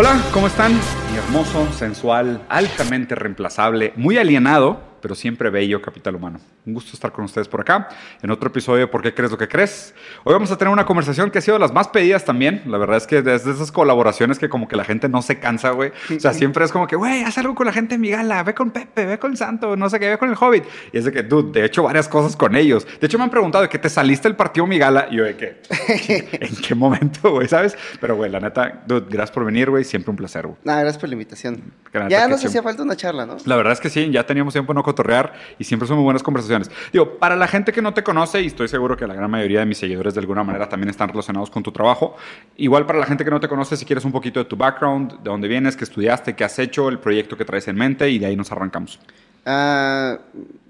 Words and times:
Hola, 0.00 0.16
¿cómo 0.32 0.46
están? 0.46 0.70
Mi 1.10 1.18
hermoso, 1.18 1.72
sensual, 1.72 2.40
altamente 2.48 3.16
reemplazable, 3.16 3.92
muy 3.96 4.16
alienado, 4.16 4.78
pero 5.00 5.14
siempre 5.14 5.50
bello 5.50 5.80
capital 5.82 6.14
humano. 6.16 6.40
Un 6.66 6.74
gusto 6.74 6.92
estar 6.94 7.12
con 7.12 7.24
ustedes 7.24 7.48
por 7.48 7.60
acá 7.60 7.88
en 8.22 8.30
otro 8.30 8.48
episodio 8.48 8.80
de 8.80 8.86
¿Por 8.88 9.02
qué 9.02 9.14
crees 9.14 9.30
lo 9.30 9.38
que 9.38 9.48
crees? 9.48 9.94
Hoy 10.24 10.32
vamos 10.32 10.50
a 10.50 10.56
tener 10.58 10.72
una 10.72 10.84
conversación 10.86 11.30
que 11.30 11.38
ha 11.38 11.40
sido 11.42 11.54
de 11.56 11.60
las 11.60 11.72
más 11.72 11.88
pedidas 11.88 12.24
también. 12.24 12.62
La 12.66 12.78
verdad 12.78 12.96
es 12.96 13.06
que 13.06 13.22
desde 13.22 13.50
esas 13.52 13.70
colaboraciones 13.72 14.38
que 14.38 14.48
como 14.48 14.68
que 14.68 14.76
la 14.76 14.84
gente 14.84 15.08
no 15.08 15.22
se 15.22 15.38
cansa, 15.38 15.70
güey. 15.70 15.92
O 16.16 16.20
sea, 16.20 16.32
siempre 16.32 16.64
es 16.64 16.72
como 16.72 16.86
que, 16.86 16.96
güey, 16.96 17.22
haz 17.22 17.38
algo 17.38 17.54
con 17.54 17.66
la 17.66 17.72
gente 17.72 17.94
de 17.94 17.98
mi 17.98 18.10
gala, 18.10 18.42
ve 18.42 18.54
con 18.54 18.70
Pepe, 18.70 19.06
ve 19.06 19.18
con 19.18 19.32
el 19.32 19.36
Santo, 19.36 19.76
no 19.76 19.88
sé 19.90 19.98
qué, 20.00 20.08
ve 20.10 20.18
con 20.18 20.28
el 20.30 20.36
Hobbit. 20.38 20.64
Y 20.92 20.98
es 20.98 21.04
de 21.04 21.12
que, 21.12 21.22
dude, 21.22 21.58
de 21.60 21.66
hecho 21.66 21.82
varias 21.82 22.08
cosas 22.08 22.36
con 22.36 22.56
ellos. 22.56 22.86
De 23.00 23.06
hecho 23.06 23.18
me 23.18 23.24
han 23.24 23.30
preguntado 23.30 23.62
de 23.62 23.68
que 23.68 23.78
te 23.78 23.88
saliste 23.88 24.28
del 24.28 24.36
partido 24.36 24.66
mi 24.66 24.78
gala 24.78 25.08
y 25.10 25.16
yo 25.16 25.24
de 25.24 25.36
que, 25.36 25.62
¿en 26.40 26.56
qué 26.56 26.74
momento, 26.74 27.30
güey? 27.32 27.48
¿Sabes? 27.48 27.76
Pero, 28.00 28.16
güey, 28.16 28.30
la 28.30 28.40
neta, 28.40 28.82
dude, 28.86 29.06
gracias 29.08 29.30
por 29.32 29.44
venir, 29.44 29.70
güey. 29.70 29.84
Siempre 29.84 30.10
un 30.10 30.16
placer, 30.16 30.46
güey. 30.46 30.58
Nada, 30.64 30.80
gracias 30.80 31.00
por 31.00 31.08
la 31.08 31.14
invitación. 31.14 31.62
La 31.92 32.08
Ya 32.08 32.28
nos 32.28 32.40
siempre- 32.40 32.48
hacía 32.48 32.62
falta 32.62 32.82
una 32.82 32.96
charla, 32.96 33.26
¿no? 33.26 33.36
La 33.44 33.56
verdad 33.56 33.72
es 33.72 33.80
que 33.80 33.88
sí, 33.90 34.10
ya 34.10 34.24
teníamos 34.26 34.52
tiempo 34.54 34.72
de 34.72 34.76
no 34.76 34.82
cotorrear 34.88 35.34
y 35.58 35.64
siempre 35.64 35.86
son 35.86 35.96
muy 35.96 36.04
buenas 36.04 36.22
conversaciones. 36.22 36.70
Digo, 36.92 37.18
para 37.18 37.36
la 37.36 37.46
gente 37.46 37.72
que 37.72 37.82
no 37.82 37.92
te 37.92 38.02
conoce, 38.02 38.40
y 38.40 38.46
estoy 38.46 38.68
seguro 38.68 38.96
que 38.96 39.06
la 39.06 39.14
gran 39.14 39.30
mayoría 39.30 39.60
de 39.60 39.66
mis 39.66 39.78
seguidores 39.78 40.14
de 40.14 40.20
alguna 40.20 40.42
manera 40.42 40.68
también 40.68 40.88
están 40.88 41.08
relacionados 41.08 41.50
con 41.50 41.62
tu 41.62 41.72
trabajo, 41.72 42.16
igual 42.56 42.86
para 42.86 42.98
la 42.98 43.06
gente 43.06 43.24
que 43.24 43.30
no 43.30 43.40
te 43.40 43.48
conoce, 43.48 43.76
si 43.76 43.84
quieres 43.84 44.04
un 44.04 44.12
poquito 44.12 44.40
de 44.40 44.46
tu 44.46 44.56
background, 44.56 45.22
de 45.22 45.30
dónde 45.30 45.46
vienes, 45.48 45.76
qué 45.76 45.84
estudiaste, 45.84 46.34
qué 46.34 46.44
has 46.44 46.58
hecho, 46.58 46.88
el 46.88 46.98
proyecto 46.98 47.36
que 47.36 47.44
traes 47.44 47.68
en 47.68 47.76
mente 47.76 48.08
y 48.08 48.18
de 48.18 48.26
ahí 48.26 48.36
nos 48.36 48.50
arrancamos. 48.50 48.98
Ah, 49.44 50.18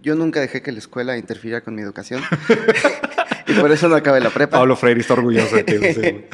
yo 0.03 0.15
nunca 0.15 0.41
dejé 0.41 0.63
que 0.63 0.73
la 0.73 0.79
escuela 0.79 1.17
interfiriera 1.17 1.63
con 1.63 1.75
mi 1.75 1.83
educación. 1.83 2.23
por 3.61 3.73
eso 3.73 3.89
no 3.89 3.97
acabé 3.97 4.21
la 4.21 4.31
prepa. 4.31 4.59
Pablo 4.59 4.77
Freire 4.77 5.01
está 5.01 5.15
orgulloso 5.15 5.57
de 5.57 5.65
ti. 5.65 5.77
sí, 5.95 6.25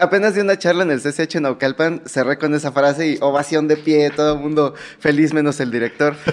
Apenas 0.00 0.34
di 0.34 0.40
una 0.40 0.58
charla 0.58 0.84
en 0.84 0.90
el 0.90 1.00
CCH 1.00 1.40
Naucalpan, 1.40 2.02
cerré 2.06 2.38
con 2.38 2.54
esa 2.54 2.72
frase 2.72 3.08
y 3.08 3.18
ovación 3.20 3.68
de 3.68 3.76
pie, 3.76 4.10
todo 4.10 4.34
el 4.34 4.40
mundo 4.40 4.74
feliz 4.98 5.32
menos 5.32 5.60
el 5.60 5.70
director. 5.70 6.16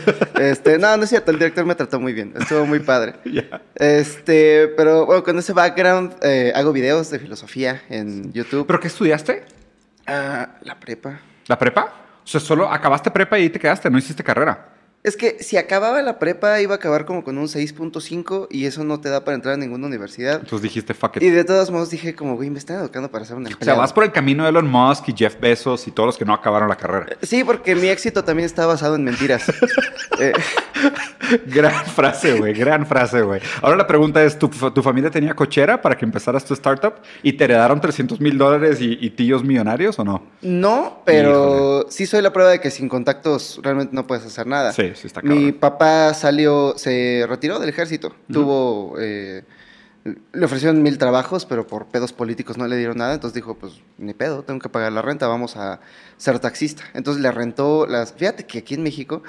Este, 0.41 0.79
no, 0.79 0.97
no 0.97 1.03
es 1.03 1.09
cierto, 1.09 1.29
el 1.29 1.37
director 1.37 1.65
me 1.65 1.75
trató 1.75 1.99
muy 1.99 2.13
bien, 2.13 2.33
estuvo 2.39 2.65
muy 2.65 2.79
padre. 2.79 3.13
Este, 3.75 4.69
pero 4.75 5.05
bueno, 5.05 5.23
con 5.23 5.37
ese 5.37 5.53
background 5.53 6.15
eh, 6.23 6.51
hago 6.55 6.73
videos 6.73 7.11
de 7.11 7.19
filosofía 7.19 7.83
en 7.89 8.33
YouTube. 8.33 8.65
¿Pero 8.65 8.79
qué 8.79 8.87
estudiaste? 8.87 9.43
Ah, 10.07 10.55
la 10.61 10.79
prepa. 10.79 11.19
¿La 11.47 11.59
prepa? 11.59 11.93
O 12.23 12.27
sea, 12.27 12.39
solo 12.39 12.71
acabaste 12.71 13.11
prepa 13.11 13.37
y 13.37 13.43
ahí 13.43 13.49
te 13.49 13.59
quedaste, 13.59 13.89
no 13.89 13.99
hiciste 13.99 14.23
carrera. 14.23 14.69
Es 15.03 15.17
que 15.17 15.41
si 15.41 15.57
acababa 15.57 15.99
la 16.03 16.19
prepa 16.19 16.61
iba 16.61 16.73
a 16.73 16.77
acabar 16.77 17.05
como 17.05 17.23
con 17.23 17.39
un 17.39 17.47
6.5 17.47 18.47
y 18.51 18.65
eso 18.65 18.83
no 18.83 18.99
te 19.01 19.09
da 19.09 19.23
para 19.23 19.33
entrar 19.33 19.55
a 19.55 19.57
ninguna 19.57 19.87
universidad. 19.87 20.35
Entonces 20.35 20.61
dijiste, 20.61 20.93
fuck 20.93 21.17
it. 21.17 21.23
Y 21.23 21.29
de 21.31 21.43
todos 21.43 21.71
modos 21.71 21.89
dije 21.89 22.13
como, 22.13 22.35
güey, 22.35 22.51
me 22.51 22.59
están 22.59 22.77
educando 22.77 23.09
para 23.09 23.25
ser 23.25 23.37
un 23.37 23.47
O 23.47 23.49
sea, 23.61 23.73
vas 23.73 23.93
por 23.93 24.03
el 24.03 24.11
camino 24.11 24.43
de 24.43 24.49
Elon 24.49 24.69
Musk 24.69 25.09
y 25.09 25.13
Jeff 25.17 25.39
Bezos 25.39 25.87
y 25.87 25.91
todos 25.91 26.05
los 26.05 26.17
que 26.17 26.25
no 26.25 26.33
acabaron 26.35 26.69
la 26.69 26.75
carrera. 26.75 27.17
Sí, 27.23 27.43
porque 27.43 27.73
mi 27.75 27.87
éxito 27.87 28.23
también 28.23 28.45
está 28.45 28.67
basado 28.67 28.95
en 28.95 29.03
mentiras. 29.03 29.43
Eh, 30.19 30.33
Gran 31.47 31.85
frase, 31.85 32.37
güey, 32.37 32.53
gran 32.53 32.85
frase, 32.85 33.21
güey. 33.21 33.41
Ahora 33.61 33.77
la 33.77 33.87
pregunta 33.87 34.23
es, 34.23 34.37
¿tu, 34.37 34.49
tu 34.49 34.83
familia 34.83 35.09
tenía 35.09 35.33
cochera 35.33 35.81
para 35.81 35.97
que 35.97 36.05
empezaras 36.05 36.43
tu 36.45 36.53
startup 36.53 36.95
y 37.23 37.33
te 37.33 37.43
heredaron 37.45 37.79
300 37.79 38.19
mil 38.19 38.37
dólares 38.37 38.81
y, 38.81 38.97
y 38.99 39.09
tíos 39.11 39.43
millonarios 39.43 39.97
o 39.99 40.03
no? 40.03 40.23
no, 40.41 41.01
pero 41.05 41.85
sí 41.89 42.05
soy 42.05 42.21
la 42.21 42.33
prueba 42.33 42.51
de 42.51 42.59
que 42.59 42.71
sin 42.71 42.89
contactos 42.89 43.59
realmente 43.63 43.95
no 43.95 44.07
puedes 44.07 44.25
hacer 44.25 44.47
nada. 44.47 44.73
Sí, 44.73 44.90
sí 44.95 45.07
está 45.07 45.21
Mi 45.21 45.51
papá 45.51 46.13
salió, 46.13 46.73
se 46.77 47.25
retiró 47.27 47.59
del 47.59 47.69
ejército. 47.69 48.15
Tuvo, 48.31 48.95
eh, 48.99 49.43
le 50.03 50.45
ofrecieron 50.45 50.81
mil 50.81 50.97
trabajos, 50.97 51.45
pero 51.45 51.67
por 51.67 51.87
pedos 51.87 52.13
políticos 52.13 52.57
no 52.57 52.67
le 52.67 52.77
dieron 52.77 52.97
nada. 52.97 53.13
Entonces 53.13 53.35
dijo, 53.35 53.55
pues 53.55 53.81
ni 53.97 54.13
pedo, 54.13 54.43
tengo 54.43 54.59
que 54.59 54.69
pagar 54.69 54.91
la 54.91 55.01
renta, 55.01 55.27
vamos 55.27 55.57
a 55.57 55.79
ser 56.21 56.37
taxista. 56.37 56.83
Entonces 56.93 57.21
le 57.23 57.31
rentó 57.31 57.87
las... 57.87 58.13
Fíjate 58.13 58.45
que 58.45 58.59
aquí 58.59 58.75
en 58.75 58.83
México 58.83 59.23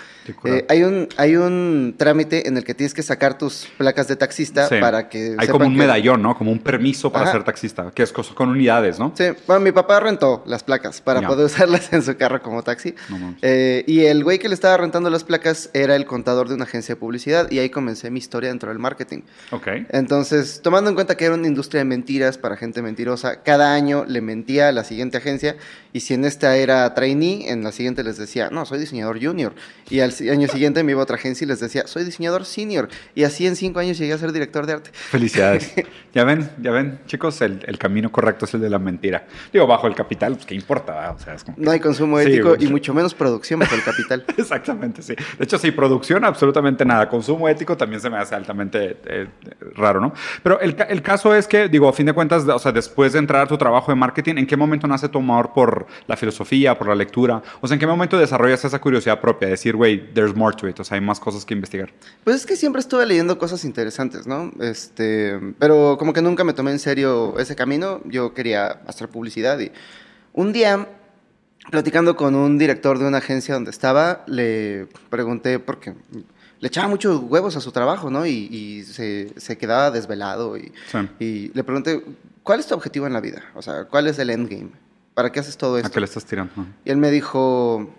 eh, 0.45 0.67
hay, 0.69 0.83
un, 0.85 1.09
hay 1.17 1.37
un 1.37 1.95
trámite 1.97 2.47
en 2.47 2.59
el 2.59 2.65
que 2.65 2.75
tienes 2.75 2.93
que 2.93 3.03
sacar 3.03 3.39
tus 3.39 3.67
placas 3.79 4.09
de 4.09 4.17
taxista 4.17 4.69
Sí. 4.69 4.75
para 4.79 5.09
que... 5.09 5.35
Hay 5.39 5.49
como 5.49 5.65
un 5.67 5.73
que- 5.73 5.79
medallón, 5.79 6.21
¿no? 6.23 6.37
Como 6.37 6.53
un 6.53 6.59
permiso 6.59 7.11
para 7.11 7.25
Ajá. 7.25 7.33
ser 7.33 7.45
taxista, 7.45 7.91
que 7.95 8.03
es 8.03 8.13
cosa- 8.13 8.35
con 8.35 8.51
unidades, 8.51 8.99
¿no? 8.99 9.13
Sí, 9.17 9.25
bueno, 9.47 9.61
mi 9.61 9.73
papá 9.73 10.01
rentó 10.01 10.43
las 10.47 10.63
placas 10.65 11.01
para 11.01 11.27
poder 11.27 11.47
usarlas 11.53 11.91
en 11.95 12.03
su 12.03 12.15
carro 12.19 12.43
como 12.43 12.63
taxi. 12.63 12.95
No. 13.09 13.37
Eh, 13.41 13.85
y 13.87 14.01
el 14.01 14.23
güey 14.23 14.39
que 14.39 14.49
le 14.49 14.55
estaba 14.55 14.77
rentando 14.77 15.09
las 15.09 15.25
placas 15.25 15.71
era 15.73 15.97
el 15.97 16.05
contador 16.05 16.49
de 16.51 16.57
una 16.57 16.65
agencia 16.65 16.95
de 16.95 17.01
publicidad 17.01 17.51
y 17.51 17.59
ahí 17.59 17.71
comencé 17.71 18.11
mi 18.11 18.19
historia 18.19 18.51
dentro 18.51 18.69
del 18.69 18.79
marketing. 18.79 19.23
Ok. 19.51 19.67
Entonces, 19.89 20.61
tomando 20.63 20.91
en 20.91 20.95
cuenta 20.95 21.17
que 21.17 21.25
era 21.25 21.35
una 21.35 21.47
industria 21.47 21.79
de 21.79 21.85
mentiras 21.87 22.37
para 22.37 22.57
gente 22.57 22.83
mentirosa, 22.83 23.43
cada 23.43 23.73
año 23.73 24.05
le 24.07 24.21
mentía 24.21 24.69
a 24.69 24.73
la 24.73 24.85
siguiente 24.85 25.17
agencia 25.17 25.57
y 25.95 26.01
si 26.01 26.15
en 26.15 26.25
esta 26.25 26.57
era 26.57 26.82
trainee, 26.95 27.51
en 27.51 27.65
la 27.65 27.73
siguiente 27.73 28.05
les 28.05 28.17
decía, 28.17 28.51
no, 28.51 28.67
soy 28.67 28.79
diseñador 28.79 29.23
junior. 29.23 29.55
Y 29.91 30.01
al 30.01 30.13
año 30.31 30.49
siguiente 30.49 30.83
me 30.83 30.93
iba 30.93 31.01
a 31.01 31.05
otra 31.05 31.17
agencia 31.17 31.45
y 31.45 31.49
les 31.49 31.61
decía, 31.61 31.87
soy 31.87 32.05
diseñador 32.05 32.45
senior. 32.45 32.89
Y 33.15 33.25
así 33.25 33.47
en 33.47 33.57
cinco 33.57 33.81
años 33.81 33.99
llegué 33.99 34.13
a 34.13 34.19
ser 34.19 34.33
director 34.33 34.67
de 34.67 34.75
arte. 34.75 34.91
Felicidades. 34.93 35.73
ya 36.15 36.25
ven, 36.25 36.51
ya 36.61 36.71
ven, 36.71 37.01
chicos, 37.07 37.41
el, 37.43 37.65
el 37.67 37.79
camino 37.79 38.11
correcto 38.11 38.45
es 38.45 38.55
el 38.55 38.61
de 38.61 38.71
la 38.71 38.79
mentira. 38.79 39.27
Digo, 39.53 39.67
bajo 39.67 39.87
el 39.87 39.95
capital, 39.95 40.35
pues 40.35 40.47
qué 40.47 40.55
importa, 40.55 40.95
¿verdad? 40.95 41.17
O 41.17 41.19
sea, 41.19 41.35
es 41.35 41.45
como... 41.45 41.57
No 41.59 41.71
hay 41.71 41.81
consumo 41.81 42.19
ético 42.19 42.55
y 42.59 42.67
mucho 42.67 42.95
menos 42.95 43.15
producción 43.15 43.61
bajo 43.61 43.75
el 43.75 43.83
capital. 43.83 44.25
Exactamente, 44.37 45.03
sí. 45.03 45.15
De 45.15 45.45
hecho, 45.45 45.59
sí, 45.59 45.71
producción, 45.71 46.25
absolutamente 46.25 46.85
nada. 46.85 47.09
Consumo 47.09 47.49
ético 47.49 47.77
también 47.77 48.01
se 48.01 48.11
me 48.11 48.19
hace 48.19 48.35
altamente 48.35 48.97
eh, 49.07 49.29
raro, 49.75 50.01
¿no? 50.01 50.13
Pero 50.43 50.61
el, 50.61 50.77
el 50.89 51.03
caso 51.03 51.35
es 51.35 51.47
que, 51.47 51.69
digo, 51.69 51.89
a 51.89 51.93
fin 51.93 52.07
de 52.07 52.13
cuentas, 52.13 52.47
o 52.47 52.59
sea, 52.59 52.73
después 52.73 53.13
de 53.13 53.19
entrar 53.19 53.43
a 53.43 53.47
tu 53.47 53.59
trabajo 53.59 53.93
de 53.93 53.97
marketing, 53.97 54.37
¿en 54.37 54.47
qué 54.47 54.57
momento 54.57 54.87
nace 54.87 55.09
tu 55.09 55.19
amor 55.19 55.53
por 55.53 55.87
la 56.07 56.17
filosofía, 56.17 56.72
por 56.79 56.89
la 56.89 56.95
lectura? 56.95 57.43
O 57.61 57.67
sea, 57.69 57.75
¿en 57.75 57.81
qué 57.81 57.87
momento 57.87 58.19
desarrollas 58.19 58.65
esa 58.65 58.81
curiosidad 58.81 59.21
propia? 59.21 59.47
De 59.47 59.53
decir, 59.53 59.77
güey, 59.77 60.13
there's 60.15 60.35
more 60.35 60.57
to 60.57 60.69
it, 60.69 60.79
o 60.81 60.85
sea, 60.85 60.97
hay 60.97 61.01
más 61.05 61.19
cosas 61.21 61.45
que 61.45 61.55
investigar. 61.55 61.91
Pues 62.25 62.37
es 62.37 62.47
que 62.47 62.57
siempre 62.57 62.81
estuve 62.81 63.07
leyendo 63.07 63.39
cosas 63.39 63.65
interesantes, 63.65 64.27
¿no? 64.27 64.51
Este, 64.61 65.39
pero 65.59 65.97
como 65.99 66.13
que 66.13 66.23
nunca 66.23 66.45
me 66.45 66.53
tomé 66.53 66.71
en 66.73 66.79
serio 66.79 67.39
ese 67.39 67.55
camino. 67.57 68.01
Yo 68.05 68.35
quería 68.35 68.67
hacer 68.87 69.09
publicidad 69.09 69.59
y 69.61 69.71
un 70.35 70.53
día, 70.53 70.89
platicando 71.71 72.17
con 72.17 72.35
un 72.35 72.59
director 72.59 72.99
de 72.99 73.07
una 73.07 73.19
agencia 73.19 73.55
donde 73.55 73.71
estaba, 73.71 74.25
le 74.27 74.87
pregunté 75.11 75.59
porque 75.59 75.95
le 76.61 76.69
echaba 76.69 76.89
muchos 76.89 77.21
huevos 77.25 77.57
a 77.57 77.61
su 77.61 77.73
trabajo, 77.73 78.11
¿no? 78.11 78.25
Y, 78.27 78.49
y 78.51 78.85
se, 78.85 79.33
se 79.37 79.59
quedaba 79.59 79.91
desvelado 79.91 80.57
y, 80.57 80.73
Sí. 80.91 80.99
y 81.19 81.49
le 81.55 81.65
pregunté, 81.65 82.03
¿cuál 82.43 82.61
es 82.61 82.67
tu 82.67 82.75
objetivo 82.75 83.07
en 83.07 83.13
la 83.13 83.21
vida? 83.21 83.43
O 83.55 83.63
sea, 83.63 83.85
¿cuál 83.85 84.07
es 84.07 84.19
el 84.19 84.31
endgame? 84.31 84.71
¿Para 85.15 85.31
qué 85.31 85.41
haces 85.41 85.57
todo 85.57 85.77
¿A 85.77 85.81
esto? 85.81 85.91
qué 85.91 86.01
le 86.01 86.07
estás 86.07 86.25
tirando? 86.25 86.53
Y 86.85 86.91
él 86.91 86.97
me 86.97 87.11
dijo, 87.11 87.95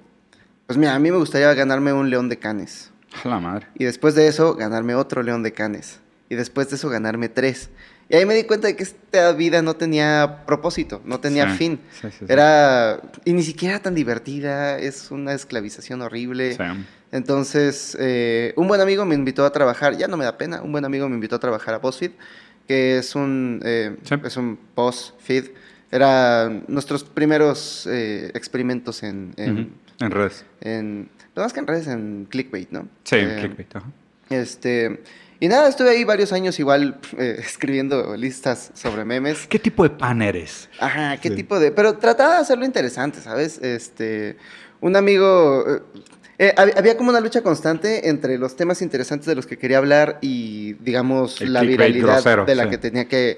pues 0.66 0.78
mira, 0.78 0.96
a 0.96 1.00
mí 1.00 1.12
me 1.12 1.18
gustaría 1.18 1.54
ganarme 1.54 1.94
un 1.94 2.10
león 2.10 2.30
de 2.30 2.40
canes. 2.40 2.92
A 3.24 3.28
la 3.28 3.40
madre. 3.40 3.68
Y 3.76 3.84
después 3.86 4.16
de 4.16 4.28
eso, 4.28 4.56
ganarme 4.56 4.96
otro 4.96 5.22
león 5.22 5.44
de 5.44 5.54
canes. 5.54 6.00
Y 6.30 6.36
después 6.36 6.70
de 6.70 6.78
eso, 6.78 6.90
ganarme 6.90 7.30
tres. 7.30 7.70
Y 8.10 8.16
ahí 8.16 8.26
me 8.26 8.34
di 8.34 8.44
cuenta 8.44 8.68
de 8.68 8.76
que 8.76 8.84
esta 8.84 9.32
vida 9.34 9.62
no 9.62 9.76
tenía 9.76 10.44
propósito, 10.48 11.02
no 11.06 11.20
tenía 11.20 11.52
Sí, 11.52 11.58
fin. 11.58 11.80
sí, 11.92 12.08
sí, 12.10 12.18
sí. 12.20 12.26
Era. 12.28 13.00
Y 13.24 13.34
ni 13.34 13.44
siquiera 13.44 13.80
tan 13.82 13.94
divertida, 13.96 14.78
es 14.80 15.12
una 15.12 15.34
esclavización 15.34 16.02
horrible. 16.02 16.58
Entonces, 17.12 17.96
eh, 18.00 18.54
un 18.58 18.68
buen 18.68 18.82
amigo 18.82 19.06
me 19.06 19.14
invitó 19.16 19.46
a 19.46 19.52
trabajar, 19.52 19.96
ya 19.98 20.08
no 20.08 20.18
me 20.18 20.26
da 20.26 20.38
pena, 20.38 20.62
un 20.64 20.72
buen 20.72 20.84
amigo 20.84 21.08
me 21.08 21.16
invitó 21.16 21.36
a 21.36 21.40
trabajar 21.40 21.76
a 21.76 21.78
BuzzFeed, 21.78 22.12
que 22.68 22.98
es 22.98 23.14
un, 23.16 23.62
eh, 23.64 23.96
Sí. 24.04 24.16
es 24.26 24.38
un 24.38 24.58
BuzzFeed. 24.76 25.46
Era 25.94 26.50
nuestros 26.68 27.04
primeros 27.04 27.88
eh, 27.90 28.32
experimentos 28.34 29.04
en, 29.04 29.34
en, 29.38 29.76
redes. 30.12 30.44
en- 30.62 31.10
no 31.36 31.44
más 31.44 31.54
que 31.54 31.60
en 31.60 31.68
redes, 31.68 31.86
en 31.88 32.26
clickbait, 32.30 32.72
¿no? 32.72 32.88
Sí, 33.04 33.18
en 33.18 33.30
Eh, 33.30 33.36
clickbait. 33.40 33.76
ajá. 33.76 33.86
Este, 34.32 35.02
y 35.40 35.48
nada, 35.48 35.68
estuve 35.70 35.92
ahí 35.92 36.04
varios 36.04 36.34
años 36.34 36.58
igual 36.60 37.00
eh, 37.20 37.36
escribiendo 37.46 38.16
listas 38.18 38.72
sobre 38.74 39.06
memes. 39.06 39.46
¿Qué 39.48 39.60
tipo 39.60 39.84
de 39.84 39.92
pan 39.92 40.24
eres? 40.24 40.68
Ajá, 40.80 41.18
qué 41.18 41.30
Sí. 41.30 41.36
tipo 41.36 41.60
de... 41.60 41.72
Pero 41.72 41.98
trataba 41.98 42.36
de 42.36 42.40
hacerlo 42.42 42.66
interesante, 42.66 43.20
¿sabes? 43.22 43.60
Este, 43.62 44.38
un 44.82 44.96
amigo... 44.96 45.64
eh, 46.40 46.54
hab- 46.58 46.74
había 46.76 46.98
como 46.98 47.12
una 47.12 47.20
lucha 47.20 47.42
constante 47.44 48.10
entre 48.10 48.40
los 48.40 48.56
temas 48.56 48.82
interesantes 48.82 49.28
de 49.28 49.36
los 49.36 49.46
que 49.46 49.58
quería 49.60 49.78
hablar 49.78 50.18
y, 50.22 50.74
digamos, 50.74 51.40
El 51.42 51.54
la 51.54 51.62
viralidad 51.62 52.14
grosero, 52.14 52.46
de 52.46 52.56
la 52.56 52.64
sí. 52.64 52.70
que 52.72 52.78
tenía 52.80 53.06
que, 53.08 53.38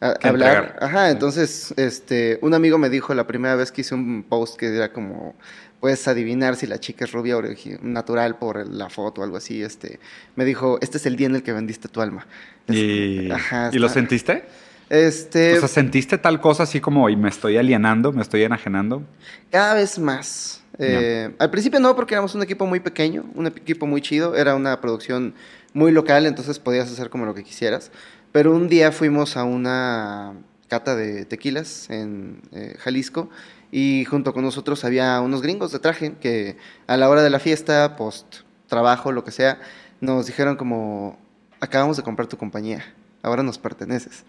a- 0.00 0.14
Que 0.14 0.28
hablar. 0.28 0.56
entregar. 0.64 0.78
Ajá, 0.84 1.10
entonces, 1.10 1.72
este, 1.76 2.38
un 2.42 2.54
amigo 2.54 2.78
me 2.78 2.88
dijo 2.90 3.14
la 3.14 3.26
primera 3.26 3.54
vez 3.56 3.72
que 3.72 3.80
hice 3.82 3.94
un 3.94 4.22
post 4.28 4.56
que 4.56 4.74
era 4.74 4.92
como, 4.92 5.34
puedes 5.80 6.06
adivinar 6.08 6.56
si 6.56 6.66
la 6.66 6.78
chica 6.78 7.04
es 7.04 7.12
rubia 7.12 7.36
o 7.36 7.42
natural 7.82 8.38
por 8.38 8.66
la 8.66 8.88
foto 8.90 9.20
o 9.20 9.24
algo 9.24 9.36
así, 9.36 9.62
este, 9.62 10.00
me 10.34 10.44
dijo, 10.44 10.78
este 10.80 10.98
es 10.98 11.06
el 11.06 11.16
día 11.16 11.26
en 11.28 11.36
el 11.36 11.42
que 11.42 11.52
vendiste 11.52 11.88
tu 11.88 12.00
alma. 12.00 12.26
Es- 12.66 12.76
¿Y, 12.76 13.30
Ajá, 13.30 13.70
¿y 13.72 13.78
lo 13.78 13.88
sentiste? 13.88 14.44
Este, 14.88 15.56
O 15.56 15.60
sea, 15.60 15.68
¿sentiste 15.68 16.16
tal 16.16 16.40
cosa 16.40 16.62
así 16.62 16.80
como 16.80 17.08
y 17.10 17.16
me 17.16 17.28
estoy 17.28 17.56
alienando, 17.56 18.12
me 18.12 18.22
estoy 18.22 18.42
enajenando? 18.44 19.02
cada 19.50 19.74
vez 19.74 19.98
más. 19.98 20.62
Eh, 20.78 21.30
Al 21.38 21.50
principio 21.50 21.80
no, 21.80 21.96
porque 21.96 22.14
éramos 22.14 22.34
un 22.34 22.42
equipo 22.42 22.66
muy 22.66 22.80
pequeño, 22.80 23.24
un 23.34 23.46
equipo 23.46 23.86
muy 23.86 24.00
chido, 24.02 24.36
era 24.36 24.54
una 24.54 24.80
producción 24.80 25.34
muy 25.72 25.90
local, 25.90 26.26
entonces 26.26 26.58
podías 26.58 26.90
hacer 26.92 27.10
como 27.10 27.24
lo 27.26 27.34
que 27.34 27.42
quisieras. 27.42 27.90
Pero 28.36 28.54
un 28.54 28.68
día 28.68 28.92
fuimos 28.92 29.38
a 29.38 29.44
una 29.44 30.34
cata 30.68 30.94
de 30.94 31.24
tequilas 31.24 31.88
en 31.88 32.42
eh, 32.52 32.76
Jalisco 32.80 33.30
y 33.72 34.04
junto 34.04 34.34
con 34.34 34.44
nosotros 34.44 34.84
había 34.84 35.22
unos 35.22 35.40
gringos 35.40 35.72
de 35.72 35.78
traje 35.78 36.16
que 36.20 36.58
a 36.86 36.98
la 36.98 37.08
hora 37.08 37.22
de 37.22 37.30
la 37.30 37.38
fiesta, 37.38 37.96
post 37.96 38.26
trabajo, 38.66 39.10
lo 39.10 39.24
que 39.24 39.30
sea, 39.30 39.58
nos 40.02 40.26
dijeron 40.26 40.56
como, 40.56 41.18
acabamos 41.60 41.96
de 41.96 42.02
comprar 42.02 42.26
tu 42.28 42.36
compañía, 42.36 42.84
ahora 43.22 43.42
nos 43.42 43.56
perteneces. 43.56 44.26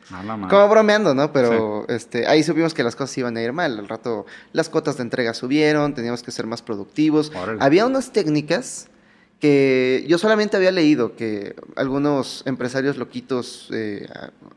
Como 0.50 0.70
bromeando, 0.70 1.14
¿no? 1.14 1.34
Pero 1.34 1.86
este, 1.90 2.28
ahí 2.28 2.44
supimos 2.44 2.74
que 2.74 2.84
las 2.84 2.96
cosas 2.96 3.18
iban 3.18 3.36
a 3.36 3.42
ir 3.42 3.52
mal. 3.52 3.78
Al 3.78 3.90
rato 3.90 4.26
las 4.54 4.70
cuotas 4.70 4.96
de 4.96 5.04
entrega 5.04 5.34
subieron, 5.34 5.94
teníamos 5.94 6.24
que 6.24 6.32
ser 6.32 6.48
más 6.48 6.62
productivos. 6.62 7.30
Había 7.60 7.86
unas 7.86 8.14
técnicas 8.14 8.88
que 9.40 10.04
yo 10.08 10.18
solamente 10.18 10.58
había 10.58 10.72
leído 10.72 11.16
que 11.16 11.56
algunos 11.76 12.42
empresarios 12.46 12.98
loquitos, 12.98 13.70
eh, 13.72 14.08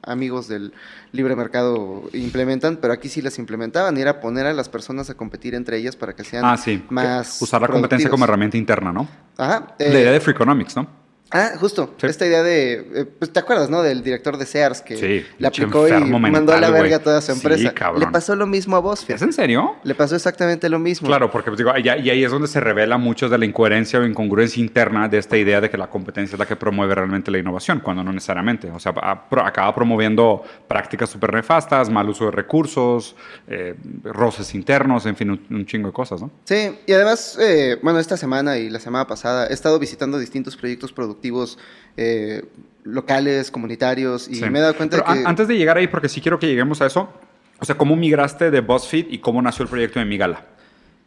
amigos 0.02 0.48
del 0.48 0.72
libre 1.12 1.36
mercado, 1.36 2.08
implementan, 2.14 2.78
pero 2.80 2.94
aquí 2.94 3.08
sí 3.08 3.20
las 3.20 3.38
implementaban 3.38 3.96
y 3.98 4.00
era 4.00 4.20
poner 4.20 4.46
a 4.46 4.54
las 4.54 4.68
personas 4.68 5.10
a 5.10 5.14
competir 5.14 5.54
entre 5.54 5.76
ellas 5.76 5.96
para 5.96 6.14
que 6.14 6.24
sean 6.24 6.44
ah, 6.44 6.56
sí. 6.56 6.82
más. 6.88 7.42
Usar 7.42 7.60
la 7.60 7.68
competencia 7.68 8.08
como 8.08 8.24
herramienta 8.24 8.56
interna, 8.56 8.92
¿no? 8.92 9.06
Ajá. 9.36 9.74
la 9.78 9.86
idea 9.86 10.12
de 10.12 10.20
Free 10.20 10.32
Economics, 10.32 10.76
¿no? 10.76 11.09
Ah, 11.32 11.52
justo. 11.58 11.94
Esta 12.02 12.26
idea 12.26 12.42
de. 12.42 12.72
Eh, 12.72 13.04
pues 13.04 13.32
te 13.32 13.38
acuerdas, 13.38 13.70
¿no? 13.70 13.82
Del 13.82 14.02
director 14.02 14.36
de 14.36 14.46
Sears 14.46 14.82
que 14.82 15.24
le 15.38 15.46
aplicó 15.46 15.86
y 15.86 15.92
mandó 15.92 16.52
a 16.52 16.60
la 16.60 16.70
verga 16.70 16.96
a 16.96 16.98
toda 16.98 17.20
su 17.20 17.30
empresa. 17.30 17.72
Le 17.96 18.06
pasó 18.08 18.34
lo 18.34 18.46
mismo 18.46 18.76
a 18.76 18.80
vos, 18.80 19.08
¿Es 19.08 19.22
en 19.22 19.32
serio? 19.32 19.76
Le 19.84 19.94
pasó 19.94 20.16
exactamente 20.16 20.68
lo 20.68 20.78
mismo. 20.78 21.06
Claro, 21.06 21.30
porque 21.30 21.50
pues, 21.50 21.58
digo, 21.58 21.70
y 21.76 21.88
ahí 21.88 22.24
es 22.24 22.32
donde 22.32 22.48
se 22.48 22.58
revela 22.58 22.98
mucho 22.98 23.28
de 23.28 23.38
la 23.38 23.44
incoherencia 23.44 24.00
o 24.00 24.04
incongruencia 24.04 24.60
interna 24.60 25.08
de 25.08 25.18
esta 25.18 25.36
idea 25.36 25.60
de 25.60 25.70
que 25.70 25.78
la 25.78 25.88
competencia 25.88 26.34
es 26.34 26.38
la 26.38 26.46
que 26.46 26.56
promueve 26.56 26.94
realmente 26.96 27.30
la 27.30 27.38
innovación, 27.38 27.80
cuando 27.80 28.02
no 28.02 28.12
necesariamente. 28.12 28.68
O 28.70 28.80
sea, 28.80 28.92
acaba 28.92 29.72
promoviendo 29.74 30.42
prácticas 30.66 31.10
súper 31.10 31.32
nefastas, 31.32 31.90
mal 31.90 32.08
uso 32.08 32.24
de 32.24 32.32
recursos, 32.32 33.14
eh, 33.46 33.76
roces 34.02 34.52
internos, 34.54 35.06
en 35.06 35.14
fin, 35.14 35.30
un, 35.30 35.66
chingo 35.66 35.88
de 35.88 35.92
cosas, 35.92 36.20
¿no? 36.20 36.30
Sí, 36.44 36.76
y 36.86 36.92
además, 36.92 37.38
eh, 37.40 37.78
bueno, 37.82 38.00
esta 38.00 38.16
semana 38.16 38.58
y 38.58 38.68
la 38.68 38.80
semana 38.80 39.06
pasada 39.06 39.46
he 39.46 39.52
estado 39.52 39.78
visitando 39.78 40.18
distintos 40.18 40.56
proyectos 40.56 40.92
productivos 40.92 41.19
eh, 41.96 42.44
locales, 42.84 43.50
comunitarios, 43.50 44.28
y 44.28 44.40
me 44.40 44.58
he 44.58 44.62
dado 44.62 44.76
cuenta 44.76 44.96
de 44.96 45.02
que... 45.02 45.22
Antes 45.24 45.48
de 45.48 45.56
llegar 45.56 45.76
ahí, 45.76 45.86
porque 45.86 46.08
sí 46.08 46.20
quiero 46.20 46.38
que 46.38 46.46
lleguemos 46.46 46.80
a 46.80 46.86
eso, 46.86 47.12
o 47.58 47.64
sea, 47.64 47.76
¿cómo 47.76 47.96
migraste 47.96 48.50
de 48.50 48.60
BuzzFeed 48.60 49.06
y 49.10 49.18
cómo 49.18 49.42
nació 49.42 49.64
el 49.64 49.68
proyecto 49.68 49.98
de 49.98 50.06
Migala? 50.06 50.46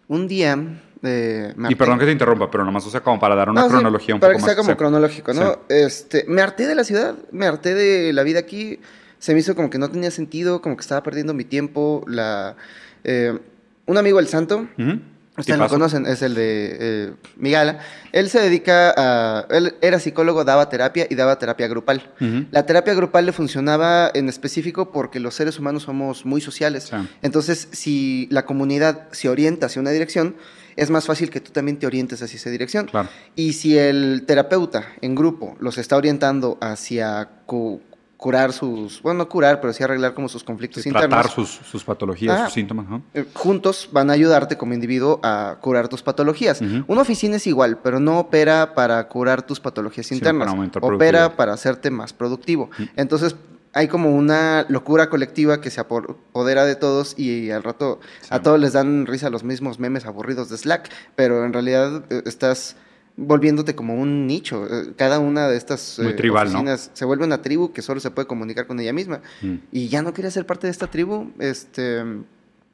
Un 0.08 0.28
día... 0.28 0.58
Eh, 1.06 1.54
y 1.68 1.76
perdón 1.76 2.00
que 2.00 2.06
te 2.06 2.14
interrumpa, 2.14 2.50
pero 2.50 2.64
nomás, 2.64 2.86
o 2.88 2.90
sea, 2.90 3.02
como 3.02 3.20
para 3.20 3.36
dar 3.36 3.50
una 3.50 3.68
cronología 3.68 4.16
un 4.16 4.22
para 4.22 4.34
poco 4.34 4.46
que 4.46 4.54
sea 4.54 4.56
como 4.56 4.78
cronológico, 4.78 5.34
¿no? 5.34 5.60
Este, 5.68 6.24
me 6.30 6.42
harté 6.42 6.66
de 6.66 6.76
la 6.76 6.86
ciudad, 6.86 7.16
me 7.32 7.46
harté 7.46 7.74
de 7.76 8.14
la 8.14 8.24
vida 8.24 8.40
aquí, 8.40 8.80
se 9.20 9.34
me 9.34 9.42
hizo 9.42 9.54
como 9.54 9.70
que 9.70 9.78
no 9.78 9.90
tenía 9.90 10.12
sentido, 10.12 10.62
como 10.62 10.78
que 10.78 10.82
estaba 10.82 11.04
perdiendo 11.04 11.34
mi 11.34 11.44
tiempo, 11.44 12.06
la... 12.08 12.56
Eh, 13.04 13.38
un 13.86 13.98
amigo, 13.98 14.20
el 14.20 14.28
Santo, 14.28 14.68
Ustedes 15.36 15.60
lo 15.60 15.68
conocen, 15.68 16.06
es 16.06 16.22
el 16.22 16.36
de 16.36 16.78
eh, 16.80 17.14
Migala. 17.38 17.80
Él 18.12 18.30
se 18.30 18.40
dedica 18.40 18.94
a. 18.96 19.48
Él 19.50 19.76
era 19.82 20.00
psicólogo, 20.00 20.44
daba 20.44 20.70
terapia 20.70 21.08
y 21.10 21.16
daba 21.16 21.40
terapia 21.40 21.68
grupal. 21.68 22.12
La 22.52 22.66
terapia 22.66 22.94
grupal 22.94 23.26
le 23.26 23.32
funcionaba 23.32 24.12
en 24.14 24.30
específico 24.30 24.92
porque 24.92 25.20
los 25.20 25.34
seres 25.34 25.58
humanos 25.58 25.84
somos 25.84 26.26
muy 26.26 26.40
sociales. 26.40 26.92
Entonces, 27.24 27.68
si 27.72 28.28
la 28.30 28.46
comunidad 28.46 29.08
se 29.12 29.28
orienta 29.28 29.66
hacia 29.66 29.82
una 29.82 29.90
dirección, 29.90 30.36
es 30.76 30.90
más 30.90 31.06
fácil 31.06 31.30
que 31.30 31.40
tú 31.40 31.52
también 31.52 31.78
te 31.78 31.88
orientes 31.88 32.22
hacia 32.22 32.38
esa 32.38 32.50
dirección. 32.52 32.90
Y 33.36 33.54
si 33.54 33.78
el 33.78 34.26
terapeuta 34.28 34.86
en 35.02 35.16
grupo 35.16 35.56
los 35.60 35.80
está 35.80 35.98
orientando 35.98 36.60
hacia 36.62 37.30
curar 38.24 38.54
sus, 38.54 39.02
bueno, 39.02 39.18
no 39.18 39.28
curar, 39.28 39.60
pero 39.60 39.74
sí 39.74 39.84
arreglar 39.84 40.14
como 40.14 40.30
sus 40.30 40.46
conflictos 40.46 40.86
internos. 40.86 41.10
Tratar 41.10 41.30
sus, 41.30 41.50
sus 41.50 41.84
patologías, 41.84 42.46
sus 42.46 42.54
síntomas. 42.54 42.88
¿no? 42.88 43.04
Eh, 43.14 43.26
juntos 43.34 43.90
van 43.92 44.10
a 44.10 44.14
ayudarte 44.14 44.56
como 44.56 44.74
individuo 44.74 45.20
a 45.22 45.58
curar 45.60 45.90
tus 45.90 46.02
patologías. 46.02 46.62
Una 46.88 47.02
oficina 47.02 47.36
es 47.36 47.46
igual, 47.48 47.80
pero 47.84 48.00
no 48.00 48.20
opera 48.20 48.76
para 48.76 49.06
curar 49.10 49.42
tus 49.42 49.60
patologías 49.60 50.10
internas. 50.14 50.56
opera 50.80 51.36
para 51.36 51.52
hacerte 51.52 51.92
más 51.92 52.14
productivo. 52.14 52.70
Entonces, 52.96 53.36
hay 53.74 53.90
como 53.90 54.16
una 54.16 54.66
locura 54.70 55.10
colectiva 55.10 55.60
que 55.60 55.70
se 55.70 55.82
apodera 55.82 56.64
de 56.64 56.78
todos 56.78 57.20
y 57.20 57.52
al 57.52 57.62
rato 57.62 58.00
a 58.30 58.40
todos 58.42 58.58
les 58.58 58.72
dan 58.72 59.06
risa 59.06 59.30
los 59.30 59.44
mismos 59.44 59.80
memes 59.80 60.06
aburridos 60.06 60.48
de 60.48 60.58
Slack, 60.58 60.90
pero 61.18 61.44
en 61.44 61.52
realidad 61.52 62.06
eh, 62.10 62.22
estás 62.26 62.78
volviéndote 63.16 63.76
como 63.76 63.96
un 63.96 64.28
nicho. 64.28 64.66
Eh, 64.66 64.94
cada 64.96 65.20
una 65.20 65.48
de 65.48 65.58
estas 65.58 66.00
Muy 66.00 66.14
eh, 66.14 66.30
oficinas 66.32 66.92
se 66.94 67.06
vuelve 67.06 67.26
una 67.26 67.42
tribu 67.42 67.72
que 67.72 67.82
solo 67.82 68.00
se 68.00 68.12
puede 68.12 68.28
comunicar 68.28 68.68
con 68.68 68.80
ella 68.80 68.94
misma. 68.94 69.22
Mm. 69.42 69.56
Y 69.72 69.88
ya 69.88 70.02
no 70.02 70.14
quería 70.14 70.32
ser 70.32 70.46
parte 70.46 70.68
de 70.68 70.72
esta 70.72 70.88
tribu, 70.88 71.32
este, 71.40 72.04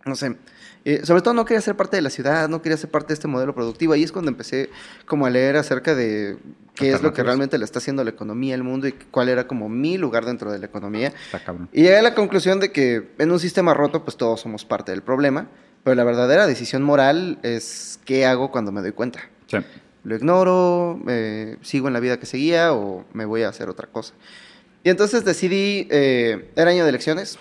no 0.06 0.16
sé. 0.16 0.38
Eh, 0.86 1.02
sobre 1.04 1.22
todo 1.22 1.34
no 1.34 1.44
quería 1.44 1.60
ser 1.60 1.76
parte 1.76 1.98
de 1.98 2.02
la 2.02 2.10
ciudad, 2.10 2.48
no 2.48 2.62
quería 2.62 2.78
ser 2.78 2.90
parte 2.90 3.10
de 3.10 3.16
este 3.16 3.28
modelo 3.28 3.54
productivo. 3.54 3.94
Ahí 3.94 4.04
es 4.04 4.14
cuando 4.14 4.32
empecé 4.32 4.70
como 5.06 5.26
a 5.26 5.30
leer 5.30 5.58
acerca 5.58 5.94
de 5.94 6.38
qué 6.74 6.92
es 6.94 7.04
lo 7.04 7.14
que 7.14 7.22
realmente 7.22 7.58
le 7.58 7.66
está 7.66 7.80
haciendo 7.80 8.06
la 8.06 8.12
economía 8.12 8.56
al 8.56 8.64
mundo 8.64 8.88
y 8.88 8.94
cuál 8.94 9.28
era 9.28 9.46
como 9.46 9.68
mi 9.68 9.98
lugar 9.98 10.26
dentro 10.26 10.52
de 10.54 10.60
la 10.60 10.68
economía. 10.68 11.12
Y 11.74 11.82
llegué 11.82 11.98
a 11.98 12.02
la 12.02 12.16
conclusión 12.16 12.62
de 12.62 12.72
que 12.72 13.10
en 13.18 13.32
un 13.32 13.40
sistema 13.40 13.74
roto 13.74 14.06
pues 14.06 14.16
todos 14.16 14.40
somos 14.40 14.64
parte 14.64 14.94
del 14.94 15.02
problema, 15.02 15.50
pero 15.84 15.96
la 15.96 16.06
verdadera 16.06 16.48
decisión 16.48 16.82
moral 16.82 17.40
es 17.44 18.00
qué 18.06 18.26
hago 18.26 18.50
cuando 18.50 18.72
me 18.72 18.80
doy 18.80 18.94
cuenta. 18.94 19.20
Sí 19.48 19.58
lo 20.04 20.16
ignoro, 20.16 21.00
sigo 21.62 21.88
en 21.88 21.94
la 21.94 22.00
vida 22.00 22.20
que 22.20 22.26
seguía 22.26 22.74
o 22.74 23.06
me 23.14 23.26
voy 23.26 23.44
a 23.44 23.50
hacer 23.50 23.70
otra 23.70 23.88
cosa. 23.88 24.14
Y 24.84 24.90
entonces 24.90 25.26
decidí, 25.26 25.88
eh, 25.92 26.52
era 26.56 26.72
año 26.72 26.84
de 26.84 26.90
elecciones, 26.90 27.38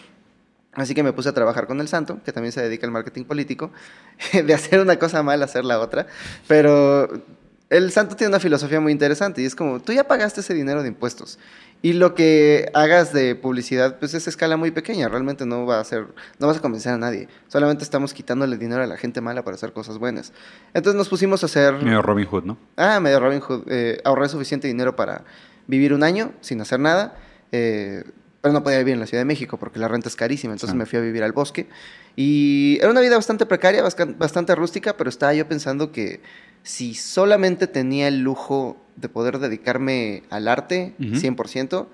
así 0.73 0.95
que 0.95 1.03
me 1.03 1.13
puse 1.13 1.29
a 1.29 1.33
trabajar 1.33 1.67
con 1.67 1.81
el 1.81 1.89
santo, 1.89 2.21
que 2.25 2.33
también 2.33 2.53
se 2.53 2.61
dedica 2.61 2.87
al 2.87 2.93
marketing 2.93 3.25
político, 3.25 3.71
de 4.33 4.55
hacer 4.55 4.81
una 4.81 4.99
cosa 4.99 5.23
mal, 5.23 5.43
hacer 5.43 5.65
la 5.65 5.79
otra, 5.79 6.07
pero 6.49 7.23
el 7.71 7.93
santo 7.93 8.17
tiene 8.17 8.31
una 8.31 8.41
filosofía 8.41 8.81
muy 8.81 8.93
interesante 8.93 9.43
y 9.43 9.45
es 9.45 9.55
como, 9.55 9.81
tú 9.81 9.93
ya 9.93 10.05
pagaste 10.05 10.41
ese 10.41 10.55
dinero 10.55 10.83
de 10.83 10.89
impuestos 10.89 11.39
y 11.83 11.93
lo 11.93 12.15
que 12.15 12.71
hagas 12.75 13.13
de 13.13 13.35
publicidad, 13.35 13.99
pues 13.99 14.15
es 14.15 14.27
escala 14.27 14.57
muy 14.57 14.71
pequeña, 14.71 15.09
realmente 15.09 15.47
no 15.47 15.65
va 15.67 15.79
a 15.79 15.85
ser, 15.85 16.07
no 16.39 16.47
vas 16.47 16.57
a 16.57 16.61
convencer 16.61 16.93
a 16.93 16.99
nadie, 16.99 17.29
solamente 17.47 17.85
estamos 17.85 18.15
quitándole 18.15 18.57
dinero 18.57 18.83
a 18.83 18.87
la 18.87 18.97
gente 18.97 19.21
mala 19.21 19.45
para 19.45 19.55
hacer 19.55 19.73
cosas 19.73 19.99
buenas. 19.99 20.33
Entonces 20.75 20.97
nos 20.97 21.09
pusimos 21.09 21.43
a 21.43 21.47
hacer... 21.47 21.75
Medio 21.75 22.03
Robin 22.03 22.27
Hood, 22.27 22.45
¿no? 22.45 22.59
Ah, 22.77 22.99
medio 23.01 23.21
Robin 23.21 23.41
Hood. 23.41 23.65
Eh, 23.69 24.01
ahorré 24.05 24.29
suficiente 24.29 24.67
dinero 24.67 24.97
para 24.97 25.25
vivir 25.67 25.93
un 25.93 26.03
año 26.03 26.33
sin 26.41 26.61
hacer 26.61 26.81
nada, 26.81 27.17
eh, 27.53 28.03
pero 28.41 28.53
no 28.53 28.63
podía 28.63 28.79
vivir 28.79 28.95
en 28.95 29.01
la 29.01 29.07
Ciudad 29.07 29.21
de 29.21 29.27
México 29.27 29.59
porque 29.59 29.79
la 29.79 29.89
renta 29.89 30.09
es 30.09 30.17
carísima, 30.17 30.55
entonces 30.55 30.77
me 30.77 30.87
fui 30.87 30.99
a 30.99 31.03
vivir 31.03 31.23
al 31.23 31.33
bosque. 31.33 31.69
Y 32.17 32.79
era 32.81 32.91
una 32.91 33.01
vida 33.01 33.15
bastante 33.15 33.47
precaria, 33.47 33.83
bastante 33.83 34.55
rústica, 34.57 34.97
pero 34.97 35.11
estaba 35.11 35.35
yo 35.35 35.47
pensando 35.47 35.93
que 35.93 36.21
si 36.63 36.95
solamente 36.95 37.67
tenía 37.67 38.09
el 38.09 38.21
lujo 38.21 38.77
de 38.97 39.09
poder 39.09 39.39
dedicarme 39.39 40.23
al 40.31 40.49
arte 40.49 40.95
100%, 40.99 41.87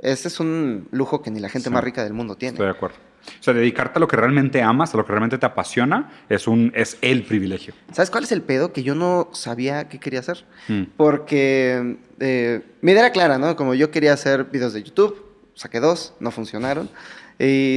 ese 0.00 0.28
es 0.28 0.40
un 0.40 0.88
lujo 0.90 1.22
que 1.22 1.30
ni 1.30 1.40
la 1.40 1.48
gente 1.48 1.70
más 1.70 1.82
rica 1.82 2.04
del 2.04 2.12
mundo 2.12 2.36
tiene. 2.36 2.54
Estoy 2.54 2.66
de 2.66 2.72
acuerdo. 2.72 2.96
O 3.40 3.42
sea, 3.42 3.52
dedicarte 3.52 3.98
a 3.98 4.00
lo 4.00 4.08
que 4.08 4.16
realmente 4.16 4.62
amas, 4.62 4.94
a 4.94 4.96
lo 4.96 5.04
que 5.04 5.10
realmente 5.10 5.38
te 5.38 5.46
apasiona, 5.46 6.10
es, 6.28 6.46
un, 6.46 6.72
es 6.74 6.96
el 7.02 7.24
privilegio. 7.24 7.74
¿Sabes 7.92 8.10
cuál 8.10 8.24
es 8.24 8.32
el 8.32 8.42
pedo? 8.42 8.72
Que 8.72 8.82
yo 8.82 8.94
no 8.94 9.28
sabía 9.32 9.88
qué 9.88 9.98
quería 9.98 10.20
hacer. 10.20 10.44
Mm. 10.68 10.84
Porque 10.96 11.98
eh, 12.20 12.62
mi 12.80 12.92
idea 12.92 13.02
era 13.02 13.12
clara, 13.12 13.38
¿no? 13.38 13.54
Como 13.56 13.74
yo 13.74 13.90
quería 13.90 14.12
hacer 14.12 14.44
videos 14.44 14.72
de 14.72 14.82
YouTube, 14.82 15.24
saqué 15.54 15.80
dos, 15.80 16.14
no 16.20 16.30
funcionaron. 16.30 16.88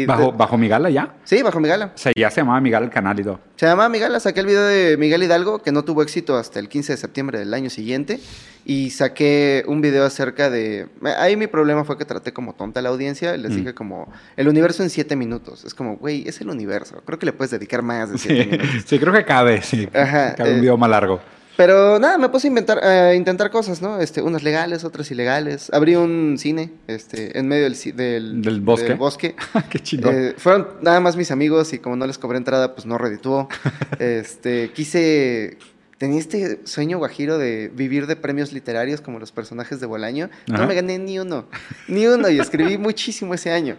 ¿Bajo, 0.07 0.31
¿Bajo 0.31 0.57
Migala 0.57 0.89
ya? 0.89 1.13
Sí, 1.23 1.43
bajo 1.43 1.59
Migala. 1.59 1.91
O 1.93 1.97
sea, 1.97 2.11
ya 2.15 2.31
se 2.31 2.41
llamaba 2.41 2.59
Migala 2.59 2.85
el 2.85 2.91
canal 2.91 3.19
y 3.19 3.23
todo. 3.23 3.39
Se 3.55 3.67
llamaba 3.67 3.89
Migala, 3.89 4.19
saqué 4.19 4.39
el 4.39 4.47
video 4.47 4.63
de 4.63 4.97
Miguel 4.97 5.21
Hidalgo, 5.21 5.61
que 5.61 5.71
no 5.71 5.83
tuvo 5.83 6.01
éxito 6.01 6.35
hasta 6.35 6.59
el 6.59 6.67
15 6.67 6.93
de 6.93 6.97
septiembre 6.97 7.37
del 7.37 7.53
año 7.53 7.69
siguiente. 7.69 8.19
Y 8.65 8.89
saqué 8.91 9.63
un 9.67 9.81
video 9.81 10.05
acerca 10.05 10.49
de... 10.49 10.87
Ahí 11.17 11.35
mi 11.35 11.47
problema 11.47 11.83
fue 11.83 11.97
que 11.97 12.05
traté 12.05 12.33
como 12.33 12.53
tonta 12.53 12.81
la 12.81 12.89
audiencia. 12.89 13.37
Les 13.37 13.51
mm. 13.51 13.55
dije 13.55 13.73
como, 13.73 14.11
el 14.35 14.47
universo 14.47 14.81
en 14.81 14.89
siete 14.89 15.15
minutos. 15.15 15.63
Es 15.65 15.75
como, 15.75 15.97
güey, 15.97 16.27
es 16.27 16.41
el 16.41 16.49
universo. 16.49 17.01
Creo 17.05 17.19
que 17.19 17.27
le 17.27 17.33
puedes 17.33 17.51
dedicar 17.51 17.83
más 17.83 18.11
de 18.11 18.17
siete 18.17 18.45
minutos. 18.45 18.67
Sí, 18.85 18.99
creo 18.99 19.13
que 19.13 19.25
cabe, 19.25 19.61
sí. 19.61 19.87
Ajá, 19.93 20.35
cabe 20.35 20.51
un 20.51 20.57
eh, 20.57 20.61
video 20.61 20.77
más 20.77 20.89
largo. 20.89 21.19
Pero 21.61 21.99
nada, 21.99 22.17
me 22.17 22.27
puse 22.29 22.47
a 22.47 22.49
inventar, 22.49 23.15
intentar 23.15 23.51
cosas, 23.51 23.83
¿no? 23.83 24.01
Este, 24.01 24.23
unas 24.23 24.41
legales, 24.41 24.83
otras 24.83 25.11
ilegales. 25.11 25.69
Abrí 25.71 25.95
un 25.95 26.39
cine, 26.39 26.71
este, 26.87 27.37
en 27.37 27.47
medio 27.47 27.69
del, 27.69 28.41
del, 28.41 28.61
bosque. 28.61 28.87
Del 28.87 28.97
bosque. 28.97 29.35
Qué 29.69 29.79
chido. 29.79 30.09
Eh, 30.09 30.33
fueron 30.39 30.69
nada 30.81 30.99
más 30.99 31.15
mis 31.15 31.29
amigos 31.29 31.71
y 31.73 31.77
como 31.77 31.95
no 31.95 32.07
les 32.07 32.17
cobré 32.17 32.39
entrada, 32.39 32.73
pues 32.73 32.87
no 32.87 32.97
redituó. 32.97 33.47
este, 33.99 34.71
quise, 34.71 35.59
tenía 35.99 36.19
este 36.19 36.61
sueño 36.63 36.97
guajiro 36.97 37.37
de 37.37 37.71
vivir 37.71 38.07
de 38.07 38.15
premios 38.15 38.53
literarios 38.53 38.99
como 38.99 39.19
los 39.19 39.31
personajes 39.31 39.79
de 39.79 39.85
Bolaño. 39.85 40.31
No 40.47 40.65
me 40.65 40.73
gané 40.73 40.97
ni 40.97 41.19
uno, 41.19 41.45
ni 41.87 42.07
uno 42.07 42.27
y 42.31 42.39
escribí 42.39 42.77
muchísimo 42.79 43.35
ese 43.35 43.51
año. 43.51 43.77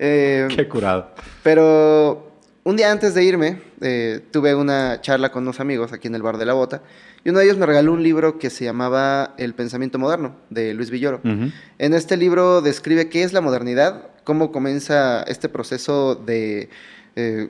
Eh, 0.00 0.48
Qué 0.56 0.66
curado. 0.66 1.14
Pero 1.44 2.29
un 2.62 2.76
día 2.76 2.92
antes 2.92 3.14
de 3.14 3.24
irme, 3.24 3.62
eh, 3.80 4.20
tuve 4.30 4.54
una 4.54 5.00
charla 5.00 5.30
con 5.32 5.44
unos 5.44 5.60
amigos 5.60 5.92
aquí 5.92 6.08
en 6.08 6.14
el 6.14 6.22
bar 6.22 6.36
de 6.36 6.46
la 6.46 6.52
bota 6.52 6.82
y 7.24 7.30
uno 7.30 7.38
de 7.38 7.46
ellos 7.46 7.56
me 7.58 7.66
regaló 7.66 7.92
un 7.92 8.02
libro 8.02 8.38
que 8.38 8.50
se 8.50 8.64
llamaba 8.64 9.34
El 9.38 9.54
pensamiento 9.54 9.98
moderno, 9.98 10.36
de 10.50 10.74
Luis 10.74 10.90
Villoro. 10.90 11.20
En 11.22 11.94
este 11.94 12.16
libro 12.16 12.60
describe 12.60 13.08
qué 13.08 13.22
es 13.22 13.32
la 13.32 13.40
modernidad, 13.40 14.08
cómo 14.24 14.52
comienza 14.52 15.22
este 15.22 15.48
proceso 15.48 16.14
de... 16.14 16.68
eh, 17.16 17.48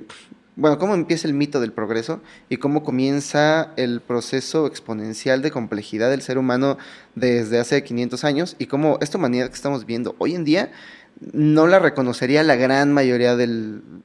bueno, 0.56 0.78
cómo 0.78 0.94
empieza 0.94 1.26
el 1.26 1.32
mito 1.32 1.58
del 1.60 1.72
progreso 1.72 2.20
y 2.50 2.58
cómo 2.58 2.82
comienza 2.82 3.72
el 3.76 4.02
proceso 4.02 4.66
exponencial 4.66 5.40
de 5.40 5.50
complejidad 5.50 6.10
del 6.10 6.20
ser 6.20 6.36
humano 6.36 6.76
desde 7.14 7.58
hace 7.58 7.82
500 7.82 8.24
años 8.24 8.56
y 8.58 8.66
cómo 8.66 8.98
esta 9.00 9.16
humanidad 9.16 9.48
que 9.48 9.54
estamos 9.54 9.86
viendo 9.86 10.16
hoy 10.18 10.34
en 10.34 10.44
día 10.44 10.70
no 11.32 11.66
la 11.66 11.78
reconocería 11.78 12.42
la 12.42 12.56
gran 12.56 12.92
mayoría 12.92 13.36
de 13.36 13.46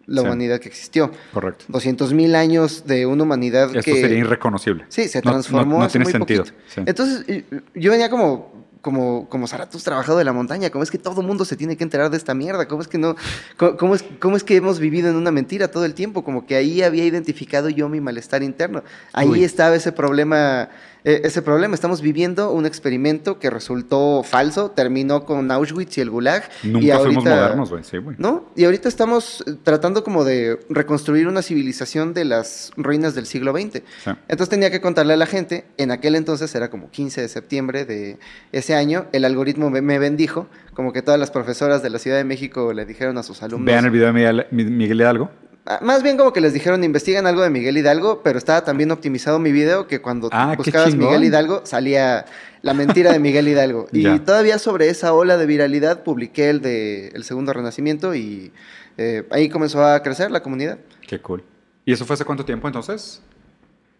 la 0.05 0.21
Sí. 0.21 0.27
humanidad 0.27 0.59
que 0.59 0.67
existió. 0.69 1.11
Correcto. 1.33 1.65
200 1.69 2.13
mil 2.13 2.35
años 2.35 2.83
de 2.85 3.05
una 3.05 3.23
humanidad 3.23 3.67
Esto 3.75 3.81
que... 3.81 4.01
sería 4.01 4.17
irreconocible. 4.19 4.85
Sí, 4.89 5.07
se 5.07 5.19
No- 5.21 5.31
transformó. 5.31 5.73
No, 5.73 5.79
no 5.79 5.85
hace 5.85 5.93
tiene 5.99 6.03
muy 6.05 6.11
sentido. 6.11 6.43
Sí. 6.67 6.81
Entonces, 6.85 7.25
yo 7.73 7.91
venía 7.91 8.09
como, 8.09 8.53
como, 8.81 9.27
como 9.29 9.47
Zaratustra 9.47 9.95
bajado 9.95 10.17
de 10.19 10.25
la 10.25 10.33
montaña. 10.33 10.69
¿Cómo 10.69 10.83
es 10.83 10.91
que 10.91 10.97
todo 10.99 11.21
mundo 11.23 11.43
se 11.45 11.55
tiene 11.55 11.75
que 11.77 11.83
enterar 11.83 12.09
de 12.11 12.17
esta 12.17 12.33
mierda? 12.35 12.67
¿Cómo 12.67 12.81
es 12.81 12.87
que 12.87 12.97
no? 12.97 13.15
¿Cómo, 13.57 13.77
cómo 13.77 13.95
es, 13.95 14.05
cómo 14.19 14.37
es 14.37 14.43
que 14.43 14.57
hemos 14.57 14.79
vivido 14.79 15.09
en 15.09 15.15
una 15.15 15.31
mentira 15.31 15.69
todo 15.69 15.85
el 15.85 15.93
tiempo? 15.95 16.23
Como 16.23 16.45
que 16.45 16.55
ahí 16.55 16.81
había 16.83 17.05
identificado 17.05 17.69
yo 17.69 17.89
mi 17.89 17.99
malestar 18.01 18.43
interno. 18.43 18.83
Ahí 19.13 19.29
Uy. 19.29 19.43
estaba 19.43 19.75
ese 19.75 19.91
problema. 19.91 20.69
Eh, 21.05 21.21
ese 21.23 21.41
problema, 21.41 21.75
estamos 21.75 22.01
viviendo 22.01 22.51
un 22.51 22.65
experimento 22.65 23.39
que 23.39 23.49
resultó 23.49 24.23
falso, 24.23 24.71
terminó 24.71 25.23
con 25.23 25.49
Auschwitz 25.51 25.97
y 25.97 26.01
el 26.01 26.09
Gulag. 26.09 26.43
Nunca 26.63 26.85
y 26.85 26.91
fuimos 26.91 27.23
modernos, 27.23 27.69
güey. 27.69 27.83
Sí, 27.83 27.97
güey. 27.97 28.15
¿No? 28.19 28.45
Y 28.55 28.65
ahorita 28.65 28.89
estamos 28.89 29.43
eh, 29.47 29.55
tratando 29.63 30.03
como 30.03 30.23
de 30.25 30.59
reconstruir 30.69 31.27
una 31.27 31.41
civilización 31.41 32.13
de 32.13 32.25
las 32.25 32.71
ruinas 32.75 33.15
del 33.15 33.25
siglo 33.27 33.53
XX. 33.53 33.81
Sí. 34.03 34.11
Entonces 34.27 34.49
tenía 34.49 34.71
que 34.71 34.81
contarle 34.81 35.13
a 35.13 35.17
la 35.17 35.25
gente, 35.27 35.65
en 35.77 35.91
aquel 35.91 36.15
entonces 36.15 36.53
era 36.55 36.69
como 36.69 36.89
15 36.89 37.21
de 37.21 37.27
septiembre 37.29 37.85
de 37.85 38.17
ese 38.51 38.73
año, 38.75 39.05
el 39.11 39.25
algoritmo 39.25 39.69
me, 39.69 39.99
bendijo, 39.99 40.47
como 40.73 40.91
que 40.91 41.01
todas 41.01 41.19
las 41.19 41.31
profesoras 41.31 41.83
de 41.83 41.89
la 41.91 41.99
Ciudad 41.99 42.17
de 42.17 42.23
México 42.23 42.73
le 42.73 42.85
dijeron 42.85 43.17
a 43.17 43.23
sus 43.23 43.43
alumnos... 43.43 43.67
Vean 43.67 43.85
el 43.85 43.91
video 43.91 44.07
de 44.07 44.13
Miguel, 44.13 44.47
Mi- 44.51 44.65
Miguel 44.65 44.99
Hidalgo. 45.01 45.29
Ah, 45.67 45.79
Más 45.81 46.03
bien 46.03 46.15
como 46.15 46.31
que 46.31 46.41
les 46.41 46.53
dijeron, 46.53 46.83
investigan 46.83 47.25
algo 47.25 47.41
de 47.41 47.49
Miguel 47.49 47.75
Hidalgo, 47.77 48.21
pero 48.23 48.37
estaba 48.37 48.63
tan 48.63 48.77
bien 48.77 48.91
optimizado 48.91 49.39
mi 49.39 49.51
video 49.51 49.87
que 49.87 49.99
cuando 49.99 50.29
Ah, 50.31 50.53
buscabas. 50.55 50.95
Miguel 50.95 51.23
Hidalgo 51.23 51.61
salía 51.65 52.25
la 52.61 52.73
mentira 52.75 53.11
de 53.11 53.19
Miguel 53.19 53.47
Hidalgo. 53.47 53.87
y 53.91 54.03
Ya. 54.03 54.23
todavía 54.23 54.59
sobre 54.59 54.89
esa 54.89 55.13
ola 55.13 55.37
de 55.37 55.45
viralidad 55.47 56.03
publiqué 56.03 56.49
el 56.49 56.61
de 56.61 57.07
El 57.09 57.23
Segundo 57.23 57.51
Renacimiento 57.51 58.13
y 58.13 58.51
eh, 58.97 59.25
ahí 59.31 59.49
comenzó 59.49 59.83
a 59.83 60.03
crecer 60.03 60.29
la 60.29 60.41
comunidad. 60.43 60.77
Qué 61.07 61.19
cool. 61.19 61.43
¿Y 61.83 61.93
eso 61.93 62.05
fue 62.05 62.13
hace 62.13 62.25
cuánto 62.25 62.45
tiempo 62.45 62.67
entonces? 62.67 63.21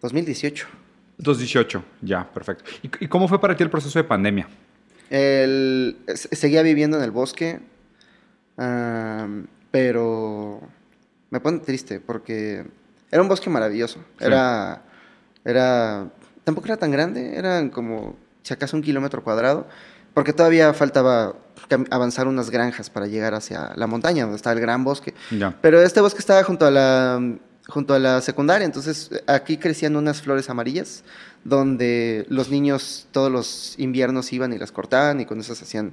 2018. 0.02 0.68
2018. 1.18 1.82
Ya, 2.02 2.28
perfecto. 2.32 2.64
¿Y, 2.82 3.04
y 3.04 3.08
cómo 3.08 3.26
fue 3.26 3.40
para 3.40 3.56
ti 3.56 3.64
el 3.64 3.70
proceso 3.70 3.98
de 3.98 4.04
pandemia? 4.04 4.46
El- 5.10 5.96
se- 6.14 6.34
seguía 6.36 6.62
viviendo 6.62 6.96
en 6.98 7.02
el 7.02 7.10
bosque, 7.10 7.58
pero 9.70 10.60
me 11.30 11.40
pone 11.40 11.58
triste 11.58 12.00
porque 12.00 12.64
era 13.10 13.22
un 13.22 13.28
bosque 13.28 13.50
maravilloso. 13.50 14.00
Sí. 14.18 14.24
Era, 14.24 14.82
era, 15.44 16.08
tampoco 16.44 16.66
era 16.66 16.76
tan 16.76 16.90
grande, 16.90 17.36
eran 17.36 17.70
como 17.70 18.16
si 18.42 18.54
acaso 18.54 18.76
un 18.76 18.82
kilómetro 18.82 19.22
cuadrado, 19.24 19.66
porque 20.14 20.32
todavía 20.32 20.72
faltaba 20.72 21.34
avanzar 21.90 22.28
unas 22.28 22.50
granjas 22.50 22.90
para 22.90 23.06
llegar 23.06 23.34
hacia 23.34 23.72
la 23.76 23.86
montaña 23.86 24.22
donde 24.22 24.36
está 24.36 24.52
el 24.52 24.60
gran 24.60 24.84
bosque. 24.84 25.14
Ya. 25.30 25.56
Pero 25.60 25.82
este 25.82 26.00
bosque 26.00 26.20
estaba 26.20 26.42
junto 26.44 26.66
a 26.66 26.70
la 26.70 27.20
junto 27.68 27.94
a 27.94 27.98
la 27.98 28.20
secundaria, 28.20 28.64
entonces 28.64 29.10
aquí 29.26 29.56
crecían 29.56 29.96
unas 29.96 30.22
flores 30.22 30.48
amarillas 30.48 31.02
donde 31.42 32.24
los 32.28 32.48
niños 32.48 33.08
todos 33.10 33.30
los 33.30 33.74
inviernos 33.78 34.32
iban 34.32 34.52
y 34.52 34.58
las 34.58 34.70
cortaban 34.70 35.20
y 35.20 35.26
con 35.26 35.40
esas 35.40 35.60
hacían 35.60 35.92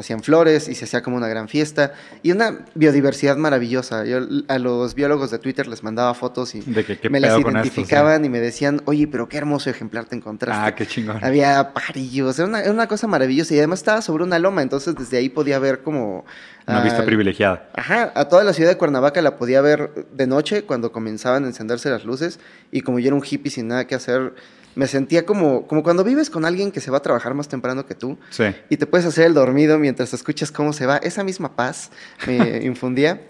hacían 0.00 0.22
flores 0.22 0.68
y 0.68 0.74
se 0.74 0.84
hacía 0.84 1.02
como 1.02 1.16
una 1.16 1.28
gran 1.28 1.48
fiesta 1.48 1.92
y 2.22 2.32
una 2.32 2.66
biodiversidad 2.74 3.36
maravillosa. 3.36 4.04
Yo 4.04 4.18
a 4.48 4.58
los 4.58 4.94
biólogos 4.94 5.30
de 5.30 5.38
Twitter 5.38 5.66
les 5.68 5.82
mandaba 5.82 6.12
fotos 6.14 6.54
y 6.54 6.60
De 6.60 6.84
que 6.84 6.98
qué 6.98 7.08
me 7.10 7.20
las 7.20 7.36
esto, 7.36 7.42
sí. 7.48 7.52
identificaban 7.56 8.24
y 8.24 8.28
me 8.28 8.40
decían, 8.40 8.82
"Oye, 8.86 9.06
pero 9.06 9.28
qué 9.28 9.38
hermoso 9.38 9.70
ejemplar 9.70 10.06
te 10.06 10.16
encontraste." 10.16 10.62
Ah, 10.66 10.74
qué 10.74 10.86
chingón. 10.86 11.22
Había 11.24 11.72
pajarillos, 11.72 12.38
era 12.38 12.48
una, 12.48 12.60
era 12.60 12.72
una 12.72 12.86
cosa 12.88 13.06
maravillosa 13.06 13.54
y 13.54 13.58
además 13.58 13.80
estaba 13.80 14.02
sobre 14.02 14.24
una 14.24 14.38
loma, 14.38 14.62
entonces 14.62 14.94
desde 14.94 15.18
ahí 15.18 15.28
podía 15.28 15.58
ver 15.58 15.82
como 15.82 16.24
Una 16.66 16.82
vista 16.82 17.04
privilegiada. 17.04 17.68
Ajá, 17.74 18.12
a 18.14 18.26
toda 18.28 18.44
la 18.44 18.52
ciudad 18.52 18.70
de 18.70 18.76
Cuernavaca 18.76 19.20
la 19.22 19.36
podía 19.36 19.60
ver 19.60 20.06
de 20.12 20.26
noche 20.26 20.62
cuando 20.62 20.92
comenzaban 20.92 21.44
a 21.44 21.46
encenderse 21.48 21.90
las 21.90 22.04
luces 22.04 22.38
y 22.70 22.82
como 22.82 22.98
yo 23.00 23.08
era 23.08 23.16
un 23.16 23.24
hippie 23.28 23.50
sin 23.50 23.68
nada 23.68 23.86
que 23.86 23.94
hacer, 23.96 24.34
me 24.74 24.86
sentía 24.86 25.26
como, 25.26 25.66
como 25.66 25.82
cuando 25.82 26.04
vives 26.04 26.30
con 26.30 26.44
alguien 26.44 26.70
que 26.72 26.80
se 26.80 26.90
va 26.90 26.98
a 26.98 27.02
trabajar 27.02 27.34
más 27.34 27.48
temprano 27.48 27.86
que 27.86 27.94
tú 27.94 28.18
Sí. 28.30 28.44
y 28.68 28.76
te 28.76 28.86
puedes 28.86 29.04
hacer 29.06 29.26
el 29.26 29.34
dormido 29.34 29.78
mientras 29.78 30.14
escuchas 30.14 30.52
cómo 30.52 30.72
se 30.72 30.86
va. 30.86 30.96
Esa 30.98 31.24
misma 31.24 31.54
paz 31.56 31.90
me 32.26 32.36
infundía. 32.64 33.20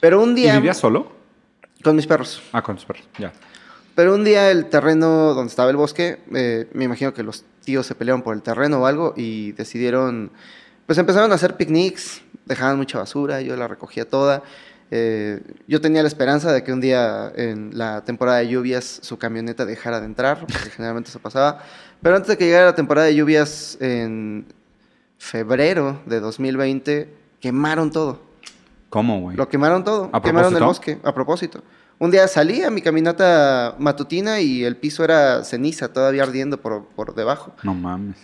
Pero 0.00 0.22
un 0.22 0.32
¿Y 0.32 0.42
día... 0.42 0.54
vivías 0.56 0.76
solo? 0.78 1.10
Con 1.82 1.96
mis 1.96 2.06
perros. 2.06 2.42
Ah, 2.52 2.62
con 2.62 2.76
tus 2.76 2.84
perros. 2.84 3.04
Ya. 3.18 3.32
Pero 3.94 4.14
un 4.14 4.24
día 4.24 4.50
el 4.50 4.66
terreno 4.66 5.32
donde 5.34 5.48
estaba 5.50 5.70
el 5.70 5.76
bosque, 5.76 6.18
eh, 6.34 6.68
me 6.72 6.84
imagino 6.84 7.14
que 7.14 7.22
los 7.22 7.44
tíos 7.64 7.86
se 7.86 7.94
pelearon 7.94 8.22
por 8.22 8.34
el 8.34 8.42
terreno 8.42 8.80
o 8.82 8.86
algo 8.86 9.14
y 9.16 9.52
decidieron, 9.52 10.30
pues 10.86 10.98
empezaron 10.98 11.32
a 11.32 11.36
hacer 11.36 11.56
picnics, 11.56 12.20
dejaban 12.44 12.76
mucha 12.76 12.98
basura, 12.98 13.40
yo 13.40 13.56
la 13.56 13.66
recogía 13.68 14.06
toda. 14.08 14.42
Eh, 14.90 15.42
yo 15.66 15.80
tenía 15.80 16.02
la 16.02 16.08
esperanza 16.08 16.52
de 16.52 16.62
que 16.62 16.72
un 16.72 16.80
día 16.80 17.32
en 17.34 17.76
la 17.76 18.04
temporada 18.04 18.38
de 18.38 18.48
lluvias 18.48 19.00
su 19.02 19.18
camioneta 19.18 19.64
dejara 19.64 20.00
de 20.00 20.06
entrar, 20.06 20.40
porque 20.40 20.70
generalmente 20.70 21.10
eso 21.10 21.18
pasaba. 21.18 21.58
Pero 22.02 22.16
antes 22.16 22.28
de 22.28 22.38
que 22.38 22.44
llegara 22.44 22.66
la 22.66 22.74
temporada 22.74 23.06
de 23.06 23.14
lluvias 23.14 23.78
en 23.80 24.46
febrero 25.18 26.00
de 26.06 26.20
2020, 26.20 27.08
quemaron 27.40 27.90
todo. 27.90 28.20
¿Cómo, 28.88 29.20
güey? 29.20 29.36
Lo 29.36 29.48
quemaron 29.48 29.82
todo. 29.82 30.10
¿A 30.12 30.22
quemaron 30.22 30.54
el 30.54 30.62
bosque, 30.62 30.98
a 31.02 31.12
propósito. 31.12 31.62
Un 31.98 32.10
día 32.10 32.28
salí 32.28 32.62
a 32.62 32.70
mi 32.70 32.82
caminata 32.82 33.74
matutina 33.78 34.40
y 34.40 34.64
el 34.64 34.76
piso 34.76 35.02
era 35.02 35.42
ceniza, 35.44 35.92
todavía 35.92 36.22
ardiendo 36.22 36.60
por, 36.60 36.84
por 36.88 37.14
debajo. 37.14 37.54
No 37.62 37.74
mames. 37.74 38.16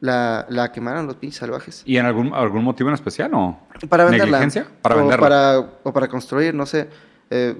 La, 0.00 0.46
la 0.48 0.72
quemaron 0.72 1.06
los 1.06 1.16
pinches 1.16 1.38
salvajes. 1.38 1.82
¿Y 1.86 1.96
en 1.96 2.06
algún, 2.06 2.34
algún 2.34 2.64
motivo 2.64 2.88
en 2.90 2.94
especial 2.94 3.32
o? 3.34 3.58
Para 3.88 4.04
venderla. 4.04 4.38
¿Negligencia? 4.38 4.66
Para 4.82 4.96
o 4.96 4.98
venderla. 4.98 5.20
Para, 5.20 5.58
o 5.82 5.92
para 5.92 6.08
construir, 6.08 6.54
no 6.54 6.66
sé. 6.66 6.88
Eh, 7.30 7.56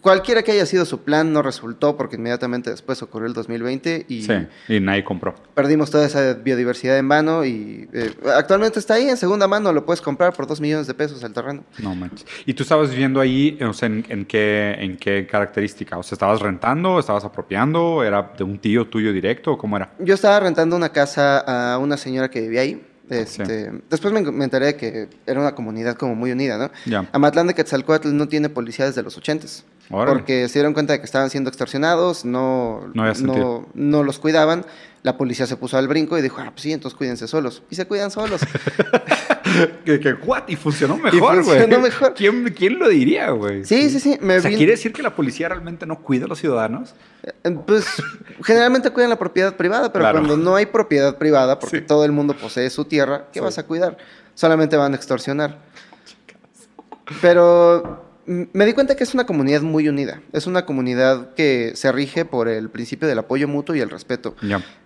cualquiera 0.00 0.42
que 0.42 0.52
haya 0.52 0.66
sido 0.66 0.84
su 0.84 1.00
plan 1.02 1.32
no 1.32 1.42
resultó 1.42 1.96
porque 1.96 2.16
inmediatamente 2.16 2.70
después 2.70 3.02
ocurrió 3.02 3.26
el 3.26 3.34
2020 3.34 4.06
y 4.08 4.22
Sí, 4.22 4.32
y 4.68 4.80
nadie 4.80 5.02
compró. 5.04 5.34
perdimos 5.54 5.90
toda 5.90 6.06
esa 6.06 6.34
biodiversidad 6.34 6.98
en 6.98 7.08
vano 7.08 7.44
y 7.44 7.88
eh, 7.92 8.14
actualmente 8.36 8.78
está 8.78 8.94
ahí 8.94 9.08
en 9.08 9.16
segunda 9.16 9.48
mano, 9.48 9.72
lo 9.72 9.84
puedes 9.84 10.00
comprar 10.00 10.32
por 10.34 10.46
dos 10.46 10.60
millones 10.60 10.86
de 10.86 10.94
pesos 10.94 11.22
el 11.22 11.32
terreno. 11.32 11.64
No 11.78 11.94
manches. 11.94 12.26
¿Y 12.46 12.54
tú 12.54 12.62
estabas 12.62 12.90
viviendo 12.90 13.20
ahí, 13.20 13.58
o 13.60 13.72
sea, 13.72 13.86
en, 13.86 14.04
en 14.08 14.24
qué, 14.24 14.76
en 14.78 14.96
qué 14.96 15.26
característica? 15.26 15.98
O 15.98 16.02
sea, 16.02 16.14
¿estabas 16.16 16.40
rentando? 16.40 16.98
¿Estabas 16.98 17.24
apropiando? 17.24 18.04
¿Era 18.04 18.32
de 18.38 18.44
un 18.44 18.58
tío 18.58 18.86
tuyo 18.88 19.12
directo? 19.12 19.58
¿Cómo 19.58 19.76
era? 19.76 19.92
Yo 19.98 20.14
estaba 20.14 20.38
rentando 20.40 20.76
una 20.76 20.90
casa 20.90 21.38
a 21.74 21.78
una 21.78 21.96
señora 21.96 22.30
que 22.30 22.40
vivía 22.40 22.60
ahí. 22.60 22.86
Este, 23.10 23.72
Después 23.90 24.14
me, 24.14 24.22
me 24.22 24.44
enteré 24.44 24.76
que 24.76 25.08
era 25.26 25.40
una 25.40 25.54
comunidad 25.54 25.96
como 25.96 26.14
muy 26.14 26.32
unida, 26.32 26.56
¿no? 26.56 26.70
Ya. 26.86 27.08
Amatlán 27.12 27.46
de 27.46 27.54
Quetzalcóatl 27.54 28.14
no 28.14 28.28
tiene 28.28 28.48
policía 28.48 28.86
desde 28.86 29.02
los 29.02 29.16
ochentas. 29.16 29.64
Porque 29.88 30.48
se 30.48 30.58
dieron 30.58 30.72
cuenta 30.72 30.94
de 30.94 31.00
que 31.00 31.04
estaban 31.04 31.28
siendo 31.28 31.50
extorsionados, 31.50 32.24
no, 32.24 32.90
No 32.94 33.66
no 33.74 34.02
los 34.02 34.18
cuidaban. 34.18 34.64
La 35.04 35.16
policía 35.18 35.46
se 35.46 35.56
puso 35.56 35.76
al 35.76 35.88
brinco 35.88 36.16
y 36.16 36.22
dijo, 36.22 36.40
ah, 36.40 36.50
pues 36.52 36.62
sí, 36.62 36.72
entonces 36.72 36.96
cuídense 36.96 37.26
solos. 37.26 37.62
Y 37.70 37.74
se 37.74 37.86
cuidan 37.86 38.12
solos. 38.12 38.40
que, 39.84 39.98
que, 39.98 40.12
what? 40.14 40.44
Y 40.46 40.54
funcionó 40.54 40.96
mejor, 40.96 41.42
güey. 41.42 41.58
funcionó 41.58 41.80
mejor. 41.80 42.14
¿Quién, 42.14 42.44
¿Quién 42.56 42.78
lo 42.78 42.88
diría, 42.88 43.30
güey? 43.30 43.64
Sí, 43.64 43.90
sí, 43.90 43.98
sí. 43.98 44.16
Me 44.20 44.36
O 44.36 44.40
sea, 44.40 44.50
vin- 44.50 44.58
¿quiere 44.58 44.72
decir 44.72 44.92
que 44.92 45.02
la 45.02 45.14
policía 45.16 45.48
realmente 45.48 45.86
no 45.86 46.00
cuida 46.02 46.26
a 46.26 46.28
los 46.28 46.38
ciudadanos? 46.38 46.94
Eh, 47.24 47.50
Pues 47.66 47.86
generalmente 48.44 48.90
cuidan 48.90 49.10
la 49.10 49.18
propiedad 49.18 49.56
privada, 49.56 49.92
pero 49.92 50.04
Claro. 50.04 50.18
cuando 50.20 50.36
no 50.36 50.54
hay 50.54 50.66
propiedad 50.66 51.18
privada, 51.18 51.58
porque 51.58 51.78
Sí. 51.80 51.84
todo 51.84 52.04
el 52.04 52.12
mundo 52.12 52.34
posee 52.36 52.70
su 52.70 52.84
tierra, 52.84 53.26
¿qué 53.32 53.40
Sí. 53.40 53.44
vas 53.44 53.58
a 53.58 53.64
cuidar? 53.66 53.96
Solamente 54.34 54.76
van 54.76 54.92
a 54.92 54.96
extorsionar. 54.96 55.58
Pero 57.20 58.04
me 58.26 58.66
di 58.66 58.72
cuenta 58.72 58.96
que 58.96 59.04
es 59.04 59.14
una 59.14 59.26
comunidad 59.26 59.62
muy 59.62 59.88
unida. 59.88 60.20
Es 60.32 60.46
una 60.46 60.64
comunidad 60.64 61.34
que 61.34 61.72
se 61.74 61.90
rige 61.92 62.24
por 62.24 62.48
el 62.48 62.70
principio 62.70 63.08
del 63.08 63.18
apoyo 63.18 63.48
mutuo 63.48 63.74
y 63.74 63.80
el 63.80 63.90
respeto. 63.90 64.36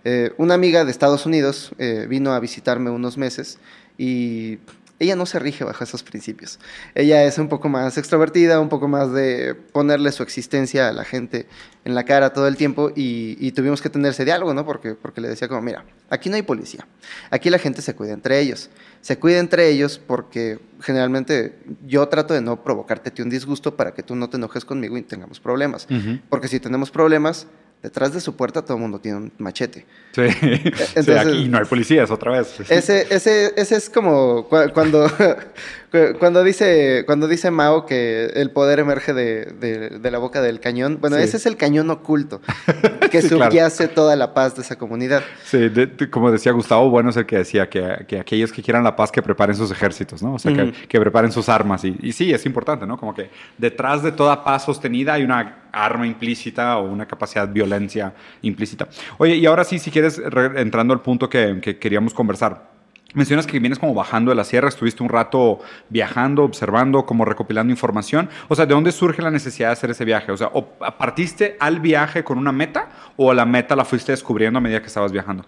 Eh, 0.03 0.33
una 0.37 0.53
amiga 0.53 0.85
de 0.85 0.91
Estados 0.91 1.25
Unidos 1.25 1.71
eh, 1.77 2.07
vino 2.09 2.33
a 2.33 2.39
visitarme 2.39 2.89
unos 2.89 3.17
meses 3.17 3.59
y 3.97 4.59
ella 4.99 5.15
no 5.15 5.25
se 5.25 5.39
rige 5.39 5.63
bajo 5.63 5.83
esos 5.83 6.03
principios. 6.03 6.59
Ella 6.95 7.23
es 7.23 7.37
un 7.37 7.49
poco 7.49 7.69
más 7.69 7.97
extrovertida, 7.97 8.59
un 8.59 8.69
poco 8.69 8.87
más 8.87 9.11
de 9.13 9.55
ponerle 9.55 10.11
su 10.11 10.23
existencia 10.23 10.89
a 10.89 10.91
la 10.91 11.03
gente 11.03 11.47
en 11.85 11.93
la 11.95 12.03
cara 12.03 12.33
todo 12.33 12.47
el 12.47 12.57
tiempo 12.57 12.91
y, 12.95 13.37
y 13.39 13.51
tuvimos 13.51 13.81
que 13.81 13.89
tener 13.89 14.11
ese 14.11 14.25
diálogo, 14.25 14.53
¿no? 14.53 14.65
Porque, 14.65 14.95
porque 14.95 15.21
le 15.21 15.29
decía 15.29 15.47
como, 15.47 15.61
mira, 15.61 15.85
aquí 16.09 16.29
no 16.29 16.35
hay 16.35 16.41
policía, 16.41 16.87
aquí 17.29 17.49
la 17.49 17.59
gente 17.59 17.81
se 17.81 17.95
cuida 17.95 18.13
entre 18.13 18.39
ellos. 18.39 18.69
Se 19.01 19.19
cuida 19.19 19.37
entre 19.39 19.69
ellos 19.69 19.99
porque 20.05 20.59
generalmente 20.81 21.59
yo 21.85 22.07
trato 22.07 22.33
de 22.33 22.41
no 22.41 22.63
provocarte 22.63 23.21
un 23.21 23.29
disgusto 23.29 23.75
para 23.75 23.93
que 23.93 24.03
tú 24.03 24.15
no 24.15 24.29
te 24.29 24.37
enojes 24.37 24.65
conmigo 24.65 24.97
y 24.97 25.01
tengamos 25.03 25.39
problemas. 25.39 25.87
Porque 26.29 26.47
si 26.47 26.59
tenemos 26.59 26.91
problemas, 26.91 27.47
detrás 27.83 28.13
de 28.13 28.21
su 28.21 28.35
puerta 28.35 28.61
todo 28.63 28.75
el 28.77 28.81
mundo 28.81 28.99
tiene 28.99 29.17
un 29.17 29.31
machete. 29.37 29.85
Sí, 30.13 30.23
sí, 31.03 31.11
aquí 31.11 31.47
no 31.47 31.57
hay 31.59 31.65
policías 31.65 32.09
otra 32.11 32.31
vez. 32.31 32.59
Ese, 32.69 33.07
ese, 33.13 33.53
ese 33.55 33.75
es 33.75 33.89
como 33.89 34.47
cu- 34.47 34.71
cuando, 34.73 35.09
cuando, 36.19 36.43
dice, 36.43 37.03
cuando 37.05 37.27
dice 37.27 37.49
Mao 37.49 37.85
que 37.85 38.25
el 38.35 38.51
poder 38.51 38.79
emerge 38.79 39.13
de, 39.13 39.45
de- 39.45 39.89
de 39.99 40.11
la 40.11 40.17
boca 40.17 40.41
del 40.41 40.59
cañón. 40.59 40.97
Bueno, 40.99 41.15
Sí. 41.17 41.23
ese 41.23 41.37
es 41.37 41.45
el 41.45 41.55
cañón 41.55 41.89
oculto 41.89 42.41
que 43.11 43.21
Sí, 43.21 43.29
claro. 43.29 43.45
subyace 43.51 43.87
toda 43.87 44.15
la 44.15 44.33
paz 44.33 44.55
de 44.55 44.63
esa 44.63 44.77
comunidad. 44.77 45.23
Sí, 45.45 45.69
de- 45.69 46.09
como 46.09 46.31
decía 46.31 46.51
Gustavo 46.51 46.89
Bueno, 46.89 47.09
es 47.11 47.17
el 47.17 47.25
que 47.25 47.37
decía 47.37 47.69
que, 47.69 48.05
que 48.07 48.19
aquellos 48.19 48.51
que 48.51 48.61
quieran 48.61 48.83
la 48.83 48.95
paz 48.95 49.11
que 49.11 49.21
preparen 49.21 49.55
sus 49.55 49.71
ejércitos, 49.71 50.21
¿no? 50.21 50.33
O 50.33 50.39
sea, 50.39 50.53
que, 50.53 50.73
que 50.87 50.99
preparen 50.99 51.31
sus 51.31 51.47
armas. 51.49 51.83
Y, 51.85 51.95
y 52.01 52.11
sí, 52.11 52.33
es 52.33 52.45
importante, 52.45 52.85
¿no? 52.85 52.97
Como 52.97 53.13
que 53.13 53.29
detrás 53.57 54.03
de 54.03 54.11
toda 54.11 54.43
paz 54.43 54.65
sostenida 54.65 55.13
hay 55.13 55.23
una 55.23 55.63
arma 55.71 56.05
implícita 56.05 56.77
o 56.79 56.91
una 56.91 57.05
capacidad 57.07 57.47
de 57.47 57.53
violencia 57.53 58.13
implícita. 58.41 58.87
Oye, 59.19 59.35
y 59.35 59.45
ahora 59.45 59.63
sí, 59.63 59.79
si 59.79 59.89
quieres, 59.91 60.17
re- 60.17 60.59
entrando 60.61 60.93
al 60.93 61.01
punto 61.01 61.29
que, 61.29 61.59
que 61.61 61.77
queríamos 61.79 62.13
conversar. 62.13 62.76
Mencionas 63.13 63.47
que 63.47 63.57
vienes 63.59 63.79
como 63.79 63.93
bajando 63.93 64.31
de 64.31 64.35
la 64.35 64.43
sierra, 64.43 64.67
estuviste 64.69 65.01
un 65.01 65.09
rato 65.09 65.59
viajando, 65.89 66.43
observando, 66.43 67.05
como 67.05 67.23
recopilando 67.25 67.71
información. 67.71 68.29
O 68.49 68.55
sea, 68.55 68.65
¿de 68.65 68.73
dónde 68.73 68.91
surge 68.91 69.21
la 69.21 69.31
necesidad 69.31 69.69
de 69.69 69.73
hacer 69.73 69.89
ese 69.91 70.03
viaje? 70.05 70.31
O 70.31 70.37
sea, 70.37 70.49
¿o 70.53 70.65
¿partiste 70.97 71.55
al 71.59 71.79
viaje 71.79 72.23
con 72.23 72.37
una 72.37 72.51
meta 72.51 72.89
o 73.15 73.33
la 73.33 73.45
meta 73.45 73.75
la 73.75 73.85
fuiste 73.85 74.11
descubriendo 74.11 74.57
a 74.59 74.61
medida 74.61 74.81
que 74.81 74.87
estabas 74.87 75.11
viajando? 75.11 75.45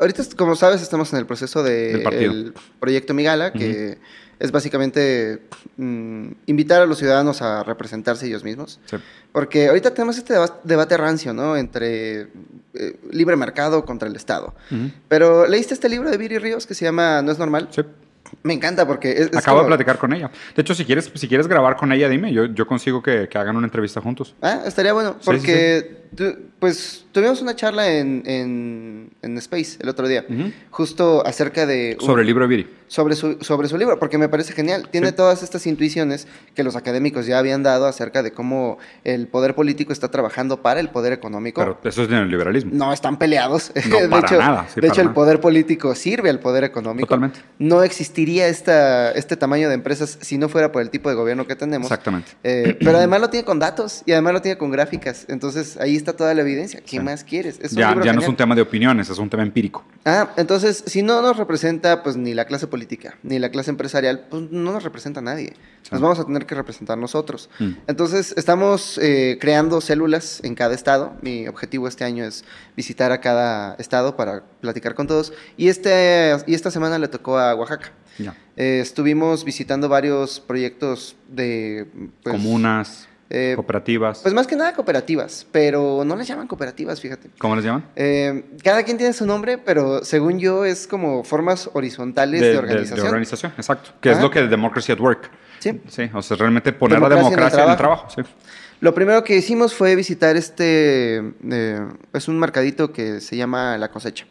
Ahorita, 0.00 0.22
como 0.36 0.56
sabes, 0.56 0.82
estamos 0.82 1.12
en 1.12 1.18
el 1.20 1.26
proceso 1.26 1.62
Del 1.62 2.02
del 2.04 2.54
proyecto 2.80 3.14
Migala, 3.14 3.52
que 3.52 3.98
es 4.40 4.50
básicamente 4.50 5.42
mm, 5.76 6.26
invitar 6.46 6.82
a 6.82 6.86
los 6.86 6.98
ciudadanos 6.98 7.42
a 7.42 7.62
representarse 7.62 8.26
ellos 8.26 8.42
mismos. 8.42 8.80
Sí. 8.86 8.96
Porque 9.30 9.68
ahorita 9.68 9.94
tenemos 9.94 10.18
este 10.18 10.34
deba- 10.34 10.58
debate 10.64 10.96
rancio, 10.96 11.32
¿no? 11.32 11.56
Entre 11.56 12.28
eh, 12.74 12.98
libre 13.10 13.36
mercado 13.36 13.84
contra 13.84 14.08
el 14.08 14.16
Estado. 14.16 14.54
Pero 15.08 15.46
leíste 15.46 15.74
este 15.74 15.88
libro 15.88 16.10
de 16.10 16.16
Viri 16.16 16.38
Ríos 16.38 16.66
que 16.66 16.74
se 16.74 16.84
llama 16.84 17.22
No 17.22 17.32
es 17.32 17.38
normal. 17.38 17.68
Sí. 17.70 17.82
Me 18.42 18.54
encanta 18.54 18.86
porque 18.86 19.12
es, 19.12 19.20
es 19.30 19.36
Acabo 19.36 19.58
como- 19.58 19.68
de 19.70 19.76
platicar 19.76 19.98
con 19.98 20.12
ella. 20.12 20.30
De 20.54 20.62
hecho, 20.62 20.74
si 20.74 20.84
quieres, 20.84 21.10
si 21.14 21.28
quieres 21.28 21.46
grabar 21.46 21.76
con 21.76 21.92
ella, 21.92 22.08
dime. 22.08 22.32
Yo, 22.32 22.46
yo 22.46 22.66
consigo 22.66 23.02
que, 23.02 23.28
que 23.28 23.38
hagan 23.38 23.56
una 23.56 23.66
entrevista 23.66 24.00
juntos. 24.00 24.34
Ah, 24.42 24.62
estaría 24.66 24.92
bueno, 24.92 25.16
Sí, 25.20 25.24
porque 25.26 26.02
pues 26.58 27.06
tuvimos 27.10 27.40
una 27.40 27.56
charla 27.56 27.88
en, 27.90 28.22
en, 28.26 29.10
en 29.22 29.38
Space 29.38 29.78
el 29.80 29.88
otro 29.88 30.06
día, 30.06 30.24
justo 30.70 31.26
acerca 31.26 31.66
de... 31.66 31.96
un- 32.00 32.06
Sobre 32.06 32.20
el 32.22 32.26
libro 32.26 32.44
de 32.46 32.48
Viri. 32.48 32.70
sobre 32.86 33.16
su, 33.16 33.38
sobre 33.40 33.66
su 33.68 33.78
libro, 33.78 33.98
porque 33.98 34.18
me 34.18 34.28
parece 34.28 34.52
genial. 34.52 34.88
Tiene 34.90 35.12
todas 35.12 35.42
estas 35.42 35.66
intuiciones 35.66 36.28
que 36.54 36.62
los 36.64 36.76
académicos 36.76 37.26
ya 37.26 37.38
habían 37.38 37.62
dado 37.62 37.86
acerca 37.86 38.22
de 38.22 38.30
cómo 38.32 38.76
el 39.04 39.26
poder 39.28 39.54
político 39.54 39.92
está 39.92 40.10
trabajando 40.10 40.60
para 40.60 40.80
el 40.80 40.90
poder 40.90 41.14
económico. 41.14 41.60
Pero 41.62 41.78
eso 41.90 42.02
es 42.02 42.10
neoliberalismo. 42.10 42.72
no 42.74 42.92
están 42.92 43.18
peleados. 43.18 43.72
No, 43.88 43.96
de 44.00 44.08
para 44.08 44.26
hecho, 44.26 44.38
nada, 44.38 44.66
de 44.76 44.86
hecho 44.88 45.00
el 45.00 45.10
poder 45.10 45.40
político 45.40 45.94
sirve 45.94 46.28
al 46.28 46.40
poder 46.40 46.64
económico. 46.64 47.06
Totalmente. 47.06 47.40
No 47.58 47.82
existiría 48.22 48.46
esta, 48.48 49.10
este 49.12 49.36
tamaño 49.36 49.68
de 49.68 49.74
empresas 49.74 50.18
si 50.20 50.38
no 50.38 50.48
fuera 50.48 50.70
por 50.70 50.80
el 50.82 50.90
tipo 50.90 51.08
de 51.08 51.14
gobierno 51.16 51.46
que 51.46 51.56
tenemos. 51.56 51.86
Exactamente. 51.86 52.30
Eh, 52.44 52.76
pero 52.78 52.96
además 52.98 53.20
lo 53.20 53.30
tiene 53.30 53.44
con 53.44 53.58
datos 53.58 54.02
y 54.06 54.12
además 54.12 54.34
lo 54.34 54.42
tiene 54.42 54.56
con 54.58 54.70
gráficas. 54.70 55.24
Entonces 55.28 55.76
ahí 55.78 55.96
está 55.96 56.12
toda 56.14 56.32
la 56.34 56.42
evidencia. 56.42 56.80
¿Qué 56.80 56.90
Sí. 56.90 57.00
más 57.00 57.24
quieres? 57.24 57.58
Es 57.60 57.72
Ya, 57.72 57.96
ya 58.02 58.12
no 58.12 58.20
es 58.20 58.28
un 58.28 58.36
tema 58.36 58.54
de 58.54 58.62
opiniones, 58.62 59.10
es 59.10 59.18
un 59.18 59.28
tema 59.28 59.42
empírico. 59.42 59.84
Ah, 60.04 60.30
entonces, 60.36 60.84
si 60.86 61.02
no 61.02 61.20
nos 61.22 61.36
representa, 61.36 62.02
pues 62.02 62.16
ni 62.16 62.34
la 62.34 62.44
clase 62.44 62.66
política, 62.66 63.16
ni 63.22 63.38
la 63.38 63.50
clase 63.50 63.70
empresarial, 63.70 64.26
pues 64.30 64.42
no 64.50 64.72
nos 64.72 64.84
representa 64.84 65.20
nadie. 65.20 65.54
Nos 65.90 66.00
vamos 66.00 66.18
a 66.18 66.24
tener 66.24 66.46
que 66.46 66.54
representar 66.54 66.96
nosotros. 66.98 67.50
Mm. 67.58 67.70
Entonces, 67.86 68.34
estamos 68.36 68.98
eh, 69.02 69.36
creando 69.40 69.80
células 69.80 70.40
en 70.44 70.54
cada 70.54 70.74
estado. 70.74 71.12
Mi 71.22 71.48
objetivo 71.48 71.88
este 71.88 72.04
año 72.04 72.24
es 72.24 72.44
visitar 72.76 73.12
a 73.12 73.20
cada 73.20 73.74
estado 73.74 74.16
para 74.16 74.44
platicar 74.60 74.94
con 74.94 75.06
todos. 75.06 75.32
Y, 75.56 75.68
este, 75.68 76.36
y 76.46 76.54
esta 76.54 76.70
semana 76.70 76.98
le 76.98 77.08
tocó 77.08 77.38
a 77.38 77.54
Oaxaca. 77.54 77.92
Ya. 78.18 78.34
Eh, 78.56 78.80
estuvimos 78.80 79.44
visitando 79.44 79.88
varios 79.88 80.40
proyectos 80.40 81.16
de... 81.28 81.86
pues, 82.22 82.34
Comunas, 82.34 83.08
eh, 83.30 83.54
cooperativas. 83.54 84.18
Pues 84.18 84.34
más 84.34 84.46
que 84.46 84.56
nada 84.56 84.74
cooperativas, 84.74 85.46
pero 85.50 86.04
no 86.04 86.16
les 86.16 86.28
llaman 86.28 86.46
cooperativas, 86.46 87.00
fíjate. 87.00 87.30
¿Cómo 87.38 87.56
les 87.56 87.64
llaman? 87.64 87.86
Eh, 87.96 88.44
cada 88.62 88.82
quien 88.82 88.98
tiene 88.98 89.14
su 89.14 89.24
nombre, 89.24 89.56
pero 89.56 90.04
según 90.04 90.38
yo 90.38 90.66
es 90.66 90.86
como 90.86 91.24
formas 91.24 91.70
horizontales 91.72 92.42
de, 92.42 92.58
organización. 92.58 93.06
organización, 93.06 93.52
exacto. 93.56 93.92
Que 94.02 94.10
es 94.10 94.20
lo 94.20 94.30
que 94.30 94.40
es 94.40 94.50
Democracy 94.50 94.92
at 94.92 95.00
Work. 95.00 95.30
Sí. 95.60 95.80
Sí, 95.88 96.10
o 96.12 96.20
sea, 96.20 96.36
realmente 96.36 96.72
poner 96.72 97.00
la 97.00 97.08
Democracia 97.08 97.28
en 97.28 97.32
el 97.32 97.36
democracia 97.36 97.64
en 97.64 97.70
el 97.70 97.76
trabajo. 97.76 98.08
sí. 98.14 98.22
Lo 98.82 98.94
primero 98.94 99.22
que 99.22 99.36
hicimos 99.36 99.74
fue 99.74 99.94
visitar 99.94 100.36
este, 100.36 101.22
eh, 101.50 101.88
es 102.12 102.26
un 102.26 102.36
mercadito 102.36 102.92
que 102.92 103.20
se 103.20 103.36
llama 103.36 103.78
La 103.78 103.92
Cosecha. 103.92 104.26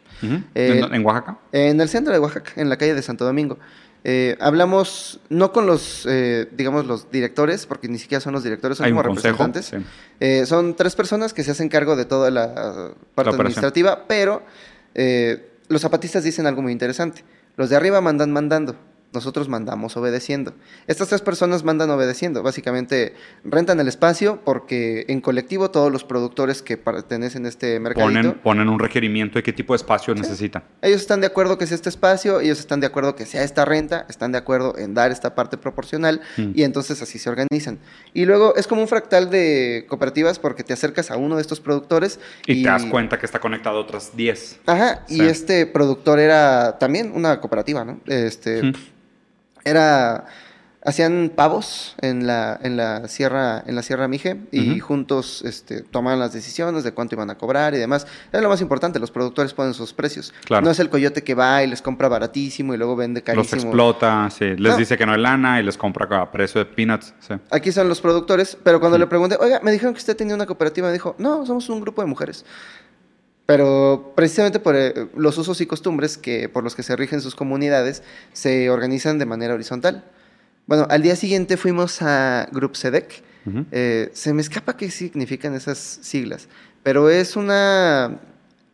Eh, 0.54 0.82
¿En, 0.84 0.94
en 0.94 1.04
Oaxaca? 1.06 1.38
en 1.52 1.80
el 1.80 1.88
centro 1.88 2.12
de 2.12 2.18
Oaxaca, 2.18 2.52
en 2.56 2.68
la 2.68 2.76
calle 2.76 2.92
de 2.94 3.00
Santo 3.00 3.24
Domingo. 3.24 3.58
Eh, 4.04 4.36
hablamos 4.40 5.20
no 5.30 5.52
con 5.52 5.66
los, 5.66 6.06
eh, 6.06 6.48
digamos, 6.52 6.84
los 6.86 7.10
directores, 7.10 7.64
porque 7.64 7.88
ni 7.88 7.98
siquiera 7.98 8.20
son 8.20 8.34
los 8.34 8.44
directores, 8.44 8.76
son 8.76 8.90
como 8.90 9.02
representantes. 9.02 9.72
sí. 10.20 10.46
Son 10.46 10.76
tres 10.76 10.96
personas 10.96 11.32
que 11.32 11.44
se 11.44 11.52
hacen 11.52 11.70
cargo 11.70 11.96
de 11.96 12.04
toda 12.04 12.30
la 12.30 12.92
parte 13.14 13.30
administrativa, 13.30 14.04
pero 14.06 14.42
eh, 14.94 15.48
los 15.68 15.80
zapatistas 15.80 16.24
dicen 16.24 16.46
algo 16.46 16.60
muy 16.60 16.72
interesante. 16.72 17.24
Los 17.56 17.70
de 17.70 17.76
arriba 17.76 18.02
mandan 18.02 18.32
mandando, 18.32 18.76
nosotros 19.12 19.48
mandamos 19.48 19.96
obedeciendo. 19.96 20.54
Estas 20.86 21.08
tres 21.08 21.20
personas 21.20 21.64
mandan 21.64 21.90
obedeciendo. 21.90 22.42
Básicamente 22.42 23.14
rentan 23.44 23.78
el 23.80 23.88
espacio 23.88 24.40
porque 24.44 25.04
en 25.08 25.20
colectivo 25.20 25.70
todos 25.70 25.92
los 25.92 26.04
productores 26.04 26.62
que 26.62 26.76
pertenecen 26.76 27.44
a 27.46 27.48
este 27.48 27.78
mercadito, 27.80 28.12
Ponen, 28.12 28.32
ponen 28.42 28.68
un 28.68 28.78
requerimiento 28.78 29.38
de 29.38 29.42
qué 29.42 29.52
tipo 29.52 29.72
de 29.74 29.76
espacio 29.76 30.14
necesitan. 30.14 30.64
ellos 30.80 31.00
están 31.00 31.20
de 31.20 31.26
acuerdo 31.26 31.58
que 31.58 31.66
sea 31.66 31.74
este 31.74 31.88
espacio, 31.88 32.40
ellos 32.40 32.58
están 32.58 32.80
de 32.80 32.86
acuerdo 32.86 33.14
que 33.14 33.26
sea 33.26 33.42
esta 33.42 33.64
renta, 33.64 34.06
están 34.08 34.32
de 34.32 34.38
acuerdo 34.38 34.76
en 34.78 34.94
dar 34.94 35.10
esta 35.10 35.34
parte 35.34 35.56
proporcional 35.58 36.20
Mm. 36.36 36.52
y 36.54 36.62
entonces 36.62 37.00
así 37.02 37.18
se 37.18 37.28
organizan. 37.30 37.78
Y 38.14 38.24
luego 38.24 38.54
es 38.56 38.66
como 38.66 38.80
un 38.82 38.88
fractal 38.88 39.30
de 39.30 39.84
cooperativas 39.88 40.38
porque 40.38 40.64
te 40.64 40.72
acercas 40.72 41.10
a 41.10 41.16
uno 41.16 41.36
de 41.36 41.42
estos 41.42 41.60
productores 41.60 42.18
Y, 42.46 42.62
te 42.62 42.68
das 42.68 42.84
cuenta 42.86 43.18
que 43.18 43.26
está 43.26 43.38
conectado 43.40 43.78
a 43.78 43.80
otras 43.80 44.16
10. 44.16 44.60
Ajá, 44.66 45.04
y 45.08 45.16
Sí. 45.16 45.22
este 45.22 45.66
productor 45.66 46.18
era 46.18 46.78
también 46.78 47.12
una 47.14 47.40
cooperativa, 47.40 47.84
¿no? 47.84 48.00
Este, 48.06 48.62
Mm. 48.62 48.72
Era 49.64 50.26
hacían 50.84 51.30
pavos 51.36 51.94
en 52.00 52.26
la 52.26 52.58
en 52.60 52.76
la 52.76 53.06
sierra 53.06 53.62
en 53.64 53.76
la 53.76 53.82
sierra 53.84 54.08
Mije 54.08 54.40
y 54.50 54.80
juntos 54.80 55.42
este 55.46 55.82
tomaban 55.82 56.18
las 56.18 56.32
decisiones 56.32 56.82
de 56.82 56.90
cuánto 56.92 57.14
iban 57.14 57.30
a 57.30 57.38
cobrar 57.38 57.72
y 57.74 57.78
demás. 57.78 58.04
Es 58.32 58.42
lo 58.42 58.48
más 58.48 58.60
importante, 58.60 58.98
los 58.98 59.12
productores 59.12 59.54
ponen 59.54 59.74
sus 59.74 59.92
precios. 59.92 60.34
Claro. 60.44 60.64
No 60.64 60.72
es 60.72 60.80
el 60.80 60.90
coyote 60.90 61.22
que 61.22 61.34
va 61.36 61.62
y 61.62 61.68
les 61.68 61.82
compra 61.82 62.08
baratísimo 62.08 62.74
y 62.74 62.78
luego 62.78 62.96
vende 62.96 63.20
Los 63.20 63.26
carísimo. 63.26 63.62
explota, 63.62 64.28
sí, 64.30 64.56
les 64.56 64.72
No. 64.72 64.76
dice 64.76 64.98
que 64.98 65.06
no 65.06 65.12
hay 65.12 65.20
lana 65.20 65.60
y 65.60 65.62
les 65.62 65.76
compra 65.78 66.08
a 66.20 66.32
precio 66.32 66.58
de 66.58 66.64
peanuts. 66.66 67.14
sí. 67.20 67.34
Aquí 67.52 67.70
son 67.70 67.88
los 67.88 68.00
productores, 68.00 68.58
pero 68.64 68.80
cuando 68.80 68.96
Sí. 68.96 69.00
le 69.02 69.06
pregunté, 69.06 69.36
oiga, 69.38 69.60
me 69.62 69.70
dijeron 69.70 69.94
que 69.94 69.98
usted 69.98 70.16
tenía 70.16 70.34
una 70.34 70.46
cooperativa, 70.46 70.88
me 70.88 70.92
dijo, 70.94 71.14
no, 71.18 71.46
somos 71.46 71.68
un 71.68 71.80
grupo 71.80 72.02
de 72.02 72.08
mujeres. 72.08 72.44
Pero 73.46 74.12
precisamente 74.14 74.60
por 74.60 74.76
eh, 74.76 75.08
los 75.16 75.36
usos 75.36 75.60
y 75.60 75.66
costumbres 75.66 76.16
que 76.16 76.48
por 76.48 76.62
los 76.64 76.74
que 76.76 76.82
se 76.82 76.94
rigen 76.96 77.20
sus 77.20 77.34
comunidades 77.34 78.02
se 78.32 78.70
organizan 78.70 79.18
de 79.18 79.26
manera 79.26 79.54
horizontal. 79.54 80.04
Bueno, 80.66 80.86
al 80.90 81.02
día 81.02 81.16
siguiente 81.16 81.56
fuimos 81.56 82.00
a 82.02 82.48
Grup 82.52 82.74
SEDEC. 82.76 83.22
Eh, 83.72 84.10
se 84.14 84.32
me 84.32 84.40
escapa 84.40 84.76
qué 84.76 84.88
significan 84.88 85.54
esas 85.56 85.76
siglas, 85.78 86.46
pero 86.84 87.10
es 87.10 87.34
una, 87.34 88.20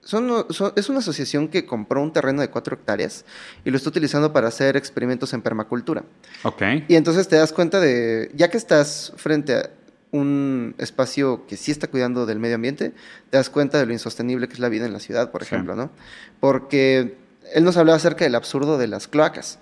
son- 0.02 0.44
son- 0.50 0.74
es 0.76 0.90
una 0.90 0.98
asociación 0.98 1.48
que 1.48 1.64
compró 1.64 2.02
un 2.02 2.12
terreno 2.12 2.42
de 2.42 2.50
cuatro 2.50 2.74
hectáreas 2.76 3.24
y 3.64 3.70
lo 3.70 3.78
está 3.78 3.88
utilizando 3.88 4.30
para 4.30 4.48
hacer 4.48 4.76
experimentos 4.76 5.32
en 5.32 5.40
permacultura. 5.40 6.04
Ok. 6.42 6.60
Y 6.86 6.96
entonces 6.96 7.26
te 7.28 7.36
das 7.36 7.50
cuenta 7.54 7.80
de, 7.80 8.30
ya 8.34 8.50
que 8.50 8.58
estás 8.58 9.14
frente 9.16 9.54
a 9.54 9.70
un 10.10 10.74
espacio 10.78 11.46
que 11.46 11.56
sí 11.56 11.70
está 11.70 11.86
cuidando 11.88 12.24
del 12.26 12.38
medio 12.38 12.54
ambiente, 12.54 12.92
te 13.30 13.36
das 13.36 13.50
cuenta 13.50 13.78
de 13.78 13.86
lo 13.86 13.92
insostenible 13.92 14.48
que 14.48 14.54
es 14.54 14.60
la 14.60 14.68
vida 14.68 14.86
en 14.86 14.92
la 14.92 15.00
ciudad, 15.00 15.30
por 15.30 15.42
Sí. 15.44 15.54
ejemplo, 15.54 15.74
¿no? 15.76 15.90
Porque 16.40 17.16
él 17.54 17.64
nos 17.64 17.76
hablaba 17.76 17.96
acerca 17.96 18.24
del 18.24 18.34
absurdo 18.34 18.78
de 18.78 18.86
las 18.88 19.08
cloacas. 19.08 19.58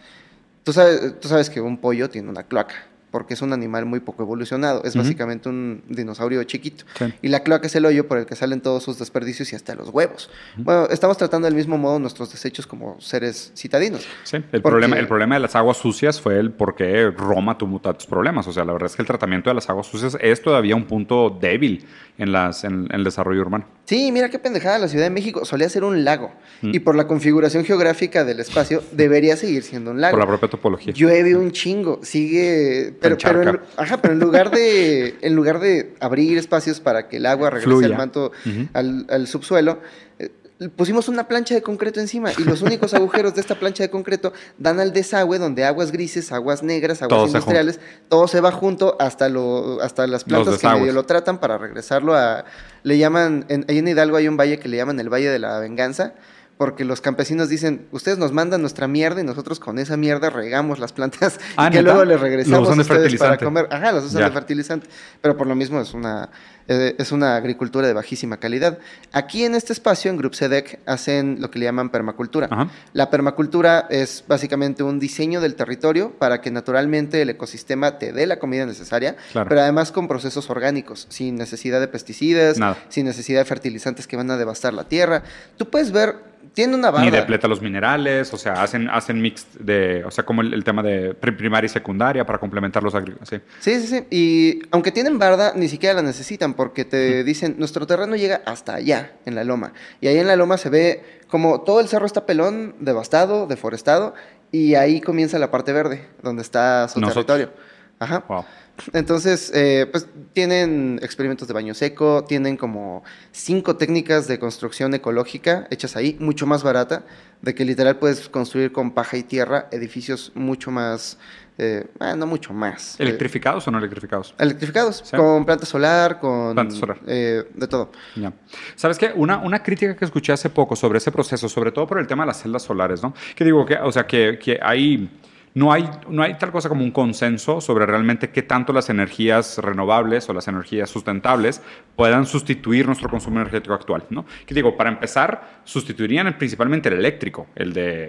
Tú 0.64 0.72
sabes, 0.72 1.18
tú 1.20 1.28
sabes 1.28 1.50
que 1.50 1.60
un 1.60 1.78
pollo 1.78 2.10
tiene 2.10 2.28
una 2.28 2.42
cloaca, 2.44 2.74
porque 3.16 3.32
es 3.32 3.40
un 3.40 3.54
animal 3.54 3.86
muy 3.86 4.00
poco 4.00 4.22
evolucionado, 4.24 4.84
es 4.84 4.94
básicamente 4.94 5.48
un 5.48 5.82
dinosaurio 5.88 6.44
chiquito. 6.44 6.84
Sí. 6.98 7.06
Y 7.22 7.28
la 7.28 7.40
cloaca 7.40 7.66
es 7.66 7.74
el 7.74 7.86
hoyo 7.86 8.06
por 8.06 8.18
el 8.18 8.26
que 8.26 8.36
salen 8.36 8.60
todos 8.60 8.82
sus 8.82 8.98
desperdicios 8.98 9.50
y 9.54 9.56
hasta 9.56 9.74
los 9.74 9.88
huevos. 9.88 10.28
Bueno, 10.58 10.86
estamos 10.90 11.16
tratando 11.16 11.46
del 11.46 11.54
mismo 11.54 11.78
modo 11.78 11.98
nuestros 11.98 12.30
desechos 12.30 12.66
como 12.66 13.00
seres 13.00 13.52
citadinos. 13.56 14.06
Sí, 14.24 14.36
el 14.36 14.42
Porque- 14.42 14.60
problema, 14.60 14.98
el 14.98 15.08
problema 15.08 15.36
de 15.36 15.40
las 15.40 15.56
aguas 15.56 15.78
sucias 15.78 16.20
fue 16.20 16.38
el 16.38 16.50
por 16.50 16.74
qué 16.74 17.10
Roma 17.10 17.56
tuvo 17.56 17.80
tantos 17.80 18.06
problemas. 18.06 18.46
O 18.48 18.52
sea, 18.52 18.66
la 18.66 18.74
verdad 18.74 18.90
es 18.90 18.96
que 18.96 19.00
el 19.00 19.08
tratamiento 19.08 19.48
de 19.48 19.54
las 19.54 19.70
aguas 19.70 19.86
sucias 19.86 20.18
es 20.20 20.42
todavía 20.42 20.76
un 20.76 20.84
punto 20.84 21.30
débil 21.40 21.86
en, 22.18 22.32
las, 22.32 22.64
en, 22.64 22.84
en 22.90 22.92
el 22.92 23.02
desarrollo 23.04 23.40
urbano. 23.40 23.64
Sí, 23.86 24.12
mira 24.12 24.28
qué 24.28 24.38
pendejada 24.38 24.78
la 24.78 24.88
Ciudad 24.88 25.04
de 25.06 25.10
México. 25.10 25.46
Solía 25.46 25.70
ser 25.70 25.84
un 25.84 26.04
lago. 26.04 26.32
Mm. 26.60 26.74
Y 26.74 26.78
por 26.80 26.96
la 26.96 27.06
configuración 27.06 27.64
geográfica 27.64 28.24
del 28.26 28.40
espacio, 28.40 28.82
debería 28.92 29.36
seguir 29.36 29.62
siendo 29.62 29.92
un 29.92 30.00
lago. 30.02 30.10
Por 30.12 30.20
la 30.20 30.26
propia 30.26 30.48
topología. 30.50 30.92
Llueve 30.92 31.34
un 31.36 31.52
chingo. 31.52 32.00
Sigue. 32.02 32.92
Pero, 33.08 33.42
pero 33.42 33.60
ajá, 33.76 34.00
pero 34.02 34.14
en 34.14 34.20
lugar 34.20 34.50
de 34.50 35.16
en 35.22 35.34
lugar 35.34 35.60
de 35.60 35.94
abrir 36.00 36.38
espacios 36.38 36.80
para 36.80 37.08
que 37.08 37.18
el 37.18 37.26
agua 37.26 37.50
regrese 37.50 37.84
al 37.84 37.96
manto, 37.96 38.32
al, 38.72 39.06
al, 39.08 39.26
subsuelo, 39.26 39.80
eh, 40.18 40.30
pusimos 40.74 41.08
una 41.08 41.28
plancha 41.28 41.54
de 41.54 41.62
concreto 41.62 42.00
encima 42.00 42.30
y 42.36 42.44
los 42.44 42.62
únicos 42.62 42.94
agujeros 42.94 43.34
de 43.34 43.40
esta 43.40 43.54
plancha 43.56 43.82
de 43.82 43.90
concreto 43.90 44.32
dan 44.58 44.80
al 44.80 44.92
desagüe 44.92 45.38
donde 45.38 45.64
aguas 45.64 45.92
grises, 45.92 46.32
aguas 46.32 46.62
negras, 46.62 47.02
aguas 47.02 47.28
industriales, 47.28 47.80
todo 48.08 48.28
se 48.28 48.40
va 48.40 48.52
junto 48.52 48.96
hasta 49.00 49.28
lo 49.28 49.80
hasta 49.82 50.06
las 50.06 50.24
plantas 50.24 50.58
que 50.58 50.68
medio 50.68 50.92
lo 50.92 51.04
tratan 51.04 51.38
para 51.38 51.58
regresarlo 51.58 52.14
a 52.14 52.44
le 52.82 52.98
llaman 52.98 53.44
en, 53.48 53.64
ahí 53.68 53.78
en 53.78 53.88
Hidalgo 53.88 54.16
hay 54.16 54.28
un 54.28 54.36
valle 54.36 54.58
que 54.58 54.68
le 54.68 54.76
llaman 54.76 54.98
el 55.00 55.12
Valle 55.12 55.30
de 55.30 55.38
la 55.38 55.58
Venganza 55.58 56.14
porque 56.56 56.84
los 56.84 57.00
campesinos 57.00 57.48
dicen, 57.48 57.86
ustedes 57.92 58.18
nos 58.18 58.32
mandan 58.32 58.62
nuestra 58.62 58.88
mierda 58.88 59.20
y 59.20 59.24
nosotros 59.24 59.60
con 59.60 59.78
esa 59.78 59.96
mierda 59.96 60.30
regamos 60.30 60.78
las 60.78 60.92
plantas 60.92 61.38
y 61.68 61.70
que 61.70 61.82
luego 61.82 62.04
les 62.04 62.18
regresamos 62.18 62.68
a 62.68 62.72
ustedes 62.80 63.16
para 63.16 63.36
comer. 63.36 63.68
Ajá, 63.70 63.92
los 63.92 64.04
usan 64.04 64.24
de 64.24 64.30
fertilizante. 64.30 64.88
Pero 65.20 65.36
por 65.36 65.46
lo 65.46 65.54
mismo 65.54 65.80
es 65.80 65.92
una, 65.92 66.30
eh, 66.66 66.94
es 66.98 67.12
una 67.12 67.36
agricultura 67.36 67.86
de 67.86 67.92
bajísima 67.92 68.38
calidad. 68.38 68.78
Aquí 69.12 69.44
en 69.44 69.54
este 69.54 69.74
espacio, 69.74 70.10
en 70.10 70.16
Group 70.16 70.34
SEDEC, 70.34 70.80
hacen 70.86 71.38
lo 71.40 71.50
que 71.50 71.58
le 71.58 71.66
llaman 71.66 71.90
permacultura. 71.90 72.48
La 72.94 73.10
permacultura 73.10 73.86
es 73.90 74.24
básicamente 74.26 74.82
un 74.82 74.98
diseño 74.98 75.42
del 75.42 75.56
territorio 75.56 76.12
para 76.18 76.40
que 76.40 76.50
naturalmente 76.50 77.20
el 77.20 77.28
ecosistema 77.28 77.98
te 77.98 78.12
dé 78.12 78.26
la 78.26 78.38
comida 78.38 78.64
necesaria, 78.64 79.16
pero 79.32 79.60
además 79.60 79.92
con 79.92 80.08
procesos 80.08 80.48
orgánicos, 80.48 81.06
sin 81.10 81.36
necesidad 81.36 81.80
de 81.80 81.88
pesticidas, 81.88 82.58
sin 82.88 83.04
necesidad 83.04 83.40
de 83.40 83.44
fertilizantes 83.44 84.06
que 84.06 84.16
van 84.16 84.30
a 84.30 84.38
devastar 84.38 84.72
la 84.72 84.84
tierra. 84.84 85.22
Tú 85.58 85.68
puedes 85.68 85.92
ver 85.92 86.36
tiene 86.56 86.74
una 86.74 86.90
barra. 86.90 87.04
Ni 87.04 87.10
depleta 87.10 87.46
los 87.46 87.60
minerales, 87.60 88.32
o 88.32 88.38
sea, 88.38 88.54
hacen, 88.54 88.88
hacen 88.88 89.20
mix 89.20 89.46
de, 89.60 90.02
o 90.06 90.10
sea, 90.10 90.24
como 90.24 90.40
el, 90.40 90.64
tema 90.64 90.82
de 90.82 91.12
primaria 91.12 91.66
y 91.66 91.68
secundaria 91.68 92.24
para 92.24 92.38
complementar 92.38 92.82
los 92.82 92.94
agrícolas. 92.94 93.28
Sí. 93.28 93.40
sí, 93.60 93.78
sí, 93.82 93.86
sí. 93.86 94.06
Y 94.10 94.62
aunque 94.70 94.90
tienen 94.90 95.18
barda, 95.18 95.52
ni 95.54 95.68
siquiera 95.68 95.96
la 95.96 96.00
necesitan 96.00 96.54
porque 96.54 96.86
te 96.86 97.24
dicen, 97.24 97.56
nuestro 97.58 97.86
terreno 97.86 98.16
llega 98.16 98.40
hasta 98.46 98.76
allá, 98.76 99.12
en 99.26 99.34
la 99.34 99.44
loma. 99.44 99.74
Y 100.00 100.06
ahí 100.06 100.16
en 100.16 100.26
la 100.26 100.34
loma 100.34 100.56
se 100.56 100.70
ve 100.70 101.04
como 101.28 101.60
todo 101.60 101.80
el 101.80 101.88
cerro 101.88 102.06
está 102.06 102.24
pelón, 102.24 102.74
devastado, 102.80 103.46
deforestado, 103.46 104.14
y 104.50 104.76
ahí 104.76 105.02
comienza 105.02 105.38
la 105.38 105.50
parte 105.50 105.74
verde, 105.74 106.08
donde 106.22 106.40
está 106.40 106.88
su 106.88 107.02
territorio. 107.02 107.52
Ajá. 107.98 108.24
Wow. 108.28 108.46
Entonces, 108.92 109.50
eh, 109.54 109.86
pues 109.90 110.06
tienen 110.32 110.98
experimentos 111.02 111.48
de 111.48 111.54
baño 111.54 111.74
seco, 111.74 112.24
tienen 112.24 112.56
como 112.56 113.04
cinco 113.32 113.76
técnicas 113.76 114.28
de 114.28 114.38
construcción 114.38 114.94
ecológica 114.94 115.66
hechas 115.70 115.96
ahí, 115.96 116.16
mucho 116.20 116.46
más 116.46 116.62
barata, 116.62 117.04
de 117.42 117.54
que 117.54 117.64
literal 117.64 117.98
puedes 117.98 118.28
construir 118.28 118.72
con 118.72 118.92
paja 118.92 119.16
y 119.16 119.22
tierra 119.22 119.68
edificios 119.70 120.32
mucho 120.34 120.70
más, 120.70 121.18
eh, 121.58 121.86
ah, 122.00 122.14
no 122.16 122.26
mucho 122.26 122.52
más. 122.52 122.98
Eh, 123.00 123.04
¿Electrificados 123.04 123.66
o 123.66 123.70
no 123.70 123.78
electrificados? 123.78 124.34
Electrificados, 124.38 125.04
con 125.10 125.44
planta 125.44 125.66
solar, 125.66 126.20
con... 126.20 126.54
Planta 126.54 126.74
solar. 126.74 127.00
de 127.04 127.66
todo. 127.68 127.92
Ya. 128.14 128.32
¿Sabes 128.74 128.98
qué? 128.98 129.12
Una, 129.14 129.38
una 129.38 129.62
crítica 129.62 129.96
que 129.96 130.04
escuché 130.04 130.32
hace 130.32 130.50
poco 130.50 130.76
sobre 130.76 130.98
ese 130.98 131.10
proceso, 131.10 131.48
sobre 131.48 131.72
todo 131.72 131.86
por 131.86 131.98
el 131.98 132.06
tema 132.06 132.24
de 132.24 132.28
las 132.28 132.42
celdas 132.42 132.62
solares, 132.62 133.02
¿no? 133.02 133.14
Que 133.34 133.44
digo 133.44 133.64
que, 133.64 133.76
o 133.76 133.92
sea, 133.92 134.06
que, 134.06 134.38
que 134.38 134.58
hay 134.62 135.08
no 135.56 135.72
hay, 135.72 135.88
no 136.10 136.22
hay 136.22 136.34
tal 136.34 136.52
cosa 136.52 136.68
como 136.68 136.84
un 136.84 136.90
consenso 136.90 137.62
sobre 137.62 137.86
realmente 137.86 138.28
qué 138.28 138.42
tanto 138.42 138.74
las 138.74 138.90
energías 138.90 139.56
renovables 139.56 140.28
o 140.28 140.34
las 140.34 140.48
energías 140.48 140.90
sustentables 140.90 141.62
puedan 141.96 142.26
sustituir 142.26 142.84
nuestro 142.84 143.08
consumo 143.08 143.40
energético 143.40 143.72
actual. 143.72 144.04
¿no? 144.10 144.26
Que 144.44 144.54
digo, 144.54 144.76
para 144.76 144.90
empezar, 144.90 145.62
sustituirían 145.64 146.36
principalmente 146.36 146.90
el 146.90 146.96
eléctrico, 146.96 147.46
el 147.54 147.72
de, 147.72 148.04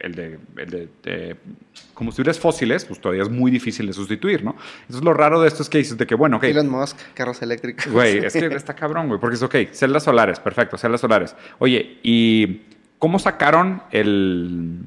el 0.00 0.12
de, 0.12 0.38
el 0.56 0.88
de, 1.00 1.36
combustibles 1.94 2.40
fósiles, 2.40 2.84
pues 2.84 3.00
todavía 3.00 3.22
es 3.22 3.30
muy 3.30 3.52
difícil 3.52 3.86
de 3.86 3.92
sustituir, 3.92 4.42
¿no? 4.42 4.56
Entonces 4.80 5.04
lo 5.04 5.14
raro 5.14 5.40
de 5.40 5.46
esto 5.46 5.62
es 5.62 5.68
que 5.68 5.78
dices 5.78 5.96
de 5.96 6.04
que, 6.04 6.16
bueno, 6.16 6.38
ok. 6.38 6.44
Elon 6.44 6.68
Musk, 6.68 6.96
carros 7.14 7.40
eléctricos. 7.42 7.86
Güey, 7.92 8.18
es 8.18 8.32
que 8.32 8.46
está 8.56 8.74
cabrón, 8.74 9.06
güey, 9.06 9.20
porque 9.20 9.36
es, 9.36 9.42
ok, 9.42 9.54
celdas 9.70 10.02
solares, 10.02 10.40
perfecto, 10.40 10.76
celdas 10.76 11.00
solares. 11.00 11.36
Oye, 11.60 12.00
¿y 12.02 12.62
cómo 12.98 13.20
sacaron 13.20 13.84
el 13.92 14.82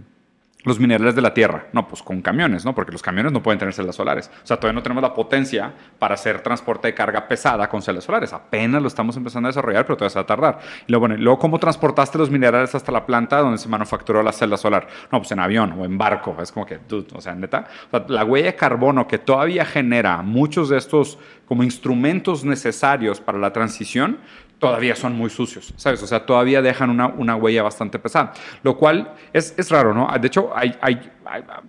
los 0.63 0.79
minerales 0.79 1.15
de 1.15 1.21
la 1.21 1.33
tierra. 1.33 1.67
No, 1.73 1.87
pues 1.87 2.03
con 2.03 2.21
camiones, 2.21 2.65
¿no? 2.65 2.75
Porque 2.75 2.91
los 2.91 3.01
camiones 3.01 3.31
no 3.31 3.41
pueden 3.41 3.59
tener 3.59 3.73
celdas 3.73 3.95
solares. 3.95 4.29
O 4.43 4.47
sea, 4.47 4.57
todavía 4.57 4.75
no 4.75 4.83
tenemos 4.83 5.01
la 5.01 5.13
potencia 5.13 5.73
para 5.97 6.13
hacer 6.13 6.41
transporte 6.41 6.87
de 6.87 6.93
carga 6.93 7.27
pesada 7.27 7.67
con 7.67 7.81
celdas 7.81 8.03
solares. 8.03 8.33
Apenas 8.33 8.81
lo 8.81 8.87
estamos 8.87 9.17
empezando 9.17 9.47
a 9.47 9.49
desarrollar, 9.49 9.85
pero 9.85 9.97
todavía 9.97 10.11
se 10.11 10.19
va 10.19 10.23
a 10.23 10.25
tardar. 10.25 10.59
Y 10.87 10.91
luego, 10.91 11.39
¿cómo 11.39 11.59
transportaste 11.59 12.17
los 12.17 12.29
minerales 12.29 12.75
hasta 12.75 12.91
la 12.91 13.05
planta 13.05 13.39
donde 13.39 13.57
se 13.57 13.69
manufacturó 13.69 14.21
la 14.21 14.31
celda 14.31 14.57
solar? 14.57 14.87
No, 15.11 15.19
pues 15.19 15.31
en 15.31 15.39
avión 15.39 15.73
o 15.73 15.85
en 15.85 15.97
barco. 15.97 16.35
Es 16.41 16.51
como 16.51 16.65
que, 16.65 16.79
o 17.13 17.21
sea, 17.21 17.33
neta. 17.33 17.67
la 18.07 18.23
huella 18.23 18.47
de 18.47 18.55
carbono 18.55 19.07
que 19.07 19.17
todavía 19.17 19.65
genera 19.65 20.21
muchos 20.21 20.69
de 20.69 20.77
estos 20.77 21.17
como 21.45 21.63
instrumentos 21.63 22.45
necesarios 22.45 23.19
para 23.19 23.37
la 23.37 23.51
transición, 23.51 24.19
todavía 24.61 24.95
son 24.95 25.13
muy 25.13 25.31
sucios, 25.31 25.73
¿sabes? 25.75 26.03
O 26.03 26.07
sea, 26.07 26.23
todavía 26.23 26.61
dejan 26.61 26.91
una, 26.91 27.07
una 27.07 27.35
huella 27.35 27.63
bastante 27.63 27.97
pesada, 27.97 28.31
lo 28.61 28.77
cual 28.77 29.15
es, 29.33 29.55
es 29.57 29.71
raro, 29.71 29.91
¿no? 29.91 30.07
De 30.19 30.27
hecho, 30.27 30.53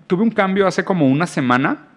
tuve 0.06 0.22
un 0.22 0.30
cambio 0.30 0.66
hace 0.66 0.84
como 0.84 1.08
una 1.08 1.26
semana 1.26 1.88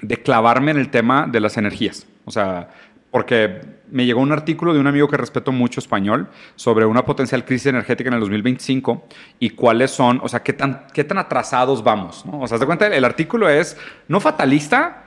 de 0.00 0.16
clavarme 0.16 0.70
en 0.70 0.78
el 0.78 0.88
tema 0.88 1.26
de 1.30 1.38
las 1.38 1.58
energías, 1.58 2.06
o 2.24 2.30
sea, 2.30 2.70
porque 3.10 3.60
me 3.90 4.06
llegó 4.06 4.22
un 4.22 4.32
artículo 4.32 4.72
de 4.72 4.80
un 4.80 4.86
amigo 4.86 5.06
que 5.06 5.18
respeto 5.18 5.52
mucho 5.52 5.80
español 5.80 6.28
sobre 6.56 6.86
una 6.86 7.04
potencial 7.04 7.44
crisis 7.44 7.66
energética 7.66 8.08
en 8.08 8.14
el 8.14 8.20
2025 8.20 9.04
y 9.38 9.50
cuáles 9.50 9.90
son, 9.90 10.18
o 10.22 10.28
sea, 10.30 10.42
qué 10.42 10.54
tan, 10.54 10.86
qué 10.94 11.04
tan 11.04 11.18
atrasados 11.18 11.84
vamos, 11.84 12.24
¿no? 12.24 12.40
O 12.40 12.48
sea, 12.48 12.56
de 12.56 12.64
cuenta, 12.64 12.86
el 12.86 13.04
artículo 13.04 13.50
es 13.50 13.76
no 14.08 14.18
fatalista, 14.18 15.01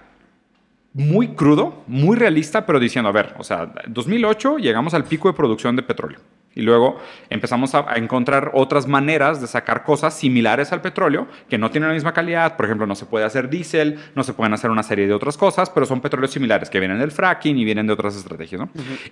muy 0.95 1.35
crudo, 1.35 1.83
muy 1.87 2.15
realista, 2.15 2.65
pero 2.65 2.79
diciendo, 2.79 3.09
a 3.09 3.11
ver, 3.11 3.35
o 3.37 3.43
sea, 3.43 3.69
2008 3.87 4.59
llegamos 4.59 4.93
al 4.93 5.03
pico 5.03 5.27
de 5.27 5.33
producción 5.33 5.75
de 5.75 5.83
petróleo. 5.83 6.19
Y 6.55 6.61
luego 6.61 6.97
empezamos 7.29 7.75
a, 7.75 7.85
encontrar 7.95 8.51
otras 8.53 8.87
maneras 8.87 9.41
de 9.41 9.47
sacar 9.47 9.83
cosas 9.83 10.17
similares 10.17 10.71
al 10.71 10.81
petróleo 10.81 11.27
que 11.49 11.57
no 11.57 11.69
tienen 11.69 11.89
la 11.89 11.93
misma 11.93 12.13
calidad. 12.13 12.55
Por 12.55 12.65
ejemplo, 12.65 12.87
no 12.87 12.95
se 12.95 13.05
puede 13.05 13.25
hacer 13.25 13.49
diésel, 13.49 13.99
no 14.15 14.23
se 14.23 14.33
pueden 14.33 14.53
hacer 14.53 14.71
una 14.71 14.83
serie 14.83 15.07
de 15.07 15.13
otras 15.13 15.37
cosas, 15.37 15.69
pero 15.69 15.85
son 15.85 16.01
petróleos 16.01 16.31
similares 16.31 16.69
que 16.69 16.79
vienen 16.79 16.99
del 16.99 17.11
fracking 17.11 17.57
y 17.57 17.65
vienen 17.65 17.87
de 17.87 17.93
otras 17.93 18.15
estrategias. 18.15 18.61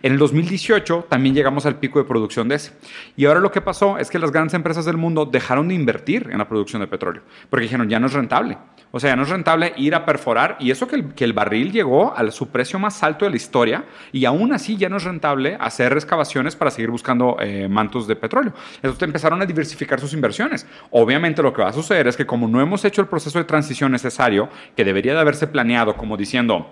En 0.01 0.11
el 0.13 0.17
2018 0.17 1.07
también 1.09 1.35
llegamos 1.35 1.65
al 1.65 1.75
pico 1.75 1.99
de 1.99 2.05
producción 2.05 2.47
de 2.47 2.55
ese. 2.55 2.73
Y 3.15 3.25
ahora 3.25 3.39
lo 3.39 3.51
que 3.51 3.61
pasó 3.61 3.97
es 3.97 4.09
que 4.09 4.19
las 4.19 4.31
grandes 4.31 4.53
empresas 4.53 4.85
del 4.85 4.97
mundo 4.97 5.25
dejaron 5.25 5.67
de 5.67 5.75
invertir 5.75 6.29
en 6.31 6.37
la 6.37 6.47
producción 6.47 6.81
de 6.81 6.87
petróleo 6.87 7.23
porque 7.49 7.63
dijeron 7.63 7.89
ya 7.89 7.99
no 7.99 8.07
es 8.07 8.13
rentable. 8.13 8.57
O 8.91 8.99
sea, 8.99 9.11
ya 9.11 9.15
no 9.15 9.23
es 9.23 9.29
rentable 9.29 9.73
ir 9.77 9.95
a 9.95 10.05
perforar 10.05 10.55
y 10.59 10.69
eso 10.69 10.87
que 10.87 10.95
el, 10.95 11.13
que 11.13 11.23
el 11.23 11.33
barril 11.33 11.71
llegó 11.71 12.15
a 12.15 12.29
su 12.31 12.49
precio 12.49 12.77
más 12.77 13.01
alto 13.01 13.25
de 13.25 13.31
la 13.31 13.37
historia 13.37 13.85
y 14.11 14.25
aún 14.25 14.53
así 14.53 14.77
ya 14.77 14.87
no 14.87 14.97
es 14.97 15.03
rentable 15.03 15.57
hacer 15.59 15.93
excavaciones 15.93 16.55
para 16.55 16.69
seguir 16.69 16.91
buscando 16.91 17.32
eh, 17.39 17.67
mantos 17.67 18.07
de 18.07 18.15
petróleo. 18.15 18.53
Entonces 18.77 19.01
empezaron 19.03 19.41
a 19.41 19.45
diversificar 19.45 19.99
sus 19.99 20.13
inversiones. 20.13 20.65
Obviamente 20.91 21.41
lo 21.41 21.53
que 21.53 21.61
va 21.61 21.69
a 21.69 21.73
suceder 21.73 22.07
es 22.07 22.17
que 22.17 22.25
como 22.25 22.47
no 22.47 22.61
hemos 22.61 22.83
hecho 22.85 23.01
el 23.01 23.07
proceso 23.07 23.39
de 23.39 23.45
transición 23.45 23.91
necesario 23.91 24.49
que 24.75 24.83
debería 24.83 25.13
de 25.13 25.19
haberse 25.19 25.47
planeado 25.47 25.95
como 25.95 26.17
diciendo, 26.17 26.67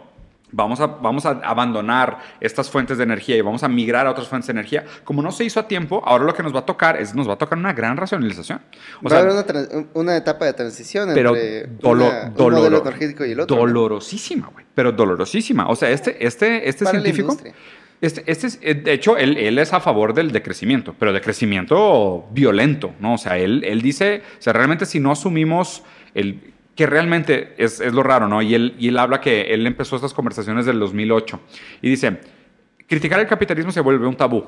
vamos 0.52 0.80
a, 0.80 0.88
vamos 0.88 1.26
a 1.26 1.30
abandonar 1.44 2.20
estas 2.40 2.70
fuentes 2.70 2.98
de 2.98 3.04
energía 3.04 3.38
y 3.38 3.42
vamos 3.42 3.64
a 3.64 3.68
migrar 3.68 4.08
a 4.08 4.12
otras 4.12 4.28
fuentes 4.28 4.48
de 4.48 4.52
energía. 4.52 4.86
Como 5.04 5.22
no 5.22 5.32
se 5.32 5.44
hizo 5.44 5.60
a 5.60 5.68
tiempo, 5.68 6.02
ahora 6.06 6.26
lo 6.26 6.34
que 6.34 6.44
nos 6.44 6.54
va 6.54 6.60
a 6.60 6.66
tocar 6.66 7.00
es, 7.00 7.16
nos 7.16 7.28
va 7.28 7.34
a 7.34 7.38
tocar 7.38 7.58
una 7.58 7.74
gran 7.74 7.98
racionalización. 7.98 8.62
O 9.04 9.10
va 9.10 9.18
a 9.18 9.20
haber 9.20 9.88
una, 9.94 10.18
etapa 10.18 10.46
de 10.46 10.54
transición 10.54 11.10
pero 11.14 11.36
entre 11.36 11.68
energético 12.78 13.26
y 13.26 13.32
el 13.32 13.40
otro. 13.40 13.58
Dolorosísima, 13.58 14.50
güey. 14.54 14.66
Pero 14.74 14.92
dolorosísima. 14.92 15.68
O 15.70 15.76
sea, 15.76 15.90
este, 15.90 16.26
este, 16.26 16.68
este 16.68 16.86
científico... 16.86 17.38
Este, 18.02 18.24
este 18.26 18.48
es, 18.48 18.60
eh, 18.64 18.74
de 18.74 18.94
hecho, 18.94 19.16
él, 19.16 19.58
es 19.60 19.74
a 19.74 19.80
favor 19.80 20.16
del 20.16 20.32
decrecimiento, 20.32 20.96
pero 20.98 21.14
decrecimiento 21.14 22.28
violento, 22.32 22.94
¿no? 23.00 23.14
O 23.14 23.18
sea, 23.20 23.38
él, 23.38 23.64
él 23.64 23.82
dice, 23.82 24.24
o 24.40 24.42
sea, 24.42 24.54
realmente 24.54 24.88
si 24.88 25.00
no 25.00 25.12
asumimos 25.12 25.84
el, 26.16 26.52
que 26.76 26.88
realmente 26.88 27.54
es, 27.58 27.80
es, 27.80 27.94
lo 27.94 28.02
raro, 28.02 28.28
¿no? 28.28 28.42
Y 28.42 28.56
él, 28.56 28.76
y 28.80 28.88
él 28.88 28.98
habla 28.98 29.22
que 29.22 29.54
él 29.54 29.68
empezó 29.68 29.96
estas 29.96 30.16
conversaciones 30.16 30.66
del 30.66 30.80
2008 30.80 31.40
y 31.84 31.90
dice, 31.92 32.18
criticar 32.88 33.20
el 33.20 33.28
capitalismo 33.28 33.72
se 33.72 33.82
vuelve 33.82 34.08
un 34.08 34.16
tabú. 34.16 34.46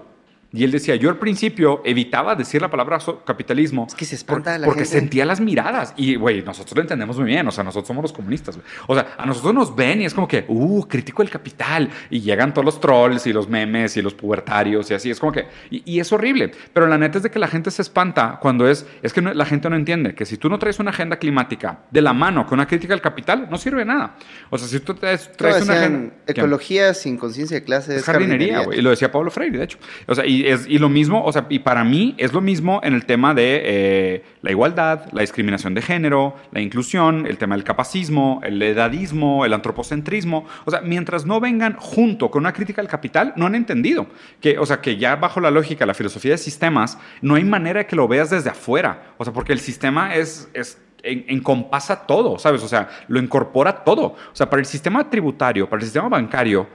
Y 0.55 0.63
él 0.63 0.69
decía, 0.69 0.95
yo 0.95 1.09
al 1.09 1.17
principio 1.17 1.81
evitaba 1.83 2.35
decir 2.35 2.61
la 2.61 2.69
palabra 2.69 2.99
capitalismo. 3.25 3.87
Es 3.87 3.95
que 3.95 4.05
se 4.05 4.13
espanta 4.13 4.59
la 4.59 4.67
Porque 4.67 4.85
sentía 4.85 5.25
las 5.25 5.41
miradas. 5.41 5.95
Y, 5.97 6.13
güey, 6.13 6.43
nosotros 6.43 6.75
lo 6.75 6.81
entendemos 6.83 7.17
muy 7.17 7.25
bien. 7.25 7.47
O 7.47 7.51
sea, 7.51 7.63
nosotros 7.63 7.87
somos 7.87 8.03
los 8.03 8.13
comunistas. 8.13 8.59
O 8.85 8.93
sea, 8.93 9.15
a 9.17 9.25
nosotros 9.25 9.51
nos 9.55 9.75
ven 9.75 10.03
y 10.03 10.05
es 10.05 10.13
como 10.13 10.27
que, 10.27 10.45
uh, 10.47 10.83
crítico 10.83 11.23
el 11.23 11.31
capital. 11.31 11.89
Y 12.11 12.21
llegan 12.21 12.53
todos 12.53 12.65
los 12.65 12.79
trolls 12.79 13.25
y 13.25 13.33
los 13.33 13.49
memes 13.49 13.97
y 13.97 14.03
los 14.03 14.13
pubertarios 14.13 14.91
y 14.91 14.93
así. 14.93 15.09
Es 15.09 15.19
como 15.19 15.31
que, 15.31 15.47
y, 15.71 15.99
es 15.99 16.13
horrible. 16.13 16.51
Pero 16.71 16.85
la 16.85 16.99
neta 16.99 17.17
es 17.17 17.23
de 17.23 17.31
que 17.31 17.39
la 17.39 17.47
gente 17.47 17.71
se 17.71 17.81
espanta 17.81 18.37
cuando 18.39 18.69
es, 18.69 18.85
es 19.01 19.11
que 19.11 19.23
la 19.23 19.45
gente 19.45 19.71
no 19.71 19.75
entiende 19.75 20.13
que 20.13 20.23
si 20.23 20.37
tú 20.37 20.49
no 20.49 20.59
traes 20.59 20.77
una 20.77 20.91
agenda 20.91 21.17
climática 21.17 21.79
de 21.89 22.03
la 22.03 22.13
mano 22.13 22.45
con 22.45 22.59
una 22.59 22.67
crítica 22.67 22.93
al 22.93 23.01
capital, 23.01 23.47
no 23.49 23.57
sirve 23.57 23.85
nada. 23.85 24.17
O 24.51 24.59
sea, 24.59 24.67
si 24.67 24.79
tú 24.81 24.93
traes, 24.93 25.31
una 25.39 25.73
agenda... 25.73 26.13
Ecología 26.27 26.93
sin 26.93 27.17
conciencia 27.17 27.59
de 27.59 27.63
clase 27.63 27.95
es 27.95 28.03
jardinería, 28.03 28.59
güey. 28.59 28.77
Y 28.77 28.81
lo 28.83 28.91
decía 28.91 29.11
Pablo 29.11 29.31
Freire, 29.31 29.57
de 29.57 29.63
hecho. 29.63 29.79
O 30.05 30.13
sea, 30.13 30.27
y 30.27 30.42
Y, 30.43 30.47
es, 30.47 30.67
y 30.67 30.77
lo 30.77 30.89
mismo, 30.89 31.23
o 31.23 31.31
sea, 31.31 31.45
y 31.47 31.59
para 31.59 31.85
mí 31.85 32.15
es 32.17 32.33
lo 32.33 32.41
mismo 32.41 32.81
en 32.83 32.93
el 32.93 33.05
tema 33.05 33.33
de 33.33 33.61
eh, 33.63 34.23
la 34.41 34.51
igualdad, 34.51 35.05
la 35.13 35.21
discriminación 35.21 35.73
de 35.73 35.81
género, 35.81 36.35
la 36.51 36.59
inclusión, 36.59 37.25
el 37.27 37.37
tema 37.37 37.55
del 37.55 37.63
capacismo, 37.63 38.41
el 38.43 38.61
edadismo, 38.61 39.45
el 39.45 39.53
antropocentrismo. 39.53 40.45
O 40.65 40.71
sea, 40.71 40.81
mientras 40.81 41.25
no 41.25 41.39
vengan 41.39 41.77
junto 41.77 42.29
con 42.29 42.41
una 42.41 42.51
crítica 42.51 42.81
al 42.81 42.89
capital, 42.89 43.31
no 43.37 43.45
han 43.45 43.55
entendido. 43.55 44.07
Que, 44.41 44.59
o 44.59 44.65
sea, 44.65 44.81
que 44.81 44.97
ya 44.97 45.15
bajo 45.15 45.39
la 45.39 45.49
lógica, 45.49 45.85
la 45.85 45.93
filosofía 45.93 46.31
de 46.31 46.37
sistemas, 46.37 46.97
no 47.21 47.35
hay 47.35 47.45
manera 47.45 47.79
de 47.79 47.87
que 47.87 47.95
lo 47.95 48.09
veas 48.09 48.29
desde 48.29 48.49
afuera. 48.49 49.13
O 49.17 49.23
sea, 49.23 49.31
porque 49.31 49.53
el 49.53 49.59
sistema 49.59 50.13
es, 50.13 50.49
es 50.53 50.77
encompasa 51.03 52.05
todo, 52.05 52.37
¿sabes? 52.37 52.63
O 52.63 52.67
sea, 52.67 52.89
lo 53.07 53.19
incorpora 53.19 53.83
todo. 53.83 54.07
O 54.07 54.35
sea, 54.35 54.49
para 54.49 54.59
el 54.59 54.65
sistema 54.65 55.09
tributario, 55.09 55.69
para 55.69 55.79
el 55.79 55.85
sistema 55.85 56.09
bancario, 56.09 56.67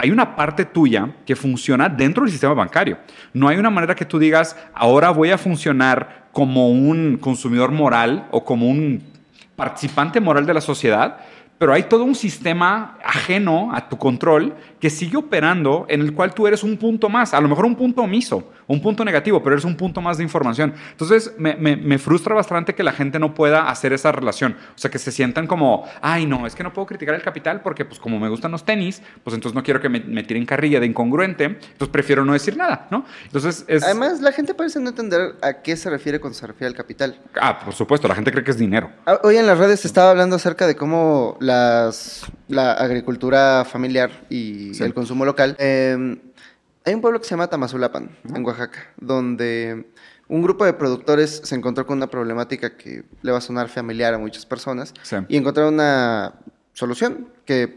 hay 0.00 0.10
una 0.10 0.34
parte 0.34 0.64
tuya 0.64 1.10
que 1.26 1.36
funciona 1.36 1.90
dentro 1.90 2.22
del 2.22 2.32
sistema 2.32 2.54
bancario. 2.54 2.96
No 3.34 3.48
hay 3.48 3.58
una 3.58 3.68
manera 3.68 3.94
que 3.94 4.06
tú 4.06 4.18
digas, 4.18 4.56
ahora 4.72 5.10
voy 5.10 5.30
a 5.30 5.36
funcionar 5.36 6.28
como 6.32 6.70
un 6.70 7.18
consumidor 7.18 7.70
moral 7.70 8.26
o 8.30 8.42
como 8.42 8.66
un 8.70 9.02
participante 9.56 10.18
moral 10.18 10.46
de 10.46 10.54
la 10.54 10.62
sociedad, 10.62 11.18
pero 11.60 11.74
hay 11.74 11.82
todo 11.82 12.04
un 12.04 12.14
sistema 12.14 12.96
ajeno 13.04 13.68
a 13.74 13.86
tu 13.86 13.98
control 13.98 14.54
que 14.80 14.88
sigue 14.88 15.18
operando 15.18 15.84
en 15.90 16.00
el 16.00 16.14
cual 16.14 16.32
tú 16.32 16.46
eres 16.46 16.62
un 16.62 16.78
punto 16.78 17.10
más, 17.10 17.34
a 17.34 17.40
lo 17.42 17.48
mejor 17.48 17.66
un 17.66 17.76
punto 17.76 18.00
omiso, 18.00 18.50
un 18.66 18.80
punto 18.80 19.04
negativo, 19.04 19.42
pero 19.42 19.56
eres 19.56 19.66
un 19.66 19.76
punto 19.76 20.00
más 20.00 20.16
de 20.16 20.22
información. 20.22 20.72
Entonces 20.92 21.34
me, 21.36 21.56
me, 21.56 21.98
frustra 21.98 22.34
bastante 22.34 22.74
que 22.74 22.82
la 22.82 22.92
gente 22.92 23.18
no 23.18 23.34
pueda 23.34 23.68
hacer 23.68 23.92
esa 23.92 24.10
relación, 24.10 24.56
o 24.74 24.78
sea, 24.78 24.90
que 24.90 24.98
se 24.98 25.12
sientan 25.12 25.46
como, 25.46 25.84
ay, 26.00 26.24
no, 26.24 26.46
es 26.46 26.54
que 26.54 26.62
no 26.62 26.72
puedo 26.72 26.86
criticar 26.86 27.14
el 27.14 27.20
capital 27.20 27.60
porque 27.60 27.84
pues 27.84 28.00
como 28.00 28.18
me 28.18 28.30
gustan 28.30 28.52
los 28.52 28.64
tenis, 28.64 29.02
pues 29.22 29.34
entonces 29.34 29.54
no 29.54 29.62
quiero 29.62 29.82
que 29.82 29.90
me, 29.90 30.00
me 30.00 30.22
tiren 30.22 30.46
carrilla 30.46 30.80
de 30.80 30.86
incongruente, 30.86 31.44
entonces 31.44 31.88
prefiero 31.88 32.24
no 32.24 32.32
decir 32.32 32.56
nada, 32.56 32.88
¿no? 32.90 33.04
Entonces 33.24 33.66
es... 33.68 33.82
Además, 33.82 34.22
la 34.22 34.32
gente 34.32 34.54
parece 34.54 34.80
no 34.80 34.88
entender 34.88 35.34
a 35.42 35.60
qué 35.60 35.76
se 35.76 35.90
refiere 35.90 36.20
cuando 36.20 36.38
se 36.38 36.46
refiere 36.46 36.68
al 36.68 36.74
capital. 36.74 37.20
Ah, 37.38 37.58
por 37.62 37.74
supuesto, 37.74 38.08
la 38.08 38.14
gente 38.14 38.32
cree 38.32 38.44
que 38.44 38.52
es 38.52 38.58
dinero. 38.58 38.90
Ah, 39.04 39.20
hoy 39.24 39.36
en 39.36 39.46
las 39.46 39.58
redes 39.58 39.80
se 39.80 39.88
estaba 39.88 40.10
hablando 40.10 40.36
acerca 40.36 40.66
de 40.66 40.74
cómo 40.74 41.36
las, 41.50 42.26
la 42.48 42.72
agricultura 42.72 43.64
familiar 43.64 44.10
y 44.30 44.80
el 44.82 44.94
consumo 44.94 45.24
local. 45.24 45.56
Em, 45.58 46.18
hay 46.84 46.94
un 46.94 47.00
pueblo 47.00 47.20
que 47.20 47.24
se 47.24 47.30
llama 47.30 47.48
Tamazulapan, 47.48 48.10
en 48.24 48.44
Oaxaca, 48.44 48.80
donde 48.96 49.86
un 50.28 50.42
grupo 50.42 50.64
de 50.64 50.72
productores 50.72 51.42
se 51.44 51.54
encontró 51.54 51.86
con 51.86 51.98
una 51.98 52.08
problemática 52.08 52.76
que 52.76 53.04
le 53.22 53.32
va 53.32 53.38
a 53.38 53.40
sonar 53.40 53.68
familiar 53.68 54.14
a 54.14 54.18
muchas 54.18 54.46
personas 54.46 54.94
y 55.28 55.36
encontraron 55.36 55.74
una 55.74 56.34
solución 56.72 57.28
que 57.44 57.74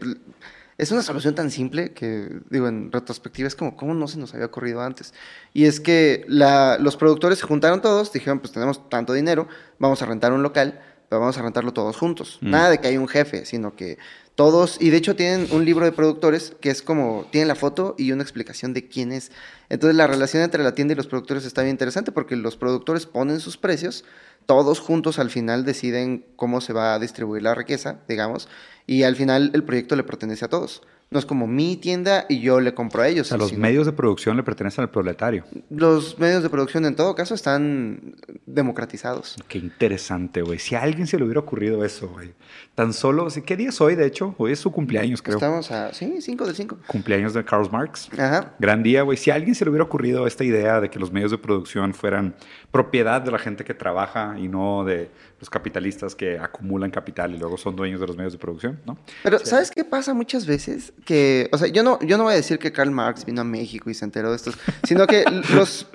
es 0.76 0.90
una 0.90 1.02
solución 1.02 1.34
tan 1.34 1.50
simple 1.50 1.92
que, 1.92 2.40
digo, 2.50 2.66
en 2.66 2.90
retrospectiva 2.90 3.46
es 3.46 3.54
como, 3.54 3.76
¿cómo 3.76 3.94
no 3.94 4.08
se 4.08 4.18
nos 4.18 4.34
había 4.34 4.46
ocurrido 4.46 4.80
antes? 4.80 5.14
Y 5.52 5.66
es 5.66 5.80
que 5.80 6.24
los 6.28 6.96
productores 6.96 7.38
se 7.38 7.46
juntaron 7.46 7.80
todos, 7.80 8.12
dijeron, 8.12 8.40
pues 8.40 8.52
tenemos 8.52 8.88
tanto 8.88 9.12
dinero, 9.12 9.46
vamos 9.78 10.02
a 10.02 10.06
rentar 10.06 10.32
un 10.32 10.42
local, 10.42 10.80
pero 11.14 11.20
vamos 11.20 11.38
a 11.38 11.42
rentarlo 11.42 11.72
todos 11.72 11.96
juntos. 11.96 12.38
Mm. 12.40 12.50
Nada 12.50 12.70
de 12.70 12.78
que 12.78 12.88
hay 12.88 12.96
un 12.96 13.06
jefe, 13.06 13.46
sino 13.46 13.76
que 13.76 13.98
todos, 14.34 14.78
y 14.80 14.90
de 14.90 14.96
hecho 14.96 15.14
tienen 15.14 15.46
un 15.52 15.64
libro 15.64 15.84
de 15.84 15.92
productores 15.92 16.56
que 16.60 16.70
es 16.70 16.82
como, 16.82 17.28
tienen 17.30 17.46
la 17.46 17.54
foto 17.54 17.94
y 17.96 18.10
una 18.10 18.24
explicación 18.24 18.74
de 18.74 18.88
quién 18.88 19.12
es. 19.12 19.30
Entonces 19.68 19.94
la 19.94 20.08
relación 20.08 20.42
entre 20.42 20.64
la 20.64 20.74
tienda 20.74 20.90
y 20.90 20.96
los 20.96 21.06
productores 21.06 21.44
está 21.44 21.62
bien 21.62 21.74
interesante 21.74 22.10
porque 22.10 22.34
los 22.34 22.56
productores 22.56 23.06
ponen 23.06 23.38
sus 23.38 23.56
precios, 23.56 24.04
todos 24.46 24.80
juntos 24.80 25.20
al 25.20 25.30
final 25.30 25.64
deciden 25.64 26.26
cómo 26.34 26.60
se 26.60 26.72
va 26.72 26.94
a 26.94 26.98
distribuir 26.98 27.44
la 27.44 27.54
riqueza, 27.54 28.00
digamos, 28.08 28.48
y 28.88 29.04
al 29.04 29.14
final 29.14 29.52
el 29.54 29.62
proyecto 29.62 29.94
le 29.94 30.02
pertenece 30.02 30.46
a 30.46 30.48
todos. 30.48 30.82
No 31.14 31.20
es 31.20 31.26
como 31.26 31.46
mi 31.46 31.76
tienda 31.76 32.26
y 32.28 32.40
yo 32.40 32.58
le 32.58 32.74
compro 32.74 33.02
a 33.02 33.06
ellos. 33.06 33.28
O 33.28 33.28
sea, 33.28 33.38
los 33.38 33.52
medios 33.56 33.86
de 33.86 33.92
producción 33.92 34.36
le 34.36 34.42
pertenecen 34.42 34.82
al 34.82 34.90
proletario. 34.90 35.44
Los 35.70 36.18
medios 36.18 36.42
de 36.42 36.50
producción 36.50 36.84
en 36.86 36.96
todo 36.96 37.14
caso 37.14 37.36
están 37.36 38.16
democratizados. 38.46 39.36
Qué 39.46 39.58
interesante, 39.58 40.42
güey. 40.42 40.58
Si 40.58 40.74
a 40.74 40.82
alguien 40.82 41.06
se 41.06 41.16
le 41.16 41.22
hubiera 41.22 41.38
ocurrido 41.38 41.84
eso, 41.84 42.08
güey. 42.08 42.34
Tan 42.74 42.92
solo, 42.92 43.28
¿qué 43.46 43.56
día 43.56 43.68
es 43.68 43.80
hoy, 43.80 43.94
de 43.94 44.06
hecho? 44.06 44.34
Hoy 44.38 44.50
es 44.50 44.58
su 44.58 44.72
cumpleaños, 44.72 45.22
creo. 45.22 45.36
Estamos 45.36 45.70
a, 45.70 45.94
sí, 45.94 46.16
5 46.20 46.46
de 46.48 46.54
5. 46.54 46.78
Cumpleaños 46.88 47.32
de 47.32 47.44
Karl 47.44 47.70
Marx. 47.70 48.08
Ajá. 48.18 48.52
Gran 48.58 48.82
día, 48.82 49.02
güey. 49.02 49.16
Si 49.16 49.30
a 49.30 49.36
alguien 49.36 49.54
se 49.54 49.64
le 49.64 49.70
hubiera 49.70 49.84
ocurrido 49.84 50.26
esta 50.26 50.42
idea 50.42 50.80
de 50.80 50.90
que 50.90 50.98
los 50.98 51.12
medios 51.12 51.30
de 51.30 51.38
producción 51.38 51.94
fueran 51.94 52.34
propiedad 52.72 53.22
de 53.22 53.30
la 53.30 53.38
gente 53.38 53.62
que 53.62 53.74
trabaja 53.74 54.36
y 54.36 54.48
no 54.48 54.84
de 54.84 55.10
los 55.44 55.50
capitalistas 55.50 56.14
que 56.14 56.38
acumulan 56.38 56.90
capital 56.90 57.34
y 57.34 57.38
luego 57.38 57.58
son 57.58 57.76
dueños 57.76 58.00
de 58.00 58.06
los 58.06 58.16
medios 58.16 58.32
de 58.32 58.38
producción, 58.38 58.80
¿no? 58.86 58.96
Pero, 59.22 59.38
¿sabes 59.40 59.70
qué 59.70 59.84
pasa 59.84 60.14
muchas 60.14 60.46
veces? 60.46 60.94
Que, 61.04 61.50
o 61.52 61.58
sea, 61.58 61.68
yo 61.68 61.82
no, 61.82 61.98
yo 62.00 62.16
no 62.16 62.24
voy 62.24 62.32
a 62.32 62.36
decir 62.36 62.58
que 62.58 62.72
Karl 62.72 62.90
Marx 62.90 63.26
vino 63.26 63.42
a 63.42 63.44
México 63.44 63.90
y 63.90 63.94
se 63.94 64.06
enteró 64.06 64.30
de 64.30 64.36
esto, 64.36 64.52
sino 64.84 65.06
que 65.06 65.22
los 65.54 65.86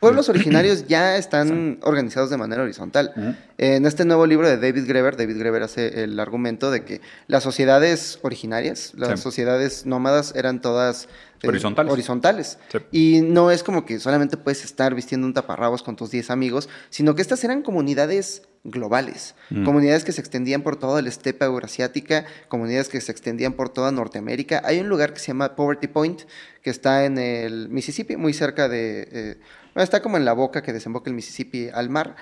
pueblos 0.00 0.28
originarios 0.28 0.88
ya 0.88 1.16
están 1.18 1.78
organizados 1.82 2.30
de 2.30 2.36
manera 2.36 2.64
horizontal. 2.64 3.36
En 3.58 3.86
este 3.86 4.04
nuevo 4.04 4.26
libro 4.26 4.48
de 4.48 4.56
David 4.56 4.88
Greber, 4.88 5.16
David 5.16 5.38
Greber 5.38 5.62
hace 5.62 6.02
el 6.02 6.18
argumento 6.18 6.72
de 6.72 6.84
que 6.84 7.00
las 7.28 7.44
sociedades 7.44 8.18
originarias, 8.22 8.92
las 8.96 9.20
sociedades 9.20 9.86
nómadas 9.86 10.34
eran 10.34 10.60
todas 10.60 11.08
eh, 11.42 11.48
horizontales. 11.48 11.92
horizontales. 11.92 12.58
Y 12.90 13.20
no 13.22 13.50
es 13.50 13.62
como 13.62 13.84
que 13.84 14.00
solamente 14.00 14.36
puedes 14.36 14.64
estar 14.64 14.94
vistiendo 14.94 15.26
un 15.26 15.34
taparrabos 15.34 15.82
con 15.84 15.94
tus 15.94 16.10
10 16.10 16.30
amigos, 16.30 16.68
sino 16.90 17.14
que 17.14 17.22
estas 17.22 17.44
eran 17.44 17.62
comunidades 17.62 18.42
globales, 18.70 19.34
mm. 19.50 19.64
comunidades 19.64 20.04
que 20.04 20.12
se 20.12 20.20
extendían 20.20 20.62
por 20.62 20.76
toda 20.76 21.02
la 21.02 21.08
estepa 21.08 21.44
eurasiática, 21.44 22.24
comunidades 22.48 22.88
que 22.88 23.00
se 23.00 23.12
extendían 23.12 23.52
por 23.52 23.68
toda 23.68 23.90
Norteamérica. 23.92 24.62
Hay 24.64 24.80
un 24.80 24.88
lugar 24.88 25.12
que 25.12 25.20
se 25.20 25.28
llama 25.28 25.56
Poverty 25.56 25.86
Point, 25.86 26.22
que 26.62 26.70
está 26.70 27.04
en 27.04 27.18
el 27.18 27.68
Mississippi, 27.68 28.16
muy 28.16 28.32
cerca 28.32 28.68
de... 28.68 29.08
Eh, 29.10 29.36
está 29.76 30.00
como 30.00 30.16
en 30.16 30.24
la 30.24 30.32
boca 30.32 30.62
que 30.62 30.72
desemboca 30.72 31.10
el 31.10 31.16
Mississippi 31.16 31.68
al 31.72 31.90
mar. 31.90 32.16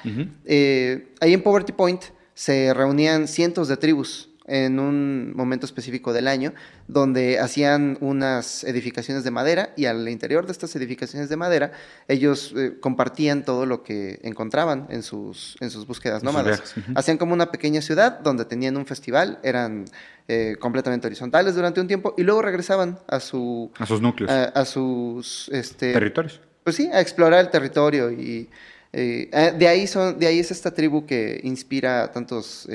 Eh, 0.44 1.14
ahí 1.20 1.32
en 1.32 1.42
Poverty 1.42 1.72
Point 1.72 2.02
se 2.34 2.74
reunían 2.74 3.28
cientos 3.28 3.68
de 3.68 3.76
tribus 3.76 4.33
en 4.46 4.78
un 4.78 5.34
momento 5.34 5.64
específico 5.64 6.12
del 6.12 6.28
año, 6.28 6.52
donde 6.86 7.38
hacían 7.38 7.96
unas 8.00 8.64
edificaciones 8.64 9.24
de 9.24 9.30
madera 9.30 9.72
y 9.76 9.86
al 9.86 10.08
interior 10.08 10.44
de 10.44 10.52
estas 10.52 10.76
edificaciones 10.76 11.28
de 11.28 11.36
madera 11.36 11.72
ellos 12.08 12.52
eh, 12.56 12.74
compartían 12.78 13.44
todo 13.44 13.64
lo 13.64 13.82
que 13.82 14.20
encontraban 14.22 14.86
en 14.90 15.02
sus, 15.02 15.56
en 15.60 15.70
sus 15.70 15.86
búsquedas 15.86 16.22
nómadas. 16.22 16.74
Hacían 16.94 17.16
como 17.16 17.32
una 17.32 17.50
pequeña 17.50 17.80
ciudad 17.80 18.20
donde 18.20 18.44
tenían 18.44 18.76
un 18.76 18.84
festival, 18.84 19.38
eran 19.42 19.86
eh, 20.28 20.56
completamente 20.58 21.06
horizontales 21.06 21.54
durante 21.54 21.80
un 21.80 21.88
tiempo 21.88 22.14
y 22.18 22.22
luego 22.22 22.42
regresaban 22.42 22.98
a, 23.08 23.20
su, 23.20 23.70
a 23.78 23.86
sus 23.86 24.02
núcleos. 24.02 24.30
A, 24.30 24.64
sus... 24.66 25.48
Este, 25.52 25.92
Territorios. 25.92 26.40
Pues 26.62 26.76
sí, 26.76 26.88
a 26.92 27.00
explorar 27.00 27.40
el 27.40 27.50
territorio 27.50 28.10
y... 28.10 28.48
Eh, 28.96 29.52
de, 29.58 29.66
ahí 29.66 29.88
son, 29.88 30.20
de 30.20 30.28
ahí 30.28 30.38
es 30.38 30.52
esta 30.52 30.72
tribu 30.72 31.04
que 31.04 31.40
inspira 31.42 32.04
a 32.04 32.12
tantos 32.12 32.68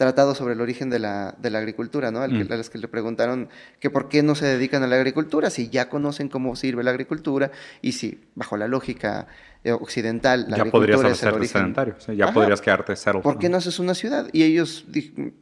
tratado 0.00 0.34
sobre 0.34 0.54
el 0.54 0.62
origen 0.62 0.88
de 0.88 0.98
la, 0.98 1.34
de 1.42 1.50
la 1.50 1.58
agricultura, 1.58 2.10
¿no? 2.10 2.22
Al 2.22 2.30
que, 2.30 2.44
mm. 2.46 2.52
A 2.54 2.56
los 2.56 2.70
que 2.70 2.78
le 2.78 2.88
preguntaron 2.88 3.50
que 3.80 3.90
por 3.90 4.08
qué 4.08 4.22
no 4.22 4.34
se 4.34 4.46
dedican 4.46 4.82
a 4.82 4.86
la 4.86 4.96
agricultura, 4.96 5.50
si 5.50 5.68
ya 5.68 5.90
conocen 5.90 6.30
cómo 6.30 6.56
sirve 6.56 6.82
la 6.82 6.90
agricultura 6.90 7.50
y 7.82 7.92
si, 7.92 8.18
bajo 8.34 8.56
la 8.56 8.66
lógica 8.66 9.26
eh, 9.62 9.72
occidental, 9.72 10.46
la 10.48 10.56
ya 10.56 10.62
agricultura 10.62 10.96
podrías 10.96 11.22
es 11.22 11.22
el 11.22 11.46
sedentario, 11.46 11.96
ya 12.16 12.32
podrías 12.32 12.62
quedarte 12.62 12.96
cero. 12.96 13.20
¿Por 13.20 13.38
qué 13.38 13.50
no 13.50 13.58
haces 13.58 13.78
una 13.78 13.92
ciudad? 13.92 14.30
Y 14.32 14.42
ellos, 14.44 14.86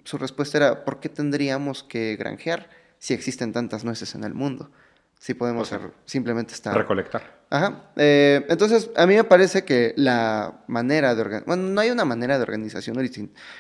su 0.03 0.19
respuesta 0.19 0.59
era, 0.59 0.85
¿por 0.85 0.99
qué 0.99 1.09
tendríamos 1.09 1.85
que 1.85 2.17
granjear 2.17 2.69
si 2.99 3.15
existen 3.15 3.53
tantas 3.53 3.85
nueces 3.85 4.17
en 4.17 4.25
el 4.25 4.35
mundo? 4.35 4.73
Si 5.19 5.35
podemos 5.35 5.75
simplemente 6.05 6.55
estar... 6.55 6.75
Recolectar. 6.77 7.39
Ajá. 7.51 7.91
Eh, 7.97 8.47
entonces, 8.49 8.91
a 8.97 9.07
mí 9.07 9.17
me 9.17 9.25
parece 9.25 9.65
que 9.65 9.95
la 9.97 10.63
manera 10.67 11.15
de 11.15 11.21
organizar... 11.21 11.47
Bueno, 11.47 11.65
no 11.65 11.81
hay 11.81 11.91
una 11.91 12.05
manera 12.05 12.37
de 12.37 12.43
organización 12.43 12.97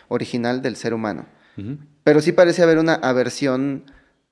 original 0.08 0.62
del 0.62 0.76
ser 0.76 0.94
humano, 0.94 1.26
pero 2.04 2.20
sí 2.20 2.32
parece 2.32 2.62
haber 2.62 2.78
una 2.78 2.94
aversión 2.94 3.84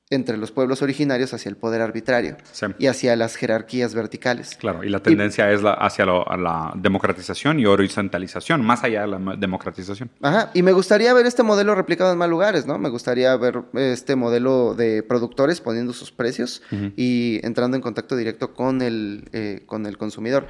entre 0.09 0.37
los 0.37 0.53
pueblos 0.53 0.83
originarios 0.83 1.35
hacia 1.35 1.49
el 1.49 1.57
poder 1.57 1.83
arbitrario 1.83 2.37
y 2.79 2.87
hacia 2.87 3.17
las 3.17 3.35
jerarquías 3.35 3.93
verticales. 3.93 4.57
Claro, 4.57 4.85
y 4.85 4.89
la 4.89 5.01
tendencia 5.01 5.51
es 5.51 5.63
la, 5.63 5.73
hacia 5.73 6.07
la 6.07 6.73
democratización 6.77 7.59
y 7.59 7.67
horizontalización, 7.67 8.65
más 8.65 8.85
allá 8.85 9.01
de 9.01 9.09
la 9.09 9.37
democratización. 9.37 10.11
Ajá, 10.23 10.51
y 10.55 10.63
me 10.63 10.71
gustaría 10.71 11.13
ver 11.13 11.27
este 11.27 11.43
modelo 11.43 11.75
replicado 11.75 12.13
en 12.13 12.19
más 12.19 12.29
lugares, 12.29 12.67
¿no? 12.67 12.79
Me 12.79 12.89
gustaría 12.89 13.37
ver 13.37 13.63
este 13.75 14.15
modelo 14.15 14.75
de 14.75 15.03
productores 15.03 15.61
poniendo 15.61 15.93
sus 15.93 16.13
precios 16.13 16.63
y 16.97 17.41
entrando 17.43 17.77
en 17.77 17.83
contacto 17.83 18.15
directo 18.15 18.55
con 18.55 18.83
el, 18.83 19.29
eh, 19.33 19.65
con 19.67 19.87
el 19.87 19.99
consumidor. 19.99 20.47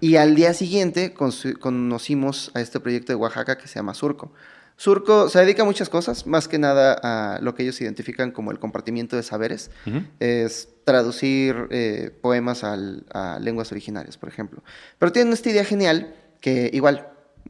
Y 0.00 0.16
al 0.16 0.34
día 0.34 0.52
siguiente 0.52 1.14
conocimos 1.14 2.50
a 2.54 2.60
este 2.60 2.78
proyecto 2.78 3.12
de 3.12 3.16
Oaxaca 3.16 3.56
que 3.56 3.68
se 3.68 3.76
llama 3.76 3.94
Surco. 3.94 4.32
Surco 4.78 5.28
se 5.28 5.40
dedica 5.40 5.62
a 5.62 5.64
muchas 5.64 5.88
cosas, 5.88 6.24
más 6.28 6.46
que 6.46 6.56
nada 6.56 6.96
a 7.02 7.40
lo 7.42 7.54
que 7.56 7.64
ellos 7.64 7.80
identifican 7.80 8.30
como 8.30 8.52
el 8.52 8.60
compartimiento 8.60 9.16
de 9.16 9.24
saberes. 9.24 9.72
Es 10.20 10.68
traducir 10.84 11.66
eh, 11.70 12.10
poemas 12.22 12.62
a 12.62 13.38
lenguas 13.40 13.72
originarias, 13.72 14.16
por 14.16 14.28
ejemplo. 14.28 14.62
Pero 15.00 15.10
tienen 15.10 15.32
esta 15.32 15.50
idea 15.50 15.64
genial 15.64 16.14
que 16.40 16.70
igual 16.72 17.08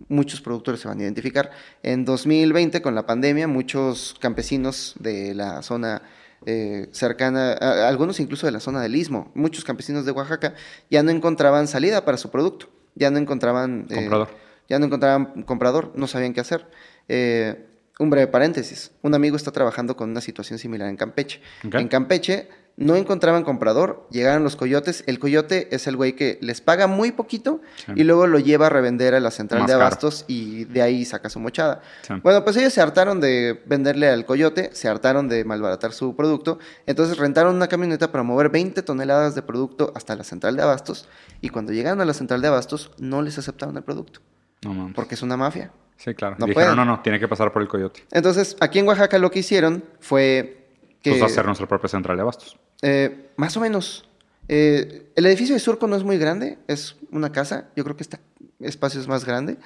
muchos 0.09 0.41
productores 0.41 0.81
se 0.81 0.88
van 0.88 1.01
a 1.01 1.03
identificar. 1.03 1.51
En 1.83 2.07
2020, 2.07 2.81
con 2.81 2.95
la 2.95 3.05
pandemia, 3.05 3.47
muchos 3.47 4.17
campesinos 4.21 4.95
de 4.99 5.35
la 5.35 5.61
zona 5.62 6.01
eh, 6.47 6.88
cercana, 6.93 7.53
a- 7.53 7.88
algunos 7.88 8.21
incluso 8.21 8.47
de 8.47 8.53
la 8.53 8.61
zona 8.61 8.81
del 8.81 8.97
Istmo. 8.97 9.31
Muchos 9.35 9.64
campesinos 9.64 10.07
de 10.07 10.12
Oaxaca 10.12 10.55
ya 10.91 11.03
no 11.03 11.11
encontraban 11.11 11.69
salida 11.69 12.07
para 12.07 12.17
su 12.17 12.31
producto, 12.31 12.71
ya 12.95 13.11
no 13.11 13.19
encontraban... 13.19 13.87
eh, 13.91 13.97
Comprador. 13.97 14.29
ya 14.69 14.79
no 14.79 14.87
encontraban 14.87 15.43
comprador, 15.43 15.93
no 15.95 16.07
sabían 16.07 16.33
qué 16.33 16.41
hacer. 16.41 16.67
Eh, 17.09 17.64
un 17.99 18.11
breve 18.11 18.29
paréntesis, 18.29 18.92
un 19.03 19.14
amigo 19.14 19.37
está 19.37 19.51
trabajando 19.51 19.97
con 19.97 20.11
una 20.11 20.21
situación 20.21 20.59
similar 20.59 20.88
en 20.88 20.97
Campeche. 20.97 21.40
En 21.64 21.88
Campeche 21.88 22.49
no 22.77 22.94
encontraban 22.94 23.42
comprador, 23.42 24.07
llegaron 24.12 24.44
los 24.44 24.55
coyotes, 24.55 25.03
el 25.09 25.18
coyote 25.18 25.66
es 25.75 25.88
el 25.88 25.97
güey 25.97 26.12
que 26.14 26.38
les 26.40 26.61
paga 26.61 26.87
muy 26.87 27.11
poquito 27.11 27.61
Sí. 27.75 27.90
y 27.97 28.05
luego 28.05 28.29
lo 28.29 28.38
lleva 28.38 28.66
a 28.66 28.68
revender 28.71 29.16
a 29.16 29.21
la 29.21 29.33
central 29.33 29.62
Más 29.62 29.66
de 29.66 29.73
caro. 29.73 29.83
abastos 29.85 30.25
y 30.29 30.64
de 30.66 30.81
ahí 30.83 31.05
saca 31.05 31.29
su 31.29 31.40
mochada. 31.40 31.83
Sí. 32.03 32.14
Bueno, 32.23 32.44
pues 32.44 32.57
ellos 32.59 32.73
se 32.73 32.81
hartaron 32.81 33.18
de 33.21 33.61
venderle 33.66 34.07
al 34.09 34.25
coyote, 34.25 34.71
se 34.75 34.87
hartaron 34.87 35.27
de 35.29 35.44
malbaratar 35.44 35.92
su 35.92 36.14
producto, 36.14 36.61
entonces 36.87 37.18
rentaron 37.18 37.57
una 37.57 37.66
camioneta 37.66 38.12
para 38.12 38.23
mover 38.23 38.49
20 38.49 38.81
toneladas 38.85 39.35
de 39.35 39.42
producto 39.42 39.90
hasta 39.97 40.14
la 40.14 40.23
central 40.23 40.55
de 40.55 40.62
abastos 40.62 41.09
y 41.40 41.49
cuando 41.49 41.73
llegaron 41.73 42.01
a 42.01 42.05
la 42.05 42.14
central 42.14 42.42
de 42.42 42.47
abastos 42.47 42.92
no 42.99 43.23
les 43.23 43.38
aceptaron 43.38 43.77
el 43.77 43.83
producto, 43.83 44.21
No 44.62 44.92
porque 44.94 45.16
es 45.16 45.23
una 45.23 45.37
mafia. 45.37 45.73
Sí, 45.99 46.15
claro. 46.15 46.37
no 46.39 46.47
Dijeron, 46.47 46.77
no, 46.77 46.85
no, 46.85 47.01
tiene 47.03 47.19
que 47.19 47.29
pasar 47.29 47.53
por 47.53 47.61
el 47.61 47.69
coyote. 47.69 48.05
Entonces, 48.13 48.57
aquí 48.61 48.79
en 48.79 48.87
Oaxaca 48.87 49.19
lo 49.19 49.31
que 49.31 49.41
hicieron 49.41 49.85
fue 50.01 50.69
que... 51.03 51.11
Pues 51.11 51.23
hacer 51.23 51.45
nuestra 51.45 51.67
propia 51.67 51.89
central 51.89 52.17
de 52.17 52.23
abastos. 52.23 52.57
Eh, 52.83 53.31
más 53.37 53.57
o 53.57 53.61
menos. 53.61 54.09
Eh, 54.49 55.11
el 55.17 55.27
edificio 55.27 55.55
de 55.55 55.59
Surco 55.61 55.89
no 55.89 55.97
es 55.97 56.05
muy 56.05 56.17
grande, 56.17 56.59
es 56.69 56.97
una 57.11 57.33
casa, 57.33 57.69
yo 57.77 57.85
creo 57.85 57.97
que 57.97 58.05
este 58.05 58.19
espacio 58.61 59.01
es 59.01 59.09
más 59.09 59.25
grande, 59.25 59.59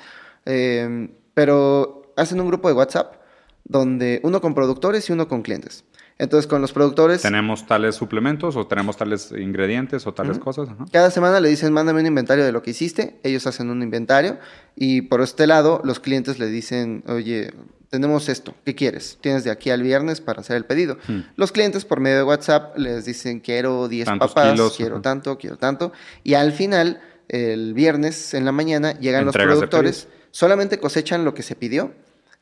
Eh, 0.44 1.08
pero 1.34 2.12
hacen 2.16 2.40
un 2.40 2.48
grupo 2.48 2.66
de 2.66 2.74
WhatsApp 2.74 3.14
donde 3.64 4.20
uno 4.24 4.40
con 4.40 4.54
productores 4.54 5.08
y 5.08 5.12
uno 5.12 5.28
con 5.28 5.42
clientes. 5.42 5.84
Entonces 6.22 6.46
con 6.46 6.60
los 6.62 6.72
productores, 6.72 7.20
Tenemos 7.20 7.66
tales 7.66 7.96
suplementos 7.96 8.54
o 8.54 8.64
tenemos 8.68 8.96
tales 8.96 9.32
ingredientes 9.36 10.06
o 10.06 10.14
tales 10.14 10.36
Ujú. 10.36 10.44
cosas. 10.44 10.68
ajá. 10.68 10.84
cada 10.92 11.10
semana 11.10 11.40
le 11.40 11.48
dicen, 11.48 11.72
mándame 11.72 11.98
un 12.00 12.06
inventario 12.06 12.44
de 12.44 12.52
lo 12.52 12.62
que 12.62 12.70
hiciste, 12.70 13.18
ellos 13.24 13.44
hacen 13.48 13.70
un 13.70 13.82
inventario 13.82 14.38
y 14.76 15.02
por 15.02 15.20
este 15.20 15.48
lado 15.48 15.80
los 15.82 15.98
clientes 15.98 16.38
le 16.38 16.46
dicen, 16.46 17.02
oye, 17.08 17.52
tenemos 17.90 18.28
esto, 18.28 18.54
¿qué 18.64 18.76
quieres? 18.76 19.18
Tienes 19.20 19.42
de 19.42 19.50
aquí 19.50 19.70
al 19.70 19.82
viernes 19.82 20.20
para 20.20 20.42
hacer 20.42 20.56
el 20.56 20.64
pedido. 20.64 20.96
Hmm. 21.08 21.22
Los 21.34 21.50
clientes 21.50 21.84
por 21.84 21.98
medio 21.98 22.18
de 22.18 22.22
WhatsApp 22.22 22.78
les 22.78 23.04
dicen 23.04 23.40
quiero 23.40 23.88
10 23.88 24.06
Tantos 24.06 24.32
papas, 24.32 24.52
kilos, 24.52 24.76
quiero 24.76 24.94
ajá. 24.94 25.02
tanto, 25.02 25.38
quiero 25.38 25.56
tanto. 25.58 25.92
Y 26.22 26.34
al 26.34 26.52
final, 26.52 27.00
el 27.28 27.74
viernes 27.74 28.32
en 28.34 28.44
la 28.44 28.52
mañana, 28.52 28.92
llegan 29.00 29.24
los 29.24 29.34
Entregas 29.34 29.56
de 29.56 29.66
productores, 29.66 30.06
solamente 30.30 30.78
cosechan 30.78 31.24
lo 31.24 31.34
que 31.34 31.42
se 31.42 31.56
pidió, 31.56 31.92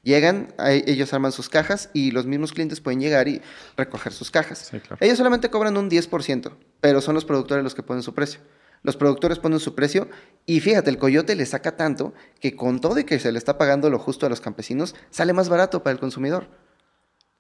llegan, 0.03 0.55
ellos 0.59 1.13
arman 1.13 1.33
sus 1.33 1.49
cajas 1.49 1.91
y 1.93 2.11
los 2.11 2.27
mismos 2.27 2.53
clientes 2.53 2.81
pueden 2.81 3.01
llegar 3.01 3.29
y 3.29 3.41
recoger 3.77 4.13
sus 4.13 4.31
cajas. 4.31 4.69
Sí, 4.71 4.81
claro. 4.81 4.97
Ellos 5.01 5.19
solamente 5.19 5.51
cobran 5.51 5.77
un 5.77 5.91
10%, 5.91 6.53
pero 6.81 7.01
son 7.01 7.15
los 7.15 7.25
productores 7.25 7.63
los 7.65 7.75
que 7.75 7.83
ponen 7.83 8.03
su 8.03 8.15
precio. 8.15 8.41
Los 8.83 8.97
productores 8.97 9.39
ponen 9.39 9.61
su 9.61 9.75
precio 9.75 10.09
y 10.47 10.61
fíjate, 10.61 10.89
el 10.89 10.97
coyote 10.97 11.35
le 11.37 11.45
saca 11.45 11.77
tanto 11.77 12.15
que 12.41 12.57
con 12.57 12.81
todo 12.81 12.99
y 12.99 13.05
que 13.05 13.19
se 13.19 13.31
le 13.31 13.37
está 13.39 13.59
pagando 13.59 13.91
lo 13.91 13.99
justo 13.99 14.25
a 14.25 14.31
los 14.31 14.41
campesinos, 14.41 14.95
sale 15.11 15.35
más 15.35 15.51
barato 15.51 15.83
para 15.83 15.93
el 15.93 16.01
consumidor. 16.01 16.49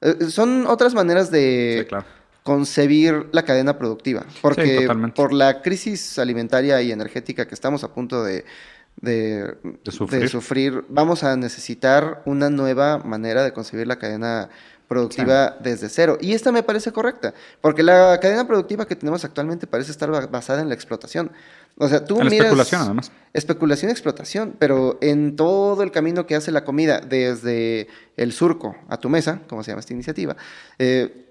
Eh, 0.02 0.26
son 0.28 0.66
otras 0.66 0.92
maneras 0.92 1.30
de 1.30 1.78
Sí, 1.80 1.88
claro. 1.88 2.04
concebir 2.42 3.28
la 3.32 3.44
cadena 3.46 3.78
productiva. 3.78 4.26
Porque 4.42 4.80
totalmente. 4.82 5.16
por 5.16 5.32
la 5.32 5.62
crisis 5.62 6.18
alimentaria 6.18 6.82
y 6.82 6.92
energética 6.92 7.46
que 7.48 7.54
estamos 7.54 7.84
a 7.84 7.92
punto 7.94 8.22
de, 8.22 8.44
de, 9.00 9.54
De 9.84 9.90
sufrir. 9.92 10.28
sufrir, 10.28 10.84
vamos 10.88 11.24
a 11.24 11.36
necesitar 11.36 12.22
una 12.26 12.50
nueva 12.50 12.98
manera 12.98 13.42
de 13.42 13.52
concebir 13.52 13.86
la 13.86 13.96
cadena 13.98 14.48
productiva 14.88 15.56
desde 15.60 15.88
cero. 15.88 16.18
Y 16.20 16.32
esta 16.32 16.50
me 16.50 16.62
parece 16.64 16.90
correcta, 16.90 17.32
porque 17.60 17.82
la 17.82 18.18
cadena 18.20 18.46
productiva 18.46 18.86
que 18.86 18.96
tenemos 18.96 19.24
actualmente 19.24 19.66
parece 19.68 19.92
estar 19.92 20.10
ba- 20.10 20.26
basada 20.26 20.62
en 20.62 20.68
la 20.68 20.74
explotación. 20.74 21.30
O 21.78 21.88
sea, 21.88 22.04
tú 22.04 22.20
En 22.20 22.24
miras... 22.26 22.46
especulación, 22.46 22.82
además. 22.82 23.12
Especulación 23.32 23.90
y 23.90 23.92
explotación, 23.92 24.56
pero 24.58 24.98
en 25.00 25.36
todo 25.36 25.84
el 25.84 25.92
camino 25.92 26.26
que 26.26 26.34
hace 26.34 26.50
la 26.50 26.64
comida, 26.64 27.00
desde 27.00 27.86
el 28.16 28.32
surco 28.32 28.74
a 28.88 28.96
tu 28.98 29.08
mesa, 29.08 29.40
como 29.48 29.62
se 29.62 29.70
llama 29.70 29.80
esta 29.80 29.92
iniciativa, 29.92 30.36
eh, 30.78 31.29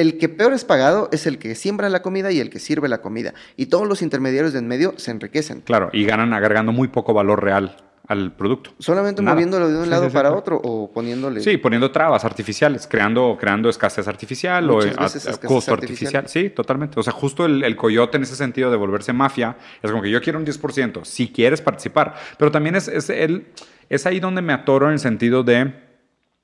el 0.00 0.18
que 0.18 0.28
peor 0.28 0.52
es 0.52 0.64
pagado 0.64 1.08
es 1.12 1.26
el 1.26 1.38
que 1.38 1.54
siembra 1.54 1.88
la 1.88 2.02
comida 2.02 2.30
y 2.32 2.40
el 2.40 2.50
que 2.50 2.58
sirve 2.58 2.88
la 2.88 2.98
comida. 3.02 3.34
Y 3.56 3.66
todos 3.66 3.86
los 3.86 4.02
intermediarios 4.02 4.52
de 4.52 4.60
en 4.60 4.68
medio 4.68 4.94
se 4.96 5.10
enriquecen. 5.10 5.60
Claro, 5.62 5.90
y 5.92 6.04
ganan 6.04 6.32
agregando 6.32 6.72
muy 6.72 6.88
poco 6.88 7.12
valor 7.14 7.42
real 7.42 7.76
al 8.06 8.32
producto. 8.32 8.70
Solamente 8.78 9.20
Nada. 9.20 9.34
moviéndolo 9.34 9.68
de 9.68 9.76
un 9.76 9.84
Sí, 9.84 9.90
lado 9.90 10.04
sí, 10.04 10.10
sí, 10.10 10.14
para 10.14 10.32
otro 10.32 10.58
o 10.64 10.90
poniéndole... 10.90 11.40
Sí, 11.42 11.58
poniendo 11.58 11.90
trabas 11.90 12.24
artificiales, 12.24 12.86
creando, 12.86 13.36
creando 13.38 13.68
escasez 13.68 14.08
artificial 14.08 14.64
Muchas 14.64 14.92
o 14.96 15.02
veces 15.02 15.26
a- 15.26 15.30
escasez 15.32 15.38
costo 15.48 15.74
artificial. 15.74 16.16
artificial. 16.16 16.44
Sí, 16.44 16.48
totalmente. 16.50 16.98
O 16.98 17.02
sea, 17.02 17.12
justo 17.12 17.44
el, 17.44 17.62
el 17.64 17.76
coyote 17.76 18.16
en 18.16 18.22
ese 18.22 18.34
sentido 18.36 18.70
de 18.70 18.78
volverse 18.78 19.12
mafia 19.12 19.58
es 19.82 19.90
como 19.90 20.02
que 20.02 20.08
yo 20.10 20.22
quiero 20.22 20.38
un 20.38 20.46
10%, 20.46 21.04
si 21.04 21.28
quieres 21.30 21.60
participar. 21.60 22.14
Pero 22.38 22.50
también 22.50 22.76
es, 22.76 22.88
es, 22.88 23.10
el, 23.10 23.48
es 23.90 24.06
ahí 24.06 24.20
donde 24.20 24.40
me 24.40 24.54
atoro 24.54 24.86
en 24.86 24.94
el 24.94 25.00
sentido 25.00 25.42
de 25.42 25.87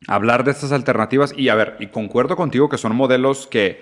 hablar 0.08 0.44
de 0.44 0.50
estas 0.50 0.72
alternativas 0.72 1.34
y 1.36 1.48
a 1.48 1.54
ver, 1.54 1.76
y 1.80 1.88
concuerdo 1.88 2.36
contigo 2.36 2.68
que 2.68 2.78
son 2.78 2.94
modelos 2.94 3.46
que 3.46 3.80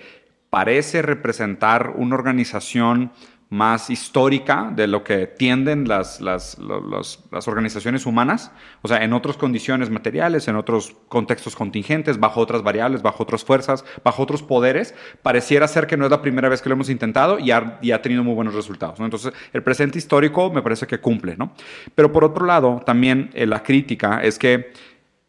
parece 0.49 1.01
representar 1.01 1.93
una 1.95 2.15
organización 2.15 3.11
más 3.53 3.91
histórica 3.91 4.71
de 4.75 4.87
lo 4.87 5.03
que 5.03 5.27
tienden 5.27 5.87
las, 5.87 6.19
las, 6.21 6.57
las 6.59 7.47
organizaciones 7.47 8.07
humanas, 8.07 8.51
o 8.81 8.87
sea, 8.87 9.03
en 9.03 9.13
otras 9.13 9.37
condiciones 9.37 9.91
materiales, 9.91 10.47
en 10.47 10.55
otros 10.55 10.95
contextos 11.07 11.55
contingentes, 11.55 12.19
bajo 12.19 12.39
otras 12.39 12.63
variables, 12.63 13.03
bajo 13.03 13.21
otras 13.21 13.43
fuerzas, 13.43 13.85
bajo 14.03 14.23
otros 14.23 14.41
poderes, 14.41 14.95
pareciera 15.21 15.67
ser 15.67 15.85
que 15.85 15.97
no 15.97 16.05
es 16.05 16.11
la 16.11 16.23
primera 16.23 16.49
vez 16.49 16.63
que 16.63 16.69
lo 16.69 16.73
hemos 16.73 16.89
intentado 16.89 17.37
y 17.37 17.51
ha, 17.51 17.77
y 17.83 17.91
ha 17.91 18.01
tenido 18.01 18.23
muy 18.23 18.33
buenos 18.33 18.55
resultados. 18.55 18.99
Entonces, 18.99 19.31
el 19.53 19.61
presente 19.61 19.99
histórico 19.99 20.49
me 20.49 20.63
parece 20.63 20.87
que 20.87 20.99
cumple, 20.99 21.37
¿no? 21.37 21.53
Pero 21.93 22.11
por 22.11 22.23
otro 22.23 22.47
lado, 22.47 22.81
también 22.83 23.29
eh, 23.35 23.45
la 23.45 23.61
crítica 23.61 24.23
es 24.23 24.39
que 24.39 24.71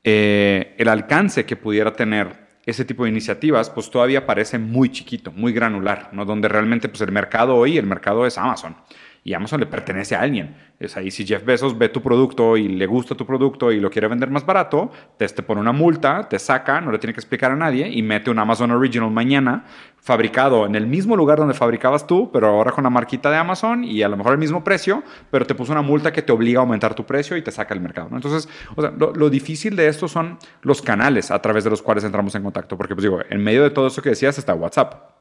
eh, 0.05 0.75
el 0.79 0.89
alcance 0.89 1.45
que 1.45 1.57
pudiera 1.57 1.93
tener 1.95 2.45
ese 2.67 2.85
tipo 2.85 3.05
de 3.05 3.11
iniciativas, 3.11 3.71
pues 3.71 3.91
todavía 3.91 4.27
parece 4.27 4.59
muy 4.59 4.91
chiquito, 4.91 5.33
muy 5.33 5.53
granular, 5.53 6.11
¿no? 6.13 6.25
Donde 6.25 6.49
realmente, 6.49 6.89
pues 6.89 7.01
el 7.03 7.13
mercado 7.13 7.57
hoy, 7.57 7.77
el 7.77 7.87
mercado 7.87 8.27
es 8.27 8.39
Amazon. 8.39 8.77
Y 9.27 9.33
Amazon 9.33 9.59
le 9.59 9.67
pertenece 9.67 10.15
a 10.15 10.21
alguien. 10.21 10.55
Es 10.79 10.99
ahí, 10.99 11.11
si 11.11 11.27
Jeff 11.27 11.47
Bezos 11.47 11.79
ve 11.79 11.89
tu 11.89 12.03
producto 12.03 12.59
y 12.59 12.69
le 12.69 12.85
gusta 12.85 13.15
tu 13.15 13.25
producto 13.25 13.73
y 13.73 13.81
lo 13.81 13.89
quiere 13.89 14.07
vender 14.07 14.29
más 14.29 14.45
barato, 14.45 14.91
te, 15.17 15.27
te 15.27 15.43
pone 15.43 15.63
una 15.63 15.73
multa, 15.73 16.29
te 16.29 16.39
saca, 16.39 16.83
no 16.83 16.93
le 16.93 16.99
tiene 16.99 17.15
que 17.15 17.21
explicar 17.21 17.51
a 17.51 17.57
nadie 17.57 17.89
y 17.89 18.03
mete 18.03 18.31
un 18.31 18.39
Amazon 18.39 18.71
Original 18.71 19.11
mañana, 19.11 19.65
fabricado 19.97 20.67
en 20.67 20.75
el 20.75 20.87
mismo 20.87 21.17
lugar 21.17 21.39
donde 21.39 21.55
fabricabas 21.55 22.07
tú, 22.07 22.31
pero 22.31 22.49
ahora 22.49 22.73
con 22.73 22.85
la 22.85 22.91
marquita 22.91 23.31
de 23.31 23.39
Amazon 23.39 23.83
y 23.83 24.03
a 24.03 24.09
lo 24.11 24.19
mejor 24.19 24.33
el 24.33 24.39
mismo 24.39 24.63
precio, 24.63 25.03
pero 25.31 25.47
te 25.47 25.55
puso 25.55 25.73
una 25.73 25.81
multa 25.81 26.13
que 26.13 26.21
te 26.21 26.31
obliga 26.31 26.61
a 26.61 26.63
aumentar 26.63 26.95
tu 26.95 27.07
precio 27.07 27.35
y 27.39 27.43
te 27.43 27.51
saca 27.51 27.73
del 27.73 27.83
mercado. 27.83 28.09
¿no? 28.11 28.17
Entonces, 28.17 28.47
o 28.77 28.83
sea, 28.83 28.91
lo, 28.91 29.15
lo 29.15 29.31
difícil 29.31 29.75
de 29.75 29.89
esto 29.89 30.07
son 30.07 30.39
los 30.61 30.83
canales 30.83 31.31
a 31.31 31.41
través 31.41 31.65
de 31.65 31.71
los 31.71 31.81
cuales 31.81 32.05
entramos 32.05 32.35
en 32.35 32.43
contacto, 32.43 32.77
porque 32.77 32.95
pues 32.95 33.05
digo, 33.05 33.21
en 33.27 33.43
medio 33.43 33.63
de 33.63 33.71
todo 33.71 33.87
eso 33.87 34.03
que 34.03 34.11
decías 34.11 34.37
está 34.37 34.53
WhatsApp. 34.53 35.15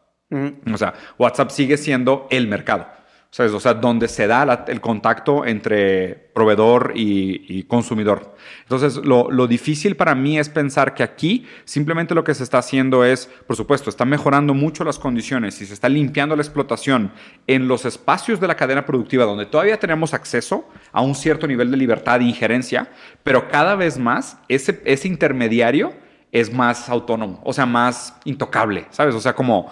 O 0.73 0.77
sea, 0.77 0.93
WhatsApp 1.17 1.51
sigue 1.51 1.77
siendo 1.77 2.27
el 2.31 2.47
mercado. 2.47 2.87
¿Sabes? 3.35 3.51
O 3.53 3.59
sea, 3.59 3.73
donde 3.73 4.07
se 4.09 4.27
da 4.27 4.45
la- 4.45 4.63
el 4.67 4.79
contacto 4.79 5.43
entre 5.43 6.13
proveedor 6.35 6.91
y, 6.93 7.43
y 7.49 7.63
consumidor. 7.63 8.35
Entonces, 8.61 8.97
lo, 8.97 9.31
lo 9.31 9.47
difícil 9.47 9.95
para 9.95 10.13
mí 10.13 10.37
es 10.37 10.49
pensar 10.49 10.93
que 10.93 11.01
aquí 11.01 11.47
simplemente 11.65 12.13
lo 12.13 12.23
que 12.23 12.35
se 12.35 12.43
está 12.43 12.59
haciendo 12.59 13.03
es, 13.03 13.25
por 13.47 13.55
supuesto, 13.55 13.89
está 13.89 14.05
mejorando 14.05 14.53
mucho 14.53 14.83
las 14.83 14.99
condiciones 14.99 15.59
y 15.61 15.65
se 15.65 15.73
está 15.73 15.89
limpiando 15.89 16.35
la 16.35 16.43
explotación 16.43 17.11
en 17.47 17.67
los 17.67 17.85
espacios 17.85 18.39
de 18.39 18.47
la 18.47 18.55
cadena 18.55 18.85
productiva 18.85 19.25
donde 19.25 19.47
todavía 19.47 19.79
tenemos 19.79 20.13
acceso 20.13 20.69
a 20.91 21.01
un 21.01 21.15
cierto 21.15 21.47
nivel 21.47 21.71
de 21.71 21.77
libertad 21.77 22.21
e 22.21 22.25
injerencia, 22.25 22.91
pero 23.23 23.49
cada 23.49 23.73
vez 23.75 23.97
más 23.97 24.37
ese, 24.47 24.79
ese 24.85 25.07
intermediario 25.07 25.91
es 26.31 26.53
más 26.53 26.87
autónomo, 26.87 27.41
o 27.43 27.51
sea, 27.53 27.65
más 27.65 28.15
intocable, 28.25 28.85
¿sabes? 28.91 29.15
O 29.15 29.19
sea, 29.21 29.33
como, 29.33 29.71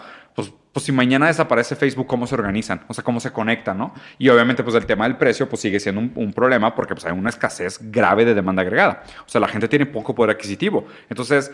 pues, 0.74 0.86
si 0.86 0.92
mañana 0.92 1.28
desaparece 1.28 1.76
Facebook, 1.76 2.08
¿cómo 2.08 2.28
se 2.28 2.36
organizan? 2.36 2.82
O 2.88 2.94
sea, 2.94 3.04
¿cómo 3.04 3.20
se 3.20 3.32
conectan, 3.32 3.78
no? 3.78 3.94
Y 4.18 4.30
obviamente, 4.30 4.64
pues 4.64 4.76
el 4.76 4.86
tema 4.86 5.06
del 5.06 5.18
precio, 5.18 5.50
pues 5.50 5.62
sigue 5.62 5.80
siendo 5.80 6.02
un, 6.02 6.32
problema 6.34 6.74
porque 6.76 6.94
pues 6.94 7.06
hay 7.06 7.12
una 7.12 7.30
escasez 7.30 7.80
grave 7.92 8.24
de 8.24 8.34
demanda 8.34 8.62
agregada. 8.62 9.04
O 9.26 9.30
sea, 9.30 9.42
la 9.42 9.50
gente 9.50 9.68
tiene 9.68 9.86
poco 9.86 10.16
poder 10.16 10.36
adquisitivo. 10.36 10.88
Entonces, 11.10 11.52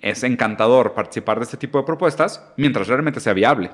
es 0.00 0.22
encantador 0.24 0.92
participar 0.92 1.38
de 1.38 1.44
este 1.44 1.56
tipo 1.56 1.78
de 1.78 1.84
propuestas 1.84 2.44
mientras 2.56 2.88
realmente 2.88 3.20
sea 3.20 3.32
viable. 3.32 3.70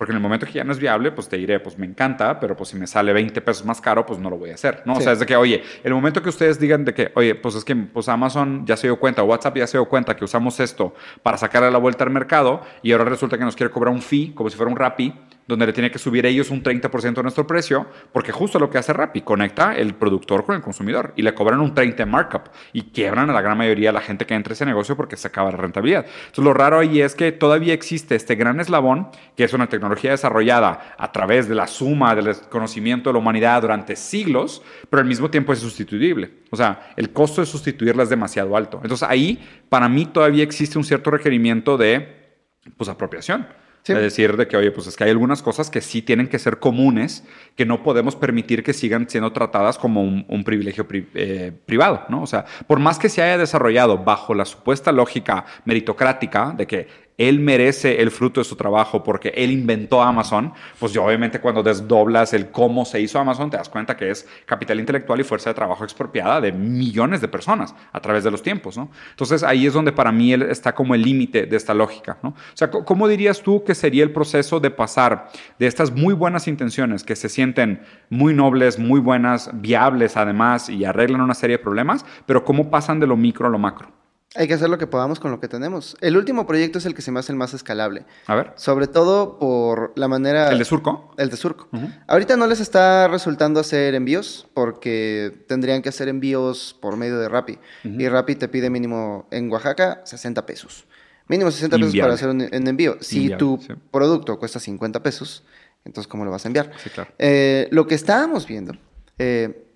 Porque 0.00 0.12
en 0.12 0.16
el 0.16 0.22
momento 0.22 0.46
que 0.46 0.52
ya 0.52 0.64
no 0.64 0.72
es 0.72 0.78
viable, 0.78 1.12
pues 1.12 1.28
te 1.28 1.36
diré, 1.36 1.60
pues 1.60 1.76
me 1.76 1.84
encanta, 1.84 2.40
pero 2.40 2.56
pues 2.56 2.70
si 2.70 2.76
me 2.78 2.86
sale 2.86 3.12
20 3.12 3.38
pesos 3.42 3.66
más 3.66 3.82
caro, 3.82 4.06
pues 4.06 4.18
no 4.18 4.30
lo 4.30 4.38
voy 4.38 4.48
a 4.48 4.54
hacer, 4.54 4.80
¿no? 4.86 4.94
O 4.94 5.00
sea, 5.02 5.12
es 5.12 5.18
de 5.18 5.26
que, 5.26 5.36
oye, 5.36 5.62
el 5.84 5.92
momento 5.92 6.22
que 6.22 6.30
ustedes 6.30 6.58
digan 6.58 6.86
de 6.86 6.94
que, 6.94 7.12
oye, 7.16 7.34
pues 7.34 7.54
es 7.54 7.66
que 7.66 7.76
pues 7.76 8.08
Amazon 8.08 8.64
ya 8.64 8.78
se 8.78 8.86
dio 8.86 8.98
cuenta, 8.98 9.22
WhatsApp 9.22 9.58
ya 9.58 9.66
se 9.66 9.76
dio 9.76 9.84
cuenta 9.84 10.16
que 10.16 10.24
usamos 10.24 10.58
esto 10.58 10.94
para 11.22 11.36
sacarle 11.36 11.70
la 11.70 11.76
vuelta 11.76 12.02
al 12.02 12.08
mercado 12.08 12.62
y 12.82 12.92
ahora 12.92 13.04
resulta 13.04 13.36
que 13.36 13.44
nos 13.44 13.54
quiere 13.54 13.70
cobrar 13.70 13.92
un 13.92 14.00
fee, 14.00 14.32
como 14.34 14.48
si 14.48 14.56
fuera 14.56 14.72
un 14.72 14.78
Rappi, 14.78 15.14
donde 15.50 15.66
le 15.66 15.72
tiene 15.72 15.90
que 15.90 15.98
subir 15.98 16.24
ellos 16.24 16.50
un 16.50 16.62
30% 16.62 17.14
de 17.14 17.22
nuestro 17.22 17.46
precio, 17.46 17.86
porque 18.12 18.32
justo 18.32 18.58
lo 18.58 18.70
que 18.70 18.78
hace 18.78 18.92
Rappi, 18.92 19.20
conecta 19.20 19.74
el 19.74 19.94
productor 19.94 20.44
con 20.44 20.56
el 20.56 20.62
consumidor 20.62 21.12
y 21.16 21.22
le 21.22 21.34
cobran 21.34 21.60
un 21.60 21.74
30% 21.74 22.06
markup 22.06 22.48
y 22.72 22.84
quiebran 22.90 23.28
a 23.30 23.32
la 23.32 23.42
gran 23.42 23.58
mayoría 23.58 23.90
de 23.90 23.94
la 23.94 24.00
gente 24.00 24.26
que 24.26 24.34
entra 24.34 24.52
a 24.52 24.54
ese 24.54 24.64
negocio 24.66 24.96
porque 24.96 25.16
se 25.16 25.28
acaba 25.28 25.50
la 25.50 25.58
rentabilidad. 25.58 26.06
Entonces 26.06 26.44
lo 26.44 26.54
raro 26.54 26.78
ahí 26.78 27.00
es 27.00 27.14
que 27.14 27.32
todavía 27.32 27.74
existe 27.74 28.14
este 28.14 28.34
gran 28.34 28.60
eslabón, 28.60 29.08
que 29.36 29.44
es 29.44 29.52
una 29.52 29.68
tecnología 29.68 30.12
desarrollada 30.12 30.94
a 30.96 31.12
través 31.12 31.48
de 31.48 31.54
la 31.54 31.66
suma 31.66 32.14
del 32.14 32.34
conocimiento 32.48 33.10
de 33.10 33.14
la 33.14 33.18
humanidad 33.18 33.62
durante 33.62 33.96
siglos, 33.96 34.62
pero 34.88 35.00
al 35.02 35.08
mismo 35.08 35.30
tiempo 35.30 35.52
es 35.52 35.58
sustituible. 35.58 36.30
O 36.50 36.56
sea, 36.56 36.92
el 36.96 37.10
costo 37.10 37.40
de 37.40 37.46
sustituirla 37.46 38.02
es 38.02 38.08
demasiado 38.08 38.56
alto. 38.56 38.80
Entonces 38.82 39.08
ahí, 39.08 39.38
para 39.68 39.88
mí, 39.88 40.06
todavía 40.06 40.42
existe 40.42 40.78
un 40.78 40.84
cierto 40.84 41.10
requerimiento 41.10 41.76
de 41.76 42.38
pues, 42.76 42.88
apropiación. 42.88 43.46
Es 43.86 43.96
decir, 43.96 44.36
de 44.36 44.46
que, 44.46 44.56
oye, 44.56 44.70
pues 44.70 44.86
es 44.86 44.96
que 44.96 45.04
hay 45.04 45.10
algunas 45.10 45.42
cosas 45.42 45.70
que 45.70 45.80
sí 45.80 46.02
tienen 46.02 46.28
que 46.28 46.38
ser 46.38 46.58
comunes, 46.58 47.24
que 47.56 47.64
no 47.64 47.82
podemos 47.82 48.14
permitir 48.14 48.62
que 48.62 48.72
sigan 48.72 49.08
siendo 49.08 49.32
tratadas 49.32 49.78
como 49.78 50.02
un, 50.02 50.44
privilegio 50.44 50.86
eh, 51.14 51.52
privado, 51.66 52.04
¿no? 52.08 52.22
O 52.22 52.26
sea, 52.26 52.44
por 52.66 52.78
más 52.78 52.98
que 52.98 53.08
se 53.08 53.22
haya 53.22 53.38
desarrollado 53.38 53.98
bajo 53.98 54.34
la 54.34 54.44
supuesta 54.44 54.92
lógica 54.92 55.44
meritocrática 55.64 56.54
de 56.56 56.66
que 56.66 56.88
él 57.20 57.38
merece 57.38 58.00
el 58.00 58.10
fruto 58.10 58.40
de 58.40 58.44
su 58.46 58.56
trabajo 58.56 59.02
porque 59.02 59.28
él 59.36 59.50
inventó 59.50 60.02
Amazon, 60.02 60.54
pues 60.78 60.94
yo 60.94 61.04
obviamente 61.04 61.38
cuando 61.38 61.62
desdoblas 61.62 62.32
el 62.32 62.50
cómo 62.50 62.86
se 62.86 62.98
hizo 62.98 63.18
Amazon 63.18 63.50
te 63.50 63.58
das 63.58 63.68
cuenta 63.68 63.94
que 63.94 64.10
es 64.10 64.26
capital 64.46 64.80
intelectual 64.80 65.20
y 65.20 65.24
fuerza 65.24 65.50
de 65.50 65.54
trabajo 65.54 65.84
expropiada 65.84 66.40
de 66.40 66.50
millones 66.50 67.20
de 67.20 67.28
personas 67.28 67.74
a 67.92 68.00
través 68.00 68.24
de 68.24 68.30
los 68.30 68.42
tiempos, 68.42 68.78
¿no? 68.78 68.90
Entonces 69.10 69.42
ahí 69.42 69.66
es 69.66 69.74
donde 69.74 69.92
para 69.92 70.10
mí 70.12 70.32
está 70.32 70.74
como 70.74 70.94
el 70.94 71.02
límite 71.02 71.44
de 71.44 71.56
esta 71.58 71.74
lógica, 71.74 72.16
¿no? 72.22 72.30
O 72.30 72.54
sea, 72.54 72.70
¿cómo 72.70 73.06
dirías 73.06 73.42
tú 73.42 73.64
que 73.64 73.74
sería 73.74 74.02
el 74.02 74.12
proceso 74.12 74.58
de 74.58 74.70
pasar 74.70 75.28
de 75.58 75.66
estas 75.66 75.92
muy 75.92 76.14
buenas 76.14 76.48
intenciones 76.48 77.04
que 77.04 77.16
se 77.16 77.28
sienten 77.28 77.82
muy 78.08 78.32
nobles, 78.32 78.78
muy 78.78 78.98
buenas, 78.98 79.50
viables 79.60 80.16
además 80.16 80.70
y 80.70 80.86
arreglan 80.86 81.20
una 81.20 81.34
serie 81.34 81.58
de 81.58 81.62
problemas, 81.62 82.06
pero 82.24 82.46
cómo 82.46 82.70
pasan 82.70 82.98
de 82.98 83.06
lo 83.06 83.18
micro 83.18 83.46
a 83.46 83.50
lo 83.50 83.58
macro? 83.58 83.99
Hay 84.36 84.46
que 84.46 84.54
hacer 84.54 84.70
lo 84.70 84.78
que 84.78 84.86
podamos 84.86 85.18
con 85.18 85.32
lo 85.32 85.40
que 85.40 85.48
tenemos. 85.48 85.96
El 86.00 86.16
último 86.16 86.46
proyecto 86.46 86.78
es 86.78 86.86
el 86.86 86.94
que 86.94 87.02
se 87.02 87.10
me 87.10 87.18
hace 87.18 87.32
el 87.32 87.36
más 87.36 87.52
escalable. 87.52 88.04
A 88.26 88.36
ver. 88.36 88.52
Sobre 88.54 88.86
todo 88.86 89.40
por 89.40 89.92
la 89.96 90.06
manera... 90.06 90.50
¿El 90.50 90.58
de 90.58 90.64
Surco? 90.64 91.12
El 91.18 91.30
de 91.30 91.36
Surco. 91.36 91.68
Ahorita 92.06 92.36
no 92.36 92.46
les 92.46 92.60
está 92.60 93.08
resultando 93.08 93.58
hacer 93.58 93.96
envíos 93.96 94.46
porque 94.54 95.44
tendrían 95.48 95.82
que 95.82 95.88
hacer 95.88 96.06
envíos 96.06 96.76
por 96.80 96.96
medio 96.96 97.18
de 97.18 97.28
Rappi. 97.28 97.58
Y 97.82 98.08
Rappi 98.08 98.36
te 98.36 98.46
pide 98.46 98.70
mínimo 98.70 99.26
en 99.32 99.50
Oaxaca 99.50 100.02
60 100.04 100.46
pesos. 100.46 100.86
Mínimo 101.26 101.50
60 101.50 101.76
pesos 101.76 101.96
para 101.96 102.14
hacer 102.14 102.28
un, 102.28 102.40
envío. 102.52 102.98
Si 103.00 103.30
tu 103.30 103.58
producto 103.90 104.38
cuesta 104.38 104.60
50 104.60 105.02
pesos, 105.02 105.42
entonces 105.84 106.06
¿cómo 106.06 106.24
lo 106.24 106.30
vas 106.30 106.44
a 106.44 106.48
enviar? 106.48 106.70
Sí, 106.82 106.90
claro. 106.90 107.10
Eh, 107.18 107.66
lo 107.72 107.88
que 107.88 107.96
estábamos 107.96 108.46
viendo... 108.46 108.74
Eh, 109.18 109.66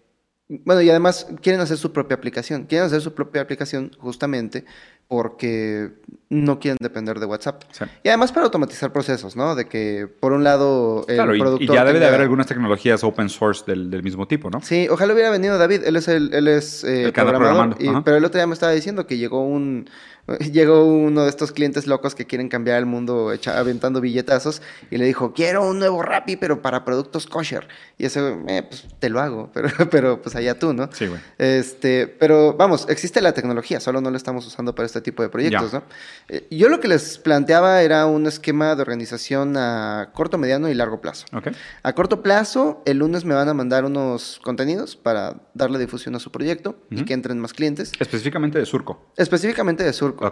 bueno, 0.49 0.83
y 0.83 0.91
además 0.91 1.27
quieren 1.43 1.61
hacer 1.61 1.79
su 1.79 1.93
propia 1.93 2.17
aplicación. 2.17 2.65
Quieren 2.65 2.87
hacer 2.87 3.01
su 3.01 3.15
propia 3.15 3.43
aplicación 3.43 3.91
justamente 3.99 4.65
porque 5.09 5.93
no 6.31 6.59
quieren 6.59 6.79
depender 6.81 7.21
de 7.21 7.27
WhatsApp. 7.27 7.63
Y 8.03 8.09
además 8.09 8.33
para 8.33 8.47
automatizar 8.47 8.93
procesos, 8.93 9.37
¿no? 9.37 9.55
De 9.55 9.67
que, 9.67 10.09
por 10.21 10.33
un 10.33 10.43
lado, 10.43 11.05
el 11.09 11.15
claro, 11.15 11.33
productor... 11.33 11.63
Y, 11.63 11.67
ya 11.67 11.85
debe 11.85 12.01
de 12.01 12.07
haber 12.07 12.23
algunas 12.23 12.47
tecnologías 12.47 13.05
open 13.05 13.29
source 13.29 13.65
del, 13.67 14.03
mismo 14.03 14.27
tipo, 14.27 14.51
¿no? 14.51 14.61
Sí, 14.63 14.89
ojalá 14.91 15.13
hubiera 15.15 15.31
venido 15.31 15.59
David. 15.59 15.83
Él 15.85 15.97
es 15.97 16.09
el, 16.09 16.35
él 16.35 16.49
es, 16.49 16.83
eh, 16.85 17.13
programador. 17.15 17.77
pero 18.05 18.17
el 18.17 18.25
otro 18.25 18.39
día 18.39 18.47
me 18.47 18.55
estaba 18.55 18.73
diciendo 18.73 19.07
que 19.07 19.17
llegó 19.17 19.47
un 19.47 19.89
Llegó 20.53 20.85
uno 20.85 21.25
de 21.25 21.31
estos 21.31 21.53
clientes 21.53 21.87
locos 21.87 22.15
que 22.15 22.27
quieren 22.27 22.49
cambiar 22.49 22.79
el 22.79 22.87
mundo 22.87 23.33
aventando 23.55 24.01
billetazos 24.01 24.63
y 24.91 24.97
le 24.97 25.05
dijo, 25.05 25.33
quiero 25.33 25.67
un 25.69 25.79
nuevo 25.79 26.03
Rappi, 26.03 26.37
pero 26.37 26.63
para 26.63 26.85
productos 26.85 27.27
kosher. 27.27 27.69
Y 27.99 28.07
ese, 28.07 28.37
eh, 28.49 28.63
pues 28.63 28.87
te 28.99 29.09
lo 29.11 29.21
hago, 29.21 29.51
pero, 29.55 29.69
pero 29.91 30.23
pues 30.23 30.35
allá 30.37 30.59
tú, 30.59 30.73
¿no? 30.73 30.89
Sí, 30.93 31.07
güey. 31.07 31.21
Este, 31.39 32.07
pero 32.07 32.55
vamos, 32.55 32.87
existe 32.89 33.21
la 33.21 33.33
tecnología, 33.33 33.81
solo 33.81 34.01
no 34.01 34.11
la 34.11 34.17
estamos 34.17 34.47
usando 34.47 34.75
para 34.75 34.87
este 34.95 35.11
tipo 35.11 35.23
de 35.23 35.29
proyectos, 35.29 35.73
¿no? 35.73 35.83
Eh, 36.29 36.47
yo 36.51 36.69
lo 36.69 36.79
que 36.79 36.89
les 36.89 37.19
planteaba 37.19 37.83
era 37.83 38.07
un 38.07 38.27
esquema 38.27 38.77
de 38.77 38.83
organización 38.83 39.57
a 39.57 40.11
corto, 40.15 40.39
mediano 40.39 40.69
y 40.69 40.75
largo 40.75 41.01
plazo. 41.01 41.27
Okay. 41.33 41.53
A 41.83 41.93
corto 41.95 42.23
plazo, 42.23 42.83
el 42.87 42.99
lunes 42.99 43.25
me 43.25 43.35
van 43.35 43.49
a 43.49 43.55
mandar 43.55 43.85
unos 43.85 44.41
contenidos 44.45 44.95
para 44.97 45.43
darle 45.55 45.79
difusión 45.79 46.15
a 46.15 46.21
su 46.21 46.31
proyecto 46.31 46.79
y 46.91 47.05
que 47.05 47.15
entren 47.15 47.41
más 47.41 47.53
clientes. 47.53 47.93
Específicamente 47.99 48.59
de 48.59 48.67
Surco. 48.67 49.11
Específicamente 49.17 49.83
de 49.83 49.93
Surco. 49.93 50.27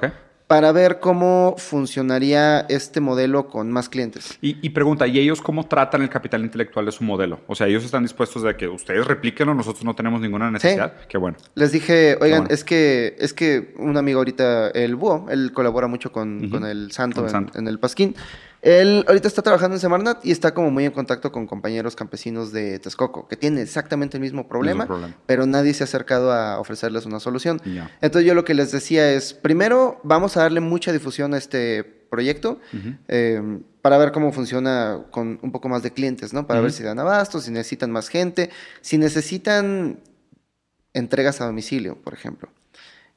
Para 0.53 0.71
ver 0.71 1.01
cómo 1.01 1.55
funcionaría 1.57 2.67
este 2.69 3.01
modelo 3.01 3.49
con 3.49 3.73
más 3.73 3.89
clientes. 3.89 4.37
Y, 4.43 4.69
pregunta, 4.69 5.07
¿y 5.07 5.19
ellos 5.19 5.41
cómo 5.41 5.65
tratan 5.65 6.03
el 6.03 6.11
capital 6.11 6.43
intelectual 6.43 6.85
de 6.85 6.93
su 6.93 7.05
modelo? 7.05 7.41
O 7.47 7.55
sea, 7.55 7.69
ellos 7.69 7.83
están 7.87 8.03
dispuestos 8.03 8.45
a 8.45 8.55
que 8.55 8.69
ustedes 8.69 9.07
replíquenlo, 9.07 9.55
nosotros 9.55 9.83
no 9.83 9.95
tenemos 9.95 10.21
ninguna 10.21 10.51
necesidad. 10.51 10.93
Qué 11.09 11.17
bueno. 11.17 11.39
Les 11.55 11.73
dije, 11.73 12.19
oigan, 12.21 12.49
es 12.51 12.65
que 12.65 13.17
es 13.19 13.33
que 13.33 13.73
un 13.79 13.97
amigo 13.97 14.19
ahorita, 14.19 14.69
el 14.73 14.95
Búho, 14.95 15.27
él 15.31 15.53
colabora 15.55 15.87
mucho 15.87 16.13
con, 16.13 16.43
el 16.67 16.93
Santo, 16.93 17.27
en, 17.55 17.67
el 17.67 17.79
Pasquín. 17.79 18.15
Él 18.63 19.05
ahorita 19.09 19.27
está 19.27 19.43
trabajando 19.43 19.75
en 19.75 19.81
Semarnat 19.81 20.25
y 20.25 20.31
está 20.31 20.55
como 20.55 20.71
muy 20.71 20.85
en 20.85 20.93
contacto 20.93 21.33
con 21.33 21.49
compañeros 21.49 21.97
campesinos 21.97 22.53
de 22.53 22.79
Texcoco, 22.79 23.27
que 23.27 23.37
tienen 23.37 23.59
exactamente 23.59 24.17
el 24.17 24.21
mismo 24.21 24.47
problema, 24.47 24.87
pero 25.27 25.47
nadie 25.47 25.75
se 25.75 25.83
ha 25.83 25.87
acercado 25.87 26.33
a 26.33 26.61
ofrecerles 26.61 27.05
una 27.05 27.19
solución. 27.19 27.61
Entonces 28.01 28.25
yo 28.25 28.35
lo 28.35 28.45
que 28.45 28.55
les 28.55 28.71
decía 28.71 29.11
es, 29.11 29.35
primero 29.35 30.01
vamos 30.05 30.37
a 30.37 30.43
darle 30.43 30.61
mucha 30.61 30.93
difusión 30.93 31.35
a 31.35 31.39
este 31.39 31.83
proyecto 31.83 32.61
em, 33.09 33.65
para 33.83 33.99
ver 33.99 34.13
cómo 34.13 34.31
funciona 34.31 35.07
con 35.11 35.41
un 35.43 35.51
poco 35.51 35.69
más 35.69 35.83
de 35.83 35.91
clientes, 35.91 36.33
¿no? 36.33 36.47
Para 36.47 36.61
ver 36.61 36.71
si 36.71 36.85
dan 36.85 37.01
abasto, 37.01 37.41
si 37.41 37.51
necesitan 37.51 37.91
más 37.91 38.09
gente, 38.09 38.51
si 38.81 38.97
necesitan 38.97 39.99
entregas 40.93 41.41
a 41.41 41.47
domicilio, 41.47 41.97
por 41.97 42.15
ejemplo. 42.15 42.49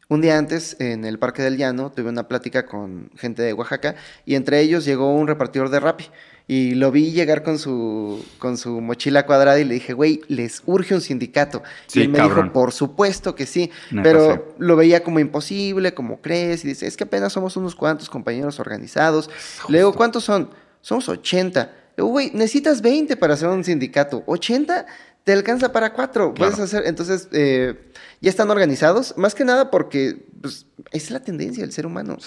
Un 0.07 0.21
día 0.21 0.37
antes, 0.37 0.75
en 0.79 1.03
el 1.03 1.17
Parque 1.17 1.41
del 1.41 1.57
Llano, 1.57 1.91
tuve 1.91 2.09
una 2.09 2.27
plática 2.27 2.67
con 2.67 3.09
gente 3.17 3.41
de 3.41 3.53
Oaxaca 3.53 3.95
y 4.23 4.35
entre 4.35 4.59
ellos 4.61 4.85
llegó 4.85 5.11
un 5.11 5.27
repartidor 5.27 5.69
de 5.69 5.79
Rappi. 5.79 6.05
Y 6.47 6.75
lo 6.75 6.91
vi 6.91 7.09
llegar 7.09 7.41
con 7.41 7.57
su, 7.57 8.23
con 8.37 8.57
su 8.57 8.79
mochila 8.79 9.25
cuadrada 9.25 9.59
y 9.59 9.63
le 9.63 9.73
dije, 9.73 9.93
güey, 9.93 10.21
les 10.27 10.61
urge 10.67 10.93
un 10.93 11.01
sindicato. 11.01 11.63
y 11.91 12.01
él 12.01 12.09
me 12.09 12.19
dijo, 12.21 12.53
por 12.53 12.71
supuesto 12.71 13.33
que 13.33 13.47
sí, 13.47 13.71
pero 14.03 14.53
lo 14.59 14.75
veía 14.75 15.03
como 15.03 15.19
imposible, 15.19 15.95
como 15.95 16.21
crees, 16.21 16.63
y 16.63 16.67
dice, 16.67 16.85
es 16.85 16.97
que 16.97 17.05
apenas 17.05 17.33
somos 17.33 17.57
unos 17.57 17.73
cuantos 17.73 18.11
compañeros 18.11 18.59
organizados. 18.59 19.27
Le 19.69 19.79
digo, 19.79 19.93
¿cuántos 19.93 20.23
son? 20.23 20.51
Somos 20.81 21.09
80. 21.09 21.61
Le 21.63 21.71
digo, 21.97 22.09
güey, 22.09 22.29
necesitas 22.31 22.79
20 22.79 23.17
para 23.17 23.33
hacer 23.33 23.47
un 23.47 23.63
sindicato. 23.63 24.23
¿80? 24.27 24.85
Te 25.25 25.33
alcanza 25.33 25.73
para 25.73 25.91
cuatro. 25.91 26.33
Puedes 26.33 26.59
hacer, 26.59 26.83
entonces, 26.85 27.27
eh, 27.33 27.91
ya 28.21 28.29
están 28.29 28.49
organizados, 28.51 29.17
más 29.17 29.33
que 29.35 29.43
nada 29.43 29.71
porque 29.71 30.27
pues, 30.39 30.67
es 30.91 31.11
la 31.11 31.19
tendencia 31.19 31.63
del 31.63 31.73
ser 31.73 31.85
humano. 31.85 32.17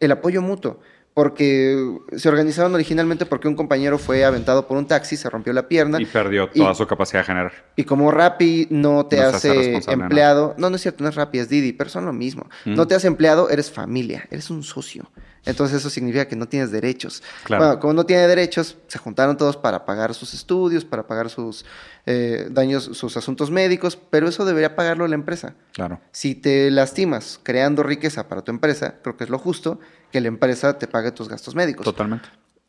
El 0.00 0.12
apoyo 0.12 0.42
mutuo. 0.42 0.80
Porque 1.14 1.98
se 2.16 2.28
organizaron 2.28 2.72
originalmente 2.74 3.26
porque 3.26 3.48
un 3.48 3.56
compañero 3.56 3.98
fue 3.98 4.24
aventado 4.24 4.68
por 4.68 4.76
un 4.76 4.86
taxi, 4.86 5.16
se 5.16 5.28
rompió 5.28 5.52
la 5.52 5.66
pierna. 5.66 6.00
Y 6.00 6.06
perdió 6.06 6.48
toda 6.48 6.74
su 6.74 6.86
capacidad 6.86 7.20
de 7.20 7.24
generar. 7.24 7.52
Y 7.74 7.82
como 7.84 8.12
Rappi 8.12 8.68
no 8.70 9.06
te 9.06 9.20
hace, 9.20 9.80
empleado. 9.88 10.54
¿no? 10.58 10.70
no, 10.70 10.76
es 10.76 10.82
cierto, 10.82 11.02
no 11.02 11.10
es 11.10 11.16
Rappi, 11.16 11.38
es 11.40 11.48
Didi, 11.48 11.72
pero 11.72 11.90
son 11.90 12.04
lo 12.04 12.12
mismo. 12.12 12.48
No 12.66 12.86
te 12.86 12.94
hace 12.94 13.08
empleado, 13.08 13.50
eres 13.50 13.70
familia, 13.70 14.28
eres 14.30 14.50
un 14.50 14.62
socio. 14.62 15.10
Entonces 15.44 15.78
eso 15.78 15.90
significa 15.90 16.26
que 16.26 16.36
no 16.36 16.46
tienes 16.46 16.70
derechos. 16.70 17.22
Bueno, 17.48 17.78
como 17.80 17.92
no 17.92 18.04
tiene 18.04 18.26
derechos, 18.26 18.76
se 18.86 18.98
juntaron 18.98 19.36
todos 19.36 19.56
para 19.56 19.84
pagar 19.84 20.14
sus 20.14 20.34
estudios, 20.34 20.84
para 20.84 21.06
pagar 21.06 21.30
sus 21.30 21.64
eh, 22.06 22.48
daños, 22.50 22.84
sus 22.84 23.16
asuntos 23.16 23.50
médicos, 23.50 23.96
pero 23.96 24.28
eso 24.28 24.44
debería 24.44 24.76
pagarlo 24.76 25.06
la 25.06 25.14
empresa. 25.14 25.54
Claro. 25.72 26.00
Si 26.10 26.34
te 26.34 26.70
lastimas 26.70 27.40
creando 27.42 27.82
riqueza 27.82 28.28
para 28.28 28.42
tu 28.42 28.50
empresa, 28.50 28.96
creo 29.02 29.16
que 29.16 29.24
es 29.24 29.30
lo 29.30 29.38
justo 29.38 29.80
que 30.12 30.20
la 30.20 30.28
empresa 30.28 30.78
te 30.78 30.86
pague 30.86 31.12
tus 31.12 31.28
gastos 31.28 31.54
médicos. 31.54 31.84
Totalmente. 31.84 32.28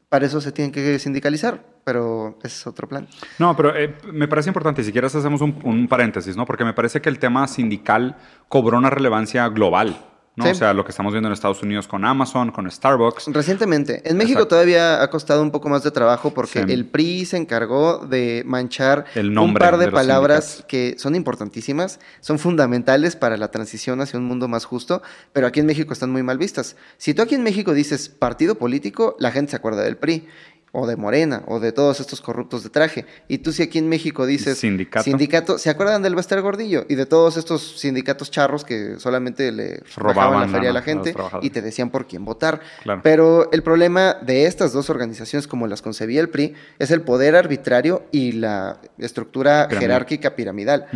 Para 0.10 0.26
eso 0.26 0.42
se 0.42 0.52
tienen 0.52 0.72
que 0.72 0.98
sindicalizar, 0.98 1.64
pero 1.84 2.40
ese 2.44 2.56
es 2.56 2.68
otro 2.68 2.88
plan. 2.88 3.08
No, 3.38 3.56
pero 3.56 3.76
eh, 3.76 3.96
me 4.12 4.28
parece 4.28 4.50
importante, 4.50 4.84
si 4.84 4.92
quieres 4.92 5.14
hacemos 5.14 5.40
un, 5.42 5.60
un 5.64 5.88
paréntesis, 5.88 6.36
¿no? 6.36 6.46
Porque 6.46 6.66
me 6.66 6.74
parece 6.74 7.00
que 7.00 7.10
el 7.10 7.20
tema 7.20 7.48
sindical 7.48 8.18
cobró 8.48 8.80
una 8.80 8.90
relevancia 8.90 9.48
global. 9.50 10.04
O 10.38 10.54
sea, 10.54 10.74
lo 10.74 10.86
que 10.86 10.92
estamos 10.92 11.12
viendo 11.12 11.28
en 11.28 11.34
Estados 11.34 11.62
Unidos 11.64 11.88
con 11.88 12.06
Amazon, 12.06 12.52
con 12.52 12.70
Starbucks. 12.70 13.28
Recientemente. 13.28 14.02
En 14.10 14.18
México 14.18 14.48
todavía 14.48 15.02
ha 15.02 15.10
costado 15.10 15.42
un 15.42 15.52
poco 15.52 15.70
más 15.70 15.84
de 15.84 15.92
trabajo 15.92 16.34
porque 16.34 16.60
el 16.60 16.86
PRI 16.86 17.26
se 17.26 17.38
encargó 17.38 18.06
de 18.06 18.44
manchar 18.46 19.06
un 19.16 19.54
par 19.54 19.78
de, 19.78 19.92
palabras 19.92 20.64
que 20.68 20.96
son 20.98 21.16
importantísimas, 21.16 22.00
son 22.22 22.40
fundamentales 22.40 23.16
para 23.16 23.38
la 23.38 23.52
transición 23.52 24.02
hacia 24.02 24.20
un 24.20 24.26
mundo 24.26 24.48
más 24.48 24.66
justo, 24.66 25.02
pero 25.34 25.48
aquí 25.48 25.60
en 25.60 25.66
México 25.66 25.94
están 25.94 26.12
muy 26.12 26.24
mal 26.24 26.38
vistas. 26.38 26.76
Si 26.98 27.14
tú 27.14 27.22
aquí 27.22 27.36
en 27.36 27.44
México 27.44 27.74
dices 27.74 28.10
partido 28.10 28.56
político, 28.56 29.16
la 29.20 29.32
gente 29.32 29.52
se 29.52 29.58
acuerda 29.58 29.84
del 29.84 29.98
PRI. 29.98 30.28
O 30.72 30.88
de 30.88 30.96
Morena, 30.96 31.44
o 31.48 31.60
de 31.60 31.72
todos 31.72 32.00
estos 32.00 32.22
corruptos 32.22 32.64
de 32.64 32.70
traje. 32.70 33.06
Y 33.28 33.40
tú 33.40 33.52
si 33.52 33.64
aquí 33.64 33.80
en 33.80 33.90
México 33.90 34.26
dices... 34.26 34.58
Sindicato. 34.60 35.04
Sindicato, 35.04 35.58
¿se 35.58 35.70
acuerdan 35.70 36.02
del 36.02 36.16
Bester 36.16 36.42
Gordillo? 36.42 36.86
Y 36.90 36.96
de 36.96 37.06
todos 37.06 37.38
estos 37.38 37.80
sindicatos 37.80 38.32
charros 38.32 38.64
que 38.64 39.00
solamente 39.00 39.52
le 39.52 39.82
robaban 39.96 40.42
la 40.42 40.48
feria 40.48 40.70
a 40.70 40.74
la 40.74 40.82
gente 40.82 41.14
y 41.42 41.50
te 41.50 41.62
decían 41.62 41.90
por 41.90 42.08
quién 42.08 42.26
votar. 42.26 42.62
Pero 43.04 43.52
el 43.52 43.64
problema 43.64 44.16
de 44.22 44.46
estas 44.46 44.74
dos 44.74 44.90
organizaciones, 44.90 45.48
como 45.48 45.68
las 45.68 45.82
concebía 45.82 46.22
el 46.22 46.30
PRI, 46.30 46.54
es 46.78 46.92
el 46.92 47.02
poder 47.02 47.36
arbitrario 47.36 48.04
y 48.12 48.34
la 48.34 48.80
estructura 48.98 49.68
jerárquica 49.70 50.36
piramidal. 50.36 50.88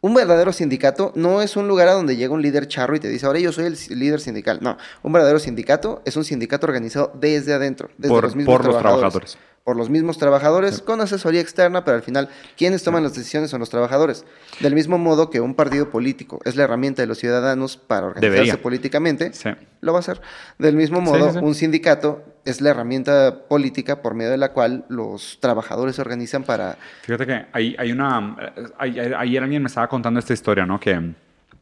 Un 0.00 0.14
verdadero 0.14 0.52
sindicato 0.52 1.12
no 1.16 1.42
es 1.42 1.56
un 1.56 1.66
lugar 1.66 1.88
a 1.88 1.92
donde 1.92 2.16
llega 2.16 2.32
un 2.32 2.40
líder 2.40 2.68
charro 2.68 2.94
y 2.94 3.00
te 3.00 3.08
dice, 3.08 3.26
ahora 3.26 3.40
yo 3.40 3.52
soy 3.52 3.64
el 3.66 3.98
líder 3.98 4.20
sindical. 4.20 4.58
No, 4.62 4.78
un 5.02 5.12
verdadero 5.12 5.40
sindicato 5.40 6.02
es 6.04 6.16
un 6.16 6.24
sindicato 6.24 6.66
organizado 6.66 7.12
desde 7.18 7.52
adentro, 7.52 7.90
desde 7.98 8.14
por, 8.14 8.22
los 8.22 8.36
mismos 8.36 8.64
Los 8.64 8.78
trabajadores 8.78 9.38
por 9.68 9.76
los 9.76 9.90
mismos 9.90 10.16
trabajadores, 10.16 10.80
con 10.80 11.02
asesoría 11.02 11.42
externa, 11.42 11.84
pero 11.84 11.98
al 11.98 12.02
final, 12.02 12.30
quienes 12.56 12.82
toman 12.82 13.02
las 13.02 13.12
decisiones 13.12 13.50
son 13.50 13.60
los 13.60 13.68
trabajadores. 13.68 14.24
Del 14.60 14.74
mismo 14.74 14.96
modo 14.96 15.28
que 15.28 15.42
un 15.42 15.54
partido 15.54 15.90
político 15.90 16.40
es 16.46 16.56
la 16.56 16.62
herramienta 16.62 17.02
de 17.02 17.06
los 17.06 17.18
ciudadanos 17.18 17.76
para 17.76 18.06
organizarse 18.06 18.56
políticamente, 18.56 19.30
lo 19.82 19.92
va 19.92 19.98
a 19.98 20.00
hacer. 20.00 20.22
Del 20.58 20.74
mismo 20.74 21.02
modo, 21.02 21.38
un 21.42 21.54
sindicato 21.54 22.24
es 22.46 22.62
la 22.62 22.70
herramienta 22.70 23.46
política 23.46 24.00
por 24.00 24.14
medio 24.14 24.30
de 24.30 24.38
la 24.38 24.54
cual 24.54 24.86
los 24.88 25.36
trabajadores 25.38 25.96
se 25.96 26.00
organizan 26.00 26.44
para... 26.44 26.78
Fíjate 27.02 27.26
que 27.26 27.44
hay, 27.52 27.76
hay 27.78 27.92
una... 27.92 28.36
ayer 28.78 29.42
alguien 29.42 29.60
me 29.60 29.68
estaba 29.68 29.86
contando 29.86 30.18
esta 30.18 30.32
historia, 30.32 30.64
¿no? 30.64 30.80
Que... 30.80 31.12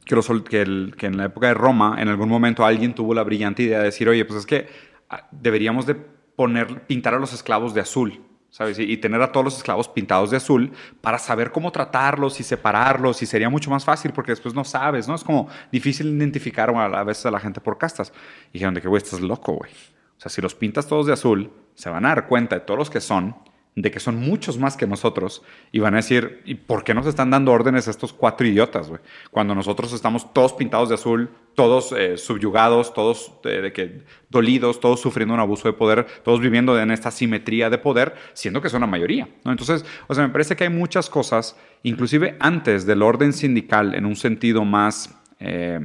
Que, 0.04 0.92
que 0.96 1.06
en 1.06 1.16
la 1.16 1.24
época 1.24 1.48
de 1.48 1.54
Roma, 1.54 1.96
en 1.98 2.06
algún 2.06 2.28
momento 2.28 2.64
alguien 2.64 2.94
tuvo 2.94 3.14
la 3.14 3.24
brillante 3.24 3.64
idea 3.64 3.78
de 3.78 3.86
decir, 3.86 4.08
oye, 4.08 4.24
pues 4.24 4.38
es 4.38 4.46
que 4.46 4.68
ah, 5.10 5.26
deberíamos 5.32 5.86
de 5.86 5.96
poner, 6.36 6.86
pintar 6.86 7.14
a 7.14 7.18
los 7.18 7.32
esclavos 7.32 7.74
de 7.74 7.80
azul, 7.80 8.22
¿sabes? 8.50 8.78
Y, 8.78 8.96
tener 8.98 9.20
a 9.22 9.32
todos 9.32 9.44
los 9.44 9.56
esclavos 9.56 9.88
pintados 9.88 10.30
de 10.30 10.36
azul 10.36 10.72
para 11.00 11.18
saber 11.18 11.50
cómo 11.50 11.72
tratarlos 11.72 12.38
y 12.40 12.42
separarlos 12.42 13.20
y 13.22 13.26
sería 13.26 13.48
mucho 13.50 13.70
más 13.70 13.84
fácil 13.84 14.12
porque 14.12 14.32
después 14.32 14.54
no 14.54 14.64
sabes, 14.64 15.08
¿no? 15.08 15.14
Es 15.14 15.24
como 15.24 15.48
difícil 15.72 16.06
identificar 16.16 16.70
a, 16.70 17.04
veces 17.04 17.26
a 17.26 17.30
la 17.30 17.40
gente 17.40 17.60
por 17.60 17.78
castas. 17.78 18.12
Y 18.50 18.54
dijeron 18.54 18.74
de 18.74 18.82
que, 18.82 18.88
güey, 18.88 19.02
estás 19.02 19.20
loco, 19.20 19.54
güey. 19.54 19.72
O 19.72 20.20
sea, 20.20 20.30
si 20.30 20.40
los 20.40 20.54
pintas 20.54 20.86
todos 20.86 21.06
de 21.06 21.12
azul, 21.12 21.50
se 21.74 21.90
van 21.90 22.06
a 22.06 22.08
dar 22.08 22.26
cuenta 22.28 22.56
de 22.56 22.60
todos 22.60 22.78
los 22.78 22.90
que 22.90 23.00
son 23.00 23.34
de 23.76 23.90
que 23.90 24.00
son 24.00 24.16
muchos 24.16 24.58
más 24.58 24.74
que 24.74 24.86
nosotros 24.86 25.42
y 25.70 25.80
van 25.80 25.92
a 25.92 25.98
decir, 25.98 26.40
¿y 26.46 26.54
por 26.54 26.82
qué 26.82 26.94
nos 26.94 27.06
están 27.06 27.30
dando 27.30 27.52
órdenes 27.52 27.86
a 27.86 27.90
estos 27.90 28.14
cuatro 28.14 28.46
idiotas, 28.46 28.88
güey? 28.88 29.00
Cuando 29.30 29.54
nosotros 29.54 29.92
estamos 29.92 30.32
todos 30.32 30.54
pintados 30.54 30.88
de 30.88 30.94
azul, 30.94 31.28
todos 31.54 31.92
eh, 31.92 32.16
subyugados, 32.16 32.94
todos 32.94 33.34
eh, 33.44 33.60
de 33.60 33.72
que 33.74 34.02
dolidos, 34.30 34.80
todos 34.80 35.00
sufriendo 35.00 35.34
un 35.34 35.40
abuso 35.40 35.68
de 35.68 35.74
poder, 35.74 36.06
todos 36.24 36.40
viviendo 36.40 36.80
en 36.80 36.90
esta 36.90 37.10
simetría 37.10 37.68
de 37.68 37.76
poder, 37.76 38.14
siendo 38.32 38.62
que 38.62 38.70
son 38.70 38.80
la 38.80 38.86
mayoría, 38.86 39.28
¿no? 39.44 39.50
Entonces, 39.50 39.84
o 40.06 40.14
sea, 40.14 40.26
me 40.26 40.32
parece 40.32 40.56
que 40.56 40.64
hay 40.64 40.70
muchas 40.70 41.10
cosas, 41.10 41.54
inclusive 41.82 42.38
antes 42.40 42.86
del 42.86 43.02
orden 43.02 43.34
sindical, 43.34 43.94
en 43.94 44.06
un 44.06 44.16
sentido 44.16 44.64
más... 44.64 45.14
Eh, 45.38 45.80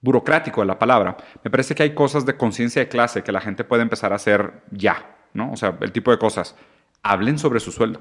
burocrático 0.00 0.60
de 0.60 0.66
la 0.66 0.78
palabra, 0.78 1.16
me 1.42 1.50
parece 1.50 1.74
que 1.74 1.82
hay 1.82 1.94
cosas 1.94 2.26
de 2.26 2.36
conciencia 2.36 2.82
de 2.82 2.88
clase 2.88 3.22
que 3.22 3.32
la 3.32 3.40
gente 3.40 3.64
puede 3.64 3.80
empezar 3.80 4.12
a 4.12 4.16
hacer 4.16 4.62
ya, 4.70 5.13
¿no? 5.34 5.52
O 5.52 5.56
sea, 5.56 5.76
el 5.80 5.92
tipo 5.92 6.10
de 6.10 6.18
cosas. 6.18 6.56
Hablen 7.02 7.38
sobre 7.38 7.60
su 7.60 7.70
sueldo. 7.70 8.00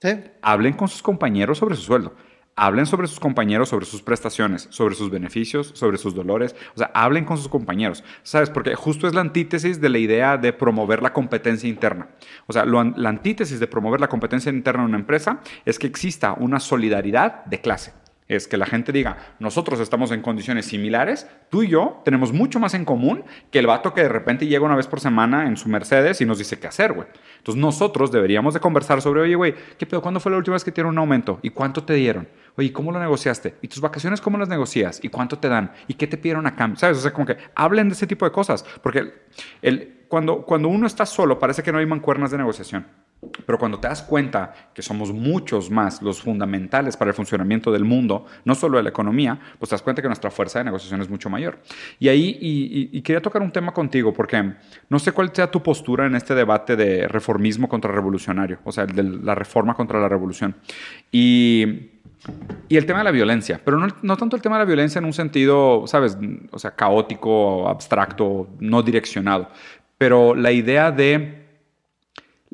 Sí. 0.00 0.10
Hablen 0.42 0.74
con 0.74 0.88
sus 0.88 1.02
compañeros 1.02 1.58
sobre 1.58 1.76
su 1.76 1.82
sueldo. 1.82 2.14
Hablen 2.54 2.84
sobre 2.84 3.06
sus 3.06 3.18
compañeros, 3.18 3.70
sobre 3.70 3.86
sus 3.86 4.02
prestaciones, 4.02 4.66
sobre 4.70 4.94
sus 4.94 5.10
beneficios, 5.10 5.72
sobre 5.74 5.96
sus 5.96 6.14
dolores. 6.14 6.54
O 6.74 6.78
sea, 6.78 6.90
hablen 6.92 7.24
con 7.24 7.38
sus 7.38 7.48
compañeros. 7.48 8.04
¿Sabes? 8.24 8.50
Porque 8.50 8.74
justo 8.74 9.06
es 9.06 9.14
la 9.14 9.22
antítesis 9.22 9.80
de 9.80 9.88
la 9.88 9.98
idea 9.98 10.36
de 10.36 10.52
promover 10.52 11.02
la 11.02 11.14
competencia 11.14 11.68
interna. 11.68 12.10
O 12.46 12.52
sea, 12.52 12.66
la 12.66 13.08
antítesis 13.08 13.58
de 13.58 13.66
promover 13.66 14.00
la 14.00 14.08
competencia 14.08 14.52
interna 14.52 14.82
en 14.82 14.90
una 14.90 14.98
empresa 14.98 15.40
es 15.64 15.78
que 15.78 15.86
exista 15.86 16.34
una 16.34 16.60
solidaridad 16.60 17.46
de 17.46 17.60
clase 17.62 17.94
es 18.36 18.48
que 18.48 18.56
la 18.56 18.66
gente 18.66 18.92
diga, 18.92 19.16
nosotros 19.38 19.80
estamos 19.80 20.10
en 20.10 20.22
condiciones 20.22 20.66
similares, 20.66 21.26
tú 21.50 21.62
y 21.62 21.68
yo 21.68 22.00
tenemos 22.04 22.32
mucho 22.32 22.58
más 22.58 22.74
en 22.74 22.84
común 22.84 23.24
que 23.50 23.58
el 23.58 23.66
vato 23.66 23.94
que 23.94 24.02
de 24.02 24.08
repente 24.08 24.46
llega 24.46 24.64
una 24.64 24.76
vez 24.76 24.86
por 24.86 25.00
semana 25.00 25.46
en 25.46 25.56
su 25.56 25.68
Mercedes 25.68 26.20
y 26.20 26.26
nos 26.26 26.38
dice 26.38 26.58
qué 26.58 26.66
hacer, 26.66 26.92
güey. 26.92 27.08
Entonces 27.38 27.60
nosotros 27.60 28.12
deberíamos 28.12 28.54
de 28.54 28.60
conversar 28.60 29.02
sobre, 29.02 29.22
oye, 29.22 29.34
güey, 29.34 29.54
¿qué 29.78 29.86
pedo? 29.86 30.02
¿Cuándo 30.02 30.20
fue 30.20 30.32
la 30.32 30.38
última 30.38 30.54
vez 30.54 30.64
que 30.64 30.72
te 30.72 30.82
un 30.82 30.98
aumento? 30.98 31.38
¿Y 31.42 31.50
cuánto 31.50 31.84
te 31.84 31.94
dieron? 31.94 32.28
Oye, 32.56 32.72
¿cómo 32.72 32.92
lo 32.92 33.00
negociaste? 33.00 33.56
¿Y 33.62 33.68
tus 33.68 33.80
vacaciones 33.80 34.20
cómo 34.20 34.36
las 34.36 34.48
negocias? 34.48 35.00
¿Y 35.02 35.08
cuánto 35.08 35.38
te 35.38 35.48
dan? 35.48 35.72
¿Y 35.88 35.94
qué 35.94 36.06
te 36.06 36.18
pidieron 36.18 36.46
a 36.46 36.54
cambio? 36.54 36.78
¿Sabes? 36.78 36.98
O 36.98 37.00
sea, 37.00 37.12
como 37.12 37.26
que 37.26 37.38
hablen 37.54 37.88
de 37.88 37.94
ese 37.94 38.06
tipo 38.06 38.24
de 38.24 38.32
cosas. 38.32 38.64
Porque 38.82 39.12
el, 39.62 40.04
cuando, 40.08 40.42
cuando 40.42 40.68
uno 40.68 40.86
está 40.86 41.06
solo 41.06 41.38
parece 41.38 41.62
que 41.62 41.72
no 41.72 41.78
hay 41.78 41.86
mancuernas 41.86 42.30
de 42.30 42.38
negociación. 42.38 42.86
Pero 43.46 43.56
cuando 43.56 43.78
te 43.78 43.86
das 43.86 44.02
cuenta 44.02 44.52
que 44.74 44.82
somos 44.82 45.12
muchos 45.12 45.70
más 45.70 46.02
los 46.02 46.20
fundamentales 46.20 46.96
para 46.96 47.10
el 47.10 47.14
funcionamiento 47.14 47.70
del 47.70 47.84
mundo, 47.84 48.26
no 48.44 48.56
solo 48.56 48.78
de 48.78 48.82
la 48.82 48.88
economía, 48.88 49.38
pues 49.60 49.68
te 49.68 49.74
das 49.74 49.82
cuenta 49.82 50.02
que 50.02 50.08
nuestra 50.08 50.30
fuerza 50.30 50.58
de 50.58 50.64
negociación 50.64 51.00
es 51.00 51.08
mucho 51.08 51.30
mayor. 51.30 51.58
Y 52.00 52.08
ahí, 52.08 52.36
y, 52.40 53.00
quería 53.02 53.22
tocar 53.22 53.40
un 53.40 53.52
tema 53.52 53.72
contigo, 53.72 54.12
porque 54.12 54.54
no 54.88 54.98
sé 54.98 55.12
cuál 55.12 55.30
sea 55.32 55.48
tu 55.50 55.62
postura 55.62 56.06
en 56.06 56.16
este 56.16 56.34
debate 56.34 56.74
de 56.74 57.06
reformismo 57.06 57.68
contra 57.68 57.92
revolucionario, 57.92 58.58
o 58.64 58.72
sea, 58.72 58.86
de 58.86 59.04
la 59.04 59.36
reforma 59.36 59.74
contra 59.74 60.00
la 60.00 60.08
revolución. 60.08 60.56
Y, 61.12 61.90
y 62.68 62.76
el 62.76 62.86
tema 62.86 62.98
de 63.00 63.04
la 63.04 63.12
violencia, 63.12 63.60
pero 63.64 63.78
no, 63.78 63.86
no, 64.02 64.16
tanto 64.16 64.34
el 64.34 64.42
tema 64.42 64.56
de 64.56 64.62
la 64.62 64.66
violencia 64.66 64.98
en 64.98 65.04
un 65.04 65.12
sentido, 65.12 65.86
¿sabes? 65.86 66.18
O 66.50 66.58
sea, 66.58 66.72
caótico, 66.72 67.68
abstracto, 67.68 68.48
no 68.58 68.82
direccionado, 68.82 69.48
pero 69.96 70.34
la 70.34 70.50
idea 70.50 70.90
de 70.90 71.41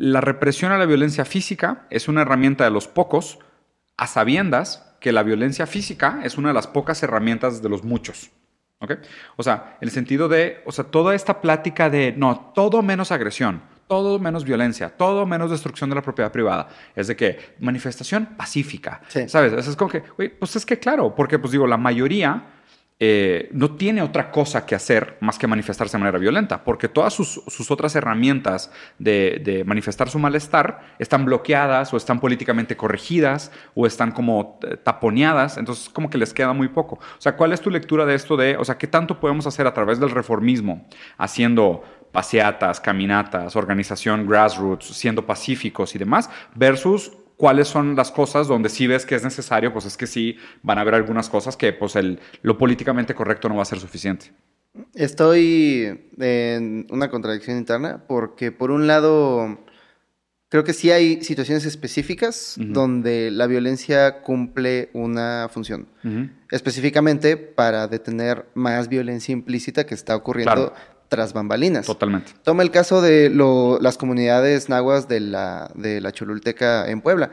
la 0.00 0.20
represión 0.20 0.70
a 0.70 0.78
la 0.78 0.86
violencia 0.86 1.24
física 1.24 1.86
es 1.90 2.06
una 2.06 2.22
herramienta 2.22 2.62
de 2.62 2.70
los 2.70 2.86
pocos, 2.86 3.40
a 3.96 4.06
sabiendas 4.06 4.94
que 5.00 5.10
la 5.10 5.24
violencia 5.24 5.66
física 5.66 6.20
es 6.22 6.38
una 6.38 6.48
de 6.48 6.54
las 6.54 6.68
pocas 6.68 7.02
herramientas 7.02 7.62
de 7.62 7.68
los 7.68 7.82
muchos. 7.82 8.30
O 9.34 9.42
sea, 9.42 9.76
el 9.80 9.90
sentido 9.90 10.28
de, 10.28 10.62
o 10.64 10.70
sea, 10.70 10.84
toda 10.84 11.16
esta 11.16 11.40
plática 11.40 11.90
de, 11.90 12.14
no, 12.16 12.52
todo 12.54 12.80
menos 12.80 13.10
agresión, 13.10 13.60
todo 13.88 14.20
menos 14.20 14.44
violencia, 14.44 14.96
todo 14.96 15.26
menos 15.26 15.50
destrucción 15.50 15.90
de 15.90 15.96
la 15.96 16.02
propiedad 16.02 16.30
privada. 16.30 16.68
Es 16.94 17.08
de 17.08 17.16
que 17.16 17.56
manifestación 17.58 18.36
pacífica, 18.36 19.00
¿sabes? 19.26 19.52
Es 19.52 19.74
como 19.74 19.90
que, 19.90 20.02
pues 20.38 20.54
es 20.54 20.64
que 20.64 20.78
claro, 20.78 21.12
porque 21.12 21.40
pues 21.40 21.50
digo, 21.50 21.66
la 21.66 21.76
mayoría 21.76 22.57
eh, 23.00 23.48
no 23.52 23.76
tiene 23.76 24.02
otra 24.02 24.32
cosa 24.32 24.66
que 24.66 24.74
hacer 24.74 25.18
más 25.20 25.38
que 25.38 25.46
manifestarse 25.46 25.96
de 25.96 26.00
manera 26.00 26.18
violenta, 26.18 26.64
porque 26.64 26.88
todas 26.88 27.14
sus, 27.14 27.70
otras 27.70 27.94
herramientas 27.94 28.72
de, 28.98 29.62
manifestar 29.64 30.10
su 30.10 30.18
malestar 30.18 30.80
están 30.98 31.24
bloqueadas 31.24 31.94
o 31.94 31.96
están 31.96 32.18
políticamente 32.18 32.76
corregidas 32.76 33.52
o 33.76 33.86
están 33.86 34.10
como 34.10 34.58
eh, 34.64 34.76
taponeadas, 34.76 35.58
entonces 35.58 35.88
como 35.90 36.10
que 36.10 36.18
les 36.18 36.34
queda 36.34 36.52
muy 36.52 36.68
poco. 36.68 36.96
O 36.96 37.20
sea, 37.20 37.36
¿cuál 37.36 37.52
es 37.52 37.60
tu 37.60 37.70
lectura 37.70 38.04
de 38.04 38.16
esto 38.16 38.36
de, 38.36 38.56
o 38.56 38.64
sea, 38.64 38.78
qué 38.78 38.88
tanto 38.88 39.20
podemos 39.20 39.46
hacer 39.46 39.68
a 39.68 39.74
través 39.74 40.00
del 40.00 40.10
reformismo, 40.10 40.84
haciendo 41.18 41.84
paseatas, 42.10 42.80
caminatas, 42.80 43.54
organización 43.54 44.26
grassroots, 44.26 44.86
siendo 44.86 45.24
pacíficos 45.24 45.94
y 45.94 45.98
demás, 45.98 46.30
versus 46.56 47.12
cuáles 47.38 47.68
son 47.68 47.94
las 47.96 48.10
cosas 48.10 48.48
donde 48.48 48.68
sí 48.68 48.86
ves 48.86 49.06
que 49.06 49.14
es 49.14 49.24
necesario, 49.24 49.72
pues 49.72 49.86
es 49.86 49.96
que 49.96 50.06
sí 50.06 50.36
van 50.62 50.76
a 50.76 50.82
haber 50.82 50.94
algunas 50.94 51.30
cosas 51.30 51.56
que 51.56 51.72
pues 51.72 51.96
el, 51.96 52.18
lo 52.42 52.58
políticamente 52.58 53.14
correcto 53.14 53.48
no 53.48 53.56
va 53.56 53.62
a 53.62 53.64
ser 53.64 53.78
suficiente. 53.78 54.32
Estoy 54.94 56.10
en 56.18 56.86
una 56.90 57.08
contradicción 57.08 57.56
interna 57.56 58.04
porque 58.06 58.52
por 58.52 58.70
un 58.72 58.88
lado 58.88 59.58
creo 60.48 60.64
que 60.64 60.72
sí 60.72 60.90
hay 60.90 61.22
situaciones 61.22 61.64
específicas 61.64 62.56
donde 62.58 63.30
la 63.30 63.46
violencia 63.46 64.20
cumple 64.22 64.90
una 64.92 65.48
función. 65.50 65.86
Específicamente 66.50 67.36
para 67.36 67.86
detener 67.86 68.46
más 68.54 68.88
violencia 68.88 69.32
implícita 69.32 69.86
que 69.86 69.94
está 69.94 70.16
ocurriendo 70.16 70.72
tras 71.08 71.32
bambalinas. 71.32 71.86
Totalmente. 71.86 72.32
Toma 72.42 72.62
el 72.62 72.70
caso 72.70 73.00
de 73.00 73.30
las 73.80 73.98
comunidades 73.98 74.68
nahuas 74.68 75.08
de 75.08 75.20
la, 75.20 75.70
de 75.74 76.00
la 76.00 76.12
Cholulteca 76.12 76.88
en 76.88 77.00
Puebla. 77.00 77.32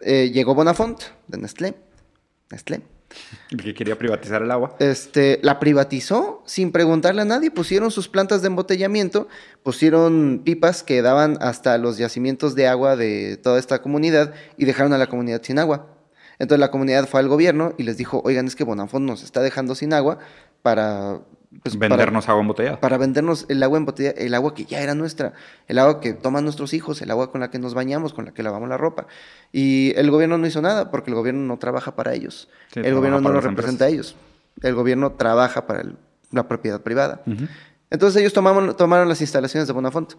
Eh, 0.00 0.30
llegó 0.32 0.54
Bonafont 0.54 1.00
de 1.28 1.38
Nestlé. 1.38 1.74
Nestlé. 2.50 2.82
Que 3.62 3.74
quería 3.74 3.96
privatizar 3.96 4.42
el 4.42 4.50
agua. 4.50 4.76
Este, 4.80 5.38
la 5.42 5.60
privatizó 5.60 6.42
sin 6.46 6.72
preguntarle 6.72 7.22
a 7.22 7.24
nadie. 7.24 7.50
Pusieron 7.50 7.90
sus 7.90 8.08
plantas 8.08 8.42
de 8.42 8.48
embotellamiento, 8.48 9.28
pusieron 9.62 10.42
pipas 10.44 10.82
que 10.82 11.02
daban 11.02 11.38
hasta 11.40 11.78
los 11.78 11.98
yacimientos 11.98 12.54
de 12.54 12.66
agua 12.66 12.96
de 12.96 13.36
toda 13.36 13.58
esta 13.58 13.80
comunidad 13.82 14.34
y 14.56 14.64
dejaron 14.64 14.92
a 14.92 14.98
la 14.98 15.06
comunidad 15.06 15.42
sin 15.42 15.58
agua. 15.58 15.86
Entonces 16.38 16.58
la 16.58 16.70
comunidad 16.70 17.06
fue 17.06 17.20
al 17.20 17.28
gobierno 17.28 17.74
y 17.78 17.84
les 17.84 17.96
dijo, 17.96 18.20
oigan, 18.24 18.46
es 18.46 18.56
que 18.56 18.64
Bonafont 18.64 19.06
nos 19.06 19.22
está 19.22 19.40
dejando 19.40 19.74
sin 19.74 19.92
agua 19.92 20.18
para 20.62 21.20
pues, 21.62 21.78
vendernos 21.78 22.28
agua 22.28 22.40
embotellada. 22.42 22.80
Para 22.80 22.98
vendernos 22.98 23.46
el 23.48 23.62
agua 23.62 23.78
embotellada, 23.78 24.14
el 24.18 24.34
agua 24.34 24.54
que 24.54 24.64
ya 24.64 24.80
era 24.80 24.94
nuestra, 24.94 25.32
el 25.68 25.78
agua 25.78 26.00
que 26.00 26.12
toman 26.12 26.44
nuestros 26.44 26.72
hijos, 26.74 27.00
el 27.02 27.10
agua 27.10 27.30
con 27.30 27.40
la 27.40 27.50
que 27.50 27.58
nos 27.58 27.74
bañamos, 27.74 28.12
con 28.12 28.24
la 28.24 28.32
que 28.32 28.42
lavamos 28.42 28.68
la 28.68 28.76
ropa. 28.76 29.06
Y 29.52 29.92
el 29.96 30.10
gobierno 30.10 30.38
no 30.38 30.46
hizo 30.46 30.60
nada 30.62 30.90
porque 30.90 31.10
el 31.10 31.14
gobierno 31.14 31.42
no 31.42 31.58
trabaja 31.58 31.94
para 31.96 32.14
ellos. 32.14 32.48
el 32.74 32.94
gobierno 32.94 33.20
no 33.20 33.30
lo 33.30 33.40
representa 33.40 33.84
a 33.86 33.88
ellos. 33.88 34.16
El 34.62 34.74
gobierno 34.74 35.12
trabaja 35.12 35.66
para 35.66 35.84
la 36.30 36.48
propiedad 36.48 36.80
privada. 36.82 37.22
Entonces 37.90 38.20
ellos 38.20 38.32
tomaron, 38.32 38.76
tomaron 38.76 39.08
las 39.08 39.20
instalaciones 39.20 39.66
de 39.66 39.72
Bonafont. 39.72 40.14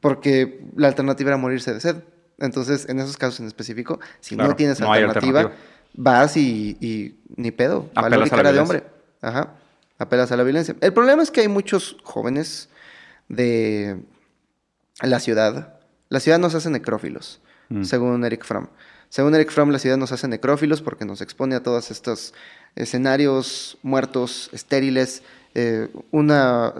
porque 0.00 0.64
la 0.76 0.88
alternativa 0.88 1.30
era 1.30 1.36
morirse 1.36 1.72
de 1.74 1.80
sed. 1.80 1.96
Entonces, 2.38 2.88
en 2.88 2.98
esos 3.00 3.16
casos 3.16 3.40
en 3.40 3.46
específico, 3.46 3.98
si 4.20 4.34
Claro, 4.34 4.50
no 4.50 4.56
tienes 4.56 4.78
no 4.80 4.92
alternativa, 4.92 5.40
alternativa. 5.40 5.66
vas 5.94 6.36
y, 6.36 6.76
y 6.80 7.18
ni 7.36 7.50
pedo, 7.50 7.88
valor 7.94 8.12
y 8.12 8.14
a 8.14 8.24
la 8.24 8.28
cara 8.30 8.52
de 8.52 8.58
hombre. 8.60 8.84
Ajá. 9.22 9.54
Apelas 9.98 10.30
a 10.32 10.36
la 10.36 10.42
violencia. 10.42 10.76
El 10.80 10.92
problema 10.92 11.22
es 11.22 11.30
que 11.30 11.40
hay 11.40 11.48
muchos 11.48 11.96
jóvenes 12.02 12.68
de 13.28 13.98
la 15.02 15.20
ciudad. 15.20 15.78
La 16.08 16.20
ciudad 16.20 16.38
nos 16.38 16.54
hace 16.54 16.70
necrófilos, 16.70 17.40
Mm. 17.68 17.82
según 17.84 18.24
Eric 18.24 18.44
Fromm. 18.44 18.68
Según 19.08 19.34
Eric 19.34 19.50
Fromm, 19.50 19.70
la 19.70 19.78
ciudad 19.78 19.96
nos 19.96 20.12
hace 20.12 20.28
necrófilos 20.28 20.82
porque 20.82 21.04
nos 21.04 21.20
expone 21.20 21.54
a 21.56 21.62
todos 21.62 21.90
estos 21.90 22.34
escenarios 22.74 23.78
muertos, 23.82 24.50
estériles. 24.52 25.22
eh, 25.58 25.88
una. 26.10 26.74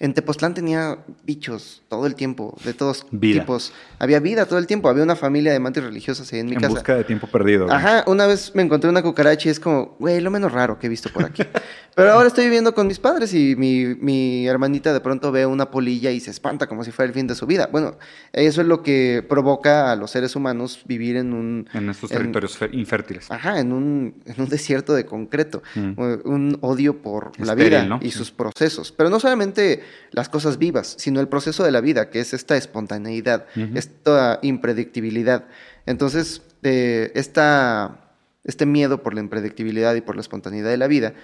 En 0.00 0.14
Tepoztlán 0.14 0.54
tenía 0.54 0.98
bichos 1.24 1.82
todo 1.88 2.06
el 2.06 2.14
tiempo, 2.14 2.56
de 2.64 2.72
todos 2.72 3.04
Vida. 3.10 3.40
tipos. 3.40 3.72
Había 3.98 4.20
vida 4.20 4.46
todo 4.46 4.58
el 4.60 4.66
tiempo. 4.68 4.88
Había 4.88 5.02
una 5.02 5.16
familia 5.16 5.52
de 5.52 5.58
mantis 5.58 5.82
religiosas 5.82 6.32
ahí 6.32 6.38
en 6.40 6.46
mi 6.46 6.52
En 6.52 6.60
casa. 6.60 6.74
busca 6.74 6.94
de 6.94 7.02
tiempo 7.04 7.26
perdido. 7.26 7.64
güey. 7.66 7.76
Ajá, 7.76 8.04
una 8.06 8.26
vez 8.26 8.52
me 8.54 8.62
encontré 8.62 8.88
una 8.88 9.02
cucaracha 9.02 9.48
y 9.48 9.50
es 9.50 9.58
como, 9.58 9.96
güey, 9.98 10.20
lo 10.20 10.30
menos 10.30 10.52
raro 10.52 10.78
que 10.78 10.86
he 10.86 10.90
visto 10.90 11.08
por 11.10 11.24
aquí. 11.24 11.42
Pero 11.96 12.12
ahora 12.12 12.28
estoy 12.28 12.44
viviendo 12.44 12.74
con 12.74 12.86
mis 12.86 13.00
padres 13.00 13.34
y 13.34 13.56
mi, 13.56 13.86
mi 13.96 14.46
hermanita 14.46 14.92
de 14.92 15.00
pronto 15.00 15.32
ve 15.32 15.46
una 15.46 15.68
polilla 15.68 16.12
y 16.12 16.20
se 16.20 16.30
espanta 16.30 16.68
como 16.68 16.84
si 16.84 16.92
fuera 16.92 17.08
el 17.08 17.14
fin 17.14 17.26
de 17.26 17.34
su 17.34 17.44
vida. 17.44 17.68
Bueno, 17.72 17.96
eso 18.32 18.60
es 18.60 18.68
lo 18.68 18.84
que 18.84 19.26
provoca 19.28 19.90
a 19.90 19.96
los 19.96 20.12
seres 20.12 20.36
humanos 20.36 20.80
vivir 20.86 21.16
en 21.16 21.32
un... 21.32 21.68
En 21.74 21.88
estos 21.90 22.12
en- 22.12 22.18
territorios 22.18 22.56
infértiles. 22.70 23.28
Ajá, 23.32 23.58
en 23.58 23.72
un, 23.72 24.14
en 24.26 24.40
un 24.40 24.48
desierto 24.48 24.94
de 24.94 25.06
concreto, 25.06 25.60
Mm. 25.74 25.92
un 26.24 26.58
odio 26.60 26.98
por 27.02 27.32
la 27.44 27.56
vida 27.56 27.82
¿no? 27.84 27.98
y 28.00 28.12
sus 28.12 28.30
procesos. 28.30 28.92
Pero 28.92 29.10
no 29.10 29.18
solamente 29.18 29.82
las 30.10 30.28
cosas 30.28 30.58
vivas, 30.58 30.94
sino 30.98 31.20
el 31.20 31.28
proceso 31.28 31.64
de 31.64 31.70
la 31.70 31.80
vida, 31.80 32.10
que 32.10 32.20
es 32.20 32.34
esta 32.34 32.56
espontaneidad, 32.56 33.46
esta 33.74 34.38
impredictibilidad. 34.42 35.46
Entonces, 35.86 36.42
eh, 36.62 37.12
esta, 37.14 38.14
este 38.44 38.66
miedo 38.66 39.02
por 39.02 39.14
la 39.14 39.20
impredictibilidad 39.20 39.94
y 39.94 40.00
por 40.00 40.16
la 40.16 40.20
espontaneidad 40.20 40.70
de 40.70 40.76
la 40.76 40.86
vida, 40.86 41.14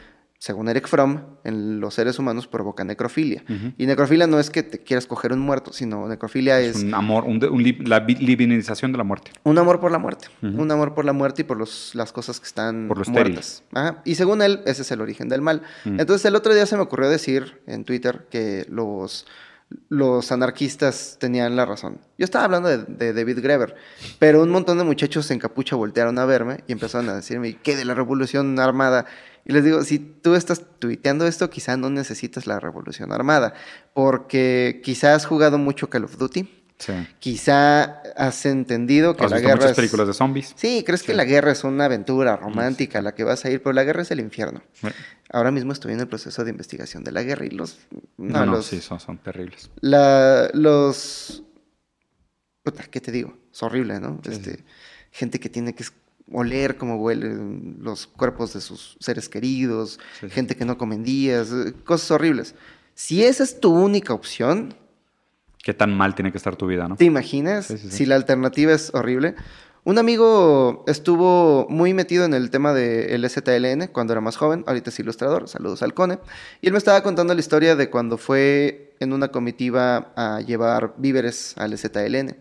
según 0.44 0.68
Eric 0.68 0.86
Fromm, 0.88 1.22
en 1.42 1.80
los 1.80 1.94
seres 1.94 2.18
humanos 2.18 2.46
provoca 2.46 2.84
necrofilia. 2.84 3.42
Y 3.78 3.86
necrofilia 3.86 4.26
no 4.26 4.38
es 4.38 4.50
que 4.50 4.62
te 4.62 4.78
quieras 4.80 5.06
coger 5.06 5.32
un 5.32 5.38
muerto, 5.38 5.72
sino 5.72 6.06
necrofilia 6.06 6.60
Es 6.60 6.76
es 6.76 6.82
un 6.82 6.92
amor, 6.94 7.24
un 7.24 7.38
de- 7.38 7.48
un 7.48 7.62
li- 7.62 7.78
la 7.86 8.00
vi- 8.00 8.14
divinización 8.16 8.92
de 8.92 8.98
la 8.98 9.04
muerte. 9.04 9.30
un 9.44 9.56
amor 9.56 9.80
por 9.80 9.90
la 9.90 9.96
muerte. 9.96 10.28
Un 10.42 10.70
amor 10.70 10.92
por 10.94 11.06
la 11.06 11.14
muerte 11.14 11.40
y 11.40 11.44
por 11.46 11.56
los, 11.56 11.94
las 11.94 12.12
cosas 12.12 12.40
que 12.40 12.46
están 12.46 12.88
Por 12.88 13.08
muertas. 13.08 13.62
Ajá. 13.72 14.02
Y 14.04 14.16
según 14.16 14.42
él, 14.42 14.60
ese 14.66 14.82
es 14.82 14.90
el 14.92 15.00
origen 15.00 15.30
del 15.30 15.40
mal. 15.40 15.62
Entonces, 15.86 16.26
el 16.26 16.36
otro 16.36 16.52
día 16.52 16.66
se 16.66 16.76
me 16.76 16.82
ocurrió 16.82 17.08
decir 17.08 17.62
en 17.66 17.84
Twitter 17.84 18.26
que 18.30 18.66
los, 18.68 19.26
los 19.88 20.30
anarquistas 20.30 21.16
tenían 21.18 21.56
la 21.56 21.64
razón. 21.64 22.00
Yo 22.18 22.24
estaba 22.26 22.44
hablando 22.44 22.68
de, 22.68 22.84
de 22.84 23.14
David 23.14 23.38
Greber, 23.40 23.74
pero 24.18 24.42
un 24.42 24.50
montón 24.50 24.76
de 24.76 24.84
muchachos 24.84 25.30
en 25.30 25.38
capucha 25.38 25.74
voltearon 25.74 26.18
a 26.18 26.26
verme 26.26 26.58
y 26.66 26.72
empezaron 26.72 27.08
a 27.08 27.14
decirme, 27.14 27.56
¿qué 27.62 27.76
de 27.76 27.86
la 27.86 27.94
revolución 27.94 28.58
armada? 28.60 29.06
Y 29.46 29.52
les 29.52 29.64
digo, 29.64 29.82
si 29.84 29.98
tú 29.98 30.34
estás 30.34 30.62
tuiteando 30.78 31.26
esto, 31.26 31.50
quizá 31.50 31.76
no 31.76 31.90
necesitas 31.90 32.46
la 32.46 32.60
revolución 32.60 33.12
armada, 33.12 33.52
porque 33.92 34.80
quizá 34.82 35.14
has 35.14 35.26
jugado 35.26 35.58
mucho 35.58 35.88
Call 35.90 36.04
of 36.04 36.16
Duty, 36.18 36.60
Sí. 36.76 36.92
quizá 37.20 38.02
has 38.16 38.44
entendido 38.46 39.14
que 39.16 39.24
¿Has 39.24 39.30
la 39.30 39.36
visto 39.36 39.46
guerra 39.46 39.56
muchas 39.58 39.70
es... 39.70 39.76
películas 39.76 40.06
de 40.08 40.12
zombies? 40.12 40.54
Sí, 40.56 40.82
crees 40.84 41.04
que 41.04 41.14
la 41.14 41.24
guerra 41.24 41.52
es 41.52 41.62
una 41.62 41.84
aventura 41.84 42.36
romántica 42.36 42.98
a 42.98 43.02
la 43.02 43.14
que 43.14 43.22
vas 43.22 43.44
a 43.44 43.50
ir, 43.50 43.62
pero 43.62 43.72
la 43.74 43.84
guerra 43.84 44.02
es 44.02 44.10
el 44.10 44.18
infierno. 44.18 44.60
Sí. 44.72 44.88
Ahora 45.30 45.52
mismo 45.52 45.72
estoy 45.72 45.92
en 45.92 46.00
el 46.00 46.08
proceso 46.08 46.42
de 46.42 46.50
investigación 46.50 47.04
de 47.04 47.12
la 47.12 47.22
guerra 47.22 47.46
y 47.46 47.50
los... 47.50 47.78
No, 48.18 48.40
No, 48.40 48.46
no, 48.46 48.52
los, 48.52 48.66
sí, 48.66 48.80
son, 48.80 48.98
son 48.98 49.18
terribles. 49.18 49.70
la- 49.80 50.50
los... 50.52 51.44
Puta, 52.64 52.82
¿qué 52.84 53.00
te 53.00 53.12
digo? 53.12 53.36
Es 53.52 53.62
horrible, 53.62 54.00
¿no? 54.00 54.20
Este. 54.28 54.64
Gente 55.12 55.38
que 55.38 55.48
tiene 55.48 55.74
que 55.74 55.84
oler 56.32 56.76
cómo 56.76 56.96
huelen 56.96 57.76
los 57.80 58.06
cuerpos 58.06 58.54
de 58.54 58.60
sus 58.60 58.96
seres 59.00 59.28
queridos, 59.28 60.00
Sí, 60.20 60.30
gente 60.30 60.56
que 60.56 60.64
no 60.64 60.78
comen 60.78 61.02
días, 61.04 61.50
eh, 61.52 61.72
cosas 61.84 62.10
horribles. 62.10 62.54
Si 62.94 63.24
esa 63.24 63.44
es 63.44 63.60
tu 63.60 63.72
única 63.72 64.14
opción, 64.14 64.74
Qué 65.62 65.72
tan 65.72 65.96
mal 65.96 66.14
tiene 66.14 66.30
que 66.30 66.36
estar 66.36 66.56
tu 66.56 66.66
vida, 66.66 66.88
¿no? 66.88 66.96
¿Te 66.96 67.06
imaginas 67.06 67.66
Sí, 67.66 67.78
sí, 67.78 67.90
sí. 67.90 67.96
si 67.96 68.06
la 68.06 68.16
alternativa 68.16 68.72
es 68.72 68.92
horrible? 68.94 69.34
Un 69.86 69.98
amigo 69.98 70.84
estuvo 70.86 71.66
muy 71.70 71.92
metido 71.94 72.24
en 72.24 72.32
el 72.34 72.50
tema 72.50 72.72
del 72.74 73.28
STLN 73.28 73.88
cuando 73.88 74.12
era 74.14 74.20
más 74.22 74.36
joven, 74.36 74.64
ahorita 74.66 74.90
es 74.90 74.98
ilustrador, 74.98 75.48
saludos 75.48 75.82
al 75.82 75.92
Cone, 75.94 76.18
y 76.62 76.66
él 76.66 76.72
me 76.72 76.78
estaba 76.78 77.02
contando 77.02 77.34
la 77.34 77.40
historia 77.40 77.76
de 77.76 77.90
cuando 77.90 78.16
fue 78.18 78.94
en 79.00 79.12
una 79.12 79.28
comitiva 79.28 80.12
a 80.16 80.40
llevar 80.40 80.94
víveres 80.96 81.54
al 81.58 81.76
STLN, 81.76 82.36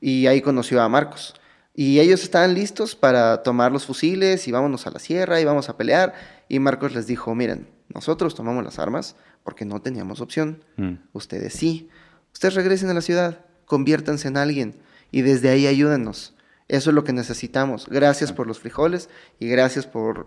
y 0.00 0.26
ahí 0.28 0.40
conoció 0.40 0.80
a 0.80 0.88
Marcos. 0.88 1.34
Y 1.80 2.00
ellos 2.00 2.24
estaban 2.24 2.54
listos 2.54 2.96
para 2.96 3.44
tomar 3.44 3.70
los 3.70 3.86
fusiles 3.86 4.48
y 4.48 4.50
vámonos 4.50 4.88
a 4.88 4.90
la 4.90 4.98
sierra 4.98 5.40
y 5.40 5.44
vamos 5.44 5.68
a 5.68 5.76
pelear. 5.76 6.12
Y 6.48 6.58
Marcos 6.58 6.92
les 6.92 7.06
dijo, 7.06 7.36
miren, 7.36 7.68
nosotros 7.94 8.34
tomamos 8.34 8.64
las 8.64 8.80
armas 8.80 9.14
porque 9.44 9.64
no 9.64 9.80
teníamos 9.80 10.20
opción. 10.20 10.64
Mm. 10.76 10.94
Ustedes 11.12 11.52
sí. 11.52 11.88
Ustedes 12.32 12.56
regresen 12.56 12.90
a 12.90 12.94
la 12.94 13.00
ciudad, 13.00 13.44
conviértanse 13.64 14.26
en 14.26 14.38
alguien 14.38 14.74
y 15.12 15.22
desde 15.22 15.50
ahí 15.50 15.68
ayúdenos. 15.68 16.34
Eso 16.66 16.90
es 16.90 16.94
lo 16.94 17.04
que 17.04 17.12
necesitamos. 17.12 17.86
Gracias 17.88 18.32
por 18.32 18.48
los 18.48 18.58
frijoles 18.58 19.08
y 19.38 19.46
gracias 19.46 19.86
por 19.86 20.26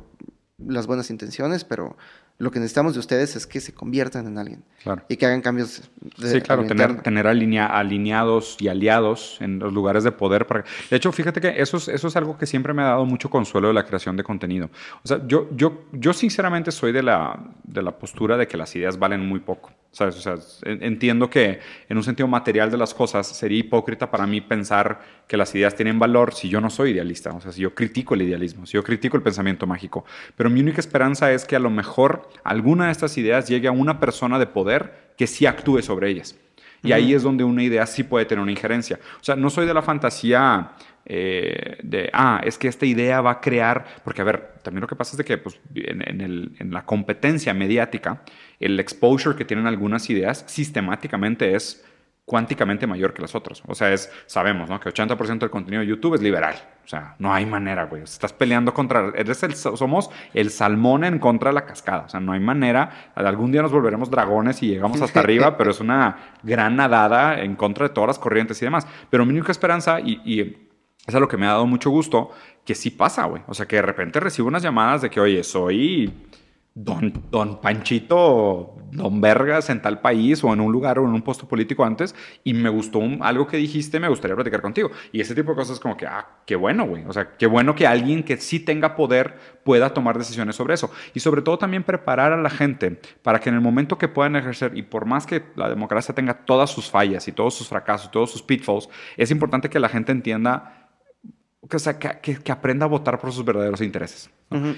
las 0.57 0.87
buenas 0.87 1.09
intenciones, 1.09 1.65
pero 1.65 1.97
lo 2.41 2.49
que 2.51 2.59
necesitamos 2.59 2.93
de 2.93 2.99
ustedes 2.99 3.35
es 3.35 3.45
que 3.45 3.59
se 3.61 3.73
conviertan 3.73 4.25
en 4.27 4.37
alguien 4.37 4.63
Claro. 4.83 5.03
y 5.07 5.15
que 5.17 5.25
hagan 5.27 5.41
cambios 5.41 5.89
de 6.17 6.29
Sí, 6.31 6.41
claro, 6.41 6.65
tener, 6.65 7.01
tener 7.03 7.27
alinea- 7.27 7.67
alineados 7.67 8.57
y 8.59 8.67
aliados 8.67 9.37
en 9.41 9.59
los 9.59 9.71
lugares 9.71 10.03
de 10.03 10.11
poder. 10.11 10.47
Para... 10.47 10.63
De 10.89 10.97
hecho, 10.97 11.11
fíjate 11.11 11.39
que 11.39 11.61
eso 11.61 11.77
es, 11.77 11.87
eso 11.87 12.07
es 12.07 12.15
algo 12.15 12.37
que 12.37 12.45
siempre 12.47 12.73
me 12.73 12.81
ha 12.81 12.85
dado 12.85 13.05
mucho 13.05 13.29
consuelo 13.29 13.67
de 13.67 13.73
la 13.75 13.85
creación 13.85 14.17
de 14.17 14.23
contenido. 14.23 14.69
O 15.03 15.07
sea, 15.07 15.21
yo, 15.27 15.49
yo, 15.55 15.83
yo 15.91 16.13
sinceramente 16.13 16.71
soy 16.71 16.91
de 16.91 17.03
la, 17.03 17.39
de 17.63 17.81
la 17.83 17.91
postura 17.97 18.37
de 18.37 18.47
que 18.47 18.57
las 18.57 18.75
ideas 18.75 18.97
valen 18.97 19.25
muy 19.27 19.39
poco. 19.39 19.71
¿sabes? 19.93 20.15
O 20.15 20.21
sea, 20.21 20.35
en- 20.63 20.81
entiendo 20.83 21.29
que 21.29 21.59
en 21.89 21.97
un 21.97 22.03
sentido 22.03 22.25
material 22.25 22.71
de 22.71 22.77
las 22.77 22.93
cosas 22.93 23.27
sería 23.27 23.59
hipócrita 23.59 24.09
para 24.09 24.25
mí 24.25 24.39
pensar 24.39 25.01
que 25.27 25.35
las 25.35 25.53
ideas 25.53 25.75
tienen 25.75 25.99
valor 25.99 26.33
si 26.33 26.47
yo 26.47 26.61
no 26.61 26.69
soy 26.69 26.91
idealista. 26.91 27.31
O 27.33 27.41
sea, 27.41 27.51
si 27.51 27.59
yo 27.61 27.75
critico 27.75 28.13
el 28.13 28.21
idealismo, 28.21 28.65
si 28.65 28.73
yo 28.75 28.83
critico 28.85 29.17
el 29.17 29.23
pensamiento 29.23 29.67
mágico. 29.67 30.05
Pero 30.37 30.49
mi 30.49 30.61
única 30.61 30.79
esperanza 30.79 31.29
es 31.33 31.43
que 31.43 31.57
a 31.57 31.59
lo 31.59 31.69
mejor 31.69 32.29
alguna 32.43 32.85
de 32.87 32.91
estas 32.91 33.17
ideas 33.17 33.47
llegue 33.47 33.67
a 33.67 33.71
una 33.71 33.99
persona 33.99 34.39
de 34.39 34.47
poder 34.47 35.11
que 35.17 35.27
sí 35.27 35.45
actúe 35.45 35.81
sobre 35.81 36.09
ellas. 36.09 36.35
Y 36.83 36.93
ahí 36.93 37.13
es 37.13 37.21
donde 37.21 37.43
una 37.43 37.61
idea 37.61 37.85
sí 37.85 38.03
puede 38.03 38.25
tener 38.25 38.41
una 38.41 38.51
injerencia. 38.51 38.99
O 39.19 39.23
sea, 39.23 39.35
no 39.35 39.51
soy 39.51 39.67
de 39.67 39.73
la 39.75 39.83
fantasía 39.83 40.71
eh, 41.05 41.77
de, 41.83 42.09
ah, 42.11 42.41
es 42.43 42.57
que 42.57 42.67
esta 42.67 42.87
idea 42.87 43.21
va 43.21 43.31
a 43.31 43.41
crear, 43.41 43.85
porque 44.03 44.21
a 44.21 44.25
ver, 44.25 44.53
también 44.63 44.81
lo 44.81 44.87
que 44.87 44.95
pasa 44.95 45.11
es 45.11 45.17
de 45.17 45.23
que 45.23 45.37
pues, 45.37 45.59
en, 45.75 46.01
en 46.07 46.21
el- 46.21 46.51
en 46.59 46.71
la 46.71 46.83
competencia 46.85 47.53
mediática, 47.53 48.23
el 48.59 48.79
exposure 48.79 49.35
que 49.35 49.45
tienen 49.45 49.67
algunas 49.67 50.09
ideas 50.09 50.43
sistemáticamente 50.47 51.55
es 51.55 51.83
cuánticamente 52.31 52.87
mayor 52.87 53.13
que 53.13 53.21
las 53.21 53.35
otras. 53.35 53.61
O 53.67 53.75
sea, 53.75 53.91
es, 53.91 54.09
sabemos, 54.25 54.69
¿no? 54.69 54.79
Que 54.79 54.87
80% 54.87 55.39
del 55.39 55.49
contenido 55.49 55.81
de 55.81 55.87
YouTube 55.87 56.15
es 56.15 56.21
liberal. 56.21 56.55
O 56.85 56.87
sea, 56.87 57.13
no 57.19 57.33
hay 57.33 57.45
manera, 57.45 57.87
güey. 57.87 58.03
Estás 58.03 58.31
peleando 58.31 58.73
contra, 58.73 59.11
eres 59.17 59.43
el, 59.43 59.53
somos 59.53 60.09
el 60.33 60.49
salmón 60.49 61.03
en 61.03 61.19
contra 61.19 61.49
de 61.49 61.55
la 61.55 61.65
cascada. 61.65 62.03
O 62.05 62.07
sea, 62.09 62.21
no 62.21 62.31
hay 62.31 62.39
manera. 62.39 63.11
Algún 63.15 63.51
día 63.51 63.61
nos 63.61 63.73
volveremos 63.73 64.09
dragones 64.09 64.63
y 64.63 64.67
llegamos 64.67 65.01
hasta 65.01 65.19
arriba, 65.25 65.57
pero 65.57 65.71
es 65.71 65.81
una 65.81 66.37
gran 66.41 66.77
nadada 66.77 67.41
en 67.41 67.57
contra 67.57 67.89
de 67.89 67.93
todas 67.93 68.07
las 68.07 68.19
corrientes 68.19 68.61
y 68.61 68.65
demás. 68.65 68.87
Pero 69.09 69.25
mi 69.25 69.33
única 69.33 69.51
esperanza, 69.51 69.99
y, 69.99 70.21
y 70.23 70.69
es 71.05 71.13
a 71.13 71.19
lo 71.19 71.27
que 71.27 71.35
me 71.35 71.47
ha 71.47 71.49
dado 71.49 71.67
mucho 71.67 71.89
gusto, 71.89 72.31
que 72.63 72.75
sí 72.75 72.91
pasa, 72.91 73.25
güey. 73.25 73.41
O 73.47 73.53
sea, 73.53 73.65
que 73.65 73.75
de 73.75 73.81
repente 73.81 74.21
recibo 74.21 74.47
unas 74.47 74.63
llamadas 74.63 75.01
de 75.01 75.09
que, 75.09 75.19
oye, 75.19 75.43
soy 75.43 76.13
don, 76.73 77.11
don 77.29 77.59
Panchito, 77.59 78.77
don 78.91 79.19
Vergas 79.21 79.69
en 79.69 79.81
tal 79.81 79.99
país 79.99 80.43
o 80.43 80.53
en 80.53 80.61
un 80.61 80.71
lugar 80.71 80.99
o 80.99 81.05
en 81.05 81.13
un 81.13 81.21
puesto 81.21 81.47
político 81.47 81.83
antes 81.83 82.15
y 82.43 82.53
me 82.53 82.69
gustó 82.69 82.99
un- 82.99 83.19
algo 83.21 83.45
que 83.47 83.57
dijiste, 83.57 83.99
me 83.99 84.07
gustaría 84.07 84.35
platicar 84.35 84.61
contigo. 84.61 84.89
Y 85.11 85.19
ese 85.21 85.35
tipo 85.35 85.51
de 85.51 85.57
cosas 85.57 85.79
como 85.79 85.97
que, 85.97 86.05
ah, 86.07 86.27
qué 86.45 86.55
bueno, 86.55 86.85
güey. 86.85 87.03
O 87.05 87.13
sea, 87.13 87.35
qué 87.37 87.45
bueno 87.45 87.75
que 87.75 87.87
alguien 87.87 88.23
que 88.23 88.37
sí 88.37 88.59
tenga 88.59 88.95
poder 88.95 89.35
pueda 89.63 89.93
tomar 89.93 90.17
decisiones 90.17 90.55
sobre 90.55 90.73
eso. 90.75 90.91
Y 91.13 91.19
sobre 91.19 91.41
todo 91.41 91.57
también 91.57 91.83
preparar 91.83 92.31
a 92.31 92.37
la 92.41 92.49
gente 92.49 92.99
para 93.21 93.39
que 93.39 93.49
en 93.49 93.55
el 93.55 93.61
momento 93.61 93.97
que 93.97 94.07
puedan 94.07 94.35
ejercer, 94.35 94.77
y 94.77 94.83
por 94.83 95.05
más 95.05 95.25
que 95.25 95.43
la 95.55 95.69
democracia 95.69 96.15
tenga 96.15 96.45
todas 96.45 96.69
sus 96.69 96.89
fallas 96.89 97.27
y 97.27 97.31
todos 97.33 97.53
sus 97.53 97.67
fracasos, 97.67 98.11
todos 98.11 98.31
sus 98.31 98.41
pitfalls, 98.43 98.89
es 99.17 99.29
importante 99.31 99.69
que 99.69 99.79
la 99.79 99.89
gente 99.89 100.11
entienda 100.11 100.89
o 101.73 101.79
sea, 101.79 101.99
que 101.99 102.51
aprenda 102.51 102.85
a 102.85 102.89
votar 102.89 103.19
por 103.19 103.31
sus 103.31 103.45
verdaderos 103.45 103.81
intereses. 103.81 104.29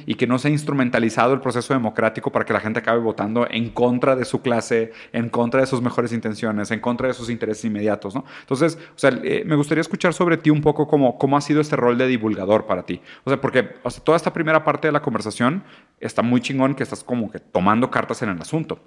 Y 0.06 0.16
que 0.16 0.28
no 0.28 0.38
sea 0.38 0.52
instrumentalizado 0.52 1.34
el 1.34 1.42
proceso 1.42 1.74
democrático 1.74 2.32
para 2.32 2.46
que 2.46 2.54
la 2.54 2.60
gente 2.60 2.80
acabe 2.80 3.00
votando 3.00 3.48
en 3.50 3.70
contra 3.70 4.16
de 4.16 4.26
su 4.26 4.42
clase, 4.42 4.92
en 5.12 5.30
contra 5.30 5.62
de 5.62 5.68
sus 5.68 5.82
mejores 5.82 6.14
intenciones, 6.14 6.70
en 6.72 6.80
contra 6.80 7.08
de 7.08 7.14
sus 7.14 7.30
intereses 7.30 7.66
inmediatos. 7.66 8.14
¿no? 8.16 8.24
Entonces, 8.42 8.78
o 8.96 9.00
sea, 9.00 9.12
eh, 9.24 9.44
me 9.46 9.56
gustaría 9.56 9.82
escuchar 9.82 10.14
sobre 10.14 10.38
ti 10.38 10.50
un 10.50 10.62
poco 10.62 10.88
cómo, 10.88 11.18
cómo 11.18 11.38
ha 11.38 11.42
sido 11.42 11.62
este 11.62 11.76
rol 11.76 11.98
de 11.98 12.08
divulgador 12.08 12.66
para 12.66 12.84
ti. 12.84 13.02
O 13.24 13.30
sea, 13.30 13.42
porque 13.42 13.76
o 13.84 13.90
sea, 13.90 14.04
toda 14.04 14.16
esta 14.16 14.34
primera 14.34 14.64
parte 14.64 14.88
de 14.88 14.92
la 14.92 15.02
conversación 15.02 15.64
está 16.00 16.22
muy 16.22 16.42
chingón 16.42 16.76
que 16.76 16.84
estás 16.84 17.04
como 17.04 17.32
que 17.32 17.40
tomando 17.40 17.90
cartas 17.90 18.22
en 18.22 18.30
el 18.30 18.42
asunto. 18.42 18.80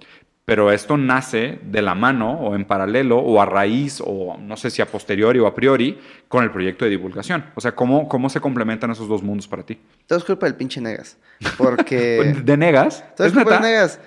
Pero 0.47 0.71
esto 0.71 0.95
nace 0.95 1.59
de 1.61 1.81
la 1.81 1.93
mano 1.93 2.39
o 2.39 2.55
en 2.55 2.63
paralelo 2.63 3.17
o 3.17 3.41
a 3.41 3.45
raíz 3.45 4.01
o 4.01 4.37
no 4.37 4.55
sé 4.55 4.69
si 4.69 4.81
a 4.81 4.85
posteriori 4.85 5.39
o 5.39 5.45
a 5.45 5.53
priori 5.53 5.99
con 6.29 6.41
el 6.41 6.51
proyecto 6.51 6.85
de 6.85 6.91
divulgación. 6.91 7.43
O 7.53 7.59
sea, 7.59 7.75
¿cómo, 7.75 8.07
cómo 8.07 8.29
se 8.29 8.39
complementan 8.39 8.89
esos 8.91 9.09
dos 9.09 9.21
mundos 9.21 9.45
para 9.45 9.63
ti? 9.63 9.77
Todo 10.05 10.17
es 10.17 10.23
culpa 10.23 10.45
del 10.45 10.55
pinche 10.55 10.79
Negas. 10.79 11.17
Porque... 11.57 12.33
¿De 12.45 12.55
Negas? 12.55 13.03
Todo 13.17 13.27
es, 13.27 13.33
culpa 13.33 13.55
de 13.55 13.59
Negas. 13.59 13.99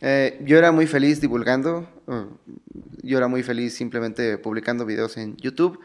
Eh, 0.00 0.40
yo 0.44 0.56
era 0.56 0.70
muy 0.70 0.86
feliz 0.86 1.20
divulgando. 1.20 1.84
yo 3.02 3.18
era 3.18 3.26
muy 3.26 3.42
feliz 3.42 3.74
simplemente 3.74 4.38
publicando 4.38 4.86
videos 4.86 5.16
en 5.16 5.36
YouTube 5.36 5.80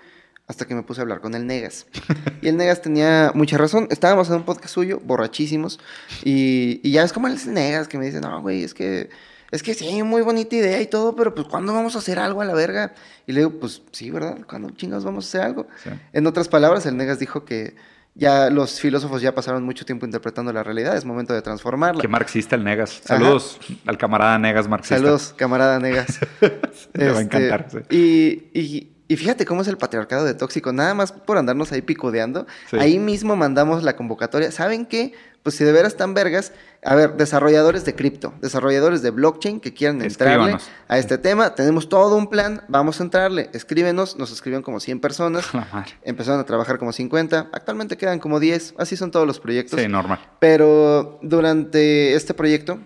hasta 0.46 0.68
que 0.68 0.76
me 0.76 0.84
puse 0.84 1.02
a 1.02 1.06
hablar 1.06 1.22
con 1.22 1.34
el 1.34 1.48
Negas. 1.48 1.88
Y 2.44 2.50
el 2.50 2.58
Negas 2.58 2.84
tenía 2.84 3.32
mucha 3.34 3.58
razón. 3.58 3.88
Estábamos 3.90 4.30
en 4.30 4.36
un 4.36 4.44
podcast 4.44 4.76
suyo, 4.76 5.02
borrachísimos, 5.04 5.80
y, 6.24 6.82
y 6.84 6.92
ya 6.92 7.02
es 7.02 7.14
como 7.14 7.26
el 7.26 7.40
Negas 7.52 7.88
que 7.88 7.98
me 7.98 8.06
dice, 8.06 8.22
no, 8.22 8.40
güey, 8.44 8.64
es 8.64 8.76
que, 8.76 9.10
es 9.56 9.64
que 9.64 9.74
sí, 9.74 10.04
muy 10.04 10.22
bonita 10.22 10.56
idea 10.56 10.82
y 10.82 10.88
todo, 10.88 11.16
pero 11.16 11.34
pues 11.34 11.48
¿cuándo 11.48 11.74
vamos 11.74 11.96
a 11.96 12.00
hacer 12.00 12.20
algo 12.20 12.42
a 12.42 12.46
la 12.46 12.54
verga? 12.54 12.94
Y 13.26 13.34
le 13.34 13.42
digo, 13.42 13.52
pues 13.60 13.82
sí, 13.92 14.12
¿verdad? 14.12 14.38
¿Cuándo 14.48 14.70
chingados 14.72 15.04
vamos 15.04 15.26
a 15.26 15.28
hacer 15.28 15.42
algo? 15.42 15.68
En 16.14 16.28
otras 16.28 16.48
palabras, 16.48 16.86
el 16.86 16.98
Negas 16.98 17.20
dijo 17.20 17.46
que 17.46 17.76
ya 18.14 18.50
los 18.50 18.80
filósofos 18.80 19.22
ya 19.22 19.36
pasaron 19.36 19.64
mucho 19.64 19.86
tiempo 19.86 20.06
interpretando 20.06 20.54
la 20.54 20.64
realidad, 20.64 20.96
es 20.96 21.06
momento 21.06 21.34
de 21.34 21.42
transformarla. 21.42 22.02
Qué 22.02 22.08
marxista 22.08 22.56
el 22.56 22.64
Negas. 22.64 23.02
Saludos 23.04 23.60
al 23.86 23.98
camarada 23.98 24.38
Negas 24.40 24.68
marxista. 24.68 24.98
Saludos, 24.98 25.34
camarada 25.36 25.80
Negas. 25.80 26.20
Le 26.94 27.12
va 27.12 27.20
a 27.20 27.22
este, 27.22 27.38
encantar. 27.38 27.86
y 27.90 28.92
y 29.08 29.18
fíjate 29.18 29.46
cómo 29.46 29.62
es 29.62 29.68
el 29.68 29.78
patriarcado 29.78 30.26
de 30.26 30.34
tóxico, 30.34 30.74
nada 30.74 30.94
más 30.94 31.12
por 31.12 31.38
andarnos 31.38 31.72
ahí 31.72 31.82
picodeando. 31.82 32.48
Ahí 32.72 32.98
mismo 32.98 33.36
mandamos 33.36 33.84
la 33.84 33.96
convocatoria. 33.96 34.52
¿Saben 34.52 34.86
qué? 34.86 35.14
Pues 35.46 35.58
si 35.58 35.64
de 35.64 35.72
veras 35.72 35.92
están 35.94 36.16
vergas, 36.16 36.54
a 36.84 36.96
ver, 36.96 37.18
desarrolladores 37.18 37.86
de 37.86 37.94
cripto, 37.94 38.34
desarrolladores 38.42 39.04
de 39.04 39.12
blockchain 39.12 39.60
que 39.60 39.76
quieran 39.76 40.02
entrarle 40.02 40.58
a 40.88 40.98
este 40.98 41.20
tema, 41.20 41.54
tenemos 41.54 41.88
todo 41.88 42.16
un 42.16 42.32
plan, 42.32 42.64
vamos 42.68 43.00
a 43.00 43.04
entrarle. 43.04 43.52
Escríbenos, 43.54 44.18
nos 44.18 44.32
escriben 44.32 44.64
como 44.64 44.80
100 44.80 45.02
personas. 45.02 45.46
Empezaron 46.02 46.40
a 46.40 46.46
trabajar 46.46 46.80
como 46.80 46.92
50, 46.92 47.50
actualmente 47.54 47.96
quedan 47.96 48.18
como 48.18 48.40
10, 48.40 48.74
así 48.80 48.98
son 48.98 49.12
todos 49.12 49.28
los 49.28 49.40
proyectos. 49.40 49.80
Sí, 49.80 49.88
normal. 49.88 50.20
Pero 50.40 51.20
durante 51.22 52.16
este 52.16 52.34
proyecto 52.34 52.80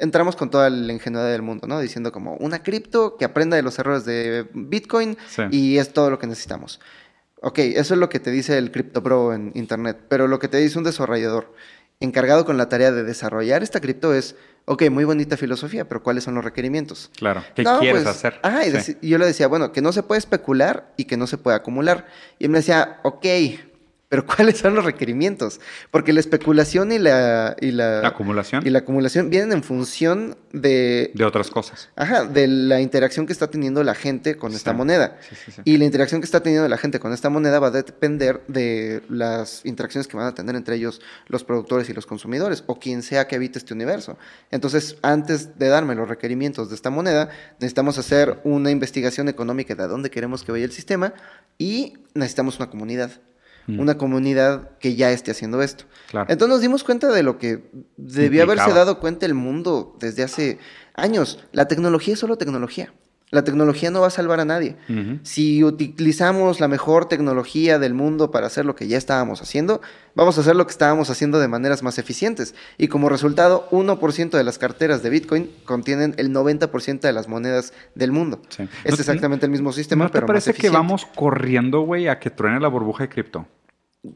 entramos 0.00 0.34
con 0.34 0.50
toda 0.50 0.68
la 0.68 0.92
ingenuidad 0.92 1.30
del 1.30 1.42
mundo, 1.42 1.68
¿no? 1.68 1.78
Diciendo 1.78 2.10
como 2.10 2.34
una 2.38 2.64
cripto 2.64 3.16
que 3.16 3.24
aprenda 3.24 3.56
de 3.56 3.62
los 3.62 3.78
errores 3.78 4.04
de 4.04 4.48
Bitcoin 4.52 5.16
y 5.52 5.78
es 5.78 5.92
todo 5.92 6.10
lo 6.10 6.18
que 6.18 6.26
necesitamos. 6.26 6.80
Ok, 7.42 7.58
eso 7.58 7.94
es 7.94 8.00
lo 8.00 8.08
que 8.08 8.20
te 8.20 8.30
dice 8.30 8.56
el 8.56 8.70
Crypto 8.70 9.02
Pro 9.02 9.34
en 9.34 9.50
Internet, 9.54 9.98
pero 10.08 10.28
lo 10.28 10.38
que 10.38 10.46
te 10.46 10.58
dice 10.58 10.78
un 10.78 10.84
desarrollador 10.84 11.52
encargado 11.98 12.44
con 12.44 12.56
la 12.56 12.68
tarea 12.68 12.92
de 12.92 13.02
desarrollar 13.02 13.62
esta 13.62 13.80
cripto 13.80 14.14
es, 14.14 14.36
ok, 14.64 14.90
muy 14.90 15.04
bonita 15.04 15.36
filosofía, 15.36 15.88
pero 15.88 16.02
¿cuáles 16.02 16.22
son 16.22 16.36
los 16.36 16.44
requerimientos? 16.44 17.10
Claro, 17.16 17.42
¿qué 17.54 17.64
quieres 17.64 18.04
pues, 18.04 18.16
hacer? 18.16 18.40
Ah, 18.44 18.62
y, 19.00 19.08
yo 19.08 19.18
le 19.18 19.26
decía, 19.26 19.48
bueno, 19.48 19.72
que 19.72 19.82
no 19.82 19.92
se 19.92 20.04
puede 20.04 20.20
especular 20.20 20.92
y 20.96 21.04
que 21.04 21.16
no 21.16 21.26
se 21.26 21.36
puede 21.36 21.56
acumular. 21.56 22.06
Y 22.38 22.44
él 22.44 22.50
me 22.50 22.58
decía, 22.58 23.00
ok, 23.02 23.26
pero 24.12 24.26
¿cuáles 24.26 24.58
son 24.58 24.74
los 24.74 24.84
requerimientos? 24.84 25.58
Porque 25.90 26.12
la 26.12 26.20
especulación 26.20 26.92
y 26.92 26.98
la, 26.98 27.56
y 27.58 27.70
la, 27.70 28.06
acumulación 28.06 28.62
y 28.66 28.68
la 28.68 28.80
acumulación 28.80 29.30
vienen 29.30 29.52
en 29.52 29.62
función 29.62 30.36
de 30.52 31.12
de 31.14 31.24
otras 31.24 31.48
cosas. 31.48 31.88
Ajá, 31.96 32.26
de 32.26 32.46
la 32.46 32.82
interacción 32.82 33.24
que 33.24 33.32
está 33.32 33.48
teniendo 33.48 33.82
la 33.82 33.94
gente 33.94 34.36
con 34.36 34.52
esta 34.52 34.74
moneda. 34.74 35.16
y 35.64 35.78
la 35.78 35.86
interacción 35.86 36.20
que 36.20 36.26
está 36.26 36.40
teniendo 36.40 36.68
la 36.68 36.76
gente 36.76 37.00
con 37.00 37.14
esta 37.14 37.30
moneda 37.30 37.58
va 37.58 37.68
a 37.68 37.70
depender 37.70 38.42
de 38.48 39.00
las 39.08 39.64
interacciones 39.64 40.06
que 40.08 40.18
van 40.18 40.26
a 40.26 40.34
tener 40.34 40.56
entre 40.56 40.76
ellos 40.76 41.00
los 41.28 41.42
productores 41.42 41.88
y 41.88 41.94
los 41.94 42.04
consumidores 42.04 42.64
o 42.66 42.78
quien 42.78 43.02
sea 43.02 43.26
que 43.26 43.36
habite 43.36 43.58
este 43.58 43.72
universo. 43.72 44.18
Entonces, 44.50 44.98
antes 45.00 45.58
de 45.58 45.68
darme 45.68 45.94
los 45.94 46.06
requerimientos 46.06 46.68
de 46.68 46.74
esta 46.74 46.90
moneda, 46.90 47.30
necesitamos 47.60 47.96
hacer 47.96 48.40
una 48.44 48.70
investigación 48.70 49.30
económica 49.30 49.74
de 49.74 49.84
a 49.84 49.86
dónde 49.86 50.10
queremos 50.10 50.44
que 50.44 50.52
vaya 50.52 50.66
el 50.66 50.72
sistema 50.72 51.14
y 51.56 51.94
necesitamos 52.12 52.58
una 52.58 52.68
comunidad. 52.68 53.10
Mm. 53.66 53.80
una 53.80 53.96
comunidad 53.96 54.70
que 54.78 54.96
ya 54.96 55.10
esté 55.10 55.30
haciendo 55.30 55.62
esto. 55.62 55.84
Entonces 56.12 56.48
nos 56.48 56.60
dimos 56.60 56.84
cuenta 56.84 57.08
de 57.12 57.22
lo 57.22 57.38
que 57.38 57.70
debió 57.96 58.42
haberse 58.42 58.72
dado 58.72 58.98
cuenta 59.00 59.26
el 59.26 59.34
mundo 59.34 59.96
desde 60.00 60.22
hace 60.22 60.58
años. 60.94 61.44
La 61.52 61.68
tecnología 61.68 62.14
es 62.14 62.20
solo 62.20 62.36
tecnología. 62.36 62.92
La 63.32 63.44
tecnología 63.44 63.90
no 63.90 64.02
va 64.02 64.08
a 64.08 64.10
salvar 64.10 64.40
a 64.40 64.44
nadie. 64.44 64.76
Si 65.22 65.64
utilizamos 65.64 66.60
la 66.60 66.68
mejor 66.68 67.06
tecnología 67.06 67.78
del 67.78 67.94
mundo 67.94 68.30
para 68.30 68.46
hacer 68.46 68.66
lo 68.66 68.76
que 68.76 68.88
ya 68.88 68.98
estábamos 68.98 69.40
haciendo, 69.40 69.80
vamos 70.14 70.36
a 70.36 70.42
hacer 70.42 70.54
lo 70.54 70.66
que 70.66 70.72
estábamos 70.72 71.08
haciendo 71.08 71.40
de 71.40 71.48
maneras 71.48 71.82
más 71.82 71.98
eficientes. 71.98 72.54
Y 72.76 72.88
como 72.88 73.08
resultado, 73.08 73.68
1% 73.70 74.30
de 74.30 74.44
las 74.44 74.58
carteras 74.58 75.02
de 75.02 75.08
Bitcoin 75.08 75.50
contienen 75.64 76.14
el 76.18 76.30
90% 76.30 77.00
de 77.00 77.12
las 77.14 77.26
monedas 77.26 77.72
del 77.94 78.12
mundo. 78.12 78.42
Es 78.84 79.00
exactamente 79.00 79.46
el 79.46 79.50
mismo 79.50 79.72
sistema, 79.72 80.04
¿no 80.04 80.10
te 80.10 80.20
parece 80.20 80.52
que 80.52 80.68
vamos 80.68 81.06
corriendo, 81.06 81.80
güey, 81.80 82.08
a 82.08 82.18
que 82.18 82.28
truene 82.28 82.60
la 82.60 82.68
burbuja 82.68 83.04
de 83.04 83.08
cripto? 83.08 83.46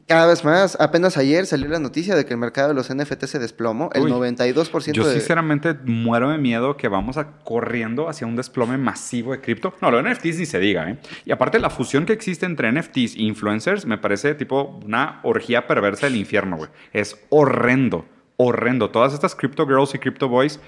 Cada 0.05 0.27
vez 0.27 0.43
más. 0.43 0.77
Apenas 0.81 1.15
ayer 1.15 1.45
salió 1.45 1.69
la 1.69 1.79
noticia 1.79 2.13
de 2.15 2.25
que 2.25 2.33
el 2.33 2.39
mercado 2.39 2.67
de 2.67 2.73
los 2.73 2.93
NFT 2.93 3.23
se 3.23 3.39
desplomó. 3.39 3.89
El 3.93 4.03
92% 4.03 4.91
Yo 4.91 5.05
sinceramente 5.05 5.73
muero 5.85 6.29
de 6.29 6.37
miedo 6.37 6.75
que 6.75 6.89
vamos 6.89 7.15
a 7.15 7.37
corriendo 7.37 8.09
hacia 8.09 8.27
un 8.27 8.35
desplome 8.35 8.77
masivo 8.77 9.31
de 9.31 9.39
cripto. 9.39 9.73
No, 9.81 9.89
lo 9.89 10.03
de 10.03 10.09
NFTs 10.11 10.39
ni 10.39 10.45
se 10.45 10.59
diga, 10.59 10.89
¿eh? 10.89 10.97
Y 11.23 11.31
aparte 11.31 11.57
la 11.59 11.69
fusión 11.69 12.05
que 12.05 12.11
existe 12.11 12.45
entre 12.45 12.69
NFTs 12.69 13.15
e 13.15 13.21
influencers 13.21 13.85
me 13.85 13.97
parece 13.97 14.35
tipo 14.35 14.77
una 14.83 15.21
orgía 15.23 15.67
perversa 15.67 16.07
del 16.07 16.17
infierno, 16.17 16.57
güey. 16.57 16.69
Es 16.91 17.17
horrendo, 17.29 18.05
horrendo. 18.35 18.89
Todas 18.89 19.13
estas 19.13 19.35
crypto 19.35 19.65
girls 19.65 19.95
y 19.95 19.99
crypto 19.99 20.27
boys 20.27 20.59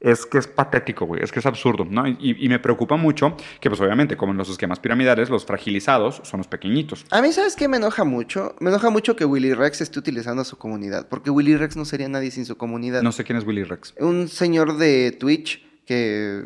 es 0.00 0.24
que 0.24 0.38
es 0.38 0.46
patético, 0.46 1.04
güey, 1.04 1.22
es 1.22 1.30
que 1.30 1.40
es 1.40 1.46
absurdo, 1.46 1.84
¿no? 1.84 2.06
Y, 2.08 2.48
me 2.48 2.58
preocupa 2.58 2.96
mucho 2.96 3.36
que, 3.60 3.68
pues 3.68 3.80
obviamente, 3.80 4.16
como 4.16 4.32
en 4.32 4.38
los 4.38 4.48
esquemas 4.48 4.80
piramidales, 4.80 5.30
los 5.30 5.44
fragilizados 5.44 6.22
son 6.24 6.38
los 6.38 6.48
pequeñitos. 6.48 7.04
A 7.10 7.22
mí, 7.22 7.32
¿sabes 7.32 7.54
qué 7.54 7.68
me 7.68 7.76
enoja 7.76 8.04
mucho? 8.04 8.56
Me 8.60 8.70
enoja 8.70 8.90
mucho 8.90 9.14
que 9.14 9.24
Willy 9.24 9.52
Rex 9.52 9.82
esté 9.82 9.98
utilizando 9.98 10.42
su 10.44 10.56
comunidad, 10.56 11.06
porque 11.08 11.30
Willy 11.30 11.56
Rex 11.56 11.76
no 11.76 11.84
sería 11.84 12.08
nadie 12.08 12.30
sin 12.30 12.46
su 12.46 12.56
comunidad. 12.56 13.02
No 13.02 13.12
sé 13.12 13.24
quién 13.24 13.38
es 13.38 13.46
Willy 13.46 13.62
Rex. 13.62 13.94
Un 14.00 14.28
señor 14.28 14.78
de 14.78 15.12
Twitch 15.12 15.62
que 15.90 16.44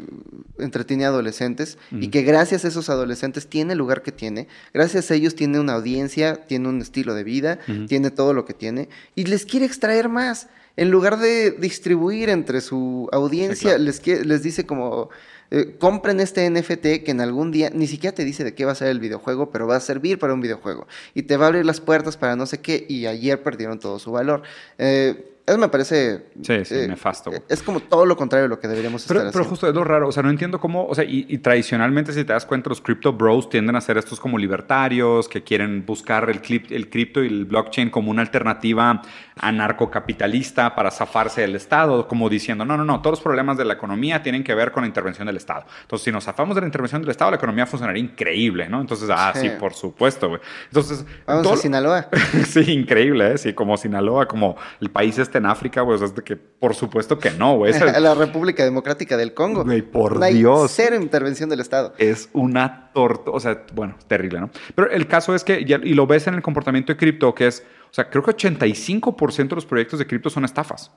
entretiene 0.59 1.05
a 1.05 1.09
adolescentes 1.09 1.77
y 1.91 2.09
que 2.09 2.23
gracias 2.23 2.65
a 2.65 2.69
esos 2.69 2.89
adolescentes 2.89 3.47
tiene 3.47 3.73
el 3.73 3.79
lugar 3.79 4.03
que 4.03 4.11
tiene, 4.11 4.49
gracias 4.73 5.11
a 5.11 5.15
ellos 5.15 5.35
tiene 5.35 5.61
una 5.61 5.75
audiencia, 5.75 6.47
tiene 6.47 6.69
un 6.69 6.81
estilo 6.81 7.13
de 7.13 7.25
vida, 7.25 7.59
tiene 7.87 8.11
todo 8.11 8.33
lo 8.33 8.47
que 8.47 8.55
tiene 8.55 8.89
y 9.15 9.27
les 9.27 9.45
quiere 9.45 9.67
extraer 9.67 10.09
más 10.09 10.49
en 10.77 10.91
lugar 10.91 11.19
de 11.19 11.53
distribuir 11.53 12.31
entre 12.31 12.61
su 12.61 13.09
audiencia, 13.13 13.79
les, 13.79 14.05
les 14.07 14.43
dice 14.43 14.67
como, 14.67 15.11
eh, 15.51 15.77
compren 15.79 16.21
este 16.21 16.49
NFT 16.51 17.05
que 17.05 17.11
en 17.11 17.21
algún 17.21 17.53
día, 17.53 17.71
ni 17.73 17.87
siquiera 17.87 18.15
te 18.15 18.25
dice 18.25 18.43
de 18.43 18.55
qué 18.55 18.65
va 18.65 18.73
a 18.73 18.75
ser 18.75 18.89
el 18.89 18.99
videojuego, 18.99 19.51
pero 19.51 19.67
va 19.67 19.77
a 19.77 19.81
servir 19.81 20.19
para 20.19 20.35
un 20.35 20.41
videojuego. 20.41 20.87
Y 21.15 21.23
te 21.23 21.37
va 21.37 21.47
a 21.47 21.49
abrir 21.49 21.65
las 21.65 21.81
puertas 21.81 22.17
para 22.17 22.35
no 22.35 22.47
sé 22.47 22.61
qué, 22.61 22.85
y 22.89 23.07
ayer 23.07 23.43
perdieron 23.43 23.79
todo 23.79 23.99
su 23.99 24.11
valor. 24.11 24.43
Eh, 24.79 25.31
eso 25.47 25.59
me 25.59 25.69
parece. 25.69 26.25
Sí, 26.41 26.65
sí, 26.65 26.75
eh, 26.75 26.89
nefasto. 26.89 27.31
Es 27.51 27.63
como 27.63 27.81
todo 27.81 28.07
lo 28.07 28.17
contrario 28.17 28.45
de 28.45 28.49
lo 28.49 28.59
que 28.59 28.67
deberíamos 28.67 29.05
pero, 29.07 29.21
estar 29.21 29.33
Pero 29.33 29.45
justo 29.45 29.69
es 29.69 29.75
lo 29.75 29.85
raro. 29.85 30.09
O 30.09 30.13
sea, 30.13 30.23
no 30.23 30.31
entiendo 30.31 30.59
cómo. 30.59 30.87
O 30.87 30.95
sea, 30.95 31.05
y, 31.07 31.37
tradicionalmente, 31.39 32.15
si 32.15 32.25
te 32.25 32.33
das 32.33 32.47
cuenta, 32.47 32.71
los 32.71 32.81
crypto 32.81 33.13
bros 33.13 33.51
tienden 33.51 33.77
a 33.77 33.83
ser 33.83 33.99
estos 33.99 34.19
como 34.19 34.39
libertarios 34.39 35.29
que 35.29 35.43
quieren 35.43 35.85
buscar 35.85 36.31
el, 36.31 36.41
clip, 36.41 36.73
el 36.73 36.89
cripto 36.89 37.23
y 37.23 37.27
el 37.27 37.45
blockchain 37.45 37.91
como 37.91 38.11
una 38.11 38.23
alternativa 38.23 39.03
anarcocapitalista 39.41 40.75
para 40.75 40.91
zafarse 40.91 41.41
del 41.41 41.57
Estado, 41.57 42.07
como 42.07 42.29
diciendo, 42.29 42.65
no, 42.65 42.77
no, 42.77 42.85
no, 42.85 43.01
todos 43.01 43.19
los 43.19 43.21
problemas 43.21 43.57
de 43.57 43.65
la 43.65 43.75
economía 43.75 44.23
tienen 44.23 44.45
que 44.45 44.55
ver 44.55 44.71
con 44.71 44.83
la 44.83 44.87
intervención 44.87 45.27
del 45.27 45.37
Estado. 45.37 45.65
Entonces, 45.83 46.05
si 46.05 46.13
nos 46.13 46.25
zafamos 46.25 46.55
de 46.55 46.61
la 46.61 46.67
intervención 46.67 47.03
del 47.03 47.11
Estado, 47.11 47.33
la 47.33 47.37
economía 47.37 47.67
funcionaría 47.67 48.03
increíble, 48.03 48.69
¿no? 48.69 48.81
Entonces, 48.81 49.09
ah, 49.13 49.33
sí, 49.35 49.51
por 49.59 49.75
supuesto, 49.75 50.29
güey. 50.29 50.41
Entonces. 50.67 51.05
Vamos 51.27 51.47
a 51.51 51.57
Sinaloa. 51.57 52.09
sí, 52.47 52.73
increíble, 52.73 53.33
¿eh? 53.33 53.39
Sí, 53.39 53.53
como 53.53 53.77
Sinaloa, 53.77 54.27
como 54.27 54.57
el 54.81 54.91
país 54.91 55.19
este 55.19 55.39
en 55.39 55.47
África, 55.47 55.81
güey. 55.81 56.01
O 56.01 56.07
sea, 56.07 56.15
que 56.25 56.37
por 56.37 56.75
supuesto 56.75 57.19
que 57.19 57.31
no, 57.31 57.57
güey. 57.57 57.73
la 58.01 58.15
República 58.15 58.65
Democrática 58.65 59.17
del 59.17 59.35
Congo. 59.35 59.65
Güey, 59.65 59.83
por 59.83 60.25
Dios. 60.27 60.73
Cero 60.75 60.97
intervención 60.97 61.49
del 61.49 61.61
Estado. 61.61 61.95
Es 61.99 62.29
una 62.33 62.91
torta, 62.93 63.31
o 63.31 63.41
sea, 63.41 63.65
bueno, 63.75 63.97
terrible, 64.07 64.41
¿no? 64.41 64.51
Pero 64.75 64.91
el 64.91 65.07
caso 65.07 65.35
es 65.35 65.45
que, 65.45 65.61
y 65.61 65.95
lo 65.95 66.07
ves 66.07 66.27
en 66.27 66.35
el 66.35 66.43
comportamiento 66.43 66.93
de 66.93 66.97
cripto, 66.97 67.35
que 67.35 67.49
es, 67.49 67.65
o 67.95 67.97
sea, 67.97 68.11
creo 68.11 68.25
que 68.25 68.33
85% 68.33 69.51
de 69.51 69.55
los 69.55 69.67
proyectos 69.67 70.01
de 70.01 70.07
cripto 70.09 70.29
son 70.29 70.45
estafas. 70.45 70.91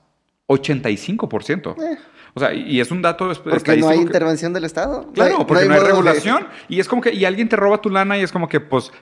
85%. 0.48 1.76
Eh. 1.80 1.96
O 2.34 2.40
sea, 2.40 2.52
y 2.52 2.80
es 2.80 2.90
un 2.90 3.02
dato 3.02 3.30
Porque 3.42 3.76
no 3.76 3.88
hay 3.88 3.98
intervención 3.98 4.52
del 4.52 4.64
Estado. 4.64 5.10
Claro, 5.12 5.46
porque 5.46 5.66
no 5.66 5.74
hay, 5.74 5.80
regulación. 5.80 6.46
Y 6.68 6.80
es 6.80 6.88
como 6.88 7.02
que, 7.02 7.12
y 7.12 7.24
alguien 7.24 7.48
te 7.48 7.56
roba 7.56 7.80
tu 7.80 7.90
lana 7.90 8.18
y 8.18 8.22
es 8.22 8.32
como 8.32 8.48
que, 8.48 8.60
pues. 8.60 8.92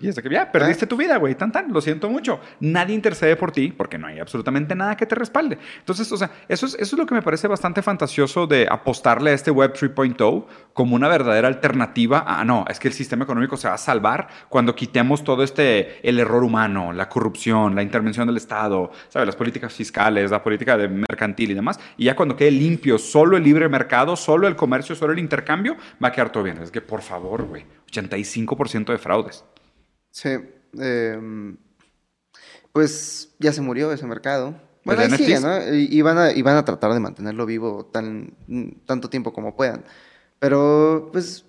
Y 0.00 0.08
es 0.08 0.16
de 0.16 0.22
que 0.22 0.30
ya 0.30 0.50
perdiste 0.50 0.86
tu 0.86 0.96
vida, 0.96 1.16
güey. 1.18 1.34
Tan, 1.34 1.52
tan. 1.52 1.72
Lo 1.72 1.80
siento 1.80 2.08
mucho. 2.08 2.40
Nadie 2.60 2.94
intercede 2.94 3.36
por 3.36 3.52
ti 3.52 3.72
porque 3.72 3.98
no 3.98 4.06
hay 4.06 4.18
absolutamente 4.18 4.74
nada 4.74 4.96
que 4.96 5.06
te 5.06 5.14
respalde. 5.14 5.58
Entonces, 5.78 6.10
o 6.10 6.16
sea, 6.16 6.30
eso 6.48 6.66
es, 6.66 6.74
eso 6.74 6.96
es 6.96 6.98
lo 6.98 7.06
que 7.06 7.14
me 7.14 7.22
parece 7.22 7.46
bastante 7.46 7.82
fantasioso 7.82 8.46
de 8.46 8.66
apostarle 8.68 9.30
a 9.30 9.34
este 9.34 9.50
Web 9.50 9.74
3.0 9.74 10.46
como 10.72 10.94
una 10.94 11.08
verdadera 11.08 11.48
alternativa 11.48 12.24
a, 12.26 12.44
no, 12.44 12.64
es 12.68 12.78
que 12.78 12.88
el 12.88 12.94
sistema 12.94 13.24
económico 13.24 13.56
se 13.56 13.68
va 13.68 13.74
a 13.74 13.78
salvar 13.78 14.28
cuando 14.48 14.74
quitemos 14.74 15.24
todo 15.24 15.42
este, 15.42 16.06
el 16.08 16.18
error 16.18 16.44
humano, 16.44 16.92
la 16.92 17.08
corrupción, 17.08 17.74
la 17.74 17.82
intervención 17.82 18.26
del 18.26 18.36
Estado, 18.36 18.90
¿sabes? 19.08 19.26
Las 19.26 19.36
políticas 19.36 19.72
fiscales, 19.72 20.30
la 20.30 20.42
política 20.42 20.76
de 20.76 20.88
y 21.36 21.54
demás. 21.54 21.78
Y 21.96 22.04
ya 22.04 22.16
cuando 22.16 22.36
quede 22.36 22.50
limpio 22.50 22.98
solo 22.98 23.36
el 23.36 23.42
libre 23.42 23.68
mercado, 23.68 24.16
solo 24.16 24.48
el 24.48 24.56
comercio, 24.56 24.94
solo 24.94 25.12
el 25.12 25.18
intercambio, 25.18 25.76
va 26.02 26.08
a 26.08 26.12
quedar 26.12 26.30
todo 26.30 26.42
bien. 26.42 26.58
Es 26.58 26.70
que, 26.70 26.80
por 26.80 27.02
favor, 27.02 27.44
güey, 27.44 27.64
85% 27.90 28.92
de 28.92 28.98
fraudes. 28.98 29.44
Sí. 30.10 30.30
Em, 30.78 31.56
pues 32.72 33.34
ya 33.38 33.52
se 33.52 33.60
murió 33.60 33.92
ese 33.92 34.06
mercado. 34.06 34.54
Bueno, 34.84 35.02
ahí 35.02 35.10
sigue, 35.10 35.38
¿no? 35.40 35.74
Y, 35.74 36.00
van 36.00 36.18
a, 36.18 36.32
y 36.32 36.40
van 36.40 36.56
a 36.56 36.64
tratar 36.64 36.92
de 36.94 37.00
mantenerlo 37.00 37.44
vivo 37.44 37.84
tan, 37.86 38.34
tanto 38.86 39.10
tiempo 39.10 39.32
como 39.32 39.54
puedan. 39.54 39.84
Pero, 40.38 41.10
pues, 41.12 41.44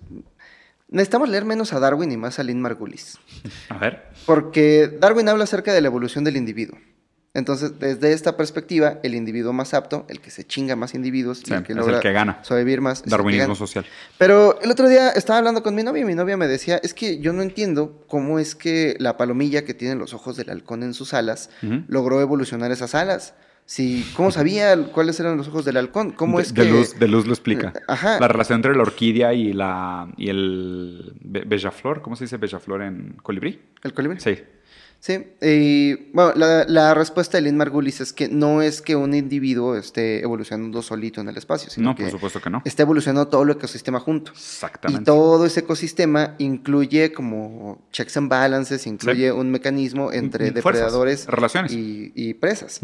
necesitamos 0.88 1.28
leer 1.28 1.44
menos 1.44 1.72
a 1.72 1.80
Darwin 1.80 2.12
y 2.12 2.16
más 2.16 2.38
a 2.38 2.42
Lynn 2.42 2.60
Margulis. 2.60 3.18
A 3.70 3.78
ver. 3.78 4.08
Porque 4.26 4.88
Darwin 5.00 5.28
habla 5.28 5.44
acerca 5.44 5.72
de 5.72 5.80
la 5.80 5.86
evolución 5.86 6.24
del 6.24 6.36
individuo. 6.36 6.78
Entonces, 7.32 7.78
desde 7.78 8.12
esta 8.12 8.36
perspectiva, 8.36 8.98
el 9.04 9.14
individuo 9.14 9.52
más 9.52 9.72
apto, 9.72 10.04
el 10.08 10.20
que 10.20 10.30
se 10.30 10.44
chinga 10.44 10.74
más 10.74 10.94
individuos, 10.94 11.42
el 11.48 11.62
que 11.62 11.74
logra 11.74 12.00
gana. 12.00 12.40
sobrevivir 12.42 12.80
más. 12.80 13.04
Darwinismo 13.04 13.54
social. 13.54 13.86
Pero 14.18 14.60
el 14.60 14.70
otro 14.70 14.88
día 14.88 15.10
estaba 15.10 15.38
hablando 15.38 15.62
con 15.62 15.76
mi 15.76 15.84
novia 15.84 16.02
y 16.02 16.04
mi 16.04 16.16
novia 16.16 16.36
me 16.36 16.48
decía, 16.48 16.80
es 16.82 16.92
que 16.92 17.20
yo 17.20 17.32
no 17.32 17.42
entiendo 17.42 18.04
cómo 18.08 18.40
es 18.40 18.56
que 18.56 18.96
la 18.98 19.16
palomilla 19.16 19.64
que 19.64 19.74
tiene 19.74 19.94
los 19.94 20.12
ojos 20.12 20.36
del 20.36 20.50
halcón 20.50 20.82
en 20.82 20.92
sus 20.92 21.14
alas 21.14 21.50
logró 21.86 22.20
evolucionar 22.20 22.72
esas 22.72 22.96
alas. 22.96 23.34
Si, 23.64 24.04
¿Cómo 24.16 24.32
sabía 24.32 24.76
cuáles 24.90 25.20
eran 25.20 25.36
los 25.36 25.46
ojos 25.46 25.64
del 25.64 25.76
halcón? 25.76 26.10
¿Cómo 26.10 26.40
es 26.40 26.52
de 26.52 26.64
que... 26.64 26.68
Luz, 26.68 26.98
de 26.98 27.06
luz 27.06 27.26
lo 27.26 27.32
explica. 27.32 27.72
Ajá. 27.86 28.18
La 28.18 28.26
relación 28.26 28.56
entre 28.56 28.74
la 28.74 28.82
orquídea 28.82 29.32
y, 29.32 29.52
la, 29.52 30.12
y 30.16 30.28
el 30.28 31.12
bellaflor. 31.20 32.02
¿Cómo 32.02 32.16
se 32.16 32.24
dice 32.24 32.36
bellaflor 32.36 32.82
en 32.82 33.14
colibrí? 33.22 33.60
¿El 33.84 33.94
colibrí? 33.94 34.18
Sí. 34.18 34.40
Sí, 35.00 35.32
y 35.40 35.94
bueno, 36.12 36.34
la, 36.36 36.92
respuesta 36.92 37.38
de 37.38 37.42
Lynn 37.42 37.56
Margulis 37.56 38.02
es 38.02 38.12
que 38.12 38.28
no 38.28 38.60
es 38.60 38.82
que 38.82 38.96
un 38.96 39.14
individuo 39.14 39.74
esté 39.74 40.22
evolucionando 40.22 40.82
solito 40.82 41.22
en 41.22 41.30
el 41.30 41.38
espacio, 41.38 41.70
sino 41.70 41.88
no, 41.88 41.96
por 41.96 42.10
supuesto 42.10 42.38
que 42.38 42.50
no. 42.50 42.60
está 42.66 42.82
evolucionando 42.82 43.26
todo 43.28 43.42
el 43.44 43.50
ecosistema 43.50 43.98
junto. 43.98 44.32
Exactamente. 44.32 45.00
Y 45.00 45.04
todo 45.06 45.46
ese 45.46 45.60
ecosistema 45.60 46.34
incluye 46.36 47.14
como 47.14 47.82
checks 47.90 48.18
and 48.18 48.28
balances, 48.28 48.86
incluye 48.86 49.32
un 49.32 49.50
mecanismo 49.50 50.12
entre 50.12 50.50
depredadores 50.50 51.26
relaciones. 51.26 51.72
Y, 51.72 52.34
presas. 52.34 52.80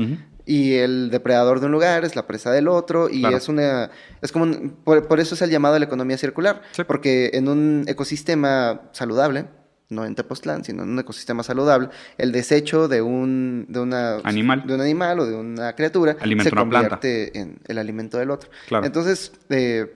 Y 0.47 0.75
el 0.75 1.11
depredador 1.11 1.61
de 1.61 1.67
un 1.67 1.73
lugar 1.73 2.07
es 2.07 2.17
la 2.17 2.27
presa 2.27 2.51
del 2.51 2.69
otro 2.69 3.11
y 3.11 3.27
es 3.27 3.49
una... 3.51 3.91
Es 4.23 4.33
como... 4.33 4.73
por, 4.85 5.21
eso 5.21 5.35
es 5.35 5.43
el 5.43 5.51
llamado 5.51 5.75
a 5.75 5.79
la 5.81 5.85
economía 5.85 6.17
circular. 6.17 6.63
Porque 6.87 7.33
en 7.35 7.49
un 7.49 7.85
ecosistema 7.87 8.89
saludable 8.93 9.47
no 9.89 10.05
en 10.05 10.15
Tepoztlán, 10.15 10.65
sino 10.65 10.83
en 10.83 10.91
un 10.91 10.99
ecosistema 10.99 11.43
saludable, 11.43 11.89
el 12.19 12.33
desecho 12.33 12.89
de 12.89 13.03
un, 13.03 13.67
de 13.69 13.81
una, 13.81 14.17
animal. 14.25 14.67
de 14.67 14.75
un 14.75 14.81
animal 14.81 15.21
o 15.21 15.27
de 15.27 15.37
una 15.37 15.75
criatura 15.75 16.17
se 16.19 16.51
convierte 16.51 17.39
en 17.39 17.59
el 17.67 17.79
alimento 17.79 18.19
del 18.19 18.31
otro. 18.31 18.51
Entonces, 18.83 19.33
eh, 19.51 19.95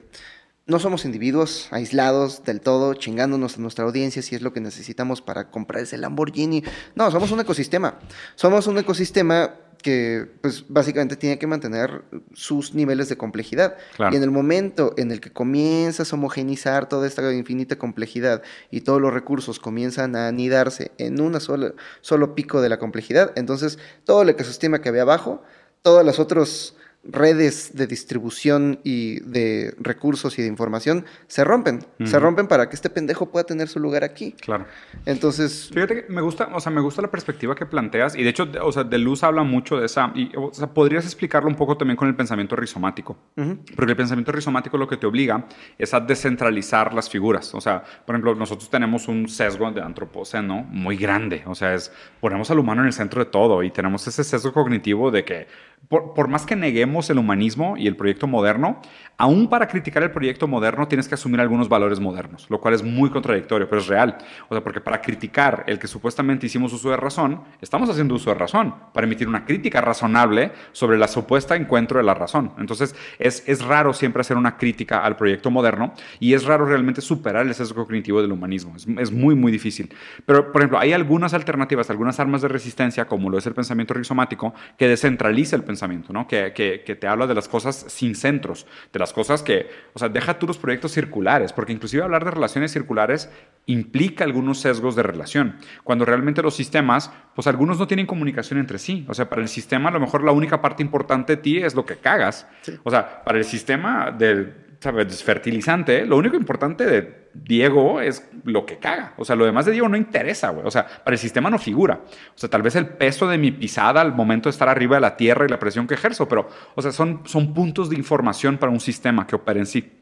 no 0.66 0.78
somos 0.78 1.04
individuos 1.04 1.68
aislados 1.72 2.44
del 2.44 2.60
todo, 2.60 2.94
chingándonos 2.94 3.58
a 3.58 3.60
nuestra 3.60 3.84
audiencia 3.84 4.22
si 4.22 4.36
es 4.36 4.42
lo 4.42 4.52
que 4.52 4.60
necesitamos 4.60 5.20
para 5.20 5.50
comprar 5.50 5.82
ese 5.82 5.98
Lamborghini. 5.98 6.62
No, 6.94 7.10
somos 7.10 7.32
un 7.32 7.40
ecosistema. 7.40 7.98
Somos 8.36 8.68
un 8.68 8.78
ecosistema 8.78 9.54
que 9.82 10.26
pues 10.40 10.64
básicamente 10.68 11.16
tiene 11.16 11.38
que 11.38 11.46
mantener 11.46 12.02
sus 12.32 12.74
niveles 12.74 13.08
de 13.08 13.16
complejidad. 13.16 13.76
Y 13.98 14.16
en 14.16 14.22
el 14.22 14.30
momento 14.30 14.94
en 14.96 15.10
el 15.12 15.20
que 15.20 15.32
comienzas 15.32 16.12
a 16.12 16.16
homogenizar 16.16 16.88
toda 16.88 17.06
esta 17.06 17.32
infinita 17.32 17.76
complejidad 17.76 18.42
y 18.70 18.82
todos 18.82 19.00
los 19.00 19.12
recursos 19.12 19.58
comienzan 19.58 20.16
a 20.16 20.28
anidarse 20.28 20.92
en 20.98 21.20
un 21.20 21.38
solo 21.40 22.34
pico 22.34 22.60
de 22.60 22.68
la 22.68 22.78
complejidad, 22.78 23.32
entonces 23.36 23.78
todo 24.04 24.22
el 24.22 24.28
ecosistema 24.28 24.80
que 24.80 24.88
había 24.88 25.02
abajo, 25.02 25.42
todos 25.82 26.04
los 26.04 26.18
otros 26.18 26.76
redes 27.02 27.74
de 27.74 27.86
distribución 27.86 28.80
y 28.84 29.20
de 29.20 29.74
recursos 29.78 30.38
y 30.38 30.42
de 30.42 30.48
información 30.48 31.06
se 31.28 31.44
rompen. 31.44 31.80
Se 32.04 32.18
rompen 32.18 32.46
para 32.46 32.68
que 32.68 32.76
este 32.76 32.90
pendejo 32.90 33.30
pueda 33.30 33.44
tener 33.44 33.68
su 33.68 33.80
lugar 33.80 34.04
aquí. 34.04 34.32
Claro. 34.32 34.66
Entonces. 35.06 35.70
Fíjate 35.72 36.04
que 36.04 36.12
me 36.12 36.20
gusta, 36.20 36.50
o 36.52 36.60
sea, 36.60 36.70
me 36.70 36.80
gusta 36.80 37.00
la 37.00 37.10
perspectiva 37.10 37.54
que 37.54 37.66
planteas. 37.66 38.14
Y 38.14 38.22
de 38.22 38.30
hecho, 38.30 38.48
o 38.62 38.72
sea, 38.72 38.84
de 38.84 38.98
Luz 38.98 39.22
habla 39.22 39.42
mucho 39.42 39.78
de 39.78 39.86
esa. 39.86 40.12
Y, 40.14 40.30
o 40.36 40.52
sea, 40.52 40.68
podrías 40.68 41.04
explicarlo 41.04 41.48
un 41.48 41.56
poco 41.56 41.76
también 41.76 41.96
con 41.96 42.08
el 42.08 42.14
pensamiento 42.14 42.54
rizomático. 42.56 43.16
Porque 43.34 43.92
el 43.92 43.96
pensamiento 43.96 44.32
rizomático 44.32 44.76
lo 44.76 44.86
que 44.86 44.96
te 44.96 45.06
obliga 45.06 45.46
es 45.78 45.94
a 45.94 46.00
descentralizar 46.00 46.92
las 46.92 47.08
figuras. 47.08 47.54
O 47.54 47.60
sea, 47.60 47.82
por 48.04 48.14
ejemplo, 48.14 48.34
nosotros 48.34 48.68
tenemos 48.68 49.08
un 49.08 49.28
sesgo 49.28 49.70
de 49.70 49.80
antropoceno 49.80 50.62
muy 50.64 50.96
grande. 50.96 51.42
O 51.46 51.54
sea, 51.54 51.74
es 51.74 51.92
ponemos 52.20 52.50
al 52.50 52.58
humano 52.58 52.82
en 52.82 52.88
el 52.88 52.92
centro 52.92 53.24
de 53.24 53.30
todo 53.30 53.62
y 53.62 53.70
tenemos 53.70 54.06
ese 54.06 54.22
sesgo 54.22 54.52
cognitivo 54.52 55.10
de 55.10 55.24
que 55.24 55.46
por, 55.88 56.28
más 56.28 56.46
que 56.46 56.54
neguemos 56.54 57.10
el 57.10 57.18
humanismo 57.18 57.76
y 57.76 57.88
el 57.88 57.96
proyecto 57.96 58.28
moderno, 58.28 58.80
aún 59.16 59.48
para 59.48 59.66
criticar 59.66 60.04
el 60.04 60.12
proyecto 60.12 60.46
moderno 60.46 60.86
tienes 60.86 61.08
que 61.08 61.14
asumir 61.14 61.40
algunos 61.40 61.68
valores 61.68 61.98
modernos, 61.98 62.46
lo 62.48 62.60
cual 62.60 62.74
es 62.74 62.82
muy 62.84 63.10
contradictorio, 63.10 63.68
pero 63.68 63.80
es 63.80 63.88
real. 63.88 64.16
O 64.48 64.54
sea, 64.54 64.62
porque 64.62 64.80
para 64.80 65.00
criticar 65.00 65.64
el 65.66 65.80
que 65.80 65.88
supuestamente 65.88 66.46
hicimos 66.46 66.72
uso 66.72 66.90
de 66.90 66.96
razón, 66.96 67.42
estamos 67.60 67.90
haciendo 67.90 68.14
uso 68.14 68.30
de 68.30 68.36
razón, 68.36 68.74
para 68.94 69.06
emitir 69.06 69.26
una 69.26 69.44
crítica 69.44 69.80
razonable 69.80 70.52
sobre 70.70 70.96
la 70.96 71.08
supuesta 71.08 71.56
encuentro 71.56 71.98
de 71.98 72.04
la 72.04 72.14
razón. 72.14 72.52
Entonces, 72.58 72.94
es, 73.18 73.42
es 73.48 73.64
raro 73.64 73.92
siempre 73.92 74.20
hacer 74.20 74.36
una 74.36 74.56
crítica 74.56 75.04
al 75.04 75.16
proyecto 75.16 75.50
moderno 75.50 75.92
y 76.20 76.34
es 76.34 76.44
raro 76.44 76.66
realmente 76.66 77.00
superar 77.00 77.46
el 77.46 77.54
sesgo 77.54 77.84
cognitivo 77.84 78.22
del 78.22 78.30
humanismo. 78.30 78.76
Es, 78.76 78.86
es 78.86 79.10
muy, 79.10 79.34
muy 79.34 79.50
difícil. 79.50 79.92
Pero, 80.24 80.52
por 80.52 80.62
ejemplo, 80.62 80.78
hay 80.78 80.92
algunas 80.92 81.34
alternativas, 81.34 81.90
algunas 81.90 82.20
armas 82.20 82.42
de 82.42 82.48
resistencia, 82.48 83.06
como 83.06 83.28
lo 83.28 83.38
es 83.38 83.46
el 83.46 83.54
pensamiento 83.54 83.92
rizomático, 83.92 84.54
que 84.78 84.86
descentraliza 84.86 85.56
el 85.56 85.64
pensamiento, 85.70 86.12
¿no? 86.12 86.26
Que, 86.26 86.52
que, 86.52 86.94
te 86.96 87.06
habla 87.06 87.28
de 87.28 87.34
las 87.34 87.46
cosas 87.46 87.86
sin 87.88 88.16
centros, 88.16 88.66
de 88.92 88.98
las 88.98 89.12
cosas 89.12 89.42
que, 89.42 89.68
o 89.94 89.98
sea, 90.00 90.08
deja 90.08 90.36
tú 90.36 90.48
los 90.48 90.58
proyectos 90.58 90.90
circulares, 90.90 91.52
porque 91.52 91.72
inclusive 91.72 92.02
hablar 92.02 92.24
de 92.24 92.32
relaciones 92.32 92.72
circulares 92.72 93.30
implica 93.66 94.24
algunos 94.24 94.58
sesgos 94.58 94.96
de 94.96 95.04
relación, 95.04 95.56
cuando 95.84 96.04
realmente 96.04 96.42
los 96.42 96.56
sistemas, 96.56 97.12
pues 97.36 97.46
algunos 97.46 97.78
no 97.78 97.86
tienen 97.86 98.06
comunicación 98.06 98.58
entre 98.58 98.78
sí, 98.78 99.06
o 99.08 99.14
sea, 99.14 99.28
para 99.30 99.42
el 99.42 99.48
sistema 99.48 99.90
a 99.90 99.92
lo 99.92 100.00
mejor 100.00 100.24
la 100.24 100.32
única 100.32 100.60
parte 100.60 100.82
importante 100.82 101.36
de 101.36 101.42
ti 101.42 101.58
es 101.58 101.76
lo 101.76 101.86
que 101.86 101.96
cagas, 101.96 102.48
o 102.82 102.90
sea, 102.90 103.22
para 103.22 103.38
el 103.38 103.44
sistema 103.44 104.10
de 104.10 104.69
¿sabes? 104.80 105.22
Fertilizante, 105.22 106.06
lo 106.06 106.16
único 106.16 106.36
importante 106.36 106.86
de 106.86 107.28
Diego 107.34 108.00
es 108.00 108.28
lo 108.44 108.64
que 108.64 108.78
caga. 108.78 109.14
O 109.18 109.24
sea, 109.24 109.36
lo 109.36 109.44
demás 109.44 109.66
de 109.66 109.72
Diego 109.72 109.88
no 109.88 109.96
interesa, 109.96 110.50
güey. 110.50 110.66
O 110.66 110.70
sea, 110.70 110.86
para 110.86 111.14
el 111.14 111.18
sistema 111.18 111.50
no 111.50 111.58
figura. 111.58 112.00
O 112.34 112.38
sea, 112.38 112.48
tal 112.48 112.62
vez 112.62 112.74
el 112.76 112.86
peso 112.86 113.28
de 113.28 113.38
mi 113.38 113.52
pisada 113.52 114.00
al 114.00 114.14
momento 114.14 114.48
de 114.48 114.52
estar 114.52 114.68
arriba 114.68 114.96
de 114.96 115.02
la 115.02 115.16
tierra 115.16 115.44
y 115.44 115.48
la 115.48 115.58
presión 115.58 115.86
que 115.86 115.94
ejerzo, 115.94 116.28
pero, 116.28 116.48
o 116.74 116.82
sea, 116.82 116.92
son, 116.92 117.20
son 117.26 117.52
puntos 117.52 117.90
de 117.90 117.96
información 117.96 118.58
para 118.58 118.72
un 118.72 118.80
sistema 118.80 119.26
que 119.26 119.36
opera 119.36 119.60
en 119.60 119.66
sí. 119.66 119.92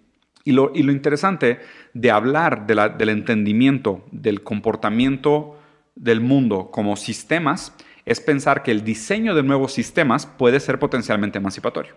Y 0.44 0.52
lo, 0.52 0.70
y 0.74 0.82
lo 0.84 0.92
interesante 0.92 1.58
de 1.92 2.10
hablar 2.10 2.66
de 2.66 2.74
la, 2.74 2.88
del 2.88 3.08
entendimiento 3.10 4.06
del 4.12 4.42
comportamiento 4.42 5.58
del 5.94 6.20
mundo 6.20 6.70
como 6.70 6.96
sistemas 6.96 7.74
es 8.06 8.20
pensar 8.20 8.62
que 8.62 8.70
el 8.70 8.84
diseño 8.84 9.34
de 9.34 9.42
nuevos 9.42 9.72
sistemas 9.72 10.24
puede 10.24 10.60
ser 10.60 10.78
potencialmente 10.78 11.38
emancipatorio. 11.38 11.94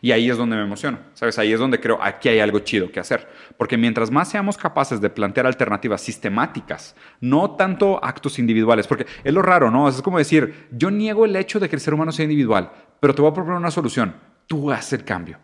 Y 0.00 0.12
ahí 0.12 0.30
es 0.30 0.36
donde 0.36 0.56
me 0.56 0.62
emociono, 0.62 0.98
¿sabes? 1.14 1.38
Ahí 1.38 1.52
es 1.52 1.58
donde 1.58 1.80
creo, 1.80 1.98
aquí 2.00 2.28
hay 2.28 2.40
algo 2.40 2.60
chido 2.60 2.90
que 2.90 3.00
hacer. 3.00 3.28
Porque 3.56 3.76
mientras 3.76 4.10
más 4.10 4.30
seamos 4.30 4.56
capaces 4.56 5.00
de 5.00 5.10
plantear 5.10 5.46
alternativas 5.46 6.00
sistemáticas, 6.00 6.94
no 7.20 7.52
tanto 7.52 8.02
actos 8.04 8.38
individuales, 8.38 8.86
porque 8.86 9.06
es 9.24 9.32
lo 9.32 9.42
raro, 9.42 9.70
¿no? 9.70 9.88
Es 9.88 10.00
como 10.02 10.18
decir, 10.18 10.68
yo 10.70 10.90
niego 10.90 11.24
el 11.24 11.34
hecho 11.36 11.58
de 11.58 11.68
que 11.68 11.76
el 11.76 11.80
ser 11.80 11.94
humano 11.94 12.12
sea 12.12 12.24
individual, 12.24 12.70
pero 13.00 13.14
te 13.14 13.22
voy 13.22 13.30
a 13.30 13.34
proponer 13.34 13.58
una 13.58 13.70
solución. 13.70 14.14
Tú 14.46 14.70
haces 14.70 14.94
el 14.94 15.04
cambio. 15.04 15.38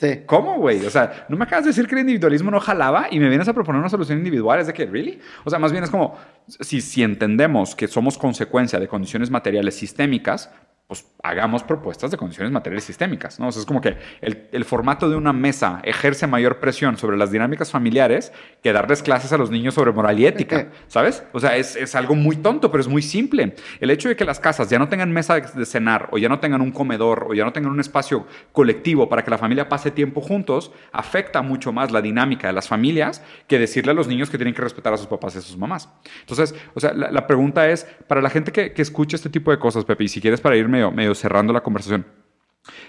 Sí. 0.00 0.22
¿Cómo, 0.24 0.56
güey? 0.56 0.84
O 0.86 0.90
sea, 0.90 1.26
no 1.28 1.36
me 1.36 1.44
acabas 1.44 1.64
de 1.64 1.70
decir 1.70 1.86
que 1.86 1.94
el 1.94 2.00
individualismo 2.00 2.50
no 2.50 2.58
jalaba 2.58 3.08
y 3.10 3.20
me 3.20 3.28
vienes 3.28 3.46
a 3.48 3.52
proponer 3.52 3.80
una 3.80 3.90
solución 3.90 4.16
individual. 4.16 4.58
Es 4.58 4.66
de 4.66 4.72
que, 4.72 4.86
¿really? 4.86 5.20
O 5.44 5.50
sea, 5.50 5.58
más 5.58 5.72
bien 5.72 5.84
es 5.84 5.90
como, 5.90 6.16
si, 6.46 6.80
si 6.80 7.02
entendemos 7.02 7.74
que 7.74 7.86
somos 7.86 8.16
consecuencia 8.16 8.80
de 8.80 8.88
condiciones 8.88 9.30
materiales 9.30 9.74
sistémicas, 9.74 10.50
pues 10.90 11.06
hagamos 11.22 11.62
propuestas 11.62 12.10
de 12.10 12.16
condiciones 12.16 12.50
materiales 12.50 12.82
sistémicas, 12.82 13.38
¿no? 13.38 13.46
O 13.46 13.52
sea, 13.52 13.60
es 13.60 13.66
como 13.66 13.80
que 13.80 13.96
el, 14.20 14.64
formato 14.64 15.08
de 15.08 15.14
una 15.14 15.32
mesa 15.32 15.80
ejerce 15.84 16.26
mayor 16.26 16.58
presión 16.58 16.96
sobre 16.96 17.16
las 17.16 17.30
dinámicas 17.30 17.70
familiares 17.70 18.32
que 18.60 18.72
darles 18.72 19.00
clases 19.00 19.32
a 19.32 19.38
los 19.38 19.52
niños 19.52 19.74
sobre 19.74 19.92
moral 19.92 20.18
y 20.18 20.26
ética, 20.26 20.72
¿sabes? 20.88 21.22
O 21.32 21.38
sea, 21.38 21.56
es, 21.56 21.94
algo 21.94 22.16
muy 22.16 22.34
tonto, 22.34 22.72
pero 22.72 22.80
es 22.80 22.88
muy 22.88 23.02
simple. 23.02 23.54
El 23.78 23.90
hecho 23.90 24.08
de 24.08 24.16
que 24.16 24.24
las 24.24 24.40
casas 24.40 24.68
ya 24.68 24.80
no 24.80 24.88
tengan 24.88 25.12
mesa 25.12 25.38
de 25.38 25.64
cenar 25.64 26.08
o 26.10 26.18
ya 26.18 26.28
no 26.28 26.40
tengan 26.40 26.60
un 26.60 26.72
comedor 26.72 27.28
o 27.28 27.34
ya 27.34 27.44
no 27.44 27.52
tengan 27.52 27.70
un 27.70 27.78
espacio 27.78 28.26
colectivo 28.50 29.08
para 29.08 29.22
que 29.22 29.30
la 29.30 29.38
familia 29.38 29.68
pase 29.68 29.92
tiempo 29.92 30.20
juntos, 30.20 30.72
afecta 30.90 31.40
mucho 31.40 31.72
más 31.72 31.92
la 31.92 32.02
dinámica 32.02 32.48
de 32.48 32.52
las 32.52 32.66
familias 32.66 33.22
que 33.46 33.60
decirle 33.60 33.92
a 33.92 33.94
los 33.94 34.08
niños 34.08 34.28
que 34.28 34.38
tienen 34.38 34.54
que 34.54 34.62
respetar 34.62 34.92
a 34.92 34.96
sus 34.96 35.06
papás 35.06 35.36
y 35.36 35.38
a 35.38 35.40
sus 35.40 35.56
mamás. 35.56 35.88
Entonces, 36.22 36.52
o 36.74 36.80
sea, 36.80 36.92
la, 36.94 37.28
pregunta 37.28 37.68
es, 37.68 37.86
para 38.08 38.20
la 38.20 38.28
gente 38.28 38.50
que, 38.50 38.72
que 38.72 38.82
escucha 38.82 39.14
este 39.14 39.30
tipo 39.30 39.52
de 39.52 39.60
cosas, 39.60 39.84
Pepe, 39.84 40.02
y 40.02 40.08
si 40.08 40.20
quieres 40.20 40.40
para 40.40 40.56
irme 40.56 40.79
medio, 40.90 41.14
cerrando 41.14 41.52
la 41.52 41.62
conversación. 41.62 42.06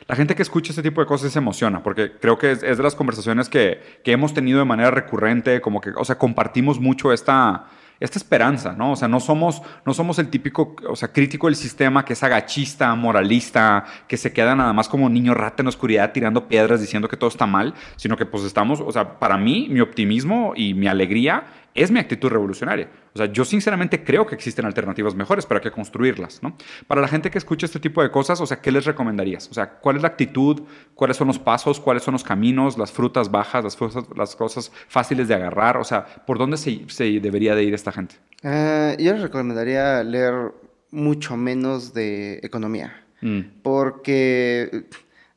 La 0.07 0.15
gente 0.15 0.35
que 0.35 0.41
escucha 0.41 0.71
este 0.71 0.83
tipo 0.83 1.01
de 1.01 1.07
cosas 1.07 1.31
se 1.31 1.39
emociona, 1.39 1.81
porque 1.81 2.11
creo 2.19 2.37
que 2.37 2.51
es, 2.51 2.61
de 2.61 2.83
las 2.83 2.95
conversaciones 2.95 3.49
que, 3.49 3.81
que, 4.03 4.11
hemos 4.11 4.33
tenido 4.33 4.59
de 4.59 4.65
manera 4.65 4.91
recurrente, 4.91 5.61
como 5.61 5.79
que, 5.79 5.91
o 5.91 6.03
sea, 6.03 6.17
compartimos 6.17 6.79
mucho 6.79 7.13
esta, 7.13 7.67
esta 8.01 8.17
esperanza, 8.17 8.73
¿no? 8.73 8.93
O 8.93 8.95
sea, 8.95 9.07
no 9.07 9.19
somos, 9.19 9.61
no 9.85 9.93
somos 9.93 10.17
el 10.17 10.29
típico, 10.29 10.75
o 10.89 10.95
sea, 10.95 11.13
crítico 11.13 11.47
del 11.47 11.55
sistema 11.55 12.03
que 12.03 12.13
es 12.13 12.23
agachista, 12.23 12.93
moralista, 12.95 13.85
que 14.07 14.17
se 14.17 14.33
queda 14.33 14.55
nada 14.55 14.73
más 14.73 14.89
como 14.89 15.07
niño 15.07 15.35
rata 15.35 15.61
en 15.61 15.65
la 15.65 15.69
oscuridad 15.69 16.11
tirando 16.11 16.47
piedras 16.47 16.81
diciendo 16.81 17.07
que 17.07 17.15
todo 17.15 17.29
está 17.29 17.45
mal, 17.45 17.75
sino 17.95 18.17
que 18.17 18.25
pues 18.25 18.43
estamos, 18.43 18.81
o 18.81 18.91
sea, 18.91 19.19
para 19.19 19.37
mí, 19.37 19.67
mi 19.69 19.81
optimismo 19.81 20.53
y 20.55 20.73
mi 20.73 20.87
alegría 20.87 21.45
es 21.73 21.91
mi 21.91 21.99
actitud 21.99 22.29
revolucionaria. 22.29 22.89
O 23.13 23.17
sea, 23.17 23.27
yo 23.27 23.45
sinceramente 23.45 24.03
creo 24.03 24.25
que 24.25 24.35
existen 24.35 24.65
alternativas 24.65 25.15
mejores, 25.15 25.45
para 25.45 25.61
que 25.61 25.71
construirlas, 25.71 26.41
¿no? 26.43 26.55
Para 26.87 27.01
la 27.01 27.07
gente 27.07 27.29
que 27.29 27.37
escucha 27.37 27.65
este 27.65 27.79
tipo 27.79 28.01
de 28.01 28.11
cosas, 28.11 28.41
o 28.41 28.45
sea, 28.45 28.61
¿qué 28.61 28.71
les 28.71 28.85
recomendarías? 28.85 29.49
O 29.49 29.53
sea, 29.53 29.69
¿cuál 29.79 29.97
es 29.97 30.01
la 30.01 30.09
actitud? 30.09 30.61
¿Cuáles 30.95 31.17
son 31.17 31.27
los 31.27 31.39
pasos? 31.39 31.79
¿Cuáles 31.79 32.03
son 32.03 32.13
los 32.13 32.23
caminos? 32.23 32.77
¿Las 32.77 32.91
frutas 32.91 33.31
bajas? 33.31 33.63
¿Las, 33.63 33.77
las 34.15 34.35
cosas 34.35 34.71
fáciles 34.87 35.27
de 35.27 35.35
agarrar? 35.35 35.77
O 35.77 35.83
sea, 35.83 36.05
¿por 36.25 36.37
dónde 36.37 36.57
se, 36.57 37.19
debería 37.19 37.55
de 37.55 37.63
ir 37.63 37.73
esta 37.73 37.91
gente? 37.91 38.15
Eh, 38.43 38.95
yo 38.99 39.13
les 39.13 39.21
recomendaría 39.21 40.03
leer 40.03 40.53
mucho 40.91 41.37
menos 41.37 41.93
de 41.93 42.39
economía. 42.43 43.03
Mm. 43.21 43.41
Porque 43.61 44.85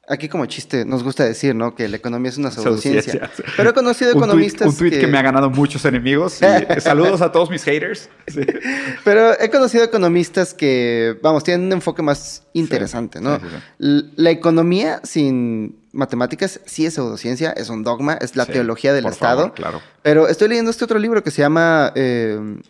Aquí 0.07 0.29
como 0.29 0.45
chiste 0.47 0.85
nos 0.85 1.03
gusta 1.03 1.25
decir, 1.25 1.55
¿no? 1.55 1.75
Que 1.75 1.89
la 1.89 1.97
economía 1.97 2.29
es 2.29 2.37
una 2.37 2.51
pseudociencia. 2.51 3.31
Pero 3.57 3.71
he 3.71 3.73
conocido 3.73 4.11
economistas 4.11 4.69
un 4.69 4.77
tweet, 4.77 4.91
que... 4.91 5.07
me 5.07 5.17
ha 5.17 5.23
ganado 5.23 5.49
muchos 5.49 5.85
enemigos. 5.87 6.41
saludos 6.79 7.23
a 7.23 7.33
todos 7.33 7.49
mis 7.49 7.65
haters. 7.65 8.11
Pero 9.05 9.39
he 9.41 9.49
conocido 9.49 9.83
economistas 9.83 10.53
que, 10.53 11.19
vamos, 11.23 11.43
tienen 11.43 11.67
un 11.67 11.73
enfoque 11.73 12.03
más 12.03 12.43
interesante, 12.53 13.21
¿no? 13.21 13.41
La 13.79 14.31
economía 14.31 15.01
sin 15.05 15.79
matemáticas 15.93 16.61
sí 16.67 16.85
es 16.85 16.95
pseudociencia, 16.95 17.53
es 17.53 17.71
un 17.71 17.83
dogma, 17.83 18.15
es 18.15 18.37
la 18.37 18.45
teología 18.45 18.93
del 18.93 19.07
Estado. 19.07 19.55
claro. 19.55 19.81
Pero 20.03 20.29
estoy 20.29 20.49
leyendo 20.49 20.71
este 20.71 20.85
otro 20.85 20.99
libro 20.99 21.23
que 21.23 21.31
se 21.31 21.41
llama... 21.41 21.93
Eh, 21.95 22.61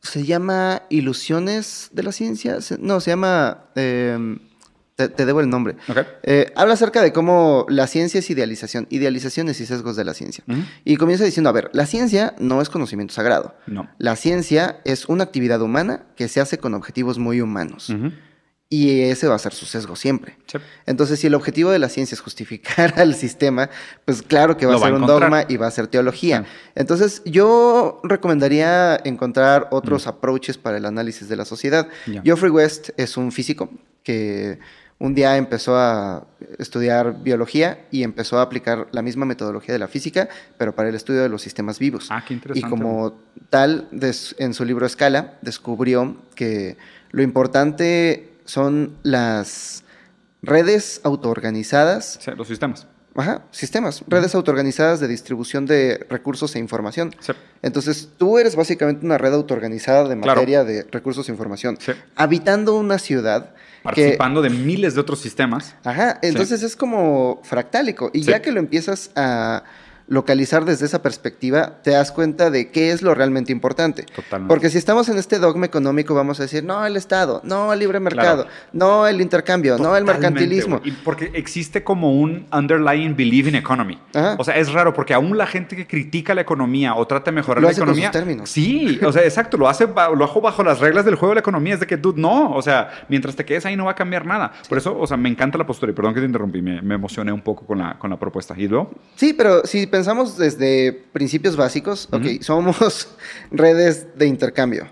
se 0.00 0.24
llama 0.24 0.82
Ilusiones 0.88 1.90
de 1.92 2.02
la 2.02 2.10
Ciencia. 2.10 2.58
No, 2.80 3.00
se 3.00 3.10
llama... 3.10 3.66
Eh, 3.76 4.38
te, 4.96 5.26
debo 5.26 5.40
el 5.40 5.48
nombre. 5.48 5.76
Eh, 6.22 6.52
habla 6.54 6.74
acerca 6.74 7.02
de 7.02 7.12
cómo 7.12 7.66
la 7.68 7.86
ciencia 7.86 8.18
es 8.20 8.30
idealización, 8.30 8.86
idealizaciones 8.90 9.60
y 9.60 9.66
sesgos 9.66 9.96
de 9.96 10.04
la 10.04 10.14
ciencia. 10.14 10.44
Y 10.84 10.96
comienza 10.96 11.24
diciendo, 11.24 11.50
a 11.50 11.52
ver, 11.52 11.70
la 11.72 11.86
ciencia 11.86 12.34
no 12.38 12.60
es 12.60 12.68
conocimiento 12.68 13.14
sagrado. 13.14 13.54
No. 13.66 13.88
La 13.98 14.16
ciencia 14.16 14.80
es 14.84 15.06
una 15.06 15.24
actividad 15.24 15.62
humana 15.62 16.04
que 16.16 16.28
se 16.28 16.40
hace 16.40 16.58
con 16.58 16.74
objetivos 16.74 17.18
muy 17.18 17.40
humanos. 17.40 17.92
Y 18.68 19.02
ese 19.02 19.28
va 19.28 19.34
a 19.34 19.38
ser 19.38 19.52
su 19.52 19.66
sesgo 19.66 19.96
siempre. 19.96 20.38
Entonces, 20.86 21.20
si 21.20 21.26
el 21.26 21.34
objetivo 21.34 21.70
de 21.70 21.78
la 21.78 21.90
ciencia 21.90 22.14
es 22.14 22.22
justificar 22.22 22.94
al 22.98 23.14
sistema, 23.14 23.68
pues 24.06 24.22
claro 24.22 24.56
que 24.56 24.64
va 24.64 24.76
a 24.76 24.78
ser 24.78 24.94
un 24.94 25.06
dogma 25.06 25.44
y 25.46 25.58
va 25.58 25.66
a 25.66 25.70
ser 25.70 25.88
teología. 25.88 26.46
Entonces, 26.74 27.20
yo 27.26 28.00
recomendaría 28.02 28.98
encontrar 29.04 29.68
otros 29.72 30.06
approaches 30.06 30.56
para 30.56 30.78
el 30.78 30.86
análisis 30.86 31.28
de 31.28 31.36
la 31.36 31.44
sociedad. 31.44 31.88
Geoffrey 32.24 32.50
West 32.50 32.90
es 32.96 33.18
un 33.18 33.30
físico 33.30 33.68
que 34.02 34.58
un 35.02 35.16
día 35.16 35.36
empezó 35.36 35.76
a 35.76 36.24
estudiar 36.58 37.24
biología 37.24 37.86
y 37.90 38.04
empezó 38.04 38.38
a 38.38 38.42
aplicar 38.42 38.86
la 38.92 39.02
misma 39.02 39.26
metodología 39.26 39.72
de 39.72 39.80
la 39.80 39.88
física, 39.88 40.28
pero 40.56 40.76
para 40.76 40.90
el 40.90 40.94
estudio 40.94 41.22
de 41.22 41.28
los 41.28 41.42
sistemas 41.42 41.80
vivos. 41.80 42.06
Ah, 42.08 42.24
qué 42.26 42.34
interesante. 42.34 42.68
Y 42.68 42.70
como 42.70 43.18
tal, 43.50 43.88
en 43.90 44.54
su 44.54 44.64
libro 44.64 44.86
Escala, 44.86 45.38
descubrió 45.42 46.18
que 46.36 46.76
lo 47.10 47.24
importante 47.24 48.34
son 48.44 48.96
las 49.02 49.82
redes 50.40 51.00
autoorganizadas. 51.02 52.20
Sí, 52.22 52.30
los 52.36 52.46
sistemas. 52.46 52.86
Ajá, 53.16 53.42
sistemas, 53.50 54.04
redes 54.06 54.36
autoorganizadas 54.36 55.00
de 55.00 55.08
distribución 55.08 55.66
de 55.66 56.06
recursos 56.10 56.54
e 56.54 56.60
información. 56.60 57.12
Sí. 57.18 57.32
Entonces, 57.60 58.08
tú 58.18 58.38
eres 58.38 58.54
básicamente 58.54 59.04
una 59.04 59.18
red 59.18 59.32
autoorganizada 59.32 60.08
de 60.08 60.14
materia 60.14 60.62
de 60.62 60.86
recursos 60.92 61.28
e 61.28 61.32
información. 61.32 61.76
Sí. 61.80 61.90
Habitando 62.14 62.76
una 62.76 63.00
ciudad 63.00 63.52
participando 63.82 64.42
de 64.42 64.50
miles 64.50 64.94
de 64.94 65.00
otros 65.00 65.20
sistemas. 65.20 65.74
Ajá, 65.84 66.18
entonces 66.22 66.62
es 66.62 66.76
como 66.76 67.40
fractálico. 67.42 68.10
Y 68.12 68.22
ya 68.22 68.42
que 68.42 68.52
lo 68.52 68.60
empiezas 68.60 69.10
a 69.16 69.64
localizar 70.08 70.64
desde 70.64 70.86
esa 70.86 71.02
perspectiva, 71.02 71.82
te 71.82 71.90
das 71.90 72.12
cuenta 72.12 72.50
de 72.50 72.70
qué 72.70 72.92
es 72.92 73.02
lo 73.02 73.14
realmente 73.14 73.52
importante. 73.52 74.04
Totalmente. 74.04 74.48
Porque 74.48 74.70
si 74.70 74.78
estamos 74.78 75.08
en 75.08 75.18
este 75.18 75.38
dogma 75.38 75.66
económico, 75.66 76.14
vamos 76.14 76.40
a 76.40 76.44
decir, 76.44 76.64
no 76.64 76.84
el 76.84 76.96
Estado, 76.96 77.40
no 77.44 77.72
el 77.72 77.78
libre 77.78 78.00
mercado, 78.00 78.46
no 78.72 79.06
el 79.06 79.20
intercambio, 79.20 79.78
no 79.78 79.96
el 79.96 80.04
mercantilismo. 80.04 80.80
Y 80.84 80.92
porque 80.92 81.30
existe 81.34 81.82
como 81.84 82.12
un 82.12 82.46
underlying 82.52 83.16
belief 83.16 83.48
in 83.48 83.54
economy. 83.54 83.98
O 84.38 84.44
sea, 84.44 84.56
es 84.56 84.72
raro 84.72 84.92
porque 84.92 85.14
aún 85.14 85.36
la 85.36 85.46
gente 85.46 85.76
que 85.76 85.86
critica 85.86 86.34
la 86.34 86.42
economía 86.42 86.94
o 86.94 87.06
trata 87.06 87.30
de 87.30 87.36
mejorar 87.36 87.62
la 87.62 87.70
economía. 87.70 88.10
Con 88.10 88.12
sus 88.12 88.20
términos. 88.20 88.50
Sí, 88.50 89.00
o 89.04 89.12
sea, 89.12 89.22
exacto, 89.22 89.56
lo 89.56 89.68
hace 89.68 89.86
lo 89.86 90.24
hago 90.24 90.40
bajo 90.40 90.62
las 90.62 90.80
reglas 90.80 91.04
del 91.04 91.14
juego 91.14 91.30
de 91.30 91.36
la 91.36 91.40
economía. 91.40 91.74
Es 91.74 91.80
de 91.80 91.86
que, 91.86 91.96
dude, 91.96 92.20
no. 92.20 92.52
O 92.52 92.62
sea, 92.62 92.90
mientras 93.08 93.36
te 93.36 93.44
quedes 93.44 93.66
ahí 93.66 93.76
no 93.76 93.86
va 93.86 93.92
a 93.92 93.94
cambiar 93.94 94.26
nada. 94.26 94.52
Por 94.68 94.78
eso, 94.78 94.98
o 94.98 95.06
sea, 95.06 95.16
me 95.16 95.28
encanta 95.28 95.58
la 95.58 95.66
postura. 95.66 95.92
Y 95.92 95.94
perdón 95.94 96.14
que 96.14 96.20
te 96.20 96.26
interrumpí, 96.26 96.62
me, 96.62 96.94
emocioné 96.94 97.32
un 97.32 97.40
poco 97.40 97.66
con 97.66 97.78
la, 97.78 97.98
con 97.98 98.10
la 98.10 98.18
propuesta. 98.18 98.54
¿Y 98.56 98.68
luego? 98.68 98.90
Sí, 99.16 99.32
pero 99.32 99.64
si 99.64 99.86
pensamos 99.92 100.36
desde 100.36 100.92
principios 101.12 101.54
básicos, 101.54 102.08
ok, 102.10 102.40
somos 102.40 103.08
redes 103.52 104.08
de 104.16 104.26
intercambio. 104.26 104.88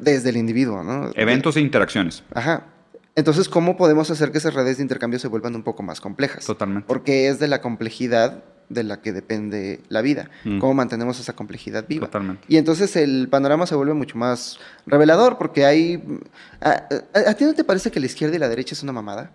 Desde 0.00 0.30
el 0.30 0.38
individuo, 0.38 0.82
¿no? 0.82 1.10
Eventos 1.14 1.58
e 1.58 1.60
interacciones. 1.60 2.22
Ajá. 2.32 2.64
Entonces, 3.14 3.46
¿cómo 3.46 3.76
podemos 3.76 4.10
hacer 4.10 4.32
que 4.32 4.38
esas 4.38 4.54
redes 4.54 4.78
de 4.78 4.82
intercambio 4.82 5.18
se 5.18 5.28
vuelvan 5.28 5.54
un 5.54 5.62
poco 5.62 5.82
más 5.82 6.00
complejas? 6.00 6.46
Totalmente. 6.46 6.86
Porque 6.88 7.28
es 7.28 7.38
de 7.38 7.48
la 7.48 7.60
complejidad 7.60 8.42
de 8.70 8.84
la 8.84 9.02
que 9.02 9.12
depende 9.12 9.80
la 9.90 10.00
vida. 10.00 10.30
Mm. 10.44 10.60
¿Cómo 10.60 10.72
mantenemos 10.72 11.20
esa 11.20 11.34
complejidad 11.34 11.84
viva? 11.86 12.06
Totalmente. 12.06 12.46
Y 12.48 12.56
entonces 12.56 12.96
el 12.96 13.28
panorama 13.28 13.66
se 13.66 13.74
vuelve 13.74 13.92
mucho 13.92 14.16
más 14.16 14.58
revelador 14.86 15.36
porque 15.36 15.66
hay... 15.66 16.02
a 16.60 17.34
ti 17.34 17.44
no 17.44 17.52
te 17.52 17.64
parece 17.64 17.90
que 17.90 18.00
la 18.00 18.06
izquierda 18.06 18.36
y 18.36 18.38
la 18.38 18.48
derecha 18.48 18.74
es 18.74 18.82
una 18.82 18.92
mamada? 18.92 19.30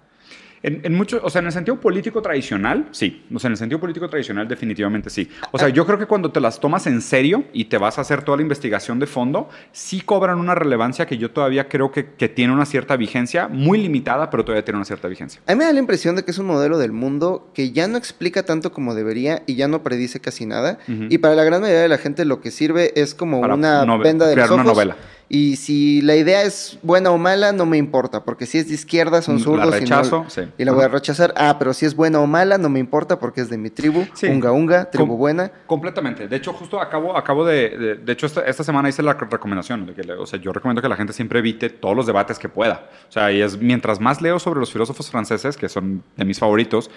En, 0.64 0.93
mucho, 0.93 1.20
o 1.24 1.30
sea, 1.30 1.39
en 1.39 1.47
el 1.47 1.51
sentido 1.51 1.80
político 1.80 2.22
tradicional, 2.22 2.88
sí. 2.91 3.26
O 3.34 3.39
sea, 3.39 3.47
en 3.47 3.53
el 3.53 3.57
sentido 3.57 3.80
político 3.80 4.07
tradicional, 4.09 4.47
definitivamente 4.47 5.09
sí. 5.09 5.30
O 5.51 5.57
sea, 5.57 5.70
yo 5.70 5.86
creo 5.86 5.97
que 5.97 6.05
cuando 6.05 6.32
te 6.32 6.39
las 6.39 6.59
tomas 6.59 6.86
en 6.88 7.01
serio 7.01 7.45
y 7.53 7.66
te 7.66 7.78
vas 7.78 7.97
a 7.97 8.01
hacer 8.01 8.24
toda 8.24 8.38
la 8.38 8.43
investigación 8.43 8.99
de 8.99 9.07
fondo, 9.07 9.49
sí 9.72 10.01
cobran 10.01 10.38
una 10.38 10.53
relevancia 10.53 11.05
que 11.05 11.18
yo 11.18 11.32
todavía 11.32 11.68
creo 11.68 11.91
que, 11.91 12.14
que 12.14 12.30
tiene 12.30 12.53
una 12.53 12.66
cierta 12.66 12.95
vigencia, 12.95 13.47
muy 13.47 13.82
limitada, 13.82 14.30
pero 14.30 14.45
todavía 14.45 14.64
tiene 14.64 14.78
una 14.78 14.86
cierta 14.86 15.07
vigencia. 15.07 15.41
A 15.47 15.53
mí 15.53 15.57
me 15.57 15.66
da 15.66 15.74
la 15.74 15.80
impresión 15.80 16.16
de 16.16 16.24
que 16.24 16.32
es 16.32 16.38
un 16.38 16.45
modelo 16.45 16.78
del 16.78 16.91
mundo 16.91 17.49
que 17.53 17.72
ya 17.72 17.88
no 17.88 17.97
explica 17.97 18.43
tanto 18.43 18.72
como 18.72 18.93
debería 18.93 19.41
y 19.47 19.55
ya 19.55 19.68
no 19.68 19.82
predice 19.84 20.20
casi 20.20 20.45
nada. 20.45 20.78
Y 20.88 21.18
para 21.18 21.36
la 21.36 21.43
gran 21.43 21.62
mayoría 21.62 21.82
de 21.82 21.89
la 21.89 21.97
gente 21.97 22.26
lo 22.26 22.41
que 22.41 22.51
sirve 22.51 22.99
es 22.99 23.16
como 23.16 23.39
una 23.39 23.86
venda 23.97 24.28
de 24.28 24.36
los 24.36 24.45
ojos. 24.45 24.62
Una 24.62 24.64
novela 24.64 24.95
y 25.34 25.56
si 25.56 26.02
la 26.02 26.18
idea 26.18 26.42
es 26.42 26.78
buena 26.82 27.10
o 27.10 27.18
mala, 27.18 27.54
no 27.54 27.66
me 27.66 27.78
importa, 27.78 28.26
porque 28.26 28.46
si 28.46 28.58
es 28.58 28.68
de 28.68 28.74
izquierda 28.74 29.22
son 29.22 29.36
mm, 29.36 29.40
zurdos. 29.40 29.70
La 29.70 29.80
rechazo, 29.80 30.26
y, 30.58 30.62
y 30.62 30.66
la 30.66 30.74
voy 30.74 30.84
a 30.84 30.90
rechazar. 30.90 31.34
Ah, 31.38 31.56
pero 31.58 31.74
si 31.74 31.86
es 31.86 31.96
buena 31.96 32.20
o 32.20 32.28
mala, 32.28 32.58
no 32.58 32.68
me 32.68 32.80
importa 32.80 33.18
porque 33.18 33.40
es 33.40 33.50
de 33.50 33.58
mi 33.58 33.70
tribu, 33.70 34.06
unga 34.24 34.52
unga, 34.52 34.90
tribu 34.92 35.16
buena. 35.16 35.50
Completamente. 35.68 36.28
De 36.28 36.36
hecho, 36.36 36.52
justo 36.52 36.82
acabo, 36.82 37.16
acabo 37.16 37.46
de, 37.46 37.98
de, 38.04 38.12
hecho, 38.12 38.26
esta, 38.26 38.42
esta, 38.42 38.66
semana 38.66 38.90
hice 38.90 39.04
la 39.04 39.14
recomendación. 39.14 39.86
De 39.86 39.94
que, 39.94 40.12
o 40.12 40.26
sea, 40.26 40.38
yo 40.38 40.52
recomiendo 40.52 40.82
que 40.82 40.90
la 40.90 40.98
gente 40.98 41.14
siempre 41.14 41.40
evite 41.40 41.70
todos 41.70 41.96
los 41.96 42.06
debates 42.06 42.38
que 42.38 42.50
pueda. 42.50 42.90
O 43.08 43.12
sea, 43.14 43.32
y 43.32 43.42
es 43.42 43.58
mientras 43.58 44.02
más 44.02 44.22
leo 44.22 44.38
sobre 44.38 44.60
los 44.60 44.74
filósofos 44.74 45.10
franceses, 45.10 45.56
que 45.56 45.70
son 45.70 46.04
de 46.18 46.26
mis 46.26 46.40
favoritos, 46.40 46.92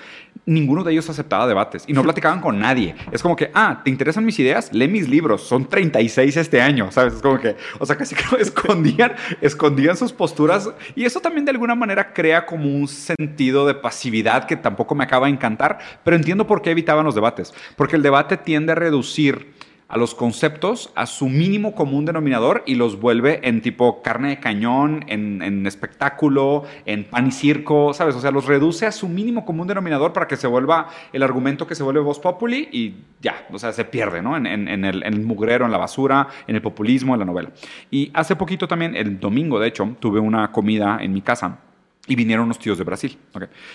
ninguno 0.44 0.82
de 0.82 0.90
ellos 0.90 1.08
aceptaba 1.08 1.46
debates 1.46 1.84
y 1.86 1.92
no 1.92 2.02
platicaban 2.02 2.40
con 2.40 2.58
nadie. 2.58 2.96
Es 3.12 3.22
como 3.22 3.36
que, 3.36 3.52
ah, 3.54 3.82
¿te 3.84 3.90
interesan 3.90 4.24
mis 4.24 4.40
ideas? 4.40 4.72
Lee 4.72 4.88
mis 4.88 5.08
libros. 5.08 5.42
Son 5.42 5.68
36 5.68 6.36
este 6.36 6.60
año, 6.60 6.90
¿sabes? 6.90 7.14
Es 7.14 7.22
como 7.22 7.38
que, 7.38 7.54
o 7.78 7.86
sea, 7.86 7.94
casi 7.94 8.16
escondían, 8.38 9.14
escondían 9.40 9.96
sus 9.96 10.12
posturas 10.12 10.70
y 10.94 11.04
eso 11.04 11.20
también 11.20 11.44
de 11.44 11.50
alguna 11.50 11.74
manera 11.74 12.12
crea 12.12 12.46
como 12.46 12.68
un 12.68 12.88
sentido 12.88 13.66
de 13.66 13.74
pasividad 13.74 14.46
que 14.46 14.56
tampoco 14.56 14.94
me 14.94 15.04
acaba 15.04 15.26
de 15.26 15.32
encantar, 15.32 15.78
pero 16.04 16.16
entiendo 16.16 16.46
por 16.46 16.62
qué 16.62 16.70
evitaban 16.70 17.04
los 17.04 17.14
debates, 17.14 17.54
porque 17.76 17.96
el 17.96 18.02
debate 18.02 18.36
tiende 18.36 18.72
a 18.72 18.76
reducir 18.76 19.52
a 19.88 19.98
los 19.98 20.14
conceptos 20.14 20.90
a 20.94 21.06
su 21.06 21.28
mínimo 21.28 21.74
común 21.74 22.04
denominador 22.04 22.62
y 22.66 22.74
los 22.74 22.98
vuelve 22.98 23.40
en 23.42 23.60
tipo 23.60 24.02
carne 24.02 24.30
de 24.30 24.40
cañón, 24.40 25.04
en, 25.08 25.66
espectáculo, 25.66 26.64
en 26.86 27.04
pan 27.04 27.26
y 27.26 27.32
circo, 27.32 27.92
¿sabes? 27.94 28.14
O 28.14 28.20
sea, 28.20 28.30
los 28.30 28.46
reduce 28.46 28.86
a 28.86 28.92
su 28.92 29.08
mínimo 29.08 29.44
común 29.44 29.66
denominador 29.66 30.12
para 30.12 30.26
que 30.26 30.36
se 30.36 30.46
vuelva 30.46 30.88
el 31.12 31.22
argumento 31.22 31.66
que 31.66 31.74
se 31.74 31.82
vuelve 31.82 32.00
voz 32.00 32.18
populi 32.18 32.68
y 32.72 32.94
ya, 33.20 33.46
o 33.52 33.58
sea, 33.58 33.72
se 33.72 33.84
pierde, 33.84 34.22
¿no? 34.22 34.36
En, 34.36 34.46
el, 34.46 34.68
en, 34.68 34.84
el, 34.84 35.20
mugrero, 35.20 35.64
en 35.64 35.72
la 35.72 35.78
basura, 35.78 36.28
en 36.46 36.56
el 36.56 36.62
populismo, 36.62 37.14
en 37.14 37.20
la 37.20 37.26
novela. 37.26 37.50
Y 37.90 38.10
hace 38.14 38.36
poquito 38.36 38.66
también, 38.66 38.96
el 38.96 39.20
domingo, 39.20 39.58
de 39.58 39.68
hecho, 39.68 39.96
tuve 40.00 40.20
una 40.20 40.50
comida 40.50 40.98
en 41.00 41.12
mi 41.12 41.22
casa 41.22 41.58
y 42.06 42.14
vinieron 42.16 42.46
unos 42.46 42.58
tíos 42.58 42.78
de 42.78 42.84
Brasil. 42.84 43.18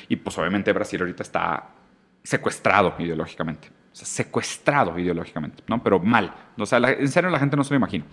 Y 0.07 0.15
pues 0.17 0.37
obviamente 0.37 0.71
Brasil 0.73 0.99
ahorita 1.01 1.23
está 1.23 1.69
secuestrado 2.23 2.95
ideológicamente. 2.99 3.78
O 3.91 3.95
sea, 3.95 4.05
secuestrado 4.05 4.97
ideológicamente, 4.99 5.63
¿no? 5.67 5.81
Pero 5.83 5.99
mal. 5.99 6.33
O 6.57 6.65
sea, 6.65 6.77
en 6.77 7.07
serio 7.07 7.29
la 7.29 7.39
gente 7.39 7.57
no 7.57 7.63
se 7.63 7.71
lo 7.71 7.77
imagina. 7.77 8.05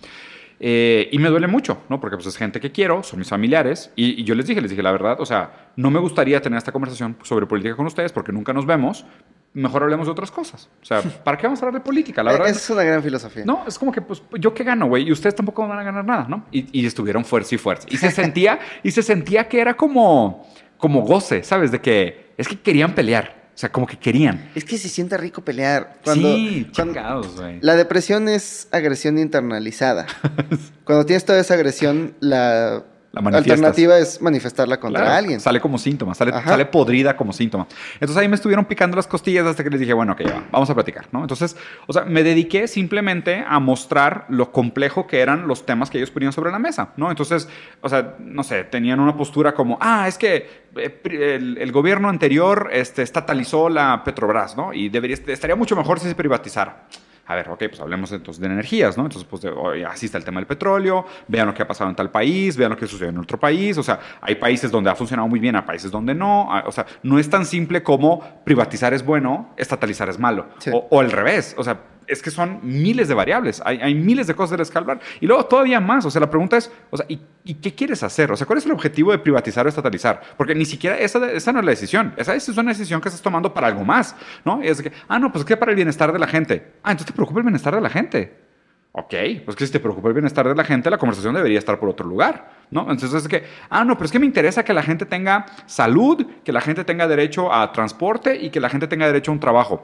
Eh, 0.59 1.09
y 1.11 1.19
me 1.19 1.29
duele 1.29 1.47
mucho, 1.47 1.83
¿no? 1.89 1.99
Porque 1.99 2.17
pues 2.17 2.27
es 2.27 2.37
gente 2.37 2.59
que 2.59 2.71
quiero, 2.71 3.03
son 3.03 3.19
mis 3.19 3.29
familiares. 3.29 3.91
Y, 3.95 4.23
yo 4.23 4.35
les 4.35 4.47
dije, 4.47 4.61
les 4.61 4.71
dije 4.71 4.81
la 4.81 4.91
verdad, 4.91 5.19
o 5.19 5.25
sea, 5.25 5.71
no 5.75 5.91
me 5.91 5.99
gustaría 5.99 6.41
tener 6.41 6.57
esta 6.57 6.71
conversación 6.71 7.15
sobre 7.23 7.45
política 7.45 7.75
con 7.75 7.85
ustedes 7.85 8.11
porque 8.11 8.31
nunca 8.31 8.53
nos 8.53 8.65
vemos. 8.65 9.05
Mejor 9.53 9.83
hablemos 9.83 10.07
de 10.07 10.11
otras 10.11 10.31
cosas. 10.31 10.69
O 10.81 10.85
sea, 10.85 11.01
¿para 11.23 11.37
qué 11.37 11.47
vamos 11.47 11.61
a 11.61 11.65
hablar 11.65 11.81
de 11.81 11.85
política? 11.85 12.23
La 12.23 12.31
verdad. 12.31 12.49
Es 12.49 12.69
una 12.69 12.83
gran 12.83 13.03
filosofía. 13.03 13.45
No, 13.45 13.63
es 13.67 13.77
como 13.77 13.91
que, 13.91 14.01
pues, 14.01 14.21
yo 14.39 14.53
qué 14.53 14.63
gano, 14.63 14.87
güey, 14.87 15.07
y 15.07 15.11
ustedes 15.11 15.35
tampoco 15.35 15.67
van 15.67 15.79
a 15.79 15.83
ganar 15.83 16.05
nada, 16.05 16.25
¿no? 16.27 16.45
Y, 16.51 16.81
y 16.81 16.85
estuvieron 16.85 17.23
fuerza 17.23 17.55
y 17.55 17.57
fuerza. 17.57 17.87
Y 17.89 17.97
se 17.97 18.11
sentía, 18.11 18.59
y 18.83 18.91
se 18.91 19.03
sentía 19.03 19.47
que 19.47 19.61
era 19.61 19.75
como, 19.75 20.47
como 20.77 21.01
goce, 21.01 21.43
¿sabes? 21.43 21.71
De 21.71 21.81
que 21.81 22.33
es 22.37 22.47
que 22.47 22.59
querían 22.59 22.93
pelear. 22.93 23.46
O 23.57 23.59
sea, 23.59 23.71
como 23.71 23.87
que 23.87 23.97
querían. 23.97 24.51
Es 24.53 24.63
que 24.65 24.77
se 24.77 24.87
siente 24.87 25.17
rico 25.17 25.43
pelear. 25.43 25.97
Cuando, 26.03 26.35
sí, 26.35 26.67
chingados, 26.69 27.37
güey. 27.37 27.57
La 27.61 27.75
depresión 27.75 28.29
es 28.29 28.67
agresión 28.69 29.17
internalizada. 29.17 30.05
cuando 30.83 31.07
tienes 31.07 31.25
toda 31.25 31.39
esa 31.39 31.55
agresión, 31.55 32.13
la 32.19 32.83
la 33.21 33.37
alternativa 33.37 33.97
es 33.97 34.21
manifestarla 34.21 34.79
contra 34.79 35.17
alguien. 35.17 35.39
Sale 35.39 35.59
como 35.59 35.77
síntoma, 35.77 36.13
sale, 36.15 36.31
sale, 36.31 36.65
podrida 36.65 37.15
como 37.15 37.33
síntoma. 37.33 37.67
Entonces 37.95 38.17
ahí 38.17 38.27
me 38.27 38.35
estuvieron 38.35 38.65
picando 38.65 38.95
las 38.95 39.07
costillas 39.07 39.45
hasta 39.45 39.63
que 39.63 39.69
les 39.69 39.79
dije, 39.79 39.93
bueno, 39.93 40.13
ok, 40.13 40.21
vamos 40.51 40.69
a 40.69 40.73
platicar, 40.73 41.07
¿no? 41.11 41.21
Entonces, 41.21 41.55
o 41.85 41.93
sea, 41.93 42.05
me 42.05 42.23
dediqué 42.23 42.67
simplemente 42.67 43.43
a 43.47 43.59
mostrar 43.59 44.25
lo 44.29 44.51
complejo 44.51 45.07
que 45.07 45.19
eran 45.19 45.47
los 45.47 45.65
temas 45.65 45.89
que 45.89 45.97
ellos 45.97 46.11
ponían 46.11 46.33
sobre 46.33 46.51
la 46.51 46.59
mesa, 46.59 46.89
¿no? 46.97 47.09
Entonces, 47.09 47.47
o 47.81 47.89
sea, 47.89 48.15
no 48.19 48.43
sé, 48.43 48.63
tenían 48.63 48.99
una 48.99 49.15
postura 49.15 49.53
como, 49.53 49.77
ah, 49.81 50.07
es 50.07 50.17
que 50.17 50.67
eh, 50.75 51.57
el, 51.59 51.71
gobierno 51.71 52.09
anterior 52.09 52.69
este, 52.71 53.01
estatalizó 53.01 53.69
la 53.69 54.03
Petrobras, 54.03 54.55
¿no? 54.55 54.73
Y 54.73 54.89
debería, 54.89 55.17
estaría 55.27 55.55
mucho 55.55 55.75
mejor 55.75 55.99
si 55.99 56.07
se 56.07 56.15
privatizara 56.15 56.87
a 57.27 57.35
ver, 57.35 57.49
ok, 57.49 57.63
pues 57.69 57.79
hablemos 57.79 58.11
entonces 58.11 58.41
de 58.41 58.47
energías, 58.47 58.97
¿no? 58.97 59.03
Entonces, 59.03 59.27
pues 59.29 59.45
así 59.87 60.05
está 60.05 60.17
el 60.17 60.23
tema 60.23 60.39
del 60.39 60.47
petróleo, 60.47 61.05
vean 61.27 61.47
lo 61.47 61.53
que 61.53 61.61
ha 61.61 61.67
pasado 61.67 61.89
en 61.89 61.95
tal 61.95 62.09
país, 62.09 62.55
vean 62.55 62.71
lo 62.71 62.77
que 62.77 62.87
sucede 62.87 63.09
en 63.09 63.17
otro 63.17 63.39
país, 63.39 63.77
o 63.77 63.83
sea, 63.83 63.99
hay 64.21 64.35
países 64.35 64.71
donde 64.71 64.89
ha 64.89 64.95
funcionado 64.95 65.27
muy 65.27 65.39
bien, 65.39 65.55
hay 65.55 65.63
países 65.63 65.91
donde 65.91 66.15
no, 66.15 66.49
o 66.65 66.71
sea, 66.71 66.85
no 67.03 67.19
es 67.19 67.29
tan 67.29 67.45
simple 67.45 67.83
como 67.83 68.21
privatizar 68.45 68.93
es 68.93 69.03
bueno, 69.03 69.53
estatalizar 69.57 70.07
es 70.09 70.17
malo, 70.17 70.47
o, 70.71 70.87
o 70.89 70.99
al 70.99 71.11
revés, 71.11 71.53
o 71.57 71.63
sea, 71.63 71.79
es 72.07 72.21
que 72.21 72.31
son 72.31 72.59
miles 72.63 73.07
de 73.07 73.13
variables, 73.13 73.61
hay, 73.65 73.93
miles 73.93 74.27
de 74.27 74.33
cosas 74.33 74.51
de 74.51 74.57
las. 74.57 74.71
Y 75.19 75.27
luego 75.27 75.45
todavía 75.45 75.79
más, 75.79 76.05
o 76.05 76.11
sea, 76.11 76.21
la 76.21 76.29
pregunta 76.29 76.57
es, 76.57 76.71
o 76.89 76.97
sea, 76.97 77.05
¿y, 77.09 77.19
qué 77.55 77.75
quieres 77.75 78.01
hacer? 78.03 78.31
O 78.31 78.37
sea, 78.37 78.47
¿cuál 78.47 78.59
es 78.59 78.65
el 78.65 78.71
objetivo 78.71 79.11
de 79.11 79.19
privatizar 79.19 79.65
o 79.65 79.69
estatalizar? 79.69 80.21
Porque 80.37 80.55
ni 80.55 80.65
siquiera 80.65 80.97
esa, 80.97 81.31
esa 81.31 81.51
no 81.51 81.59
es 81.59 81.65
la 81.65 81.71
decisión, 81.71 82.13
esa 82.17 82.33
es 82.35 82.47
una 82.49 82.71
decisión 82.71 83.01
que 83.01 83.09
estás 83.09 83.21
tomando 83.21 83.53
para 83.53 83.67
algo 83.67 83.83
más, 83.83 84.15
¿no? 84.45 84.63
Y 84.63 84.67
es 84.67 84.81
que, 84.81 84.91
ah, 85.07 85.19
no, 85.19 85.31
pues 85.31 85.41
es 85.41 85.47
que 85.47 85.57
para 85.57 85.71
el 85.71 85.75
bienestar 85.75 86.11
de 86.11 86.19
la 86.19 86.27
gente. 86.27 86.73
Ah, 86.83 86.91
entonces 86.91 87.07
te 87.07 87.13
preocupa 87.13 87.39
el 87.39 87.43
bienestar 87.43 87.75
de 87.75 87.81
la 87.81 87.89
gente. 87.89 88.47
Ok, 88.93 89.13
pues 89.45 89.55
que 89.55 89.65
si 89.65 89.71
te 89.71 89.79
preocupa 89.79 90.07
el 90.07 90.15
bienestar 90.15 90.47
de 90.47 90.55
la 90.55 90.63
gente, 90.63 90.89
la 90.89 90.97
conversación 90.97 91.35
debería 91.35 91.59
estar 91.59 91.79
por 91.79 91.87
otro 91.87 92.07
lugar, 92.07 92.49
¿no? 92.71 92.81
Entonces 92.89 93.13
es 93.13 93.27
que, 93.27 93.43
ah, 93.69 93.85
no, 93.85 93.95
pero 93.95 94.05
es 94.05 94.11
que 94.11 94.17
me 94.17 94.25
interesa 94.25 94.63
que 94.63 94.73
la 94.73 94.81
gente 94.81 95.05
tenga 95.05 95.45
salud, 95.67 96.25
que 96.43 96.51
la 96.51 96.61
gente 96.61 96.83
tenga 96.83 97.07
derecho 97.07 97.53
a 97.53 97.71
transporte 97.71 98.35
y 98.35 98.49
que 98.49 98.59
la 98.59 98.69
gente 98.69 98.87
tenga 98.87 99.05
derecho 99.05 99.29
a 99.29 99.33
un 99.35 99.39
trabajo 99.39 99.83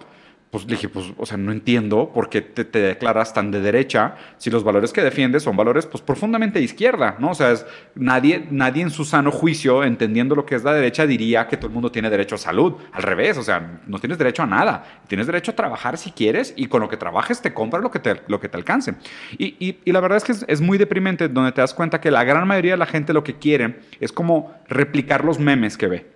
pues 0.53 0.67
dije, 0.67 0.87
pues, 0.87 1.07
o 1.17 1.25
sea, 1.25 1.35
no 1.35 1.51
entiendo 1.51 2.11
por 2.13 2.29
qué 2.29 2.39
te, 2.41 2.63
declaras 2.63 3.33
tan 3.33 3.49
de 3.49 3.59
derecha 3.59 4.17
si 4.37 4.51
los 4.51 4.63
valores 4.63 4.93
que 4.93 5.01
defiendes 5.01 5.41
son 5.41 5.57
valores, 5.57 5.87
pues, 5.87 6.03
profundamente 6.03 6.59
de 6.59 6.65
izquierda, 6.65 7.15
¿no? 7.17 7.31
O 7.31 7.33
sea, 7.33 7.53
es, 7.53 7.65
nadie, 7.95 8.45
nadie 8.51 8.83
en 8.83 8.91
su 8.91 9.03
sano 9.03 9.31
juicio, 9.31 9.83
entendiendo 9.83 10.35
lo 10.35 10.45
que 10.45 10.53
es 10.53 10.63
la 10.63 10.71
derecha, 10.71 11.07
diría 11.07 11.47
que 11.47 11.57
todo 11.57 11.69
el 11.69 11.73
mundo 11.73 11.91
tiene 11.91 12.07
derecho 12.07 12.35
a 12.35 12.37
salud. 12.37 12.75
Al 12.91 13.01
revés, 13.01 13.35
o 13.39 13.43
sea, 13.43 13.79
no 13.87 13.97
tienes 13.97 14.19
derecho 14.19 14.43
a 14.43 14.45
nada. 14.45 15.01
Tienes 15.07 15.25
derecho 15.25 15.49
a 15.49 15.55
trabajar 15.55 15.97
si 15.97 16.11
quieres 16.11 16.53
y 16.55 16.67
con 16.67 16.81
lo 16.81 16.87
que 16.87 16.97
trabajes 16.97 17.41
te 17.41 17.51
compras 17.51 17.81
lo 17.81 17.89
que 17.89 17.97
te, 17.97 18.21
lo 18.27 18.39
que 18.39 18.47
te 18.47 18.55
alcance. 18.55 18.93
Y, 19.39 19.55
y, 19.83 19.91
la 19.91 20.01
verdad 20.01 20.17
es 20.17 20.23
que 20.23 20.45
es 20.47 20.61
muy 20.61 20.77
deprimente 20.77 21.29
donde 21.29 21.51
te 21.53 21.61
das 21.61 21.73
cuenta 21.73 21.99
que 21.99 22.11
la 22.11 22.23
gran 22.25 22.47
mayoría 22.47 22.73
de 22.73 22.77
la 22.77 22.85
gente 22.85 23.11
lo 23.11 23.23
que 23.23 23.39
quiere 23.39 23.79
es 23.99 24.11
como 24.11 24.53
replicar 24.67 25.25
los 25.25 25.39
memes 25.39 25.77
que 25.79 25.87
ve. 25.87 26.12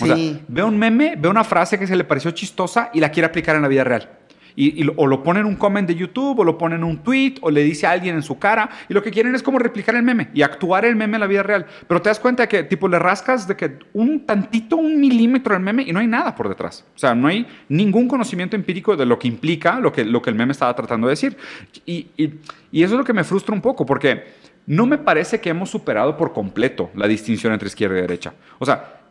O 0.00 0.06
sea, 0.06 0.16
ve 0.48 0.62
un 0.62 0.78
meme, 0.78 1.14
ve 1.16 1.28
una 1.28 1.44
frase 1.44 1.78
que 1.78 1.86
se 1.86 1.94
le 1.94 2.04
pareció 2.04 2.32
chistosa 2.32 2.90
y 2.92 3.00
la 3.00 3.10
quiere 3.10 3.26
aplicar 3.26 3.54
en 3.54 3.62
la 3.62 3.68
vida 3.68 3.84
real. 3.84 4.08
Y, 4.56 4.86
o 4.96 5.06
lo 5.08 5.22
pone 5.22 5.40
en 5.40 5.46
un 5.46 5.56
comment 5.56 5.86
de 5.86 5.96
YouTube, 5.96 6.38
o 6.38 6.44
lo 6.44 6.56
pone 6.56 6.76
en 6.76 6.84
un 6.84 6.98
tweet, 6.98 7.34
o 7.40 7.50
le 7.50 7.62
dice 7.64 7.86
a 7.86 7.90
alguien 7.90 8.14
en 8.14 8.22
su 8.22 8.38
cara. 8.38 8.70
Y 8.88 8.94
lo 8.94 9.02
que 9.02 9.10
quieren 9.10 9.34
es 9.34 9.42
como 9.42 9.58
replicar 9.58 9.96
el 9.96 10.02
meme 10.02 10.30
y 10.32 10.42
actuar 10.42 10.84
el 10.84 10.94
meme 10.94 11.16
en 11.16 11.20
la 11.20 11.26
vida 11.26 11.42
real. 11.42 11.66
Pero 11.88 12.00
te 12.00 12.08
das 12.08 12.20
cuenta 12.20 12.44
de 12.44 12.48
que, 12.48 12.62
tipo, 12.62 12.86
le 12.86 12.98
rascas 12.98 13.48
de 13.48 13.56
que 13.56 13.78
un 13.92 14.26
tantito, 14.26 14.76
un 14.76 15.00
milímetro 15.00 15.54
del 15.54 15.62
meme 15.62 15.82
y 15.82 15.92
no 15.92 15.98
hay 15.98 16.06
nada 16.06 16.34
por 16.34 16.48
detrás. 16.48 16.84
O 16.94 16.98
sea, 16.98 17.14
no 17.14 17.26
hay 17.26 17.46
ningún 17.68 18.06
conocimiento 18.06 18.54
empírico 18.54 18.96
de 18.96 19.06
lo 19.06 19.18
que 19.18 19.28
implica 19.28 19.80
lo 19.80 19.92
que, 19.92 20.04
lo 20.04 20.22
que 20.22 20.30
el 20.30 20.36
meme 20.36 20.52
estaba 20.52 20.74
tratando 20.74 21.08
de 21.08 21.12
decir. 21.12 21.36
Y, 21.84 22.08
y 22.16 22.82
eso 22.82 22.94
es 22.94 22.98
lo 22.98 23.04
que 23.04 23.12
me 23.12 23.24
frustra 23.24 23.54
un 23.54 23.60
poco, 23.60 23.84
porque 23.84 24.24
no 24.66 24.86
me 24.86 24.98
parece 24.98 25.40
que 25.40 25.50
hemos 25.50 25.70
superado 25.70 26.16
por 26.16 26.32
completo 26.32 26.90
la 26.94 27.06
distinción 27.06 27.52
entre 27.52 27.68
izquierda 27.68 27.98
y 27.98 28.02
derecha. 28.02 28.34
O 28.58 28.64
sea, 28.64 29.03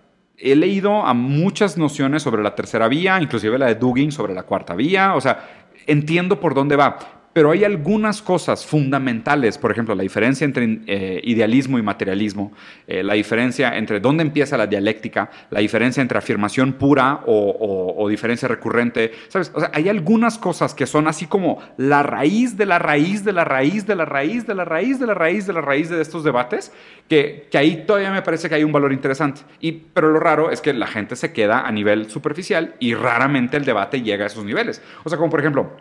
he 0.43 0.55
leído 0.55 1.05
a 1.05 1.13
muchas 1.13 1.77
nociones 1.77 2.21
sobre 2.21 2.43
la 2.43 2.53
tercera 2.53 2.87
vía, 2.89 3.19
inclusive 3.21 3.57
la 3.57 3.67
de 3.67 3.75
Dugin 3.75 4.11
sobre 4.11 4.33
la 4.33 4.43
cuarta 4.43 4.75
vía, 4.75 5.15
o 5.15 5.21
sea, 5.21 5.67
entiendo 5.87 6.39
por 6.39 6.53
dónde 6.53 6.75
va, 6.75 6.97
pero 7.33 7.49
hay 7.51 7.63
algunas 7.63 8.21
cosas 8.21 8.65
fundamentales, 8.65 9.57
por 9.57 9.71
ejemplo, 9.71 9.95
la 9.95 10.03
diferencia 10.03 10.45
entre 10.45 10.79
eh, 10.85 11.19
idealismo 11.23 11.79
y 11.79 11.81
materialismo, 11.81 12.53
eh, 12.87 13.03
la 13.03 13.15
diferencia 13.15 13.75
entre 13.75 13.99
dónde 13.99 14.21
empieza 14.21 14.55
la 14.55 14.67
dialéctica, 14.67 15.31
la 15.49 15.59
diferencia 15.59 16.01
entre 16.01 16.19
afirmación 16.19 16.73
pura 16.73 17.21
o, 17.25 18.07
diferencia 18.13 18.47
recurrente, 18.47 19.11
¿sabes? 19.29 19.51
O 19.55 19.59
sea, 19.59 19.71
hay 19.73 19.89
algunas 19.89 20.37
cosas 20.37 20.75
que 20.75 20.85
son 20.85 21.07
así 21.07 21.25
como 21.25 21.59
la 21.77 22.03
raíz 22.03 22.57
de 22.57 22.67
la 22.67 22.77
raíz 22.77 23.23
de 23.23 23.33
la 23.33 23.43
raíz 23.43 23.87
de 23.87 23.95
la 23.95 24.05
raíz 24.05 24.45
de 24.45 24.53
la 24.53 24.65
raíz 24.65 24.99
de 24.99 25.07
la 25.07 25.13
raíz 25.15 25.47
de 25.47 25.53
la 25.53 25.61
raíz 25.61 25.89
de 25.89 25.99
estos 25.99 26.23
debates, 26.23 26.71
que, 27.09 27.47
que 27.49 27.57
ahí 27.57 27.85
todavía 27.87 28.11
me 28.11 28.21
parece 28.21 28.49
que 28.49 28.55
hay 28.55 28.63
un 28.63 28.71
valor 28.71 28.93
interesante. 28.93 29.41
Y, 29.59 29.71
pero 29.71 30.11
lo 30.11 30.19
raro 30.19 30.51
es 30.51 30.61
que 30.61 30.73
la 30.73 30.85
gente 30.85 31.15
se 31.15 31.33
queda 31.33 31.61
a 31.61 31.71
nivel 31.71 32.11
superficial 32.11 32.75
y 32.79 32.93
raramente 32.93 33.57
el 33.57 33.65
debate 33.65 34.01
llega 34.03 34.25
a 34.25 34.27
esos 34.27 34.45
niveles. 34.45 34.81
O 35.03 35.09
sea, 35.09 35.17
como 35.17 35.31
por 35.31 35.39
ejemplo, 35.39 35.71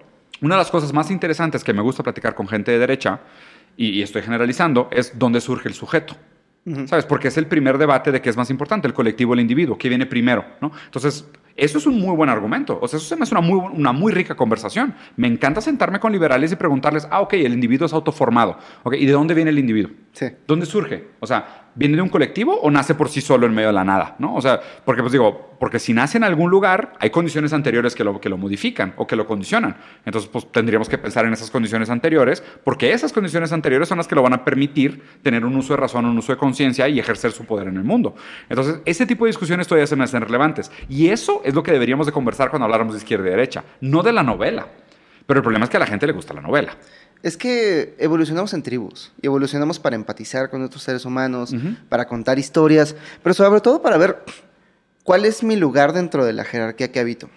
una 0.42 0.56
de 0.56 0.60
las 0.60 0.70
cosas 0.70 0.92
más 0.92 1.10
interesantes 1.10 1.64
que 1.64 1.72
me 1.72 1.80
gusta 1.80 2.02
platicar 2.02 2.34
con 2.34 2.46
gente 2.46 2.70
de 2.70 2.78
derecha, 2.78 3.20
y, 3.76 4.02
estoy 4.02 4.22
generalizando, 4.22 4.88
es 4.92 5.18
dónde 5.18 5.40
surge 5.40 5.68
el 5.68 5.74
sujeto. 5.74 6.14
¿Sabes? 6.86 7.06
Porque 7.06 7.26
es 7.26 7.36
el 7.38 7.48
primer 7.48 7.76
debate 7.76 8.12
de 8.12 8.20
qué 8.20 8.30
es 8.30 8.36
más 8.36 8.48
importante, 8.48 8.86
el 8.86 8.94
colectivo 8.94 9.32
o 9.32 9.34
el 9.34 9.40
individuo, 9.40 9.76
qué 9.76 9.88
viene 9.88 10.06
primero, 10.06 10.44
¿no? 10.60 10.70
Entonces, 10.84 11.26
eso 11.56 11.78
es 11.78 11.86
un 11.86 12.00
muy 12.00 12.14
buen 12.14 12.30
argumento. 12.30 12.78
O 12.80 12.86
sea, 12.86 12.98
eso 12.98 13.06
se 13.08 13.16
me 13.16 13.24
hace 13.24 13.34
una 13.34 13.40
muy, 13.40 13.58
una 13.58 13.90
muy 13.90 14.12
rica 14.12 14.36
conversación. 14.36 14.94
Me 15.16 15.26
encanta 15.26 15.60
sentarme 15.60 15.98
con 15.98 16.12
liberales 16.12 16.52
y 16.52 16.56
preguntarles, 16.56 17.08
ah, 17.10 17.20
ok, 17.20 17.32
el 17.34 17.52
individuo 17.52 17.86
es 17.86 17.92
autoformado. 17.92 18.58
Ok, 18.84 18.94
¿y 18.94 19.06
de 19.06 19.12
dónde 19.12 19.34
viene 19.34 19.50
el 19.50 19.58
individuo? 19.58 19.90
Sí. 20.12 20.26
¿Dónde 20.46 20.66
surge? 20.66 21.08
O 21.18 21.26
sea, 21.26 21.61
¿Viene 21.74 21.96
de 21.96 22.02
un 22.02 22.10
colectivo 22.10 22.54
o 22.60 22.70
nace 22.70 22.94
por 22.94 23.08
sí 23.08 23.20
solo 23.22 23.46
en 23.46 23.54
medio 23.54 23.68
de 23.68 23.72
la 23.72 23.84
nada? 23.84 24.16
¿no? 24.18 24.34
O 24.34 24.42
sea, 24.42 24.60
porque 24.84 25.00
pues 25.00 25.12
digo, 25.12 25.56
porque 25.58 25.78
si 25.78 25.94
nace 25.94 26.18
en 26.18 26.24
algún 26.24 26.50
lugar, 26.50 26.92
hay 26.98 27.08
condiciones 27.10 27.52
anteriores 27.52 27.94
que 27.94 28.04
lo, 28.04 28.20
que 28.20 28.28
lo 28.28 28.36
modifican 28.36 28.92
o 28.96 29.06
que 29.06 29.16
lo 29.16 29.26
condicionan. 29.26 29.76
Entonces, 30.04 30.28
pues 30.30 30.50
tendríamos 30.52 30.88
que 30.88 30.98
pensar 30.98 31.24
en 31.24 31.32
esas 31.32 31.50
condiciones 31.50 31.88
anteriores, 31.88 32.42
porque 32.64 32.92
esas 32.92 33.12
condiciones 33.12 33.52
anteriores 33.52 33.88
son 33.88 33.98
las 33.98 34.06
que 34.06 34.14
lo 34.14 34.22
van 34.22 34.34
a 34.34 34.44
permitir 34.44 35.02
tener 35.22 35.44
un 35.44 35.56
uso 35.56 35.72
de 35.72 35.78
razón, 35.78 36.04
un 36.04 36.18
uso 36.18 36.32
de 36.32 36.38
conciencia 36.38 36.88
y 36.88 36.98
ejercer 36.98 37.32
su 37.32 37.44
poder 37.46 37.68
en 37.68 37.76
el 37.76 37.84
mundo. 37.84 38.14
Entonces, 38.48 38.80
ese 38.84 39.06
tipo 39.06 39.24
de 39.24 39.30
discusiones 39.30 39.66
todavía 39.66 39.86
se 39.86 39.96
me 39.96 40.04
hacen 40.04 40.20
relevantes. 40.20 40.70
Y 40.88 41.08
eso 41.08 41.40
es 41.44 41.54
lo 41.54 41.62
que 41.62 41.72
deberíamos 41.72 42.06
de 42.06 42.12
conversar 42.12 42.50
cuando 42.50 42.64
habláramos 42.64 42.94
de 42.94 42.98
izquierda 42.98 43.28
y 43.28 43.30
derecha, 43.30 43.64
no 43.80 44.02
de 44.02 44.12
la 44.12 44.22
novela. 44.22 44.66
Pero 45.26 45.38
el 45.38 45.42
problema 45.42 45.64
es 45.64 45.70
que 45.70 45.76
a 45.76 45.80
la 45.80 45.86
gente 45.86 46.06
le 46.06 46.12
gusta 46.12 46.34
la 46.34 46.40
novela. 46.40 46.76
Es 47.22 47.36
que 47.36 47.94
evolucionamos 47.98 48.52
en 48.52 48.62
tribus 48.62 49.12
y 49.20 49.26
evolucionamos 49.26 49.78
para 49.78 49.94
empatizar 49.94 50.50
con 50.50 50.62
otros 50.62 50.82
seres 50.82 51.04
humanos, 51.04 51.54
para 51.88 52.06
contar 52.06 52.38
historias, 52.38 52.96
pero 53.22 53.34
sobre 53.34 53.60
todo 53.60 53.80
para 53.80 53.96
ver 53.96 54.24
cuál 55.04 55.24
es 55.24 55.42
mi 55.42 55.56
lugar 55.56 55.92
dentro 55.92 56.24
de 56.24 56.32
la 56.32 56.44
jerarquía 56.44 56.90
que 56.90 57.00
habito. 57.00 57.30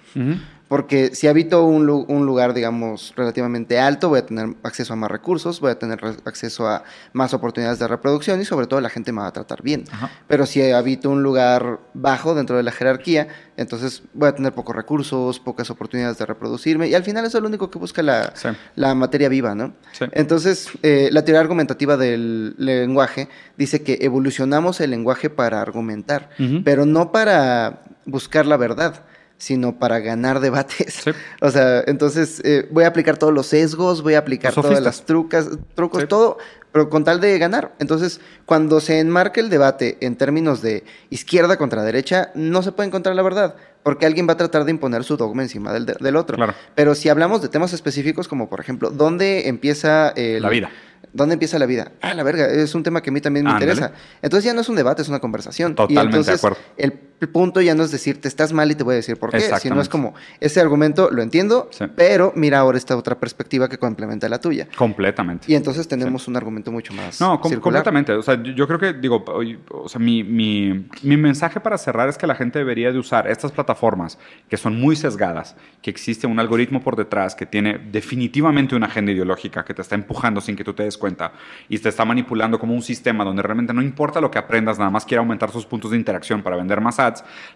Porque 0.67 1.13
si 1.13 1.27
habito 1.27 1.63
un, 1.63 1.85
lu- 1.85 2.05
un 2.07 2.25
lugar, 2.25 2.53
digamos, 2.55 3.13
relativamente 3.15 3.79
alto, 3.79 4.09
voy 4.09 4.19
a 4.19 4.25
tener 4.25 4.55
acceso 4.63 4.93
a 4.93 4.95
más 4.95 5.11
recursos, 5.11 5.59
voy 5.59 5.69
a 5.71 5.77
tener 5.77 5.99
acceso 6.25 6.67
a 6.67 6.83
más 7.13 7.35
oportunidades 7.35 7.77
de 7.77 7.87
reproducción 7.87 8.41
y 8.41 8.45
sobre 8.45 8.65
todo 8.65 8.81
la 8.81 8.89
gente 8.89 9.11
me 9.11 9.21
va 9.21 9.27
a 9.27 9.31
tratar 9.31 9.61
bien. 9.61 9.83
Ajá. 9.91 10.09
Pero 10.27 10.47
si 10.47 10.63
habito 10.71 11.11
un 11.11 11.21
lugar 11.21 11.79
bajo 11.93 12.33
dentro 12.33 12.57
de 12.57 12.63
la 12.63 12.71
jerarquía, 12.71 13.27
entonces 13.57 14.01
voy 14.15 14.29
a 14.29 14.35
tener 14.35 14.53
pocos 14.53 14.75
recursos, 14.75 15.39
pocas 15.39 15.69
oportunidades 15.69 16.17
de 16.17 16.25
reproducirme 16.25 16.87
y 16.87 16.95
al 16.95 17.03
final 17.03 17.23
eso 17.25 17.37
es 17.37 17.41
lo 17.43 17.47
único 17.47 17.69
que 17.69 17.77
busca 17.77 18.01
la, 18.01 18.31
Sí. 18.35 18.49
la 18.75 18.95
materia 18.95 19.29
viva, 19.29 19.53
¿no? 19.53 19.73
Sí. 19.91 20.05
Entonces, 20.13 20.69
eh, 20.81 21.09
la 21.11 21.23
teoría 21.23 21.41
argumentativa 21.41 21.95
del 21.95 22.55
lenguaje 22.57 23.29
dice 23.55 23.83
que 23.83 23.99
evolucionamos 24.01 24.81
el 24.81 24.89
lenguaje 24.89 25.29
para 25.29 25.61
argumentar, 25.61 26.29
pero 26.63 26.85
no 26.87 27.11
para 27.11 27.81
buscar 28.05 28.45
la 28.47 28.57
verdad, 28.57 29.03
sino 29.37 29.77
para 29.79 29.99
ganar 29.99 30.39
debates. 30.39 31.01
Sí. 31.03 31.11
O 31.41 31.51
sea, 31.51 31.83
entonces 31.87 32.41
eh, 32.43 32.67
voy 32.71 32.83
a 32.85 32.87
aplicar 32.87 33.17
todos 33.17 33.33
los 33.33 33.47
sesgos, 33.47 34.01
voy 34.01 34.13
a 34.15 34.19
aplicar 34.19 34.55
Los 34.55 34.65
todas 34.65 34.81
las 34.81 35.05
trucas, 35.05 35.49
trucos, 35.75 36.01
Sí. 36.01 36.07
todo, 36.07 36.37
pero 36.71 36.89
con 36.89 37.03
tal 37.03 37.19
de 37.21 37.37
ganar. 37.37 37.73
Entonces, 37.79 38.19
cuando 38.45 38.79
se 38.79 38.99
enmarca 38.99 39.39
el 39.41 39.49
debate 39.49 39.97
en 40.01 40.15
términos 40.15 40.61
de 40.61 40.83
izquierda 41.09 41.57
contra 41.57 41.83
derecha, 41.83 42.31
no 42.35 42.61
se 42.63 42.71
puede 42.71 42.87
encontrar 42.87 43.15
la 43.15 43.21
verdad, 43.21 43.55
porque 43.83 44.05
alguien 44.05 44.27
va 44.27 44.33
a 44.33 44.37
tratar 44.37 44.65
de 44.65 44.71
imponer 44.71 45.03
su 45.03 45.15
dogma 45.17 45.43
encima 45.43 45.71
del, 45.71 45.85
del 45.85 46.15
otro. 46.15 46.35
Claro. 46.37 46.53
Pero 46.73 46.95
si 46.95 47.09
hablamos 47.09 47.41
de 47.41 47.49
temas 47.49 47.71
específicos, 47.73 48.27
como 48.27 48.49
por 48.49 48.59
ejemplo, 48.59 48.89
¿dónde 48.89 49.47
empieza 49.47 50.09
el- 50.15 50.41
La 50.41 50.49
vida. 50.49 50.69
¿Dónde 51.13 51.33
empieza 51.33 51.57
la 51.59 51.65
vida? 51.65 51.93
Ah, 52.01 52.13
la 52.13 52.23
verga, 52.23 52.47
es 52.47 52.75
un 52.75 52.83
tema 52.83 53.01
que 53.01 53.09
a 53.09 53.13
mí 53.13 53.21
también 53.21 53.45
me 53.45 53.51
interesa. 53.51 53.93
Entonces 54.21 54.43
ya 54.43 54.53
no 54.53 54.59
es 54.61 54.67
un 54.67 54.75
debate, 54.75 55.01
es 55.01 55.07
una 55.07 55.19
conversación. 55.19 55.71
y 55.73 55.75
Totalmente 55.75 56.29
de 56.29 56.35
acuerdo. 56.35 56.57
el 56.75 56.91
punto 57.31 57.61
ya 57.61 57.73
no 57.75 57.83
es 57.83 57.91
decirte 57.91 58.27
estás 58.27 58.53
mal 58.53 58.69
y 58.71 58.75
te 58.75 58.83
voy 58.83 58.93
a 58.93 58.95
decir 58.97 59.17
por 59.17 59.31
qué, 59.31 59.39
sino 59.59 59.79
es 59.81 59.89
como, 59.89 60.13
ese 60.39 60.59
argumento 60.61 61.09
lo 61.11 61.21
entiendo, 61.21 61.69
Sí. 61.71 61.85
pero 61.95 62.31
mira 62.35 62.59
ahora 62.59 62.77
esta 62.77 62.95
otra 62.95 63.17
perspectiva 63.19 63.67
que 63.69 63.77
complementa 63.77 64.27
la 64.29 64.39
tuya. 64.39 64.67
Completamente. 64.77 65.51
Y 65.51 65.55
entonces 65.55 65.87
tenemos 65.87 66.27
un 66.27 66.35
argumento 66.37 66.71
mucho 66.71 66.93
más 66.93 67.19
No, 67.21 67.39
com- 67.39 67.49
circular. 67.49 67.83
completamente. 67.83 68.13
O 68.13 68.21
sea, 68.21 68.41
yo, 68.43 68.67
creo 68.67 68.79
que, 68.79 68.93
digo, 68.93 69.23
o 69.69 69.89
sea, 69.89 69.99
mi, 69.99 70.23
mi, 70.23 70.87
mi 71.03 71.17
mensaje 71.17 71.59
para 71.59 71.77
cerrar 71.77 72.09
es 72.09 72.17
que 72.17 72.27
la 72.27 72.35
gente 72.35 72.59
debería 72.59 72.91
de 72.91 72.99
usar 72.99 73.27
estas 73.27 73.51
plataformas 73.51 74.17
que 74.49 74.57
son 74.57 74.79
muy 74.79 74.95
sesgadas, 74.95 75.55
que 75.81 75.89
existe 75.89 76.27
un 76.27 76.39
algoritmo 76.39 76.81
por 76.81 76.95
detrás 76.95 77.33
que 77.35 77.45
tiene 77.45 77.79
definitivamente 77.91 78.75
una 78.75 78.87
agenda 78.87 79.11
ideológica 79.11 79.63
que 79.65 79.73
te 79.73 79.81
está 79.81 79.95
empujando 79.95 80.41
sin 80.41 80.55
que 80.55 80.63
tú 80.63 80.73
te 80.73 80.83
des 80.83 80.97
cuenta 80.97 81.31
y 81.69 81.79
te 81.79 81.89
está 81.89 82.05
manipulando 82.05 82.59
como 82.59 82.73
un 82.73 82.81
sistema 82.81 83.23
donde 83.23 83.41
realmente 83.41 83.73
no 83.73 83.81
importa 83.81 84.21
lo 84.21 84.29
que 84.31 84.37
aprendas, 84.39 84.77
nada 84.77 84.91
más 84.91 85.05
quiere 85.05 85.19
aumentar 85.19 85.51
sus 85.51 85.65
puntos 85.65 85.91
de 85.91 85.97
interacción 85.97 86.41
para 86.43 86.55
vender 86.55 86.81
más 86.81 86.99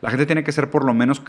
La 0.01 0.09
gente 0.09 0.25
tiene 0.25 0.43
que 0.43 0.51
ser 0.51 0.69
por 0.69 0.85
lo 0.85 0.93
menos 0.93 1.21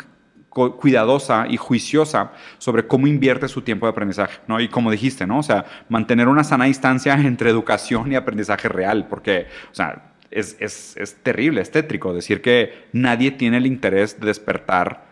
cu- 0.48 0.76
cuidadosa 0.76 1.47
y 1.48 1.56
juiciosa 1.56 2.32
sobre 2.59 2.86
cómo 2.86 3.06
invierte 3.06 3.48
su 3.48 3.62
tiempo 3.62 3.86
de 3.86 3.90
aprendizaje, 3.90 4.40
¿no? 4.47 4.60
Y 4.60 4.68
como 4.68 4.90
dijiste, 4.90 5.26
¿no? 5.26 5.38
O 5.38 5.42
sea, 5.42 5.64
mantener 5.88 6.28
una 6.28 6.44
sana 6.44 6.64
distancia 6.66 7.14
entre 7.20 7.51
educación 7.51 8.12
y 8.12 8.16
aprendizaje 8.16 8.68
real, 8.68 9.06
porque, 9.09 9.47
o 9.70 9.74
sea, 9.74 10.12
es, 10.30 10.56
es, 10.60 10.97
es 10.97 11.16
terrible, 11.22 11.60
es 11.60 11.70
tétrico 11.72 12.14
decir 12.14 12.40
que 12.40 12.88
nadie 12.92 13.32
tiene 13.32 13.56
el 13.56 13.66
interés 13.66 14.20
de 14.20 14.26
despertar 14.28 15.09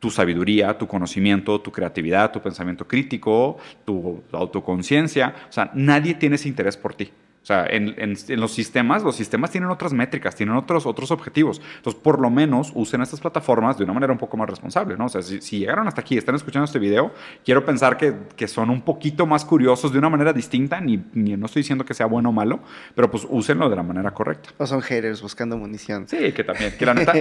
tu 0.00 0.10
sabiduría, 0.10 0.78
tu 0.78 0.86
conocimiento, 0.86 1.60
tu 1.60 1.72
creatividad, 1.72 2.30
tu 2.32 2.40
pensamiento 2.40 2.86
crítico, 2.86 3.58
tu 3.84 4.22
autoconciencia. 4.32 5.34
O 5.48 5.52
sea, 5.52 5.70
nadie 5.74 6.14
tiene 6.14 6.36
ese 6.36 6.48
interés 6.48 6.76
por 6.76 6.94
ti. 6.94 7.12
O 7.48 7.50
sea, 7.50 7.64
en, 7.66 7.94
en- 7.96 8.14
en 8.28 8.40
los 8.40 8.52
sistemas, 8.52 9.02
los 9.02 9.16
sistemas 9.16 9.50
tienen 9.50 9.70
otras 9.70 9.94
métricas, 9.94 10.34
tienen 10.36 10.54
otros, 10.54 10.84
otros 10.84 11.10
objetivos. 11.10 11.62
Entonces, 11.78 11.98
por 12.02 12.20
lo 12.20 12.28
menos, 12.28 12.72
usen 12.74 13.00
estas 13.00 13.20
plataformas 13.20 13.78
de 13.78 13.84
una 13.84 13.94
manera 13.94 14.12
un 14.12 14.18
poco 14.18 14.36
más 14.36 14.50
responsable, 14.50 14.98
¿no? 14.98 15.06
O 15.06 15.08
sea, 15.08 15.22
si, 15.22 15.40
si 15.40 15.60
llegaron 15.60 15.88
hasta 15.88 16.02
aquí 16.02 16.18
están 16.18 16.34
escuchando 16.34 16.66
este 16.66 16.78
video, 16.78 17.10
quiero 17.46 17.64
pensar 17.64 17.96
que, 17.96 18.12
que 18.36 18.46
son 18.48 18.68
un 18.68 18.82
poquito 18.82 19.24
más 19.24 19.46
curiosos 19.46 19.94
de 19.94 19.98
una 19.98 20.10
manera 20.10 20.34
distinta, 20.34 20.78
ni, 20.78 21.02
ni 21.14 21.38
no 21.38 21.46
estoy 21.46 21.60
diciendo 21.60 21.86
que 21.86 21.94
sea 21.94 22.04
bueno 22.04 22.28
o 22.28 22.32
malo, 22.32 22.60
pero 22.94 23.10
pues 23.10 23.26
úsenlo 23.30 23.70
de 23.70 23.76
la 23.76 23.82
manera 23.82 24.10
correcta. 24.10 24.50
O 24.58 24.66
son 24.66 24.82
haters 24.82 25.22
buscando 25.22 25.56
munición. 25.56 26.06
Sí, 26.06 26.32
que 26.32 26.44
también. 26.44 26.74
Que 26.78 26.84
la 26.84 26.92
neta, 26.92 27.14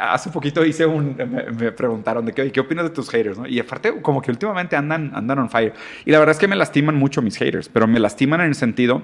a- 0.00 0.14
hace 0.14 0.30
poquito 0.30 0.64
hice 0.64 0.86
un. 0.86 1.14
Me, 1.14 1.26
me 1.52 1.72
preguntaron 1.72 2.24
de 2.24 2.32
qué, 2.32 2.50
¿qué 2.50 2.60
opinas 2.60 2.84
de 2.84 2.90
tus 2.90 3.10
haters? 3.10 3.36
¿no? 3.36 3.46
Y 3.46 3.60
aparte, 3.60 4.00
como 4.00 4.22
que 4.22 4.30
últimamente 4.30 4.76
andan, 4.76 5.10
andan 5.14 5.40
on 5.40 5.50
fire. 5.50 5.74
Y 6.06 6.10
la 6.10 6.20
verdad 6.20 6.32
es 6.32 6.38
que 6.38 6.48
me 6.48 6.56
lastiman 6.56 6.94
mucho 6.94 7.20
mis 7.20 7.36
haters, 7.36 7.68
pero 7.68 7.86
me 7.86 7.98
lastiman 8.00 8.40
en 8.40 8.46
el 8.46 8.54
sentido 8.54 9.02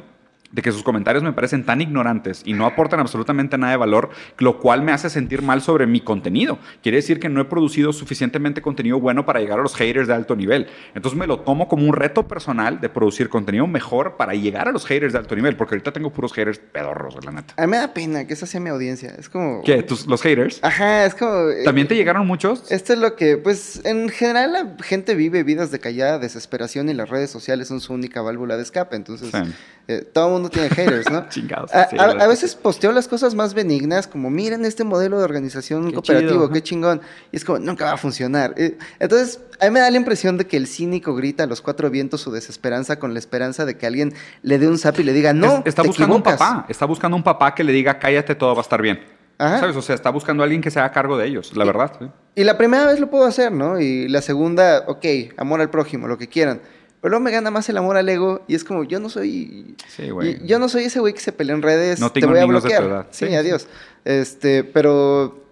de 0.52 0.62
que 0.62 0.72
sus 0.72 0.82
comentarios 0.82 1.22
me 1.22 1.32
parecen 1.32 1.64
tan 1.64 1.80
ignorantes 1.80 2.42
y 2.44 2.54
no 2.54 2.66
aportan 2.66 2.98
absolutamente 2.98 3.56
nada 3.56 3.70
de 3.72 3.76
valor, 3.76 4.10
lo 4.38 4.58
cual 4.58 4.82
me 4.82 4.90
hace 4.92 5.08
sentir 5.08 5.42
mal 5.42 5.62
sobre 5.62 5.86
mi 5.86 6.00
contenido. 6.00 6.58
Quiere 6.82 6.96
decir 6.96 7.20
que 7.20 7.28
no 7.28 7.40
he 7.40 7.44
producido 7.44 7.92
suficientemente 7.92 8.60
contenido 8.60 8.98
bueno 8.98 9.24
para 9.24 9.38
llegar 9.40 9.60
a 9.60 9.62
los 9.62 9.76
haters 9.76 10.08
de 10.08 10.14
alto 10.14 10.34
nivel. 10.34 10.66
Entonces 10.94 11.16
me 11.18 11.26
lo 11.28 11.40
tomo 11.40 11.68
como 11.68 11.86
un 11.86 11.92
reto 11.94 12.26
personal 12.26 12.80
de 12.80 12.88
producir 12.88 13.28
contenido 13.28 13.66
mejor 13.68 14.16
para 14.16 14.34
llegar 14.34 14.66
a 14.68 14.72
los 14.72 14.86
haters 14.86 15.12
de 15.12 15.20
alto 15.20 15.36
nivel, 15.36 15.56
porque 15.56 15.74
ahorita 15.76 15.92
tengo 15.92 16.10
puros 16.10 16.32
haters 16.32 16.58
pedorros, 16.58 17.24
la 17.24 17.30
neta. 17.30 17.54
A 17.56 17.60
mí 17.62 17.70
me 17.70 17.76
da 17.76 17.94
pena 17.94 18.26
que 18.26 18.32
esa 18.34 18.46
sea 18.46 18.58
mi 18.60 18.70
audiencia. 18.70 19.14
Es 19.16 19.28
como... 19.28 19.62
¿Qué? 19.62 19.82
¿Tus, 19.84 20.06
¿Los 20.06 20.20
haters? 20.22 20.58
Ajá, 20.62 21.04
es 21.06 21.14
como... 21.14 21.48
eh, 21.50 21.62
¿También 21.64 21.86
te 21.86 21.94
llegaron 21.94 22.26
muchos? 22.26 22.70
Esto 22.72 22.92
es 22.92 22.98
lo 22.98 23.14
que, 23.14 23.36
pues, 23.36 23.82
en 23.84 24.08
general 24.08 24.52
la 24.52 24.76
gente 24.84 25.14
vive 25.14 25.44
vidas 25.44 25.70
de 25.70 25.78
callada 25.78 26.18
desesperación 26.18 26.88
y 26.88 26.94
las 26.94 27.08
redes 27.08 27.30
sociales 27.30 27.68
son 27.68 27.80
su 27.80 27.92
única 27.92 28.20
válvula 28.20 28.56
de 28.56 28.62
escape. 28.64 28.96
Entonces, 28.96 29.30
Sí. 29.30 29.52
eh, 29.88 30.04
todo 30.12 30.39
mundo 30.40 30.50
tiene 30.50 30.68
haters, 30.70 31.10
¿no? 31.10 31.26
Chingados. 31.28 31.72
A, 31.74 31.88
sí, 31.88 31.96
a- 31.96 31.98
la 31.98 32.06
verdad 32.08 32.22
a 32.22 32.24
que 32.24 32.30
veces 32.30 32.54
posteo 32.54 32.92
las 32.92 33.08
cosas 33.08 33.34
más 33.34 33.54
benignas, 33.54 34.06
como 34.06 34.30
miren 34.30 34.64
este 34.64 34.84
modelo 34.84 35.18
de 35.18 35.24
organización 35.24 35.86
Qué 35.88 35.94
cooperativo, 35.94 36.30
chido, 36.32 36.50
qué 36.50 36.62
chingón. 36.62 37.00
Y 37.32 37.36
es 37.36 37.44
como, 37.44 37.58
nunca 37.58 37.84
va 37.86 37.92
a 37.92 37.96
funcionar. 37.96 38.54
Eh, 38.56 38.76
Entonces, 38.98 39.40
a 39.60 39.66
mí 39.66 39.70
me 39.70 39.80
da 39.80 39.90
la 39.90 39.96
impresión 39.96 40.36
de 40.38 40.46
que 40.46 40.56
el 40.56 40.66
cínico 40.66 41.14
grita 41.14 41.44
a 41.44 41.46
los 41.46 41.60
cuatro 41.62 41.90
vientos 41.90 42.20
su 42.20 42.30
desesperanza 42.32 42.98
con 42.98 43.12
la 43.12 43.18
esperanza 43.18 43.64
de 43.66 43.76
que 43.76 43.86
alguien 43.86 44.14
le 44.42 44.58
dé 44.58 44.68
un 44.68 44.78
zap 44.78 44.98
y 45.00 45.02
le 45.04 45.12
diga, 45.12 45.32
no, 45.32 45.58
Es- 45.58 45.66
está 45.66 45.82
te 45.82 45.88
buscando 45.88 46.16
equivocas". 46.16 46.32
un 46.34 46.38
papá. 46.38 46.66
Está 46.68 46.86
buscando 46.86 47.16
un 47.16 47.22
papá 47.22 47.54
que 47.54 47.62
le 47.64 47.72
diga, 47.72 47.98
cállate, 47.98 48.34
todo 48.34 48.54
va 48.54 48.60
a 48.60 48.62
estar 48.62 48.80
bien. 48.82 49.00
Ajá. 49.38 49.60
¿Sabes? 49.60 49.74
O 49.76 49.80
sea, 49.82 49.94
está 49.94 50.10
buscando 50.10 50.42
a 50.42 50.44
alguien 50.44 50.60
que 50.60 50.70
se 50.70 50.78
haga 50.78 50.92
cargo 50.92 51.16
de 51.16 51.26
ellos, 51.26 51.56
la 51.56 51.64
verdad. 51.64 51.92
sí. 51.98 52.06
Y 52.34 52.44
la 52.44 52.58
primera 52.58 52.84
vez 52.86 53.00
lo 53.00 53.08
puedo 53.10 53.24
hacer, 53.24 53.50
¿no? 53.52 53.80
Y 53.80 54.06
la 54.08 54.20
segunda, 54.22 54.84
ok, 54.86 55.04
amor 55.38 55.60
al 55.62 55.70
prójimo, 55.70 56.08
lo 56.08 56.18
que 56.18 56.28
quieran. 56.28 56.60
Pero 57.00 57.10
luego 57.10 57.24
me 57.24 57.30
gana 57.30 57.50
más 57.50 57.68
el 57.68 57.76
amor 57.78 57.96
al 57.96 58.08
ego 58.08 58.44
y 58.46 58.54
es 58.54 58.62
como, 58.64 58.84
yo 58.84 59.00
no 59.00 59.08
soy... 59.08 59.74
Sí, 59.88 60.10
güey. 60.10 60.44
Yo 60.46 60.58
no 60.58 60.68
soy 60.68 60.84
ese 60.84 61.00
güey 61.00 61.14
que 61.14 61.20
se 61.20 61.32
pelea 61.32 61.54
en 61.56 61.62
redes, 61.62 61.98
No 61.98 62.10
te 62.10 62.20
voy 62.26 62.36
a 62.36 62.40
de 62.40 62.46
tu 62.46 62.48
bloquear. 62.48 62.82
edad. 62.84 63.06
Sí, 63.10 63.34
adiós. 63.34 63.66
Este, 64.04 64.64
pero... 64.64 65.44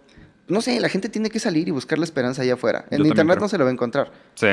No 0.46 0.60
sé, 0.62 0.80
la 0.80 0.88
gente 0.88 1.08
tiene 1.08 1.28
que 1.30 1.38
salir 1.40 1.68
y 1.68 1.70
buscar 1.70 1.98
la 1.98 2.04
esperanza 2.04 2.42
allá 2.42 2.54
afuera. 2.54 2.86
En 2.90 2.98
Yo 2.98 3.06
internet 3.06 3.38
no 3.40 3.48
se 3.48 3.58
lo 3.58 3.64
va 3.64 3.70
a 3.70 3.72
encontrar. 3.72 4.10
Sí, 4.34 4.46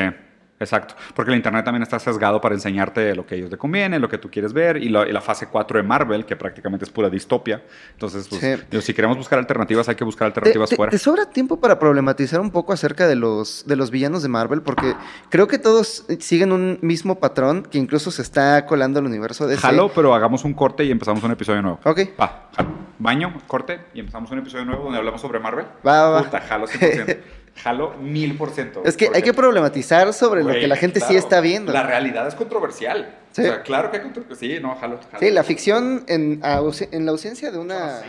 exacto. 0.60 0.94
Porque 1.14 1.30
el 1.32 1.36
Internet 1.36 1.64
también 1.64 1.82
está 1.82 1.98
sesgado 1.98 2.40
para 2.40 2.54
enseñarte 2.54 3.14
lo 3.14 3.26
que 3.26 3.34
a 3.34 3.38
ellos 3.38 3.50
te 3.50 3.56
conviene, 3.56 3.98
lo 3.98 4.08
que 4.08 4.18
tú 4.18 4.30
quieres 4.30 4.52
ver, 4.52 4.76
y, 4.76 4.88
la- 4.88 5.06
y 5.08 5.12
la 5.12 5.20
fase 5.20 5.46
4 5.48 5.76
de 5.78 5.82
Marvel, 5.82 6.24
que 6.24 6.36
prácticamente 6.36 6.84
es 6.84 6.90
pura 6.90 7.08
distopia. 7.10 7.62
Entonces, 7.92 8.26
pues, 8.28 8.40
Sí. 8.40 8.62
digo, 8.70 8.80
si 8.82 8.94
queremos 8.94 9.16
buscar 9.16 9.38
alternativas, 9.38 9.88
hay 9.88 9.94
que 9.96 10.04
buscar 10.04 10.26
¿Te, 10.32 10.40
alternativas 10.40 10.70
te- 10.70 10.76
fuera. 10.76 10.90
te 10.90 10.98
sobra 10.98 11.28
tiempo 11.30 11.60
para 11.60 11.78
problematizar 11.78 12.40
un 12.40 12.50
poco 12.50 12.72
acerca 12.72 13.06
de 13.06 13.16
los, 13.16 13.64
de 13.66 13.76
los 13.76 13.90
villanos 13.90 14.22
de 14.22 14.28
Marvel? 14.28 14.62
Porque 14.62 14.94
creo 15.30 15.46
que 15.48 15.58
todos 15.58 16.06
siguen 16.20 16.52
un 16.52 16.78
mismo 16.82 17.18
patrón 17.18 17.62
que 17.70 17.78
incluso 17.78 18.10
se 18.10 18.22
está 18.22 18.64
colando 18.66 18.98
al 18.98 19.06
universo 19.06 19.46
de 19.46 19.56
Jalo, 19.56 19.90
pero 19.94 20.14
hagamos 20.14 20.44
un 20.44 20.54
corte 20.54 20.84
y 20.84 20.90
empezamos 20.90 21.22
un 21.22 21.30
episodio 21.32 21.62
nuevo. 21.62 21.80
Ok. 21.84 22.00
Va, 22.20 22.48
jalo. 22.56 22.70
Baño, 22.98 23.34
corte 23.46 23.78
y 23.92 24.00
empezamos 24.00 24.30
un 24.30 24.38
episodio 24.38 24.64
nuevo 24.64 24.84
donde 24.84 24.98
hablamos 24.98 25.20
sobre 25.20 25.38
Marvel. 25.38 25.66
Va, 25.86 26.02
va, 26.02 26.10
va. 26.10 26.22
Puta, 26.22 26.40
jalo 26.40 26.66
100%. 26.66 27.16
jalo 27.56 27.94
1000%. 28.00 28.82
Es 28.84 28.96
que 28.96 29.10
hay 29.14 29.22
que 29.22 29.34
problematizar 29.34 30.12
sobre 30.12 30.42
lo 30.42 30.52
que 30.52 30.66
la 30.66 30.76
gente 30.76 31.00
sí 31.00 31.16
está 31.16 31.40
viendo. 31.40 31.72
La 31.72 31.82
realidad 31.82 32.26
es 32.28 32.34
controversial. 32.34 33.14
Sí. 33.32 33.42
O 33.42 33.44
sea, 33.44 33.62
claro 33.62 33.90
que 33.90 33.98
hay 33.98 34.02
controversia. 34.02 34.48
Sí, 34.48 34.62
no, 34.62 34.74
jalo. 34.76 34.98
jalo. 34.98 35.18
Sí, 35.18 35.30
la 35.30 35.44
ficción 35.44 36.04
en, 36.08 36.40
la 36.40 37.10
ausencia 37.10 37.50
de 37.50 37.58
una... 37.58 38.00
Sí. 38.00 38.06